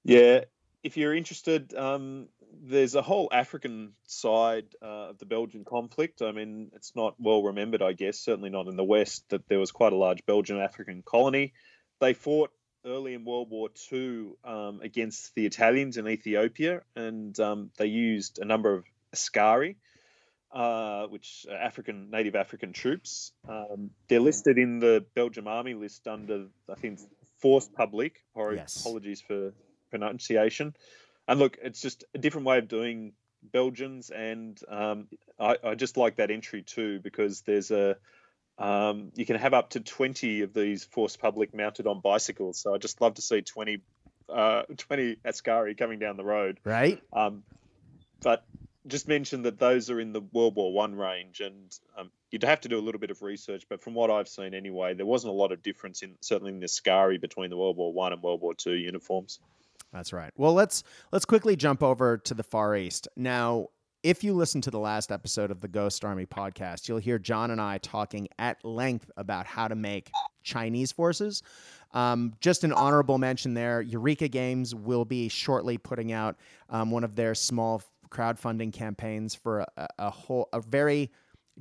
Yeah, 0.04 0.44
if 0.82 0.96
you're 0.96 1.14
interested, 1.14 1.74
um, 1.74 2.28
there's 2.62 2.94
a 2.94 3.02
whole 3.02 3.28
African 3.32 3.92
side 4.04 4.66
uh, 4.82 5.10
of 5.10 5.18
the 5.18 5.26
Belgian 5.26 5.64
conflict. 5.64 6.22
I 6.22 6.32
mean, 6.32 6.70
it's 6.74 6.94
not 6.94 7.14
well 7.18 7.42
remembered, 7.42 7.82
I 7.82 7.92
guess, 7.92 8.18
certainly 8.18 8.50
not 8.50 8.68
in 8.68 8.76
the 8.76 8.84
West, 8.84 9.28
that 9.30 9.48
there 9.48 9.58
was 9.58 9.72
quite 9.72 9.92
a 9.92 9.96
large 9.96 10.24
Belgian 10.26 10.58
African 10.58 11.02
colony. 11.02 11.52
They 12.00 12.14
fought 12.14 12.50
early 12.84 13.14
in 13.14 13.24
World 13.24 13.50
War 13.50 13.68
II 13.92 14.32
um, 14.44 14.80
against 14.82 15.34
the 15.34 15.46
Italians 15.46 15.96
in 15.96 16.08
Ethiopia, 16.08 16.82
and 16.96 17.38
um, 17.40 17.70
they 17.76 17.86
used 17.86 18.38
a 18.38 18.44
number 18.44 18.74
of 18.74 18.84
Askari, 19.12 19.76
uh, 20.52 21.06
which 21.06 21.46
are 21.50 21.56
African 21.56 22.10
native 22.10 22.34
African 22.34 22.72
troops. 22.72 23.32
Um, 23.48 23.90
they're 24.08 24.20
listed 24.20 24.58
in 24.58 24.80
the 24.80 25.04
Belgium 25.14 25.46
Army 25.48 25.74
list 25.74 26.06
under, 26.06 26.46
I 26.68 26.74
think, 26.74 27.00
Force 27.38 27.68
Publique. 27.68 28.22
Or 28.34 28.54
yes. 28.54 28.80
Apologies 28.80 29.20
for 29.20 29.52
pronunciation. 29.90 30.74
And 31.28 31.38
look, 31.38 31.58
it's 31.62 31.80
just 31.80 32.04
a 32.14 32.18
different 32.18 32.46
way 32.46 32.58
of 32.58 32.68
doing 32.68 33.12
Belgians, 33.42 34.10
and 34.10 34.58
um, 34.68 35.08
I, 35.38 35.56
I, 35.64 35.74
just 35.74 35.96
like 35.96 36.16
that 36.16 36.30
entry 36.30 36.62
too 36.62 37.00
because 37.00 37.42
there's 37.42 37.70
a 37.70 37.96
um, 38.59 39.12
you 39.14 39.26
can 39.26 39.36
have 39.36 39.55
up 39.55 39.70
to 39.70 39.80
20 39.80 40.42
of 40.42 40.55
these 40.55 40.84
Force 40.84 41.16
Publique 41.16 41.55
mounted 41.55 41.86
on 41.86 42.00
bicycles. 42.00 42.59
So 42.59 42.74
I 42.74 42.78
just 42.78 43.00
love 43.00 43.14
to 43.14 43.22
see 43.22 43.42
20, 43.42 43.80
uh, 44.28 44.62
20 44.76 45.16
Askari 45.24 45.74
coming 45.74 45.98
down 45.98 46.16
the 46.16 46.24
road. 46.24 46.61
Right. 46.64 47.03
Um, 47.12 47.42
but 48.22 48.44
just 48.86 49.07
mention 49.09 49.42
that 49.42 49.59
those 49.59 49.90
are 49.90 50.00
in 50.00 50.12
the 50.12 50.20
World 50.32 50.57
War 50.57 50.72
One 50.72 50.94
range, 50.96 51.40
and 51.40 51.76
um, 51.96 52.11
you'd 52.30 52.42
have 52.42 52.61
to 52.62 52.68
do 52.68 52.78
a 52.78 52.82
little 52.82 53.00
bit 53.00 53.11
of 53.11 53.22
research. 53.22 53.64
But 53.68 53.82
from 53.82 53.94
what 53.94 54.11
I've 54.11 54.28
seen, 54.28 54.55
anyway, 54.55 54.94
there 54.94 55.07
wasn't 55.07 55.32
a 55.32 55.36
lot 55.36 55.53
of 55.53 55.62
difference 55.62 56.03
in 56.03 56.14
certainly 56.20 56.53
in 56.53 56.59
the 56.59 56.64
Askari 56.64 57.18
between 57.18 57.50
the 57.50 57.57
World 57.57 57.76
War 57.76 57.92
One 57.92 58.12
and 58.12 58.22
World 58.22 58.40
War 58.40 58.55
Two 58.55 58.74
uniforms. 58.74 59.38
That's 59.92 60.12
right. 60.12 60.32
Well, 60.36 60.55
let's 60.55 60.82
let's 61.12 61.24
quickly 61.24 61.55
jump 61.55 61.82
over 61.82 62.18
to 62.18 62.34
the 62.34 62.42
Far 62.42 62.74
East 62.74 63.09
now. 63.16 63.68
If 64.03 64.24
you 64.24 64.34
listen 64.34 64.61
to 64.62 64.70
the 64.70 64.80
last 64.80 65.12
episode 65.12 65.53
of 65.53 65.61
the 65.61 65.68
Ghost 65.68 66.05
Army 66.05 66.26
podcast, 66.26 66.88
you'll 66.88 66.98
hear 66.98 67.20
John 67.20 67.53
and 67.53 67.61
I 67.61 67.78
talking 67.78 68.26
at 68.36 68.64
length 68.64 69.09
about 69.16 69.46
how 69.46 69.68
to 69.68 69.76
make 69.76 70.11
Chinese 70.42 70.90
forces. 70.90 71.44
Um, 71.92 72.34
just 72.40 72.64
an 72.64 72.72
honorable 72.72 73.18
mention 73.18 73.55
there. 73.55 73.80
Eureka 73.80 74.26
Games 74.26 74.74
will 74.74 75.05
be 75.05 75.28
shortly 75.28 75.78
putting 75.78 76.11
out 76.11 76.36
um, 76.68 76.90
one 76.90 77.05
of 77.05 77.14
their 77.14 77.36
small 77.36 77.80
crowdfunding 78.09 78.72
campaigns 78.72 79.36
for 79.36 79.64
a, 79.76 79.88
a 79.98 80.11
whole 80.11 80.48
a 80.53 80.61
very 80.61 81.12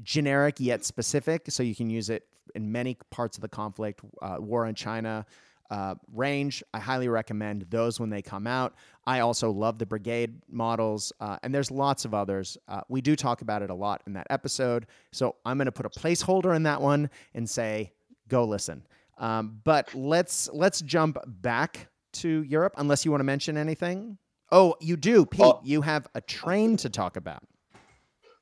generic 0.02 0.56
yet 0.60 0.84
specific, 0.84 1.44
so 1.50 1.62
you 1.62 1.76
can 1.76 1.92
use 1.92 2.10
it 2.10 2.26
in 2.56 2.72
many 2.72 2.98
parts 3.12 3.38
of 3.38 3.42
the 3.42 3.50
conflict. 3.50 4.02
Uh, 4.20 4.38
war 4.40 4.66
in 4.66 4.74
China. 4.74 5.28
Uh, 5.72 5.96
range. 6.14 6.62
I 6.74 6.80
highly 6.80 7.08
recommend 7.08 7.66
those 7.70 7.98
when 7.98 8.10
they 8.10 8.22
come 8.22 8.46
out. 8.46 8.76
I 9.08 9.22
also 9.22 9.50
love 9.50 9.80
the 9.80 9.86
Brigade 9.86 10.34
models, 10.50 11.14
uh, 11.22 11.38
and 11.44 11.56
there's 11.56 11.72
lots 11.72 12.04
of 12.04 12.14
others. 12.14 12.58
Uh, 12.68 12.82
we 12.90 13.00
do 13.00 13.16
talk 13.16 13.42
about 13.42 13.62
it 13.62 13.70
a 13.70 13.74
lot 13.74 14.04
in 14.06 14.12
that 14.14 14.28
episode, 14.30 14.86
so 15.14 15.38
I'm 15.46 15.58
going 15.58 15.68
to 15.68 15.72
put 15.72 15.86
a 15.86 15.90
placeholder 15.90 16.54
in 16.58 16.64
that 16.64 16.82
one 16.82 17.10
and 17.34 17.50
say 17.50 17.94
go 18.28 18.44
listen. 18.44 18.84
Um, 19.18 19.62
but 19.64 19.96
let's 19.96 20.50
let's 20.52 20.82
jump 20.82 21.18
back 21.26 21.88
to 22.14 22.44
Europe, 22.44 22.74
unless 22.78 23.06
you 23.06 23.12
want 23.12 23.22
to 23.22 23.26
mention 23.26 23.56
anything. 23.56 24.18
Oh, 24.52 24.76
you 24.82 24.98
do, 24.98 25.26
Pete. 25.26 25.42
Oh. 25.46 25.62
You 25.64 25.82
have 25.84 26.06
a 26.16 26.20
train 26.20 26.76
to 26.78 26.90
talk 26.90 27.16
about. 27.16 27.44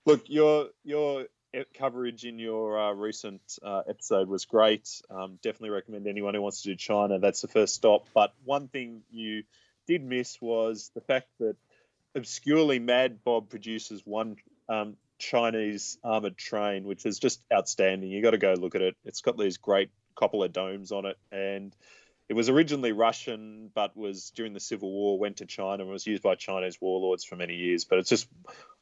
Look, 0.07 0.23
your 0.27 0.69
your 0.84 1.27
coverage 1.74 2.26
in 2.26 2.39
your 2.39 2.80
uh, 2.80 2.91
recent 2.93 3.41
uh, 3.64 3.82
episode 3.88 4.28
was 4.28 4.45
great. 4.45 5.02
Um, 5.10 5.39
definitely 5.41 5.72
recommend 5.72 6.08
anyone 6.08 6.34
who 6.34 6.41
wants 6.41 6.62
to 6.64 6.70
do 6.70 6.76
China. 6.76 7.20
That's 7.20 7.41
the 7.41 7.47
first 7.47 7.76
stop. 7.76 8.08
But 8.14 8.34
one 8.43 8.68
thing 8.68 9.02
you 9.12 9.43
did 9.88 10.04
miss 10.04 10.39
was 10.41 10.91
the 10.93 11.02
fact 11.02 11.28
that 11.39 11.56
obscurely 12.16 12.80
Mad 12.80 13.24
Bob 13.24 13.50
produces 13.50 14.02
one 14.06 14.38
um, 14.68 14.97
Chinese 15.18 15.97
armored 16.04 16.38
train, 16.38 16.84
which 16.84 17.06
is 17.06 17.20
just 17.20 17.41
outstanding. 17.52 18.10
You 18.10 18.22
got 18.22 18.32
to 18.32 18.38
go 18.38 18.54
look 18.54 18.76
at 18.76 18.82
it. 18.82 18.95
It's 19.04 19.22
got 19.22 19.38
these 19.38 19.58
great 19.58 19.89
couple 20.16 20.43
of 20.43 20.54
domes 20.54 20.91
on 20.91 21.06
it, 21.06 21.18
and 21.32 21.76
it 22.30 22.34
was 22.36 22.50
originally 22.50 22.91
Russian, 22.91 23.72
but 23.74 23.97
was 23.97 24.32
during 24.36 24.54
the 24.54 24.60
Civil 24.60 24.91
War 24.91 25.18
went 25.18 25.38
to 25.38 25.45
China 25.45 25.84
and 25.84 25.91
was 25.91 26.06
used 26.06 26.22
by 26.22 26.36
Chinese 26.36 26.80
warlords 26.80 27.26
for 27.26 27.36
many 27.36 27.56
years. 27.56 27.86
But 27.86 28.00
it's 28.00 28.10
just 28.10 28.28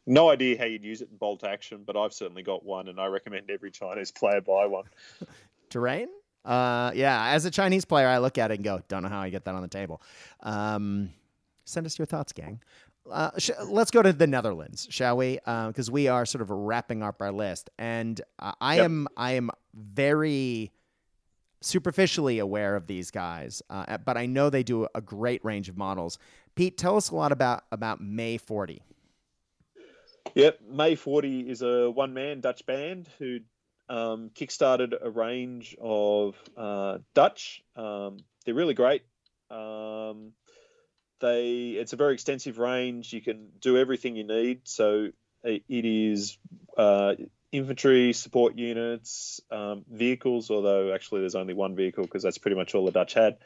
no 0.07 0.29
idea 0.29 0.57
how 0.57 0.65
you'd 0.65 0.83
use 0.83 1.01
it 1.01 1.09
in 1.11 1.17
bolt 1.17 1.43
action. 1.43 1.83
But 1.85 1.95
I've 1.97 2.13
certainly 2.13 2.43
got 2.43 2.65
one, 2.65 2.87
and 2.87 2.99
I 2.99 3.05
recommend 3.07 3.49
every 3.49 3.71
Chinese 3.71 4.11
player 4.11 4.41
buy 4.41 4.65
one. 4.65 4.85
Terrain? 5.69 6.07
Uh, 6.45 6.91
yeah, 6.95 7.27
as 7.27 7.43
a 7.43 7.51
Chinese 7.51 7.83
player, 7.83 8.07
I 8.07 8.19
look 8.19 8.37
at 8.37 8.51
it 8.51 8.55
and 8.55 8.63
go, 8.63 8.81
don't 8.87 9.03
know 9.03 9.09
how 9.09 9.19
I 9.19 9.29
get 9.29 9.43
that 9.45 9.53
on 9.53 9.61
the 9.61 9.67
table. 9.67 10.01
Um, 10.41 11.09
send 11.65 11.85
us 11.85 11.99
your 11.99 12.05
thoughts, 12.05 12.31
gang. 12.31 12.61
Uh, 13.11 13.31
sh- 13.37 13.51
let's 13.65 13.91
go 13.91 14.01
to 14.01 14.13
the 14.13 14.27
Netherlands, 14.27 14.87
shall 14.89 15.17
we? 15.17 15.35
Because 15.35 15.89
uh, 15.89 15.91
we 15.91 16.07
are 16.07 16.25
sort 16.25 16.41
of 16.41 16.49
wrapping 16.49 17.03
up 17.03 17.21
our 17.21 17.31
list, 17.31 17.69
and 17.77 18.21
uh, 18.39 18.53
I 18.61 18.77
yep. 18.77 18.85
am 18.85 19.07
I 19.15 19.31
am 19.33 19.49
very 19.73 20.71
superficially 21.61 22.39
aware 22.39 22.75
of 22.75 22.87
these 22.87 23.11
guys, 23.11 23.61
uh, 23.69 23.97
but 23.97 24.17
I 24.17 24.25
know 24.25 24.49
they 24.49 24.63
do 24.63 24.87
a 24.93 25.01
great 25.01 25.43
range 25.43 25.69
of 25.69 25.77
models. 25.77 26.17
Pete, 26.55 26.77
tell 26.77 26.97
us 26.97 27.09
a 27.09 27.15
lot 27.15 27.31
about 27.31 27.63
about 27.71 28.01
May 28.01 28.37
40. 28.37 28.81
Yep, 30.37 30.59
May 30.69 30.93
40 30.93 31.49
is 31.49 31.63
a 31.63 31.89
one 31.89 32.13
man 32.13 32.41
Dutch 32.41 32.63
band 32.67 33.09
who 33.17 33.39
um, 33.89 34.29
kickstarted 34.35 34.93
a 35.01 35.09
range 35.09 35.75
of 35.81 36.35
uh, 36.55 36.99
Dutch. 37.15 37.63
Um, 37.75 38.17
they're 38.45 38.53
really 38.53 38.75
great. 38.75 39.01
Um, 39.49 40.33
they 41.21 41.69
it's 41.71 41.93
a 41.93 41.95
very 41.95 42.13
extensive 42.13 42.59
range. 42.59 43.13
You 43.13 43.21
can 43.21 43.47
do 43.59 43.79
everything 43.79 44.15
you 44.15 44.25
need. 44.25 44.61
So 44.65 45.07
it 45.43 45.63
is 45.69 46.37
uh, 46.77 47.15
infantry 47.51 48.13
support 48.13 48.59
units, 48.59 49.41
um, 49.49 49.85
vehicles, 49.89 50.51
although 50.51 50.93
actually 50.93 51.21
there's 51.21 51.33
only 51.33 51.55
one 51.55 51.75
vehicle 51.75 52.03
because 52.03 52.21
that's 52.21 52.37
pretty 52.37 52.57
much 52.57 52.75
all 52.75 52.85
the 52.85 52.91
Dutch 52.91 53.15
had. 53.15 53.37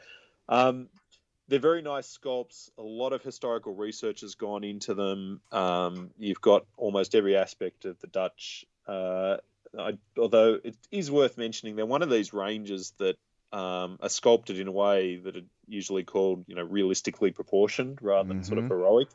They're 1.52 1.60
very 1.60 1.82
nice 1.82 2.18
sculpts. 2.18 2.70
A 2.78 2.82
lot 2.82 3.12
of 3.12 3.22
historical 3.22 3.74
research 3.74 4.22
has 4.22 4.36
gone 4.36 4.64
into 4.64 4.94
them. 4.94 5.42
Um, 5.52 6.10
you've 6.18 6.40
got 6.40 6.64
almost 6.78 7.14
every 7.14 7.36
aspect 7.36 7.84
of 7.84 8.00
the 8.00 8.06
Dutch. 8.06 8.64
Uh, 8.88 9.36
I, 9.78 9.98
although 10.16 10.58
it 10.64 10.78
is 10.90 11.10
worth 11.10 11.36
mentioning, 11.36 11.76
they're 11.76 11.84
one 11.84 12.00
of 12.00 12.08
these 12.08 12.32
ranges 12.32 12.94
that 12.96 13.16
um, 13.52 13.98
are 14.00 14.08
sculpted 14.08 14.60
in 14.60 14.66
a 14.66 14.72
way 14.72 15.16
that 15.16 15.36
are 15.36 15.44
usually 15.68 16.04
called, 16.04 16.46
you 16.46 16.54
know, 16.54 16.62
realistically 16.62 17.32
proportioned 17.32 17.98
rather 18.00 18.28
than 18.28 18.38
mm-hmm. 18.38 18.46
sort 18.46 18.56
of 18.56 18.64
mm-hmm. 18.64 18.72
heroic. 18.72 19.08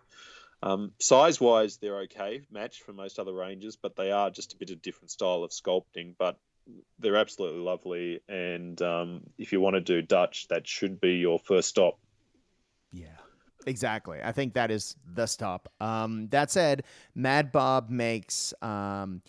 Um, 0.62 0.92
size 1.00 1.42
wise, 1.42 1.78
they're 1.78 2.02
okay, 2.02 2.44
match 2.52 2.84
for 2.84 2.94
most 2.94 3.18
other 3.18 3.34
ranges, 3.34 3.78
but 3.78 3.96
they 3.96 4.12
are 4.12 4.30
just 4.30 4.54
a 4.54 4.58
bit 4.58 4.70
of 4.70 4.84
different 4.84 5.10
style 5.10 5.44
of 5.44 5.50
sculpting. 5.50 6.14
But 6.16 6.38
they're 7.00 7.18
absolutely 7.18 7.62
lovely. 7.62 8.22
And 8.30 8.80
um, 8.80 9.22
if 9.40 9.54
you 9.54 9.60
want 9.60 9.74
to 9.74 9.82
do 9.82 10.04
Dutch, 10.04 10.50
that 10.50 10.68
should 10.68 11.02
be 11.02 11.16
your 11.16 11.40
first 11.40 11.70
stop. 11.70 11.98
Yeah. 12.92 13.08
Exactly. 13.68 14.20
I 14.24 14.32
think 14.32 14.54
that 14.54 14.72
is 14.72 14.96
the 15.14 15.26
stop. 15.26 15.70
Um, 15.82 16.30
that 16.30 16.50
said, 16.50 16.84
Mad 17.16 17.52
Bob 17.52 17.90
makes 17.90 18.54
um, 18.62 19.22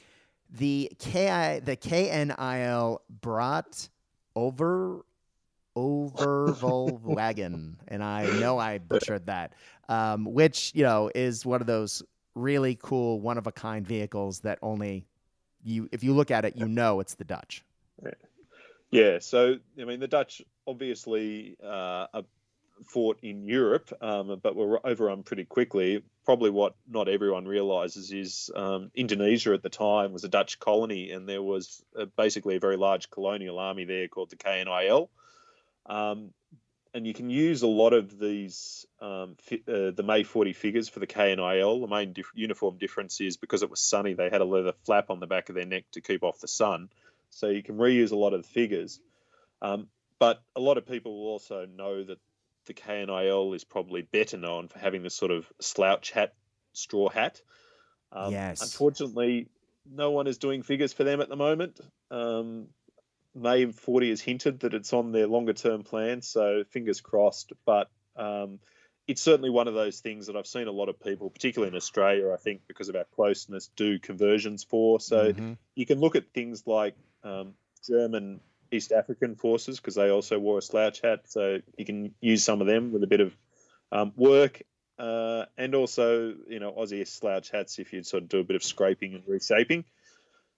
the 0.49 0.93
KI 1.01 1.59
the 1.59 1.77
KNIL 1.77 2.99
brought 3.21 3.89
over 4.37 5.05
over 5.75 6.53
Volkswagen, 6.53 7.75
and 7.89 8.03
I 8.03 8.27
know 8.39 8.59
I 8.59 8.79
butchered 8.79 9.27
that. 9.27 9.55
Um, 9.89 10.25
which 10.25 10.73
you 10.75 10.85
know 10.85 11.11
is 11.15 11.45
one 11.45 11.61
of 11.61 11.67
those 11.67 12.03
really 12.35 12.79
cool, 12.81 13.21
one 13.21 13.39
of 13.39 13.49
a 13.49 13.53
kind 13.53 13.87
vehicles 13.87 14.41
that 14.41 14.59
only 14.63 15.05
you, 15.65 15.89
if 15.91 16.05
you 16.05 16.15
look 16.15 16.31
at 16.31 16.45
it, 16.45 16.57
you 16.57 16.69
know 16.69 17.01
it's 17.01 17.15
the 17.15 17.25
Dutch. 17.25 17.65
Yeah. 18.91 19.19
So 19.19 19.57
I 19.81 19.85
mean, 19.85 19.99
the 19.99 20.09
Dutch 20.09 20.43
obviously 20.67 21.57
uh, 21.63 22.07
fought 22.87 23.19
in 23.23 23.45
Europe, 23.45 23.93
um, 24.01 24.39
but 24.43 24.57
were 24.57 24.87
overrun 24.87 25.23
pretty 25.23 25.45
quickly. 25.45 26.03
Probably 26.25 26.51
what 26.51 26.75
not 26.89 27.09
everyone 27.09 27.47
realizes 27.47 28.13
is 28.13 28.51
um, 28.55 28.91
Indonesia 28.95 29.53
at 29.55 29.63
the 29.63 29.71
time 29.71 30.13
was 30.13 30.25
a 30.25 30.29
Dutch 30.29 30.59
colony, 30.59 31.11
and 31.11 31.29
there 31.29 31.43
was 31.43 31.83
uh, 31.99 32.07
basically 32.17 32.57
a 32.57 32.61
very 32.61 32.77
large 32.77 33.11
colonial 33.11 33.59
army 33.59 33.85
there 33.85 34.09
called 34.09 34.31
the 34.31 34.37
KNIL. 34.37 35.09
Um, 35.87 36.33
and 36.95 37.07
you 37.07 37.15
can 37.15 37.31
use 37.31 37.63
a 37.63 37.67
lot 37.67 37.93
of 37.93 38.19
these 38.19 38.87
um, 39.01 39.37
fi- 39.41 39.63
uh, 39.69 39.91
the 39.91 40.03
May 40.05 40.23
40 40.23 40.53
figures 40.53 40.89
for 40.89 41.01
the 41.01 41.07
KNIL. 41.07 41.81
The 41.81 41.87
main 41.87 42.13
dif- 42.13 42.33
uniform 42.35 42.79
difference 42.79 43.21
is 43.21 43.37
because 43.37 43.63
it 43.63 43.71
was 43.71 43.81
sunny, 43.81 44.15
they 44.15 44.31
had 44.31 44.41
a 44.41 44.47
leather 44.47 44.73
flap 44.85 45.11
on 45.11 45.21
the 45.21 45.27
back 45.27 45.49
of 45.49 45.55
their 45.55 45.67
neck 45.67 45.85
to 45.93 46.01
keep 46.01 46.23
off 46.23 46.41
the 46.41 46.49
sun. 46.49 46.89
So 47.31 47.49
you 47.49 47.63
can 47.63 47.77
reuse 47.77 48.11
a 48.11 48.17
lot 48.17 48.33
of 48.33 48.43
the 48.43 48.49
figures. 48.49 49.01
Um, 49.61 49.89
but 50.19 50.43
a 50.57 50.61
lot 50.61 50.79
of 50.79 50.87
people 50.87 51.19
will 51.19 51.31
also 51.31 51.67
know 51.67 52.03
that 52.05 52.19
the 52.69 52.75
KNIL 52.75 53.55
is 53.55 53.65
probably 53.65 54.03
better 54.03 54.37
known 54.37 54.69
for 54.69 54.79
having 54.79 55.03
this 55.03 55.15
sort 55.15 55.33
of 55.33 55.51
slouch 55.61 56.13
hat, 56.13 56.35
straw 56.73 57.09
hat. 57.09 57.41
Um, 58.13 58.33
yes. 58.33 58.63
Unfortunately, 58.63 59.49
no 59.91 60.13
one 60.13 60.27
is 60.27 60.39
doing 60.39 60.63
figures 60.63 60.93
for 60.93 61.05
them 61.05 61.21
at 61.21 61.29
the 61.29 61.37
moment. 61.37 61.81
Um, 62.11 62.69
May 63.35 63.67
40 63.67 64.11
has 64.11 64.21
hinted 64.21 64.61
that 64.61 64.75
it's 64.75 64.93
on 64.93 65.13
their 65.13 65.27
longer 65.27 65.53
term 65.53 65.83
plan, 65.83 66.23
so 66.23 66.65
fingers 66.71 67.01
crossed. 67.01 67.53
But 67.67 67.91
um, 68.17 68.61
it's 69.07 69.23
certainly 69.23 69.51
one 69.51 69.69
of 69.69 69.75
those 69.75 70.01
things 70.01 70.27
that 70.27 70.37
I've 70.37 70.47
seen 70.47 70.69
a 70.69 70.73
lot 70.73 70.89
of 70.89 71.01
people, 71.01 71.31
particularly 71.31 71.71
in 71.71 71.77
Australia, 71.77 72.33
I 72.33 72.37
think 72.37 72.63
because 72.69 72.89
of 72.89 72.97
our 72.97 73.07
closeness, 73.15 73.71
do 73.77 73.99
conversions 73.99 74.65
for. 74.65 75.01
So 75.01 75.33
mm-hmm. 75.33 75.53
you 75.75 75.87
can 75.87 76.01
look 76.01 76.17
at 76.17 76.33
things 76.33 76.67
like 76.67 76.95
um, 77.25 77.55
German 77.87 78.41
East 78.73 78.93
African 78.93 79.35
forces 79.35 79.79
because 79.79 79.95
they 79.95 80.11
also 80.11 80.39
wore 80.39 80.59
a 80.59 80.63
slouch 80.63 81.01
hat, 81.01 81.23
so 81.25 81.59
you 81.77 81.85
can 81.85 82.15
use 82.21 82.45
some 82.45 82.61
of 82.61 82.67
them 82.67 82.93
with 82.93 83.03
a 83.03 83.07
bit 83.07 83.21
of 83.21 83.37
um, 83.93 84.13
work. 84.17 84.63
Uh, 84.99 85.45
and 85.57 85.75
also, 85.77 86.35
you 86.49 86.59
know, 86.59 86.73
Aussie 86.73 87.07
slouch 87.07 87.51
hats 87.51 87.79
if 87.79 87.93
you 87.93 88.03
sort 88.03 88.25
of 88.25 88.29
do 88.29 88.41
a 88.41 88.45
bit 88.45 88.57
of 88.57 88.65
scraping 88.65 89.15
and 89.15 89.23
reshaping. 89.29 89.85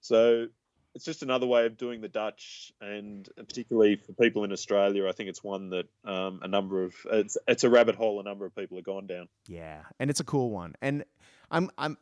So 0.00 0.46
it's 0.94 1.04
just 1.04 1.22
another 1.22 1.46
way 1.46 1.66
of 1.66 1.76
doing 1.76 2.00
the 2.00 2.08
Dutch, 2.08 2.72
and 2.80 3.28
particularly 3.36 3.96
for 3.96 4.12
people 4.12 4.44
in 4.44 4.52
Australia, 4.52 5.08
I 5.08 5.12
think 5.12 5.28
it's 5.28 5.44
one 5.44 5.70
that 5.70 5.88
um, 6.04 6.40
a 6.42 6.48
number 6.48 6.82
of 6.82 6.94
it's 7.12 7.36
it's 7.46 7.64
a 7.64 7.70
rabbit 7.70 7.94
hole 7.94 8.18
a 8.20 8.22
number 8.22 8.44
of 8.44 8.54
people 8.54 8.76
have 8.78 8.84
gone 8.84 9.06
down. 9.06 9.28
Yeah, 9.46 9.82
and 9.98 10.10
it's 10.10 10.20
a 10.20 10.24
cool 10.24 10.50
one, 10.50 10.74
and 10.82 11.04
I'm 11.50 11.70
I'm 11.78 11.96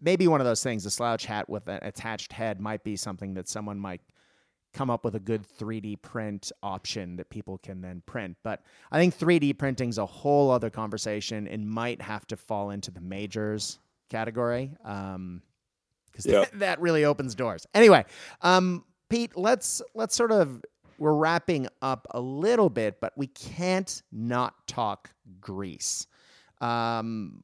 maybe 0.00 0.26
one 0.26 0.40
of 0.40 0.46
those 0.46 0.62
things. 0.62 0.84
A 0.86 0.90
slouch 0.90 1.26
hat 1.26 1.48
with 1.48 1.68
an 1.68 1.78
attached 1.82 2.32
head 2.32 2.60
might 2.60 2.82
be 2.82 2.96
something 2.96 3.34
that 3.34 3.48
someone 3.48 3.78
might 3.78 4.00
come 4.72 4.90
up 4.90 5.04
with 5.04 5.14
a 5.14 5.20
good 5.20 5.46
3D 5.58 6.00
print 6.02 6.50
option 6.62 7.16
that 7.16 7.30
people 7.30 7.58
can 7.58 7.80
then 7.80 8.02
print. 8.06 8.36
But 8.42 8.62
I 8.90 8.98
think 8.98 9.18
3D 9.18 9.58
printing 9.58 9.88
is 9.88 9.98
a 9.98 10.06
whole 10.06 10.50
other 10.50 10.70
conversation 10.70 11.46
and 11.46 11.68
might 11.68 12.00
have 12.00 12.26
to 12.28 12.36
fall 12.36 12.70
into 12.70 12.90
the 12.90 13.00
majors 13.00 13.78
category. 14.08 14.72
Um, 14.84 15.42
because 16.06 16.26
yep. 16.26 16.50
that, 16.50 16.58
that, 16.58 16.80
really 16.80 17.04
opens 17.04 17.34
doors. 17.34 17.66
Anyway, 17.74 18.04
um, 18.42 18.84
Pete, 19.08 19.36
let's 19.36 19.82
let's 19.94 20.14
sort 20.14 20.32
of 20.32 20.62
we're 20.98 21.14
wrapping 21.14 21.68
up 21.80 22.06
a 22.10 22.20
little 22.20 22.70
bit, 22.70 23.00
but 23.00 23.12
we 23.16 23.26
can't 23.26 24.02
not 24.12 24.66
talk 24.66 25.10
Greece. 25.40 26.06
Um, 26.60 27.42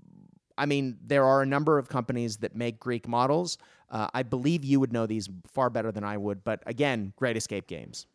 I 0.57 0.67
mean, 0.67 0.99
there 1.05 1.25
are 1.25 1.43
a 1.43 1.47
number 1.47 1.79
of 1.79 1.89
companies 1.89 2.39
that 2.39 2.55
make 2.55 2.79
Greek 2.79 3.09
models. 3.09 3.59
Uh, 3.91 4.09
I 4.13 4.23
believe 4.23 4.65
you 4.65 4.81
would 4.81 4.93
know 4.93 5.07
these 5.07 5.29
far 5.47 5.71
better 5.71 5.91
than 5.91 6.05
I 6.05 6.17
would, 6.17 6.45
but 6.45 6.63
again, 6.67 7.13
Great 7.17 7.37
Escape 7.37 7.67
Games. 7.67 8.07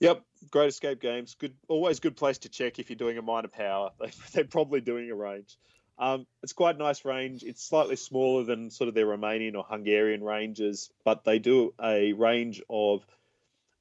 Yep, 0.00 0.22
Great 0.50 0.68
Escape 0.68 1.00
Games. 1.00 1.34
Good, 1.34 1.54
always 1.68 2.00
good 2.00 2.16
place 2.16 2.38
to 2.38 2.48
check 2.48 2.78
if 2.78 2.90
you're 2.90 2.96
doing 2.96 3.18
a 3.18 3.22
minor 3.22 3.48
power. 3.48 3.90
They're 4.32 4.44
probably 4.44 4.80
doing 4.80 5.10
a 5.10 5.14
range. 5.14 5.56
Um, 5.98 6.26
it's 6.42 6.52
quite 6.52 6.76
a 6.76 6.78
nice 6.78 7.04
range. 7.04 7.42
It's 7.42 7.62
slightly 7.64 7.96
smaller 7.96 8.44
than 8.44 8.70
sort 8.70 8.88
of 8.88 8.94
their 8.94 9.06
Romanian 9.06 9.54
or 9.54 9.64
Hungarian 9.64 10.22
ranges, 10.24 10.90
but 11.04 11.24
they 11.24 11.38
do 11.38 11.74
a 11.82 12.12
range 12.12 12.62
of. 12.68 13.04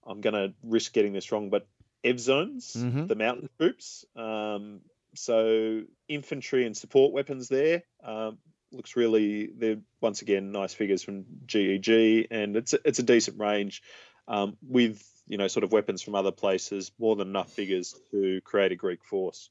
I'm 0.05 0.19
going 0.19 0.33
to 0.33 0.53
risk 0.63 0.91
getting 0.91 1.13
this 1.13 1.31
wrong, 1.31 1.49
but 1.49 1.65
Evzones, 2.03 2.75
mm-hmm. 2.75 3.07
the 3.07 3.15
mountain 3.15 3.49
troops. 3.57 4.05
Um, 4.15 4.81
so 5.15 5.83
infantry 6.07 6.65
and 6.65 6.75
support 6.75 7.13
weapons 7.13 7.47
there. 7.47 7.83
Um, 8.03 8.37
looks 8.73 8.95
really. 8.95 9.47
They're 9.47 9.79
once 10.01 10.21
again 10.21 10.51
nice 10.51 10.73
figures 10.73 11.03
from 11.03 11.25
GEG, 11.45 12.27
and 12.31 12.55
it's 12.55 12.73
a, 12.73 12.79
it's 12.85 12.99
a 12.99 13.03
decent 13.03 13.39
range 13.39 13.83
um, 14.27 14.57
with 14.67 15.03
you 15.27 15.37
know 15.37 15.47
sort 15.47 15.63
of 15.63 15.71
weapons 15.71 16.01
from 16.01 16.15
other 16.15 16.31
places. 16.31 16.91
More 16.99 17.15
than 17.15 17.27
enough 17.27 17.51
figures 17.51 17.95
to 18.11 18.41
create 18.41 18.71
a 18.71 18.75
Greek 18.75 19.03
force. 19.03 19.49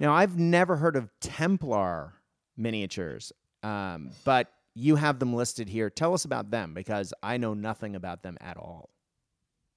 Now, 0.00 0.14
I've 0.14 0.38
never 0.38 0.76
heard 0.76 0.96
of 0.96 1.10
Templar 1.20 2.14
miniatures, 2.56 3.32
um, 3.62 4.10
but 4.24 4.52
you 4.74 4.96
have 4.96 5.18
them 5.18 5.34
listed 5.34 5.68
here. 5.68 5.90
Tell 5.90 6.14
us 6.14 6.24
about 6.24 6.50
them 6.50 6.72
because 6.72 7.12
I 7.22 7.36
know 7.36 7.54
nothing 7.54 7.96
about 7.96 8.22
them 8.22 8.36
at 8.40 8.56
all. 8.56 8.90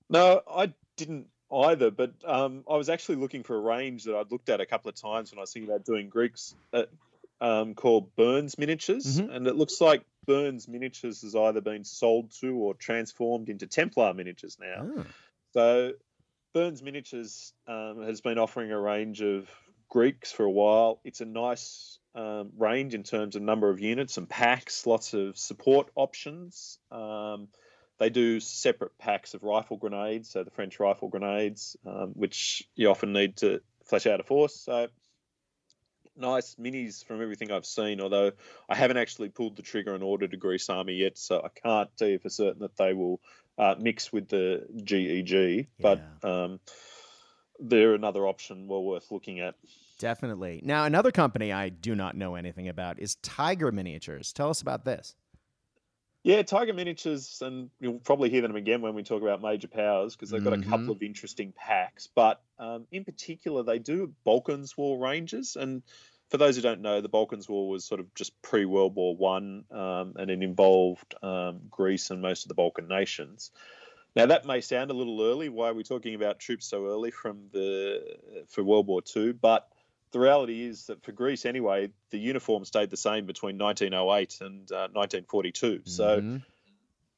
No, 0.09 0.41
I 0.53 0.73
didn't 0.97 1.27
either, 1.51 1.89
but 1.91 2.13
um, 2.25 2.63
I 2.69 2.75
was 2.75 2.89
actually 2.89 3.15
looking 3.15 3.43
for 3.43 3.55
a 3.55 3.59
range 3.59 4.03
that 4.03 4.15
I'd 4.15 4.31
looked 4.31 4.49
at 4.49 4.61
a 4.61 4.65
couple 4.65 4.89
of 4.89 4.95
times 4.95 5.31
when 5.31 5.39
I 5.39 5.41
was 5.41 5.51
thinking 5.51 5.69
about 5.69 5.85
doing 5.85 6.09
Greeks 6.09 6.55
uh, 6.73 6.83
um, 7.41 7.73
called 7.73 8.15
Burns 8.15 8.57
Miniatures, 8.57 9.19
mm-hmm. 9.19 9.31
and 9.31 9.47
it 9.47 9.55
looks 9.55 9.81
like 9.81 10.03
Burns 10.25 10.67
Miniatures 10.67 11.23
has 11.23 11.35
either 11.35 11.59
been 11.59 11.83
sold 11.83 12.31
to 12.39 12.55
or 12.55 12.75
transformed 12.75 13.49
into 13.49 13.67
Templar 13.67 14.13
Miniatures 14.13 14.57
now. 14.61 14.87
Oh. 14.97 15.05
So 15.53 15.91
Burns 16.53 16.83
Miniatures 16.83 17.53
um, 17.67 18.03
has 18.03 18.21
been 18.21 18.37
offering 18.37 18.71
a 18.71 18.79
range 18.79 19.21
of 19.21 19.49
Greeks 19.89 20.31
for 20.31 20.45
a 20.45 20.51
while. 20.51 21.01
It's 21.03 21.21
a 21.21 21.25
nice 21.25 21.99
um, 22.13 22.51
range 22.57 22.93
in 22.93 23.03
terms 23.03 23.35
of 23.35 23.41
number 23.41 23.69
of 23.69 23.79
units 23.79 24.17
and 24.17 24.29
packs, 24.29 24.85
lots 24.85 25.13
of 25.13 25.37
support 25.37 25.89
options. 25.95 26.77
Um, 26.91 27.47
they 27.99 28.09
do 28.09 28.39
separate 28.39 28.97
packs 28.97 29.33
of 29.33 29.43
rifle 29.43 29.77
grenades, 29.77 30.29
so 30.29 30.43
the 30.43 30.51
French 30.51 30.79
rifle 30.79 31.07
grenades, 31.07 31.75
um, 31.85 32.11
which 32.13 32.67
you 32.75 32.89
often 32.89 33.13
need 33.13 33.37
to 33.37 33.61
flesh 33.85 34.07
out 34.07 34.19
a 34.19 34.23
force. 34.23 34.55
So 34.55 34.87
nice 36.21 36.55
minis 36.55 37.03
from 37.05 37.21
everything 37.21 37.51
I've 37.51 37.65
seen, 37.65 37.99
although 37.99 38.31
I 38.69 38.75
haven't 38.75 38.97
actually 38.97 39.29
pulled 39.29 39.55
the 39.55 39.61
trigger 39.61 39.93
and 39.93 40.03
ordered 40.03 40.33
a 40.33 40.37
Greece 40.37 40.69
Army 40.69 40.93
yet, 40.93 41.17
so 41.17 41.41
I 41.43 41.49
can't 41.49 41.89
tell 41.97 42.07
you 42.07 42.19
for 42.19 42.29
certain 42.29 42.61
that 42.61 42.77
they 42.77 42.93
will 42.93 43.19
uh, 43.57 43.75
mix 43.79 44.13
with 44.13 44.29
the 44.29 44.65
GEG. 44.83 45.67
Yeah. 45.77 45.95
But 46.21 46.29
um, 46.29 46.59
they're 47.59 47.93
another 47.93 48.27
option 48.27 48.67
well 48.67 48.83
worth 48.83 49.11
looking 49.11 49.39
at. 49.39 49.55
Definitely. 49.99 50.61
Now, 50.63 50.85
another 50.85 51.11
company 51.11 51.51
I 51.51 51.69
do 51.69 51.95
not 51.95 52.15
know 52.15 52.35
anything 52.35 52.67
about 52.67 52.99
is 52.99 53.15
Tiger 53.15 53.71
Miniatures. 53.71 54.33
Tell 54.33 54.49
us 54.49 54.61
about 54.61 54.83
this. 54.83 55.15
Yeah, 56.23 56.43
Tiger 56.43 56.73
Miniatures, 56.73 57.41
and 57.41 57.71
you'll 57.79 57.99
probably 57.99 58.29
hear 58.29 58.43
them 58.43 58.55
again 58.55 58.81
when 58.81 58.93
we 58.93 59.01
talk 59.01 59.23
about 59.23 59.41
major 59.41 59.67
powers 59.67 60.15
because 60.15 60.29
they've 60.29 60.43
got 60.43 60.53
mm-hmm. 60.53 60.71
a 60.71 60.77
couple 60.77 60.93
of 60.93 61.01
interesting 61.01 61.51
packs. 61.51 62.09
But 62.13 62.41
um, 62.59 62.85
in 62.91 63.05
particular, 63.05 63.63
they 63.63 63.79
do 63.79 64.13
Balkans 64.23 64.77
War 64.77 64.99
ranges. 64.99 65.55
And 65.59 65.81
for 66.31 66.37
those 66.37 66.55
who 66.55 66.61
don't 66.61 66.81
know, 66.81 67.01
the 67.01 67.09
Balkans 67.09 67.49
War 67.49 67.69
was 67.69 67.83
sort 67.83 67.99
of 67.99 68.13
just 68.15 68.41
pre 68.41 68.63
World 68.65 68.95
War 68.95 69.15
One, 69.15 69.65
um, 69.69 70.13
and 70.15 70.31
it 70.31 70.41
involved 70.41 71.13
um, 71.21 71.59
Greece 71.69 72.09
and 72.09 72.21
most 72.21 72.45
of 72.45 72.47
the 72.47 72.55
Balkan 72.55 72.87
nations. 72.87 73.51
Now 74.15 74.25
that 74.27 74.45
may 74.45 74.61
sound 74.61 74.91
a 74.91 74.93
little 74.93 75.21
early. 75.21 75.49
Why 75.49 75.69
are 75.69 75.73
we 75.73 75.83
talking 75.83 76.15
about 76.15 76.39
troops 76.39 76.65
so 76.65 76.87
early 76.87 77.11
from 77.11 77.49
the 77.51 78.01
for 78.47 78.63
World 78.63 78.87
War 78.87 79.01
II? 79.15 79.33
But 79.33 79.67
the 80.11 80.19
reality 80.19 80.65
is 80.65 80.87
that 80.87 81.03
for 81.03 81.11
Greece 81.11 81.45
anyway, 81.45 81.89
the 82.11 82.17
uniform 82.17 82.63
stayed 82.63 82.89
the 82.89 82.97
same 82.97 83.25
between 83.25 83.57
1908 83.57 84.41
and 84.41 84.71
uh, 84.71 84.87
1942. 84.93 85.67
Mm-hmm. 85.67 85.81
So 85.85 86.39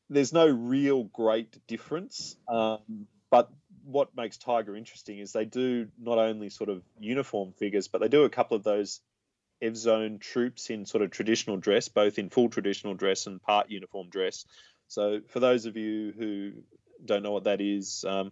there's 0.09 0.33
no 0.33 0.47
real 0.47 1.03
great 1.03 1.65
difference. 1.67 2.35
Um, 2.47 3.07
but 3.29 3.51
what 3.83 4.15
makes 4.15 4.37
Tiger 4.37 4.75
interesting 4.75 5.19
is 5.19 5.31
they 5.31 5.45
do 5.45 5.87
not 5.99 6.17
only 6.17 6.49
sort 6.49 6.69
of 6.69 6.83
uniform 6.99 7.53
figures, 7.53 7.87
but 7.87 8.01
they 8.01 8.07
do 8.07 8.23
a 8.23 8.29
couple 8.29 8.57
of 8.57 8.63
those 8.63 9.01
Evzone 9.61 10.19
troops 10.19 10.69
in 10.69 10.85
sort 10.85 11.03
of 11.03 11.11
traditional 11.11 11.57
dress, 11.57 11.87
both 11.87 12.19
in 12.19 12.29
full 12.29 12.49
traditional 12.49 12.93
dress 12.93 13.27
and 13.27 13.41
part 13.41 13.69
uniform 13.69 14.09
dress. 14.09 14.45
So 14.87 15.21
for 15.29 15.39
those 15.39 15.65
of 15.65 15.77
you 15.77 16.13
who 16.17 16.51
don't 17.03 17.23
know 17.23 17.31
what 17.31 17.45
that 17.45 17.61
is, 17.61 18.03
um, 18.07 18.31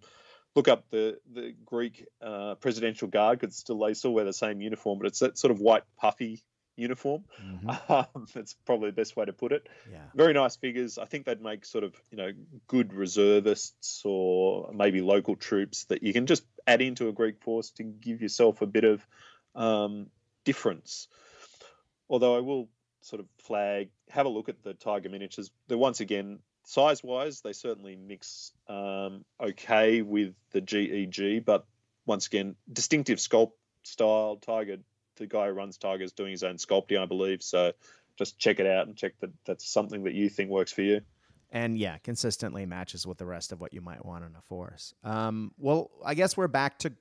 look 0.56 0.68
up 0.68 0.90
the 0.90 1.19
the 1.32 1.53
Greek 1.65 2.06
uh, 2.22 2.56
presidential 2.56 3.07
guard 3.07 3.40
because 3.40 3.56
still 3.56 3.80
they 3.80 3.94
still 3.94 4.14
wear 4.14 4.26
the 4.26 4.34
same 4.34 4.61
uniform, 4.61 4.99
but 4.99 5.07
it's 5.07 5.19
that 5.19 5.38
sort 5.38 5.52
of 5.52 5.60
white 5.60 5.84
puffy 5.98 6.44
uniform. 6.81 7.23
Mm-hmm. 7.41 7.69
Um, 7.91 8.25
that's 8.33 8.53
probably 8.65 8.89
the 8.89 8.95
best 8.95 9.15
way 9.15 9.25
to 9.25 9.33
put 9.33 9.51
it. 9.51 9.67
Yeah. 9.91 9.99
Very 10.15 10.33
nice 10.33 10.55
figures. 10.55 10.97
I 10.97 11.05
think 11.05 11.25
they'd 11.25 11.41
make 11.41 11.65
sort 11.65 11.83
of 11.83 11.93
you 12.09 12.17
know 12.17 12.31
good 12.67 12.93
reservists 12.93 14.01
or 14.05 14.71
maybe 14.73 15.01
local 15.01 15.35
troops 15.35 15.85
that 15.85 16.03
you 16.03 16.13
can 16.13 16.25
just 16.25 16.43
add 16.65 16.81
into 16.81 17.09
a 17.09 17.11
Greek 17.11 17.41
force 17.41 17.71
to 17.71 17.83
give 17.83 18.21
yourself 18.21 18.61
a 18.61 18.65
bit 18.65 18.83
of 18.83 19.05
um, 19.55 20.07
difference. 20.45 21.07
Although 22.09 22.35
I 22.35 22.39
will 22.39 22.69
sort 23.01 23.19
of 23.19 23.27
flag, 23.43 23.89
have 24.09 24.25
a 24.25 24.29
look 24.29 24.49
at 24.49 24.63
the 24.63 24.73
Tiger 24.73 25.09
miniatures. 25.09 25.51
They're 25.67 25.77
once 25.77 25.99
again 25.99 26.39
size 26.63 27.03
wise, 27.03 27.41
they 27.41 27.53
certainly 27.53 27.95
mix 27.95 28.51
um, 28.67 29.25
okay 29.39 30.01
with 30.01 30.33
the 30.51 30.61
GEG, 30.61 31.43
but 31.45 31.65
once 32.05 32.27
again, 32.27 32.55
distinctive 32.71 33.19
sculpt 33.19 33.53
style. 33.83 34.37
Tiger, 34.37 34.77
the 35.15 35.27
guy 35.27 35.47
who 35.47 35.53
runs 35.53 35.77
Tiger 35.77 36.03
is 36.03 36.11
doing 36.11 36.31
his 36.31 36.43
own 36.43 36.55
sculpting, 36.55 37.01
I 37.01 37.05
believe. 37.05 37.41
So 37.43 37.71
just 38.17 38.38
check 38.38 38.59
it 38.59 38.67
out 38.67 38.88
and 38.88 38.95
check 38.95 39.13
that 39.19 39.31
that's 39.45 39.67
something 39.67 40.03
that 40.03 40.13
you 40.13 40.29
think 40.29 40.49
works 40.49 40.71
for 40.71 40.81
you. 40.81 41.01
And 41.51 41.77
yeah, 41.77 41.97
consistently 41.97 42.65
matches 42.65 43.05
with 43.05 43.17
the 43.17 43.25
rest 43.25 43.51
of 43.51 43.59
what 43.59 43.73
you 43.73 43.81
might 43.81 44.05
want 44.05 44.23
in 44.23 44.35
a 44.38 44.41
force. 44.41 44.93
Um, 45.03 45.51
well, 45.57 45.91
I 46.05 46.13
guess 46.13 46.38
we're 46.38 46.47
back 46.47 46.79
to 46.79 46.93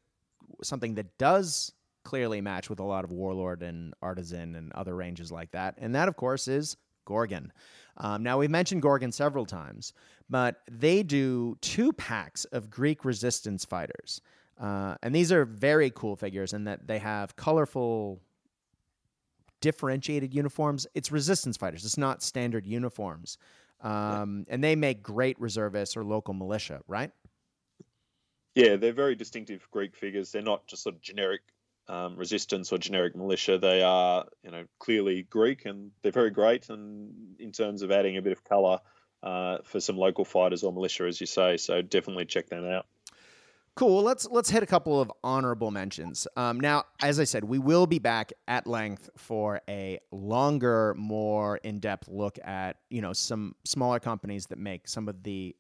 something 0.62 0.94
that 0.94 1.18
does 1.18 1.72
clearly 2.02 2.40
match 2.40 2.68
with 2.68 2.80
a 2.80 2.84
lot 2.84 3.04
of 3.04 3.12
Warlord 3.12 3.62
and 3.62 3.94
Artisan 4.02 4.56
and 4.56 4.72
other 4.72 4.96
ranges 4.96 5.30
like 5.30 5.52
that. 5.52 5.76
And 5.78 5.94
that, 5.94 6.08
of 6.08 6.16
course, 6.16 6.48
is 6.48 6.76
Gorgon. 7.04 7.52
Um, 7.96 8.22
now, 8.22 8.38
we've 8.38 8.50
mentioned 8.50 8.82
Gorgon 8.82 9.12
several 9.12 9.44
times, 9.44 9.92
but 10.28 10.62
they 10.70 11.02
do 11.02 11.56
two 11.60 11.92
packs 11.92 12.44
of 12.46 12.70
Greek 12.70 13.04
resistance 13.04 13.64
fighters. 13.64 14.20
Uh, 14.60 14.94
and 15.02 15.14
these 15.14 15.32
are 15.32 15.44
very 15.44 15.90
cool 15.90 16.16
figures 16.16 16.52
in 16.52 16.64
that 16.64 16.86
they 16.86 16.98
have 16.98 17.34
colorful, 17.34 18.20
differentiated 19.60 20.34
uniforms. 20.34 20.86
It's 20.94 21.10
resistance 21.10 21.56
fighters, 21.56 21.84
it's 21.84 21.98
not 21.98 22.22
standard 22.22 22.66
uniforms. 22.66 23.38
Um, 23.80 24.44
and 24.50 24.62
they 24.62 24.76
make 24.76 25.02
great 25.02 25.40
reservists 25.40 25.96
or 25.96 26.04
local 26.04 26.34
militia, 26.34 26.82
right? 26.86 27.10
Yeah, 28.54 28.76
they're 28.76 28.92
very 28.92 29.14
distinctive 29.14 29.66
Greek 29.70 29.96
figures. 29.96 30.32
They're 30.32 30.42
not 30.42 30.66
just 30.66 30.82
sort 30.82 30.96
of 30.96 31.00
generic 31.00 31.40
um, 31.88 32.16
resistance 32.16 32.72
or 32.72 32.78
generic 32.78 33.16
militia. 33.16 33.58
They 33.58 33.82
are, 33.82 34.26
you 34.42 34.50
know, 34.50 34.64
clearly 34.78 35.22
Greek, 35.22 35.64
and 35.64 35.92
they're 36.02 36.12
very 36.12 36.30
great. 36.30 36.68
And 36.68 37.36
in 37.38 37.52
terms 37.52 37.80
of 37.80 37.90
adding 37.90 38.18
a 38.18 38.22
bit 38.22 38.32
of 38.32 38.44
colour 38.44 38.80
uh, 39.22 39.58
for 39.64 39.80
some 39.80 39.96
local 39.96 40.24
fighters 40.24 40.62
or 40.62 40.72
militia, 40.72 41.04
as 41.04 41.20
you 41.20 41.26
say, 41.26 41.56
so 41.56 41.80
definitely 41.80 42.26
check 42.26 42.48
them 42.48 42.66
out. 42.66 42.86
Cool. 43.80 44.02
Let's 44.02 44.28
let's 44.28 44.50
hit 44.50 44.62
a 44.62 44.66
couple 44.66 45.00
of 45.00 45.10
honorable 45.24 45.70
mentions. 45.70 46.28
Um, 46.36 46.60
now, 46.60 46.84
as 47.00 47.18
I 47.18 47.24
said, 47.24 47.44
we 47.44 47.58
will 47.58 47.86
be 47.86 47.98
back 47.98 48.30
at 48.46 48.66
length 48.66 49.08
for 49.16 49.62
a 49.70 49.98
longer, 50.12 50.94
more 50.98 51.56
in-depth 51.56 52.06
look 52.06 52.38
at 52.44 52.76
you 52.90 53.00
know 53.00 53.14
some 53.14 53.54
smaller 53.64 53.98
companies 53.98 54.44
that 54.48 54.58
make 54.58 54.86
some 54.86 55.08
of 55.08 55.22
the 55.22 55.56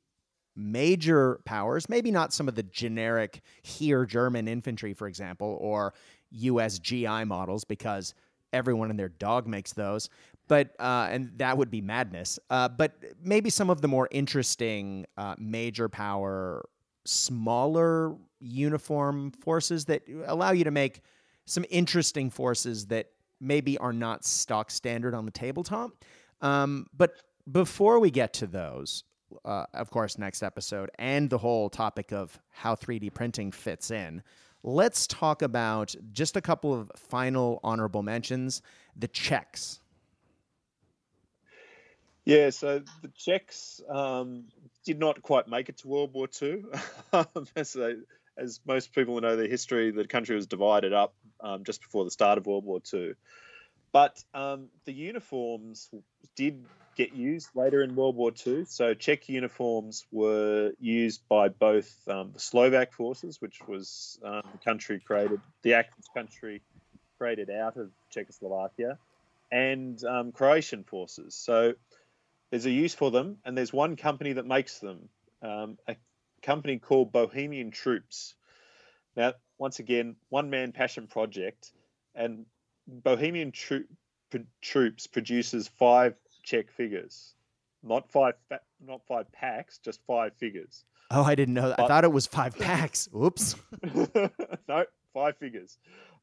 major 0.54 1.40
powers, 1.46 1.88
maybe 1.88 2.10
not 2.10 2.34
some 2.34 2.46
of 2.46 2.54
the 2.54 2.62
generic 2.62 3.40
here 3.62 4.04
German 4.04 4.48
infantry, 4.48 4.92
for 4.92 5.08
example, 5.08 5.56
or 5.58 5.94
US 6.30 6.78
GI 6.78 7.24
models, 7.24 7.64
because 7.64 8.12
everyone 8.52 8.90
and 8.90 8.98
their 8.98 9.08
dog 9.08 9.46
makes 9.46 9.72
those. 9.72 10.10
But 10.46 10.76
uh, 10.78 11.08
and 11.10 11.32
that 11.38 11.56
would 11.56 11.70
be 11.70 11.80
madness. 11.80 12.38
Uh, 12.50 12.68
but 12.68 13.02
maybe 13.24 13.48
some 13.48 13.70
of 13.70 13.80
the 13.80 13.88
more 13.88 14.08
interesting 14.10 15.06
uh, 15.16 15.36
major 15.38 15.88
power 15.88 16.66
smaller 17.04 18.14
uniform 18.40 19.30
forces 19.30 19.84
that 19.86 20.02
allow 20.26 20.50
you 20.52 20.64
to 20.64 20.70
make 20.70 21.00
some 21.46 21.64
interesting 21.70 22.30
forces 22.30 22.86
that 22.86 23.10
maybe 23.40 23.78
are 23.78 23.92
not 23.92 24.24
stock 24.24 24.70
standard 24.70 25.14
on 25.14 25.24
the 25.24 25.30
tabletop. 25.30 25.90
Um, 26.40 26.86
but 26.96 27.14
before 27.50 27.98
we 27.98 28.10
get 28.10 28.32
to 28.34 28.46
those, 28.46 29.04
uh, 29.44 29.64
of 29.74 29.90
course, 29.90 30.18
next 30.18 30.42
episode 30.42 30.90
and 30.98 31.30
the 31.30 31.38
whole 31.38 31.70
topic 31.70 32.12
of 32.12 32.38
how 32.50 32.74
3D 32.74 33.12
printing 33.12 33.52
fits 33.52 33.90
in, 33.90 34.22
let's 34.62 35.06
talk 35.06 35.42
about 35.42 35.94
just 36.12 36.36
a 36.36 36.40
couple 36.40 36.74
of 36.74 36.90
final 36.96 37.60
honorable 37.64 38.02
mentions 38.02 38.62
the 38.96 39.08
Czechs. 39.08 39.80
Yeah, 42.24 42.50
so 42.50 42.82
the 43.02 43.08
Czechs, 43.16 43.80
um, 43.88 44.44
did 44.84 44.98
not 44.98 45.22
quite 45.22 45.48
make 45.48 45.68
it 45.68 45.78
to 45.78 45.88
World 45.88 46.12
War 46.12 46.28
II. 46.40 46.64
as, 47.56 47.72
they, 47.72 47.94
as 48.36 48.60
most 48.66 48.94
people 48.94 49.20
know, 49.20 49.36
the 49.36 49.48
history, 49.48 49.90
the 49.90 50.06
country 50.06 50.36
was 50.36 50.46
divided 50.46 50.92
up 50.92 51.14
um, 51.40 51.64
just 51.64 51.82
before 51.82 52.04
the 52.04 52.10
start 52.10 52.38
of 52.38 52.46
World 52.46 52.64
War 52.64 52.80
II. 52.92 53.14
But 53.92 54.22
um, 54.34 54.68
the 54.84 54.92
uniforms 54.92 55.90
did 56.36 56.64
get 56.96 57.14
used 57.14 57.48
later 57.54 57.82
in 57.82 57.96
World 57.96 58.16
War 58.16 58.32
II. 58.46 58.64
So 58.66 58.94
Czech 58.94 59.28
uniforms 59.28 60.06
were 60.12 60.72
used 60.78 61.22
by 61.28 61.48
both 61.48 61.92
um, 62.08 62.30
the 62.32 62.38
Slovak 62.38 62.92
forces, 62.92 63.40
which 63.40 63.60
was 63.66 64.18
um, 64.24 64.42
the 64.52 64.58
country 64.64 65.00
created, 65.00 65.40
the 65.62 65.74
active 65.74 66.04
country 66.14 66.62
created 67.18 67.50
out 67.50 67.76
of 67.76 67.90
Czechoslovakia, 68.10 68.98
and 69.50 70.02
um, 70.04 70.32
Croatian 70.32 70.84
forces. 70.84 71.34
So 71.34 71.74
there's 72.50 72.66
a 72.66 72.70
use 72.70 72.94
for 72.94 73.10
them, 73.10 73.38
and 73.44 73.56
there's 73.56 73.72
one 73.72 73.96
company 73.96 74.32
that 74.34 74.46
makes 74.46 74.78
them, 74.78 75.08
um, 75.42 75.78
a 75.88 75.96
company 76.42 76.78
called 76.78 77.12
Bohemian 77.12 77.70
Troops. 77.70 78.34
Now, 79.16 79.34
once 79.58 79.78
again, 79.78 80.16
one 80.28 80.50
man 80.50 80.72
passion 80.72 81.06
project, 81.06 81.72
and 82.14 82.46
Bohemian 82.86 83.52
Tro- 83.52 83.84
Troops 84.60 85.06
produces 85.06 85.68
five 85.68 86.14
Czech 86.42 86.70
figures, 86.70 87.34
not 87.82 88.10
five, 88.10 88.34
not 88.84 89.02
five 89.06 89.30
packs, 89.32 89.78
just 89.78 90.00
five 90.06 90.34
figures. 90.36 90.84
Oh, 91.10 91.22
I 91.22 91.34
didn't 91.34 91.54
know 91.54 91.68
that. 91.68 91.76
But, 91.76 91.84
I 91.84 91.88
thought 91.88 92.04
it 92.04 92.12
was 92.12 92.26
five 92.26 92.56
packs. 92.56 93.08
Oops. 93.14 93.56
no, 94.68 94.84
five 95.12 95.36
figures. 95.38 95.78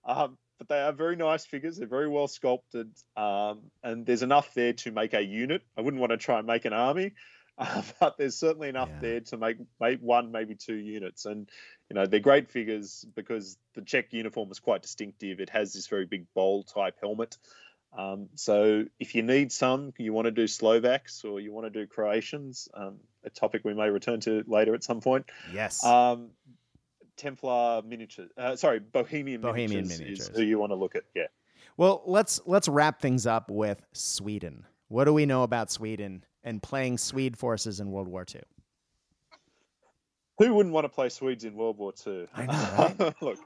Um, 0.05 0.37
but 0.57 0.67
they 0.67 0.79
are 0.81 0.91
very 0.91 1.15
nice 1.15 1.45
figures. 1.45 1.77
They're 1.77 1.88
very 1.88 2.07
well 2.07 2.27
sculpted, 2.27 2.91
um, 3.15 3.61
and 3.84 4.05
there's 4.05 4.23
enough 4.23 4.53
there 4.53 4.73
to 4.73 4.91
make 4.91 5.13
a 5.13 5.21
unit. 5.21 5.63
I 5.77 5.81
wouldn't 5.81 5.99
want 5.99 6.11
to 6.11 6.17
try 6.17 6.39
and 6.39 6.47
make 6.47 6.65
an 6.65 6.73
army, 6.73 7.13
uh, 7.57 7.81
but 7.99 8.17
there's 8.17 8.35
certainly 8.35 8.69
enough 8.69 8.89
yeah. 8.95 8.99
there 9.01 9.19
to 9.21 9.38
make, 9.38 9.57
make 9.79 9.99
one, 9.99 10.31
maybe 10.31 10.55
two 10.55 10.75
units. 10.75 11.25
And 11.25 11.49
you 11.89 11.95
know 11.95 12.05
they're 12.05 12.19
great 12.19 12.49
figures 12.49 13.05
because 13.15 13.57
the 13.75 13.81
Czech 13.81 14.13
uniform 14.13 14.51
is 14.51 14.59
quite 14.59 14.81
distinctive. 14.81 15.39
It 15.39 15.49
has 15.49 15.73
this 15.73 15.88
very 15.88 16.05
big 16.05 16.25
bowl 16.34 16.63
type 16.63 16.95
helmet. 17.01 17.38
Um, 17.97 18.29
so 18.35 18.85
if 18.99 19.15
you 19.15 19.23
need 19.23 19.51
some, 19.51 19.93
you 19.97 20.13
want 20.13 20.25
to 20.25 20.31
do 20.31 20.47
Slovaks 20.47 21.23
or 21.23 21.39
you 21.39 21.51
want 21.51 21.71
to 21.71 21.79
do 21.79 21.88
Croatians, 21.88 22.67
um, 22.73 22.97
a 23.23 23.29
topic 23.29 23.61
we 23.63 23.73
may 23.73 23.89
return 23.89 24.19
to 24.21 24.43
later 24.47 24.75
at 24.75 24.84
some 24.84 25.01
point. 25.01 25.25
Yes. 25.53 25.84
Um, 25.84 26.29
Templar 27.18 27.81
miniatures. 27.84 28.30
Uh, 28.38 28.56
sorry, 28.56 28.80
Bohemian, 28.80 29.41
Bohemian 29.41 29.88
miniatures, 29.88 29.99
miniatures, 29.99 30.30
is 30.30 30.38
who 30.38 30.44
you 30.44 30.60
want 30.60 30.72
to 30.72 30.76
look 30.76 30.95
at. 30.95 31.03
Yeah. 31.15 31.27
Well, 31.76 32.03
let's 32.06 32.39
let's 32.45 32.68
wrap 32.68 33.02
things 33.02 33.27
up 33.27 33.52
with 33.52 33.81
Sweden. 33.94 34.65
What 34.88 35.06
do 35.06 35.14
we 35.14 35.26
know 35.26 35.44
about 35.44 35.69
Sweden 35.69 36.23
and 36.44 36.64
playing 36.64 36.98
Swede 36.98 37.38
forces 37.38 37.80
in 37.80 37.91
World 37.91 38.07
War 38.07 38.26
II? 38.34 38.41
Who 40.38 40.53
wouldn't 40.53 40.73
want 40.73 40.85
to 40.85 40.89
play 40.89 41.10
Swedes 41.10 41.44
in 41.44 41.56
World 41.56 41.77
War 41.77 41.94
II? 42.06 42.27
I 42.35 42.45
know, 42.45 42.95
right? 42.99 43.22
look, 43.22 43.39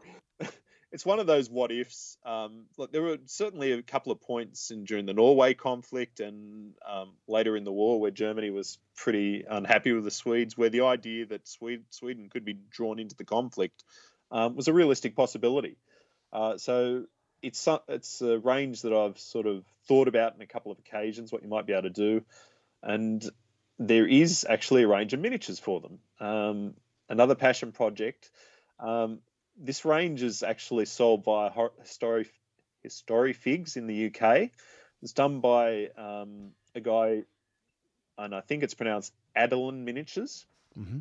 it's 0.91 1.05
one 1.05 1.19
of 1.19 1.27
those 1.27 1.49
what 1.49 1.71
ifs. 1.71 2.17
Um, 2.25 2.65
look, 2.77 2.91
there 2.91 3.01
were 3.01 3.17
certainly 3.25 3.71
a 3.71 3.81
couple 3.81 4.11
of 4.11 4.21
points 4.21 4.71
in, 4.71 4.83
during 4.83 5.05
the 5.05 5.13
Norway 5.13 5.53
conflict 5.53 6.19
and 6.19 6.73
um, 6.87 7.13
later 7.27 7.55
in 7.55 7.63
the 7.63 7.71
war 7.71 7.99
where 7.99 8.11
Germany 8.11 8.49
was 8.49 8.77
pretty 8.95 9.45
unhappy 9.49 9.93
with 9.93 10.03
the 10.03 10.11
Swedes, 10.11 10.57
where 10.57 10.69
the 10.69 10.81
idea 10.81 11.25
that 11.27 11.47
Sweden, 11.47 11.85
Sweden 11.91 12.29
could 12.29 12.43
be 12.43 12.57
drawn 12.69 12.99
into 12.99 13.15
the 13.15 13.23
conflict 13.23 13.83
um, 14.31 14.55
was 14.55 14.67
a 14.67 14.73
realistic 14.73 15.15
possibility. 15.15 15.77
Uh, 16.33 16.57
so 16.57 17.05
it's 17.41 17.67
it's 17.87 18.21
a 18.21 18.37
range 18.37 18.81
that 18.83 18.93
I've 18.93 19.17
sort 19.17 19.47
of 19.47 19.63
thought 19.87 20.07
about 20.07 20.35
in 20.35 20.41
a 20.41 20.45
couple 20.45 20.71
of 20.71 20.79
occasions 20.79 21.31
what 21.31 21.41
you 21.41 21.49
might 21.49 21.65
be 21.65 21.73
able 21.73 21.83
to 21.83 21.89
do, 21.89 22.23
and 22.83 23.23
there 23.79 24.07
is 24.07 24.45
actually 24.47 24.83
a 24.83 24.87
range 24.87 25.13
of 25.13 25.19
miniatures 25.19 25.59
for 25.59 25.81
them. 25.81 25.99
Um, 26.19 26.73
another 27.09 27.35
passion 27.35 27.71
project. 27.71 28.29
Um, 28.79 29.19
this 29.57 29.85
range 29.85 30.23
is 30.23 30.43
actually 30.43 30.85
sold 30.85 31.23
by 31.23 31.51
History 31.81 32.27
Historifigs 32.85 33.77
in 33.77 33.87
the 33.87 34.07
UK. 34.07 34.49
It's 35.01 35.13
done 35.13 35.39
by 35.39 35.87
um, 35.97 36.51
a 36.75 36.81
guy, 36.81 37.23
and 38.17 38.35
I 38.35 38.41
think 38.41 38.63
it's 38.63 38.73
pronounced 38.73 39.13
Adelin 39.35 39.83
Miniatures. 39.83 40.45
Mm-hmm. 40.77 40.99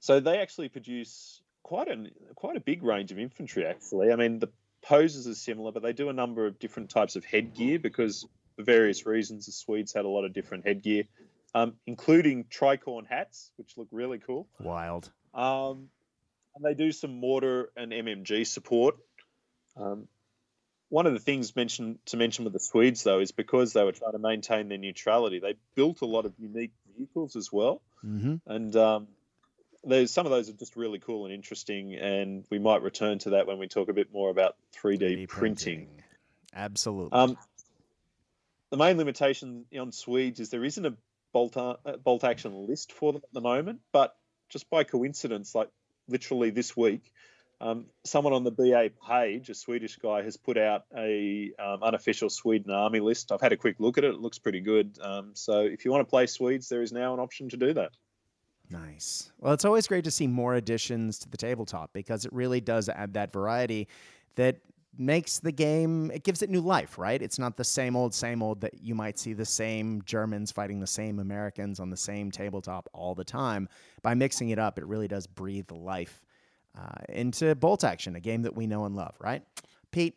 So 0.00 0.20
they 0.20 0.38
actually 0.38 0.68
produce 0.68 1.42
quite 1.62 1.88
a 1.88 2.10
quite 2.34 2.56
a 2.56 2.60
big 2.60 2.82
range 2.82 3.12
of 3.12 3.18
infantry. 3.18 3.66
Actually, 3.66 4.12
I 4.12 4.16
mean 4.16 4.38
the 4.38 4.48
poses 4.82 5.28
are 5.28 5.34
similar, 5.34 5.72
but 5.72 5.82
they 5.82 5.92
do 5.92 6.08
a 6.08 6.12
number 6.12 6.46
of 6.46 6.58
different 6.58 6.90
types 6.90 7.16
of 7.16 7.24
headgear 7.24 7.78
because 7.78 8.26
for 8.56 8.62
various 8.62 9.06
reasons 9.06 9.46
the 9.46 9.52
Swedes 9.52 9.92
had 9.92 10.04
a 10.04 10.08
lot 10.08 10.24
of 10.24 10.32
different 10.32 10.66
headgear, 10.66 11.04
um, 11.54 11.74
including 11.86 12.44
tricorn 12.44 13.06
hats, 13.06 13.50
which 13.56 13.76
look 13.76 13.88
really 13.92 14.18
cool. 14.18 14.48
Wild. 14.58 15.10
Um, 15.34 15.90
and 16.60 16.70
they 16.70 16.74
do 16.74 16.92
some 16.92 17.18
mortar 17.18 17.70
and 17.76 17.92
MMG 17.92 18.46
support. 18.46 18.96
Um, 19.76 20.08
one 20.88 21.06
of 21.06 21.12
the 21.12 21.20
things 21.20 21.54
mentioned 21.54 21.98
to 22.06 22.16
mention 22.16 22.44
with 22.44 22.52
the 22.52 22.60
Swedes 22.60 23.02
though 23.02 23.20
is 23.20 23.32
because 23.32 23.72
they 23.72 23.84
were 23.84 23.92
trying 23.92 24.12
to 24.12 24.18
maintain 24.18 24.68
their 24.68 24.78
neutrality, 24.78 25.38
they 25.38 25.54
built 25.74 26.00
a 26.02 26.06
lot 26.06 26.26
of 26.26 26.34
unique 26.38 26.72
vehicles 26.96 27.36
as 27.36 27.50
well, 27.52 27.80
mm-hmm. 28.04 28.36
and 28.46 28.76
um, 28.76 29.08
there's 29.84 30.10
some 30.10 30.26
of 30.26 30.32
those 30.32 30.50
are 30.50 30.54
just 30.54 30.76
really 30.76 30.98
cool 30.98 31.24
and 31.24 31.34
interesting, 31.34 31.94
and 31.94 32.44
we 32.50 32.58
might 32.58 32.82
return 32.82 33.18
to 33.20 33.30
that 33.30 33.46
when 33.46 33.58
we 33.58 33.68
talk 33.68 33.88
a 33.88 33.92
bit 33.92 34.12
more 34.12 34.30
about 34.30 34.56
3D, 34.82 34.98
3D 34.98 35.28
printing. 35.28 35.28
printing. 35.28 35.88
Absolutely. 36.52 37.12
Um, 37.12 37.38
the 38.70 38.76
main 38.76 38.98
limitation 38.98 39.64
on 39.78 39.92
Swedes 39.92 40.40
is 40.40 40.50
there 40.50 40.64
isn't 40.64 40.84
a 40.84 40.94
bolt, 41.32 41.56
uh, 41.56 41.76
bolt 42.02 42.24
action 42.24 42.66
list 42.66 42.92
for 42.92 43.12
them 43.12 43.22
at 43.24 43.32
the 43.32 43.40
moment, 43.40 43.80
but 43.92 44.16
just 44.48 44.68
by 44.68 44.82
coincidence, 44.82 45.54
like 45.54 45.70
literally 46.10 46.50
this 46.50 46.76
week, 46.76 47.12
um, 47.60 47.86
someone 48.04 48.32
on 48.32 48.44
the 48.44 48.50
BA 48.50 48.90
page, 49.06 49.50
a 49.50 49.54
Swedish 49.54 49.96
guy, 49.96 50.22
has 50.22 50.36
put 50.36 50.56
out 50.56 50.84
a 50.96 51.52
um, 51.58 51.82
unofficial 51.82 52.30
Sweden 52.30 52.70
army 52.70 53.00
list. 53.00 53.32
I've 53.32 53.40
had 53.40 53.52
a 53.52 53.56
quick 53.56 53.76
look 53.78 53.98
at 53.98 54.04
it; 54.04 54.14
it 54.14 54.20
looks 54.20 54.38
pretty 54.38 54.60
good. 54.60 54.98
Um, 55.02 55.30
so, 55.34 55.60
if 55.60 55.84
you 55.84 55.90
want 55.90 56.06
to 56.06 56.10
play 56.10 56.26
Swedes, 56.26 56.68
there 56.68 56.82
is 56.82 56.92
now 56.92 57.12
an 57.12 57.20
option 57.20 57.48
to 57.50 57.56
do 57.56 57.74
that. 57.74 57.92
Nice. 58.70 59.32
Well, 59.40 59.52
it's 59.52 59.64
always 59.64 59.86
great 59.86 60.04
to 60.04 60.10
see 60.10 60.26
more 60.26 60.54
additions 60.54 61.18
to 61.20 61.28
the 61.28 61.36
tabletop 61.36 61.92
because 61.92 62.24
it 62.24 62.32
really 62.32 62.60
does 62.60 62.88
add 62.88 63.14
that 63.14 63.32
variety 63.32 63.88
that 64.36 64.58
makes 64.98 65.38
the 65.38 65.52
game 65.52 66.10
it 66.10 66.24
gives 66.24 66.42
it 66.42 66.50
new 66.50 66.60
life 66.60 66.98
right? 66.98 67.22
It's 67.22 67.38
not 67.38 67.56
the 67.56 67.64
same 67.64 67.96
old 67.96 68.14
same 68.14 68.42
old 68.42 68.60
that 68.60 68.82
you 68.82 68.94
might 68.94 69.18
see 69.18 69.32
the 69.32 69.44
same 69.44 70.02
germans 70.04 70.50
fighting 70.50 70.80
the 70.80 70.86
same 70.86 71.18
americans 71.18 71.80
on 71.80 71.90
the 71.90 71.96
same 71.96 72.30
tabletop 72.30 72.88
all 72.92 73.14
the 73.14 73.24
time. 73.24 73.68
By 74.02 74.14
mixing 74.14 74.50
it 74.50 74.58
up 74.58 74.78
it 74.78 74.86
really 74.86 75.08
does 75.08 75.26
breathe 75.26 75.70
life 75.70 76.22
uh, 76.78 77.02
into 77.08 77.54
bolt 77.54 77.84
action 77.84 78.16
a 78.16 78.20
game 78.20 78.42
that 78.42 78.54
we 78.54 78.66
know 78.66 78.84
and 78.84 78.96
love 78.96 79.14
right? 79.20 79.42
Pete 79.90 80.16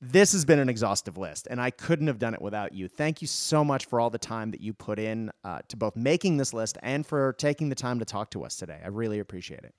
this 0.00 0.32
has 0.32 0.44
been 0.44 0.58
an 0.58 0.68
exhaustive 0.68 1.16
list 1.16 1.46
and 1.50 1.60
i 1.60 1.70
couldn't 1.70 2.08
have 2.08 2.18
done 2.18 2.34
it 2.34 2.42
without 2.42 2.74
you. 2.74 2.88
Thank 2.88 3.22
you 3.22 3.28
so 3.28 3.64
much 3.64 3.86
for 3.86 4.00
all 4.00 4.10
the 4.10 4.18
time 4.18 4.50
that 4.50 4.60
you 4.60 4.72
put 4.72 4.98
in 4.98 5.30
uh, 5.44 5.60
to 5.68 5.76
both 5.76 5.96
making 5.96 6.36
this 6.36 6.52
list 6.52 6.78
and 6.82 7.06
for 7.06 7.34
taking 7.34 7.68
the 7.68 7.74
time 7.74 7.98
to 7.98 8.04
talk 8.04 8.30
to 8.32 8.44
us 8.44 8.56
today. 8.56 8.80
I 8.84 8.88
really 8.88 9.20
appreciate 9.20 9.64
it 9.64 9.74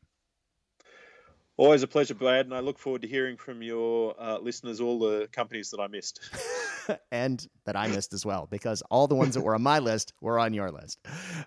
Always 1.59 1.83
a 1.83 1.87
pleasure, 1.87 2.15
Brad, 2.15 2.45
and 2.45 2.55
I 2.55 2.61
look 2.61 2.79
forward 2.79 3.01
to 3.01 3.07
hearing 3.09 3.35
from 3.35 3.61
your 3.61 4.15
uh, 4.17 4.37
listeners 4.37 4.79
all 4.79 4.97
the 4.97 5.27
companies 5.33 5.69
that 5.71 5.81
I 5.81 5.87
missed. 5.87 6.21
and 7.11 7.45
that 7.65 7.75
I 7.75 7.89
missed 7.89 8.13
as 8.13 8.25
well, 8.25 8.47
because 8.49 8.81
all 8.89 9.07
the 9.07 9.15
ones 9.15 9.35
that 9.35 9.41
were 9.41 9.55
on 9.55 9.61
my 9.61 9.79
list 9.79 10.13
were 10.21 10.39
on 10.39 10.53
your 10.53 10.71
list. 10.71 10.99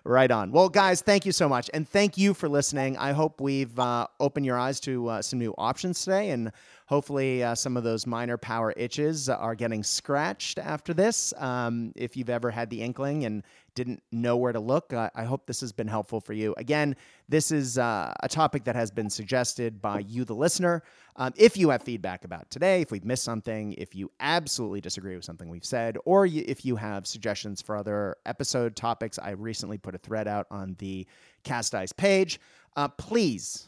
Right 0.03 0.29
on. 0.29 0.51
Well, 0.51 0.69
guys, 0.69 1.01
thank 1.01 1.25
you 1.25 1.31
so 1.31 1.49
much. 1.49 1.67
And 1.73 1.89
thank 1.89 2.15
you 2.15 2.35
for 2.35 2.47
listening. 2.47 2.95
I 2.95 3.11
hope 3.11 3.41
we've 3.41 3.79
uh, 3.79 4.05
opened 4.19 4.45
your 4.45 4.59
eyes 4.59 4.79
to 4.81 5.07
uh, 5.07 5.21
some 5.23 5.39
new 5.39 5.55
options 5.57 6.03
today. 6.03 6.29
And 6.29 6.51
hopefully, 6.85 7.41
uh, 7.41 7.55
some 7.55 7.75
of 7.75 7.83
those 7.83 8.05
minor 8.05 8.37
power 8.37 8.71
itches 8.77 9.29
are 9.29 9.55
getting 9.55 9.81
scratched 9.81 10.59
after 10.59 10.93
this. 10.93 11.33
Um, 11.37 11.91
if 11.95 12.15
you've 12.15 12.29
ever 12.29 12.51
had 12.51 12.69
the 12.69 12.83
inkling 12.83 13.25
and 13.25 13.41
didn't 13.75 14.03
know 14.11 14.37
where 14.37 14.53
to 14.53 14.59
look, 14.59 14.93
I 14.93 15.23
hope 15.23 15.45
this 15.45 15.61
has 15.61 15.71
been 15.71 15.87
helpful 15.87 16.21
for 16.21 16.33
you. 16.33 16.53
Again, 16.57 16.95
this 17.27 17.51
is 17.51 17.77
uh, 17.77 18.13
a 18.21 18.27
topic 18.27 18.63
that 18.65 18.75
has 18.75 18.91
been 18.91 19.09
suggested 19.09 19.81
by 19.81 19.99
you, 19.99 20.25
the 20.25 20.35
listener. 20.35 20.83
Um, 21.15 21.33
if 21.35 21.57
you 21.57 21.69
have 21.69 21.83
feedback 21.83 22.25
about 22.25 22.49
today, 22.49 22.81
if 22.81 22.91
we've 22.91 23.05
missed 23.05 23.23
something, 23.23 23.73
if 23.73 23.95
you 23.95 24.11
absolutely 24.19 24.81
disagree 24.81 25.15
with 25.15 25.25
something 25.25 25.49
we've 25.49 25.65
said, 25.65 25.97
or 26.05 26.25
you, 26.25 26.43
if 26.47 26.65
you 26.65 26.75
have 26.75 27.07
suggestions 27.07 27.61
for 27.61 27.75
other 27.75 28.15
episode 28.25 28.75
topics, 28.75 29.19
I 29.19 29.31
recently 29.31 29.77
put 29.77 29.95
a 29.95 29.99
thread 29.99 30.27
out 30.27 30.47
on 30.49 30.75
the 30.79 31.07
CastDice 31.43 31.95
page. 31.95 32.39
Uh, 32.75 32.87
please 32.87 33.67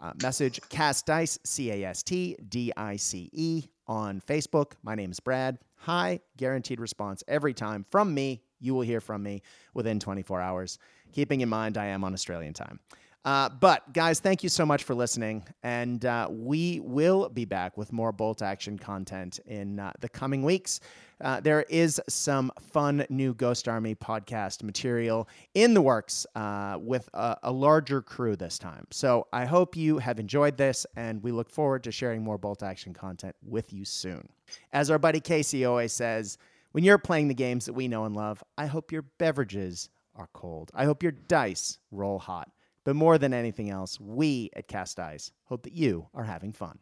uh, 0.00 0.12
message 0.22 0.60
CastDice, 0.68 1.38
C 1.44 1.70
A 1.70 1.84
S 1.84 2.02
T 2.02 2.36
D 2.48 2.72
I 2.76 2.96
C 2.96 3.30
E, 3.32 3.64
on 3.86 4.20
Facebook. 4.20 4.72
My 4.82 4.94
name 4.94 5.10
is 5.10 5.20
Brad. 5.20 5.58
Hi, 5.76 6.20
guaranteed 6.36 6.80
response 6.80 7.22
every 7.28 7.54
time 7.54 7.84
from 7.90 8.12
me. 8.12 8.42
You 8.60 8.74
will 8.74 8.82
hear 8.82 9.00
from 9.00 9.22
me 9.22 9.42
within 9.74 10.00
24 10.00 10.40
hours. 10.40 10.78
Keeping 11.12 11.40
in 11.40 11.48
mind, 11.48 11.78
I 11.78 11.86
am 11.86 12.04
on 12.04 12.12
Australian 12.12 12.54
time. 12.54 12.80
Uh, 13.26 13.48
but 13.48 13.92
guys, 13.92 14.20
thank 14.20 14.44
you 14.44 14.48
so 14.48 14.64
much 14.64 14.84
for 14.84 14.94
listening, 14.94 15.44
and 15.64 16.04
uh, 16.04 16.28
we 16.30 16.78
will 16.78 17.28
be 17.28 17.44
back 17.44 17.76
with 17.76 17.92
more 17.92 18.12
bolt 18.12 18.40
action 18.40 18.78
content 18.78 19.40
in 19.46 19.80
uh, 19.80 19.92
the 19.98 20.08
coming 20.08 20.44
weeks. 20.44 20.78
Uh, 21.20 21.40
there 21.40 21.62
is 21.68 22.00
some 22.08 22.52
fun 22.60 23.04
new 23.08 23.34
Ghost 23.34 23.66
Army 23.66 23.96
podcast 23.96 24.62
material 24.62 25.28
in 25.54 25.74
the 25.74 25.82
works 25.82 26.24
uh, 26.36 26.78
with 26.80 27.10
a, 27.14 27.36
a, 27.42 27.50
larger 27.50 28.00
crew 28.00 28.36
this 28.36 28.58
time. 28.58 28.86
So 28.92 29.26
I 29.32 29.44
hope 29.44 29.74
you 29.74 29.98
have 29.98 30.20
enjoyed 30.20 30.56
this, 30.56 30.86
and 30.94 31.20
we 31.20 31.32
look 31.32 31.50
forward 31.50 31.82
to 31.82 31.90
sharing 31.90 32.22
more 32.22 32.38
bolt 32.38 32.62
action 32.62 32.94
content 32.94 33.34
with 33.44 33.72
you 33.72 33.84
soon. 33.84 34.28
As 34.72 34.88
our 34.88 35.00
buddy 35.00 35.18
Casey 35.18 35.64
always 35.64 35.92
says, 35.92 36.38
when 36.76 36.84
you're 36.84 36.98
playing 36.98 37.28
the 37.28 37.32
games 37.32 37.64
that 37.64 37.72
we 37.72 37.88
know 37.88 38.04
and 38.04 38.14
love, 38.14 38.44
I 38.58 38.66
hope 38.66 38.92
your 38.92 39.06
beverages 39.16 39.88
are 40.14 40.28
cold. 40.34 40.70
I 40.74 40.84
hope 40.84 41.02
your 41.02 41.12
dice 41.12 41.78
roll 41.90 42.18
hot. 42.18 42.50
But 42.84 42.96
more 42.96 43.16
than 43.16 43.32
anything 43.32 43.70
else, 43.70 43.98
we 43.98 44.50
at 44.54 44.68
CastDice 44.68 45.30
hope 45.44 45.62
that 45.62 45.72
you 45.72 46.06
are 46.12 46.24
having 46.24 46.52
fun. 46.52 46.78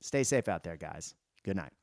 Stay 0.00 0.24
safe 0.24 0.48
out 0.48 0.64
there, 0.64 0.78
guys. 0.78 1.14
Good 1.44 1.56
night. 1.56 1.74